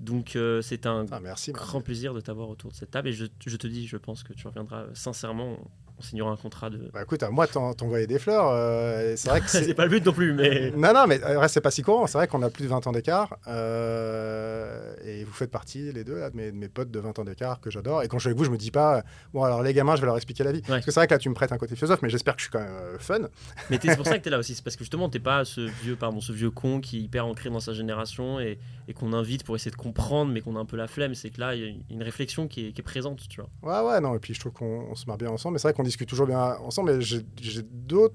Donc, 0.00 0.36
euh, 0.36 0.60
c'est 0.60 0.86
un 0.86 1.06
Ah, 1.10 1.20
merci. 1.20 1.50
merci. 1.50 1.52
grand 1.52 1.80
plaisir 1.80 2.12
de 2.14 2.20
t'avoir 2.20 2.48
autour 2.50 2.70
de 2.70 2.76
cette 2.76 2.90
table. 2.90 3.08
Et 3.08 3.12
je, 3.12 3.26
je 3.46 3.56
te 3.56 3.66
dis, 3.66 3.86
je 3.86 3.96
pense 3.96 4.22
que 4.24 4.32
tu 4.32 4.46
reviendras 4.46 4.86
sincèrement. 4.94 5.56
On 5.98 6.02
signera 6.02 6.30
un 6.30 6.36
contrat 6.36 6.68
de. 6.68 6.90
Bah 6.92 7.02
écoute, 7.02 7.22
à 7.22 7.30
moi 7.30 7.46
t'en- 7.46 7.72
t'envoyer 7.72 8.06
des 8.06 8.18
fleurs, 8.18 8.48
euh, 8.50 9.14
c'est 9.16 9.30
vrai 9.30 9.40
que 9.40 9.46
c'est 9.48 9.72
pas 9.74 9.84
le 9.84 9.90
but 9.90 10.04
non 10.04 10.12
plus, 10.12 10.32
mais. 10.34 10.70
Non, 10.76 10.92
non, 10.92 11.06
mais 11.06 11.22
euh, 11.24 11.48
c'est 11.48 11.60
pas 11.62 11.70
si 11.70 11.82
courant. 11.82 12.06
C'est 12.06 12.18
vrai 12.18 12.28
qu'on 12.28 12.42
a 12.42 12.50
plus 12.50 12.64
de 12.64 12.68
20 12.68 12.86
ans 12.86 12.92
d'écart. 12.92 13.36
euh, 13.46 14.94
et 15.04 15.24
vous 15.24 15.32
faites 15.32 15.50
partie, 15.50 15.92
les 15.92 16.04
deux, 16.04 16.18
là, 16.18 16.30
de, 16.30 16.36
mes, 16.36 16.50
de 16.52 16.56
mes 16.56 16.68
potes 16.68 16.90
de 16.90 16.98
20 17.00 17.18
ans 17.18 17.24
d'écart 17.24 17.60
que 17.60 17.70
j'adore. 17.70 18.02
Et 18.02 18.08
quand 18.08 18.18
je 18.18 18.22
suis 18.22 18.28
avec 18.28 18.38
vous, 18.38 18.44
je 18.44 18.50
me 18.50 18.56
dis 18.58 18.70
pas, 18.70 19.02
bon, 19.32 19.42
alors 19.44 19.62
les 19.62 19.72
gamins, 19.72 19.96
je 19.96 20.00
vais 20.00 20.06
leur 20.06 20.16
expliquer 20.16 20.44
la 20.44 20.52
vie. 20.52 20.62
Parce 20.62 20.84
que 20.84 20.90
c'est 20.90 21.00
vrai 21.00 21.06
que 21.06 21.14
là, 21.14 21.18
tu 21.18 21.28
me 21.28 21.34
prêtes 21.34 21.52
un 21.52 21.58
côté 21.58 21.74
philosophe, 21.76 22.02
mais 22.02 22.10
j'espère 22.10 22.34
que 22.34 22.40
je 22.40 22.44
suis 22.46 22.52
quand 22.52 22.60
même 22.60 22.68
euh, 22.70 22.98
fun. 22.98 23.18
Mais 23.70 23.78
c'est 23.82 23.96
pour 23.96 24.06
ça 24.06 24.18
que 24.18 24.22
t'es 24.24 24.30
là 24.30 24.38
aussi. 24.38 24.54
C'est 24.54 24.62
parce 24.64 24.76
que 24.76 24.84
justement, 24.84 25.08
t'es 25.08 25.18
pas 25.18 25.44
ce 25.44 25.60
vieux, 25.82 25.96
pardon, 25.96 26.20
ce 26.20 26.32
vieux 26.32 26.50
con 26.50 26.80
qui 26.80 26.98
est 26.98 27.00
hyper 27.02 27.26
ancré 27.26 27.50
dans 27.50 27.60
sa 27.60 27.72
génération 27.72 28.38
et, 28.40 28.58
et 28.88 28.92
qu'on 28.94 29.12
invite 29.12 29.44
pour 29.44 29.56
essayer 29.56 29.70
de 29.70 29.76
comprendre, 29.76 30.32
mais 30.32 30.40
qu'on 30.40 30.56
a 30.56 30.60
un 30.60 30.64
peu 30.64 30.76
la 30.76 30.86
flemme. 30.88 31.14
C'est 31.14 31.30
que 31.30 31.40
là, 31.40 31.54
il 31.54 31.62
y 31.64 31.68
a 31.68 31.72
une 31.90 32.02
réflexion 32.02 32.48
qui 32.48 32.68
est, 32.68 32.72
qui 32.72 32.80
est 32.80 32.84
présente, 32.84 33.20
tu 33.28 33.40
vois. 33.40 33.82
Ouais, 33.82 33.88
ouais, 33.92 34.00
non. 34.00 34.14
Et 34.14 34.18
puis 34.18 34.34
je 34.34 34.40
trouve 34.40 34.52
qu'on 34.52 34.86
on 34.90 34.94
se 34.94 35.06
marre 35.06 35.18
bien 35.18 35.30
ensemble. 35.30 35.54
Mais 35.54 35.58
c'est 35.58 35.68
vrai 35.68 35.74
qu'on 35.74 35.84
discute 35.86 36.08
toujours 36.08 36.26
bien 36.26 36.56
ensemble. 36.58 36.96
Mais 36.96 37.02
j'ai 37.02 37.62
d'autres 37.62 38.14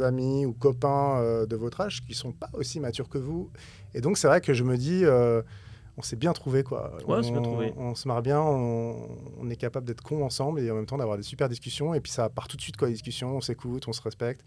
amis 0.00 0.46
ou 0.46 0.52
copains 0.52 1.18
euh, 1.18 1.46
de 1.46 1.56
votre 1.56 1.80
âge 1.80 2.04
qui 2.04 2.14
sont 2.14 2.32
pas 2.32 2.50
aussi 2.52 2.80
matures 2.80 3.08
que 3.08 3.18
vous. 3.18 3.50
Et 3.94 4.00
donc, 4.00 4.18
c'est 4.18 4.28
vrai 4.28 4.40
que 4.40 4.54
je 4.54 4.64
me 4.64 4.76
dis. 4.76 5.04
euh, 5.04 5.42
on 5.98 6.02
s'est 6.02 6.16
bien 6.16 6.34
trouvé 6.34 6.62
quoi. 6.62 6.94
Ouais, 6.96 7.04
on 7.06 7.12
on, 7.14 7.22
s'est 7.22 7.30
bien 7.30 7.40
trouvé. 7.40 7.72
on 7.78 7.94
se 7.94 8.06
marre 8.06 8.20
bien, 8.20 8.38
on, 8.38 9.16
on 9.40 9.48
est 9.48 9.56
capable 9.56 9.86
d'être 9.86 10.02
con 10.02 10.22
ensemble 10.24 10.60
et 10.60 10.70
en 10.70 10.74
même 10.74 10.84
temps 10.84 10.98
d'avoir 10.98 11.16
des 11.16 11.22
super 11.22 11.48
discussions. 11.48 11.94
Et 11.94 12.00
puis 12.00 12.12
ça 12.12 12.28
part 12.28 12.48
tout 12.48 12.58
de 12.58 12.60
suite 12.60 12.76
quoi, 12.76 12.88
les 12.88 12.92
discussions, 12.92 13.34
on 13.34 13.40
s'écoute, 13.40 13.88
on 13.88 13.94
se 13.94 14.02
respecte 14.02 14.42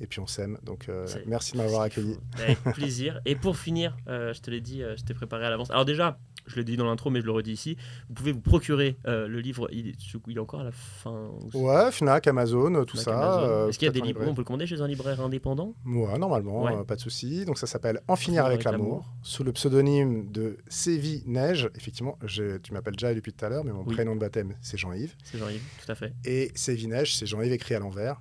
et 0.00 0.06
puis 0.06 0.20
on 0.20 0.28
s'aime. 0.28 0.58
Donc 0.62 0.88
euh, 0.88 1.04
merci 1.26 1.54
de 1.54 1.58
m'avoir 1.58 1.82
accueilli. 1.82 2.16
Avec 2.38 2.62
plaisir. 2.74 3.20
Et 3.24 3.34
pour 3.34 3.56
finir, 3.56 3.96
je 4.06 4.40
te 4.40 4.48
l'ai 4.48 4.60
dit, 4.60 4.80
je 4.80 5.02
t'ai 5.02 5.12
préparé 5.12 5.44
à 5.44 5.50
l'avance. 5.50 5.72
Alors 5.72 5.84
déjà, 5.84 6.18
je 6.46 6.56
l'ai 6.56 6.64
dit 6.64 6.76
dans 6.76 6.84
l'intro, 6.86 7.10
mais 7.10 7.20
je 7.20 7.26
le 7.26 7.32
redis 7.32 7.52
ici. 7.52 7.76
Vous 8.08 8.14
pouvez 8.14 8.32
vous 8.32 8.40
procurer 8.40 8.96
euh, 9.06 9.28
le 9.28 9.40
livre. 9.40 9.68
Il 9.72 9.88
est, 9.88 9.94
il 10.28 10.36
est 10.36 10.40
encore 10.40 10.60
à 10.60 10.64
la 10.64 10.72
fin. 10.72 11.30
ou- 11.54 11.66
Ouais, 11.66 11.90
Fnac, 11.92 12.26
Amazon, 12.26 12.84
tout 12.84 12.96
Fnac, 12.96 13.04
ça. 13.04 13.40
Euh, 13.42 13.68
Est-ce 13.68 13.78
qu'il 13.78 13.86
y 13.86 13.88
a 13.88 13.92
des 13.92 14.00
librairie. 14.00 14.30
On 14.30 14.34
peut 14.34 14.40
le 14.40 14.44
commander 14.44 14.66
chez 14.66 14.80
un 14.80 14.86
libraire 14.88 15.20
indépendant? 15.20 15.74
Ouais, 15.86 16.18
normalement, 16.18 16.64
Ouais. 16.64 16.74
euh, 16.74 16.84
pas 16.84 16.96
de 16.96 17.00
souci. 17.00 17.44
Donc 17.44 17.58
ça 17.58 17.66
s'appelle 17.66 18.00
En 18.08 18.16
finir 18.16 18.44
avec 18.44 18.64
l'amour, 18.64 19.04
sous 19.22 19.44
le 19.44 19.52
pseudonyme 19.52 20.30
de 20.30 20.56
Sévi 20.68 21.22
Neige. 21.26 21.68
Effectivement, 21.76 22.18
je- 22.24 22.58
tu 22.58 22.72
m'appelles 22.72 22.98
Jai 22.98 23.14
depuis 23.14 23.32
tout 23.32 23.44
à 23.44 23.48
l'heure, 23.48 23.64
mais 23.64 23.72
mon 23.72 23.84
Oui. 23.84 23.94
prénom 23.94 24.14
de 24.14 24.20
baptême, 24.20 24.54
c'est 24.60 24.76
Jean-Yves. 24.78 25.14
C'est 25.24 25.38
Jean-Yves, 25.38 25.62
tout 25.84 25.90
à 25.92 25.94
fait. 25.94 26.12
Et 26.24 26.50
Sévi 26.54 26.86
Neige, 26.88 27.16
c'est 27.16 27.26
Jean-Yves 27.26 27.52
écrit 27.52 27.74
à 27.74 27.78
l'envers. 27.78 28.20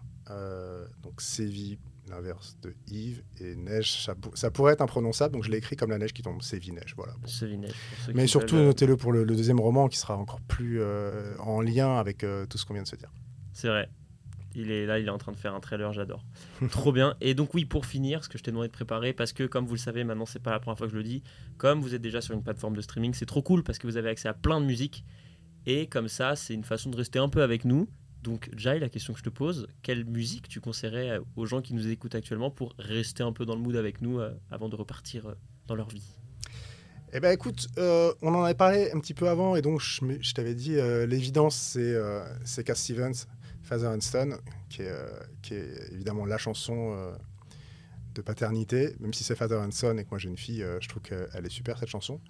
Donc 1.03 1.22
Sévi, 1.22 1.78
l'inverse 2.12 2.57
de 2.62 2.76
Yves, 2.88 3.24
et 3.39 3.55
Neige, 3.55 4.03
ça, 4.03 4.14
pour- 4.16 4.38
ça 4.38 4.51
pourrait 4.51 4.74
être 4.74 4.82
imprononçable, 4.82 5.34
donc 5.34 5.43
je 5.43 5.49
l'ai 5.49 5.57
écrit 5.57 5.76
comme 5.76 5.89
la 5.89 5.97
neige 5.97 6.14
qui 6.14 6.22
tombe, 6.22 6.41
Sévi 6.41 6.72
Neige, 6.72 6.93
voilà. 6.95 7.14
Ceux 7.26 7.49
Mais 8.14 8.28
surtout, 8.28 8.55
veulent, 8.55 8.66
euh, 8.66 8.68
notez-le 8.68 8.97
pour 8.97 9.12
le, 9.12 9.24
le 9.24 9.36
deuxième 9.36 9.59
roman 9.59 9.88
qui 9.88 9.97
sera 9.97 10.16
encore 10.18 10.41
plus 10.41 10.80
euh, 10.82 11.36
en 11.39 11.62
lien 11.62 11.97
avec 11.97 12.24
euh, 12.24 12.45
tout 12.45 12.57
ce 12.57 12.66
qu'on 12.66 12.74
vient 12.76 12.84
de 12.84 12.88
se 12.88 12.95
dire. 12.95 13.12
C'est 13.53 13.68
vrai. 13.68 13.89
Il 14.53 14.70
est 14.70 14.86
là, 14.86 14.99
il 14.99 15.07
est 15.07 15.09
en 15.12 15.18
train 15.18 15.32
de 15.32 15.38
faire 15.38 15.55
un 15.55 15.62
trailer, 15.62 15.93
j'adore. 15.93 16.26
Trop 16.72 16.91
bien. 16.91 17.16
Et 17.22 17.34
donc 17.34 17.53
oui, 17.53 17.64
pour 17.64 17.86
finir, 17.86 18.24
ce 18.24 18.30
que 18.30 18.38
je 18.38 18.43
t'ai 18.43 18.51
demandé 18.51 18.68
de 18.68 18.74
préparer, 18.74 19.14
parce 19.14 19.32
que 19.32 19.45
comme 19.45 19.66
vous 19.66 19.76
le 19.76 19.80
savez, 19.80 20.03
maintenant 20.03 20.26
c'est 20.26 20.41
pas 20.43 20.51
la 20.51 20.59
première 20.59 20.78
fois 20.78 20.88
que 20.88 20.91
je 20.93 20.97
le 20.97 21.03
dis, 21.03 21.24
comme 21.57 21.80
vous 21.82 21.95
êtes 21.95 22.01
déjà 22.01 22.20
sur 22.20 22.34
une 22.34 22.43
plateforme 22.43 22.76
de 22.76 22.82
streaming, 22.82 23.14
c'est 23.14 23.26
trop 23.26 23.41
cool 23.41 23.64
parce 23.64 23.78
que 23.80 23.88
vous 23.88 23.95
avez 23.95 24.09
accès 24.09 24.28
à 24.28 24.34
plein 24.34 24.59
de 24.59 24.66
musique. 24.66 25.05
Et 25.66 25.88
comme 25.88 26.07
ça, 26.09 26.36
c'est 26.36 26.53
une 26.53 26.64
façon 26.66 26.89
de 26.89 26.97
rester 26.97 27.20
un 27.20 27.30
peu 27.30 27.43
avec 27.43 27.64
nous. 27.66 27.88
Donc 28.24 28.49
Jai, 28.55 28.80
la 28.80 28.89
question 28.89 29.13
que 29.13 29.19
je 29.19 29.24
te 29.24 29.30
pose, 29.30 29.67
quelle 29.82 30.05
musique 30.05 30.47
tu 30.47 30.59
conseillerais 30.59 31.09
euh, 31.09 31.22
aux 31.36 31.45
gens 31.45 31.61
qui 31.61 31.74
nous 31.74 31.88
écoutent 31.88 32.15
actuellement 32.15 32.51
pour 32.51 32.74
rester 32.78 33.24
un 33.24 33.34
peu 33.34 33.45
dans 33.45 33.55
le 33.55 33.61
mood 33.61 33.76
avec 33.76 34.01
nous 34.01 34.19
euh, 34.19 34.32
avant 34.51 34.69
de 34.69 34.76
repartir 34.76 35.28
euh, 35.28 35.34
dans 35.67 35.76
leur 35.76 35.89
vie? 35.89 36.17
Eh 37.13 37.19
ben 37.19 37.32
écoute, 37.32 37.67
euh, 37.78 38.13
on 38.22 38.34
en 38.34 38.43
avait 38.43 38.53
parlé 38.53 38.89
un 38.93 38.99
petit 38.99 39.13
peu 39.13 39.28
avant 39.28 39.57
et 39.57 39.61
donc 39.61 39.82
je, 39.82 40.34
t'avais 40.34 40.55
dit 40.55 40.76
euh, 40.76 41.05
l'évidence 41.05 41.55
c'est 41.55 41.93
euh, 41.93 42.24
Cat 42.65 42.76
Stevens, 42.76 43.26
Father 43.63 43.88
and 43.88 43.99
Son, 43.99 44.38
qui 44.69 44.84
est, 44.84 44.95
qui 45.41 45.55
est 45.55 45.91
évidemment 45.91 46.26
la 46.26 46.38
chanson 46.38 46.95
de 48.15 48.22
paternité, 48.22 48.95
même 49.01 49.13
si 49.13 49.26
c'est 49.26 49.36
Father 49.36 49.57
and 49.57 49.72
Son 49.72 49.97
et 49.97 50.05
que 50.05 50.09
moi 50.09 50.19
j'ai 50.19 50.30
une 50.30 50.38
fille, 50.38 50.65
je 50.80 50.88
trouve 50.88 51.01
qu'elle 51.01 51.45
est 51.45 51.49
super 51.49 51.78
cette 51.78 51.89
chanson. 51.89 52.22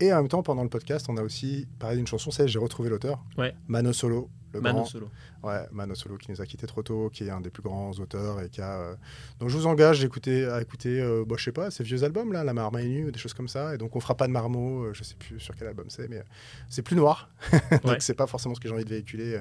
Et 0.00 0.12
en 0.12 0.18
même 0.18 0.28
temps, 0.28 0.44
pendant 0.44 0.62
le 0.62 0.68
podcast, 0.68 1.06
on 1.08 1.16
a 1.16 1.22
aussi 1.22 1.66
parlé 1.80 1.96
d'une 1.96 2.06
chanson, 2.06 2.30
c'est 2.30 2.46
j'ai 2.46 2.60
retrouvé 2.60 2.88
l'auteur, 2.88 3.24
Ouais. 3.36 3.54
Mano 3.66 3.92
Solo, 3.92 4.30
le 4.52 4.60
Mano 4.60 4.78
grand, 4.78 4.84
Solo. 4.86 5.08
Ouais, 5.42 5.66
Mano 5.72 5.94
Solo 5.94 6.16
qui 6.16 6.30
nous 6.30 6.40
a 6.40 6.46
quitté 6.46 6.66
trop 6.66 6.82
tôt, 6.82 7.10
qui 7.12 7.24
est 7.24 7.30
un 7.30 7.40
des 7.40 7.50
plus 7.50 7.62
grands 7.62 7.90
auteurs 7.92 8.40
et 8.40 8.48
qui 8.48 8.60
a. 8.60 8.78
euh, 8.80 8.94
Donc 9.40 9.48
je 9.50 9.56
vous 9.56 9.66
engage 9.66 10.02
à 10.02 10.06
écouter, 10.06 10.42
euh, 10.44 11.24
bah, 11.26 11.36
je 11.38 11.44
sais 11.44 11.52
pas, 11.52 11.70
ces 11.70 11.84
vieux 11.84 12.02
albums 12.04 12.32
là, 12.32 12.44
La 12.44 12.52
ou 12.54 13.10
des 13.10 13.18
choses 13.18 13.34
comme 13.34 13.48
ça. 13.48 13.74
Et 13.74 13.78
donc 13.78 13.94
on 13.96 14.00
fera 14.00 14.16
pas 14.16 14.26
de 14.26 14.32
marmot, 14.32 14.84
euh, 14.84 14.94
je 14.94 15.02
sais 15.04 15.14
plus 15.16 15.38
sur 15.38 15.54
quel 15.54 15.68
album 15.68 15.86
c'est, 15.90 16.08
mais 16.08 16.18
euh, 16.18 16.22
c'est 16.68 16.82
plus 16.82 16.96
noir. 16.96 17.30
donc 17.70 17.84
Ouais. 17.84 17.96
c'est 18.00 18.14
pas 18.14 18.26
forcément 18.26 18.54
ce 18.54 18.60
que 18.60 18.68
j'ai 18.68 18.74
envie 18.74 18.84
de 18.84 18.88
véhiculer, 18.90 19.40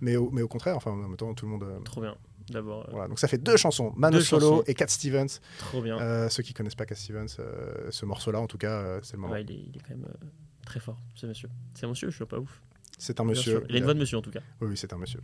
mais 0.00 0.16
au, 0.16 0.30
mais 0.30 0.42
au 0.42 0.48
contraire, 0.48 0.76
enfin 0.76 0.90
en 0.90 0.96
même 0.96 1.16
temps 1.16 1.32
tout 1.34 1.46
le 1.46 1.52
monde. 1.52 1.64
Trop 1.84 2.00
bien. 2.00 2.16
D'abord, 2.50 2.86
voilà. 2.90 3.08
Donc 3.08 3.18
ça 3.18 3.28
fait 3.28 3.36
deux 3.36 3.58
chansons, 3.58 3.92
Mano 3.96 4.16
Deux 4.18 4.24
Solo 4.24 4.48
chansons. 4.48 4.64
et 4.66 4.74
Cat 4.74 4.88
Stevens. 4.88 5.26
trop 5.58 5.82
bien. 5.82 6.28
Ceux 6.30 6.42
qui 6.42 6.54
connaissent 6.54 6.74
pas 6.74 6.86
Cat 6.86 6.94
Stevens, 6.94 7.28
ce 7.90 8.04
morceau-là 8.06 8.40
en 8.40 8.46
tout 8.46 8.56
cas, 8.58 8.98
c'est 9.02 9.14
le 9.14 9.20
moment. 9.20 9.34
Ouais, 9.34 9.42
il, 9.42 9.50
est, 9.52 9.54
il 9.68 9.76
est 9.76 9.80
quand 9.86 9.90
même 9.96 10.06
très 10.64 10.80
fort, 10.80 10.98
ce 11.14 11.26
monsieur. 11.26 11.48
C'est 11.74 11.86
monsieur, 11.86 12.08
je 12.10 12.16
suis 12.16 12.24
pas 12.24 12.38
ouf. 12.38 12.62
C'est 12.98 13.20
un 13.20 13.24
monsieur. 13.24 13.64
Il 13.68 13.74
a 13.76 13.78
une 13.78 13.84
voix 13.84 13.94
de 13.94 13.98
monsieur 14.00 14.18
en 14.18 14.22
tout 14.22 14.30
cas. 14.30 14.40
Oui, 14.60 14.68
oui, 14.70 14.76
c'est 14.76 14.92
un 14.92 14.98
monsieur. 14.98 15.20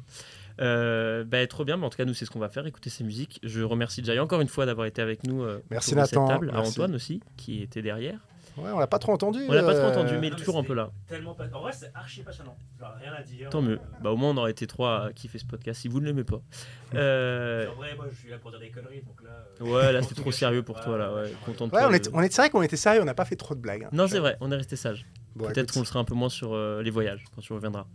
Euh, 0.60 1.24
bah, 1.24 1.44
trop 1.46 1.64
bien, 1.64 1.76
mais 1.76 1.84
en 1.86 1.90
tout 1.90 1.96
cas, 1.96 2.04
nous, 2.04 2.14
c'est 2.14 2.24
ce 2.24 2.30
qu'on 2.30 2.38
va 2.38 2.48
faire, 2.48 2.64
écouter 2.66 2.88
ces 2.90 3.02
musiques. 3.04 3.40
Je 3.42 3.62
remercie 3.62 4.04
Jai 4.04 4.18
encore 4.20 4.40
une 4.40 4.48
fois 4.48 4.66
d'avoir 4.66 4.86
été 4.86 5.02
avec 5.02 5.24
nous. 5.24 5.42
euh, 5.42 5.60
Merci, 5.70 5.94
de 5.94 6.00
cette 6.04 6.12
Nathan. 6.12 6.28
table. 6.28 6.50
À 6.50 6.54
Merci. 6.54 6.70
Antoine 6.70 6.94
aussi, 6.94 7.20
qui 7.36 7.62
était 7.62 7.82
derrière. 7.82 8.18
Ouais, 8.56 8.70
on 8.72 8.78
l'a 8.78 8.86
pas 8.86 9.00
trop 9.00 9.10
entendu. 9.12 9.40
On 9.48 9.52
l'a 9.52 9.64
pas 9.64 9.74
trop 9.74 9.82
euh, 9.86 9.90
entendu, 9.90 10.12
mais 10.12 10.18
il 10.18 10.24
est 10.26 10.30
Non, 10.30 10.36
mais 10.36 10.44
toujours 10.44 10.58
un 10.58 10.62
peu 10.62 10.74
là. 10.74 10.92
Tellement 11.08 11.34
pas... 11.34 11.46
En 11.52 11.62
vrai, 11.62 11.72
c'est 11.72 11.90
archi 11.92 12.22
passionnant. 12.22 12.56
Genre, 12.78 12.92
rien 13.00 13.12
à 13.12 13.22
dire. 13.22 13.50
Tant 13.50 13.60
mieux. 13.62 13.78
Euh, 13.80 13.98
Bah, 14.00 14.12
au 14.12 14.16
moins, 14.16 14.30
on 14.30 14.36
aurait 14.36 14.52
été 14.52 14.68
trois 14.68 15.06
à 15.06 15.12
kiffer 15.12 15.38
ce 15.40 15.44
podcast 15.44 15.80
si 15.80 15.88
vous 15.88 15.98
ne 16.00 16.06
l'aimez 16.06 16.22
pas. 16.24 16.40
Euh, 16.94 17.66
En 17.72 17.74
vrai, 17.74 17.96
moi, 17.96 18.06
je 18.08 18.14
suis 18.16 18.30
là 18.30 18.38
pour 18.38 18.52
dire 18.52 18.60
des 18.60 18.70
conneries, 18.70 19.02
donc 19.02 19.20
là. 19.24 19.44
euh, 19.60 19.64
Ouais, 19.64 19.92
là, 19.92 20.00
c'était 20.02 20.14
trop 20.20 20.30
sérieux 20.30 20.62
pour 20.62 20.78
toi, 20.80 20.96
là. 20.96 21.12
Ouais, 21.12 21.32
content 21.44 21.66
de 21.66 21.72
Ouais, 21.72 21.80
toi. 21.80 21.88
on 21.88 21.90
le- 21.90 21.96
est, 21.96 22.10
on 22.12 22.22
est, 22.22 22.32
c'est 22.32 22.42
vrai 22.42 22.50
qu'on 22.50 22.62
était 22.62 22.76
sérieux, 22.76 23.02
on 23.02 23.04
n'a 23.04 23.14
pas 23.14 23.24
fait 23.24 23.34
trop 23.34 23.56
de 23.56 23.60
blagues. 23.60 23.82
hein. 23.84 23.88
Non, 23.90 24.06
c'est 24.06 24.20
vrai, 24.20 24.36
on 24.40 24.52
est 24.52 24.56
resté 24.56 24.76
sage. 24.76 25.04
Bon, 25.36 25.46
Peut-être 25.48 25.72
qu'on 25.72 25.80
le 25.80 25.84
sera 25.86 26.00
un 26.00 26.04
peu 26.04 26.14
moins 26.14 26.28
sur 26.28 26.52
euh, 26.54 26.82
les 26.82 26.90
voyages 26.90 27.24
quand 27.34 27.40
tu 27.40 27.52
reviendras. 27.52 27.86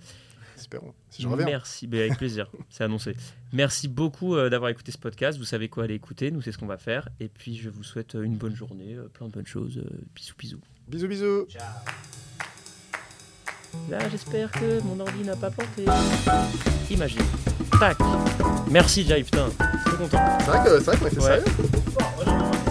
Espérons. 0.58 0.94
Si 1.10 1.22
je 1.22 1.28
reviens. 1.28 1.46
Merci, 1.46 1.88
bah, 1.88 2.00
avec 2.00 2.18
plaisir, 2.18 2.52
c'est 2.70 2.84
annoncé. 2.84 3.16
Merci 3.54 3.88
beaucoup 3.88 4.36
euh, 4.36 4.50
d'avoir 4.50 4.70
écouté 4.70 4.92
ce 4.92 4.98
podcast. 4.98 5.38
Vous 5.38 5.46
savez 5.46 5.70
quoi 5.70 5.86
aller 5.86 5.94
écouter, 5.96 6.32
nous 6.32 6.42
c'est 6.42 6.52
ce 6.52 6.58
qu'on 6.58 6.66
va 6.68 6.78
faire. 6.78 7.08
Et 7.22 7.30
puis 7.30 7.56
je 7.56 7.70
vous 7.70 7.84
souhaite 7.84 8.16
euh, 8.16 8.24
une 8.24 8.36
bonne 8.36 8.56
journée, 8.56 8.98
plein 9.14 9.28
de 9.28 9.32
bonnes 9.32 9.48
choses. 9.48 9.82
bisous, 10.14 10.34
bisous. 10.38 10.62
Bisous, 10.88 11.08
bisous. 11.08 11.46
Ciao. 11.50 11.64
Là, 13.90 14.00
j'espère 14.10 14.52
que 14.52 14.82
mon 14.82 15.00
ordi 15.00 15.22
n'a 15.24 15.36
pas 15.36 15.52
planté. 15.52 15.86
Imagine. 16.90 17.22
Tac. 17.80 17.98
Merci, 18.70 19.04
Jai, 19.04 19.24
putain. 19.24 19.48
Trop 19.86 19.98
content. 19.98 20.40
C'est 20.40 20.46
vrai 20.48 20.64
que- 20.66 20.80
c'est 20.80 20.86
vrai 20.86 20.98
qu'on 20.98 21.08
était 21.08 21.20
Ouais. 21.22 21.40
sérieux. 21.40 22.69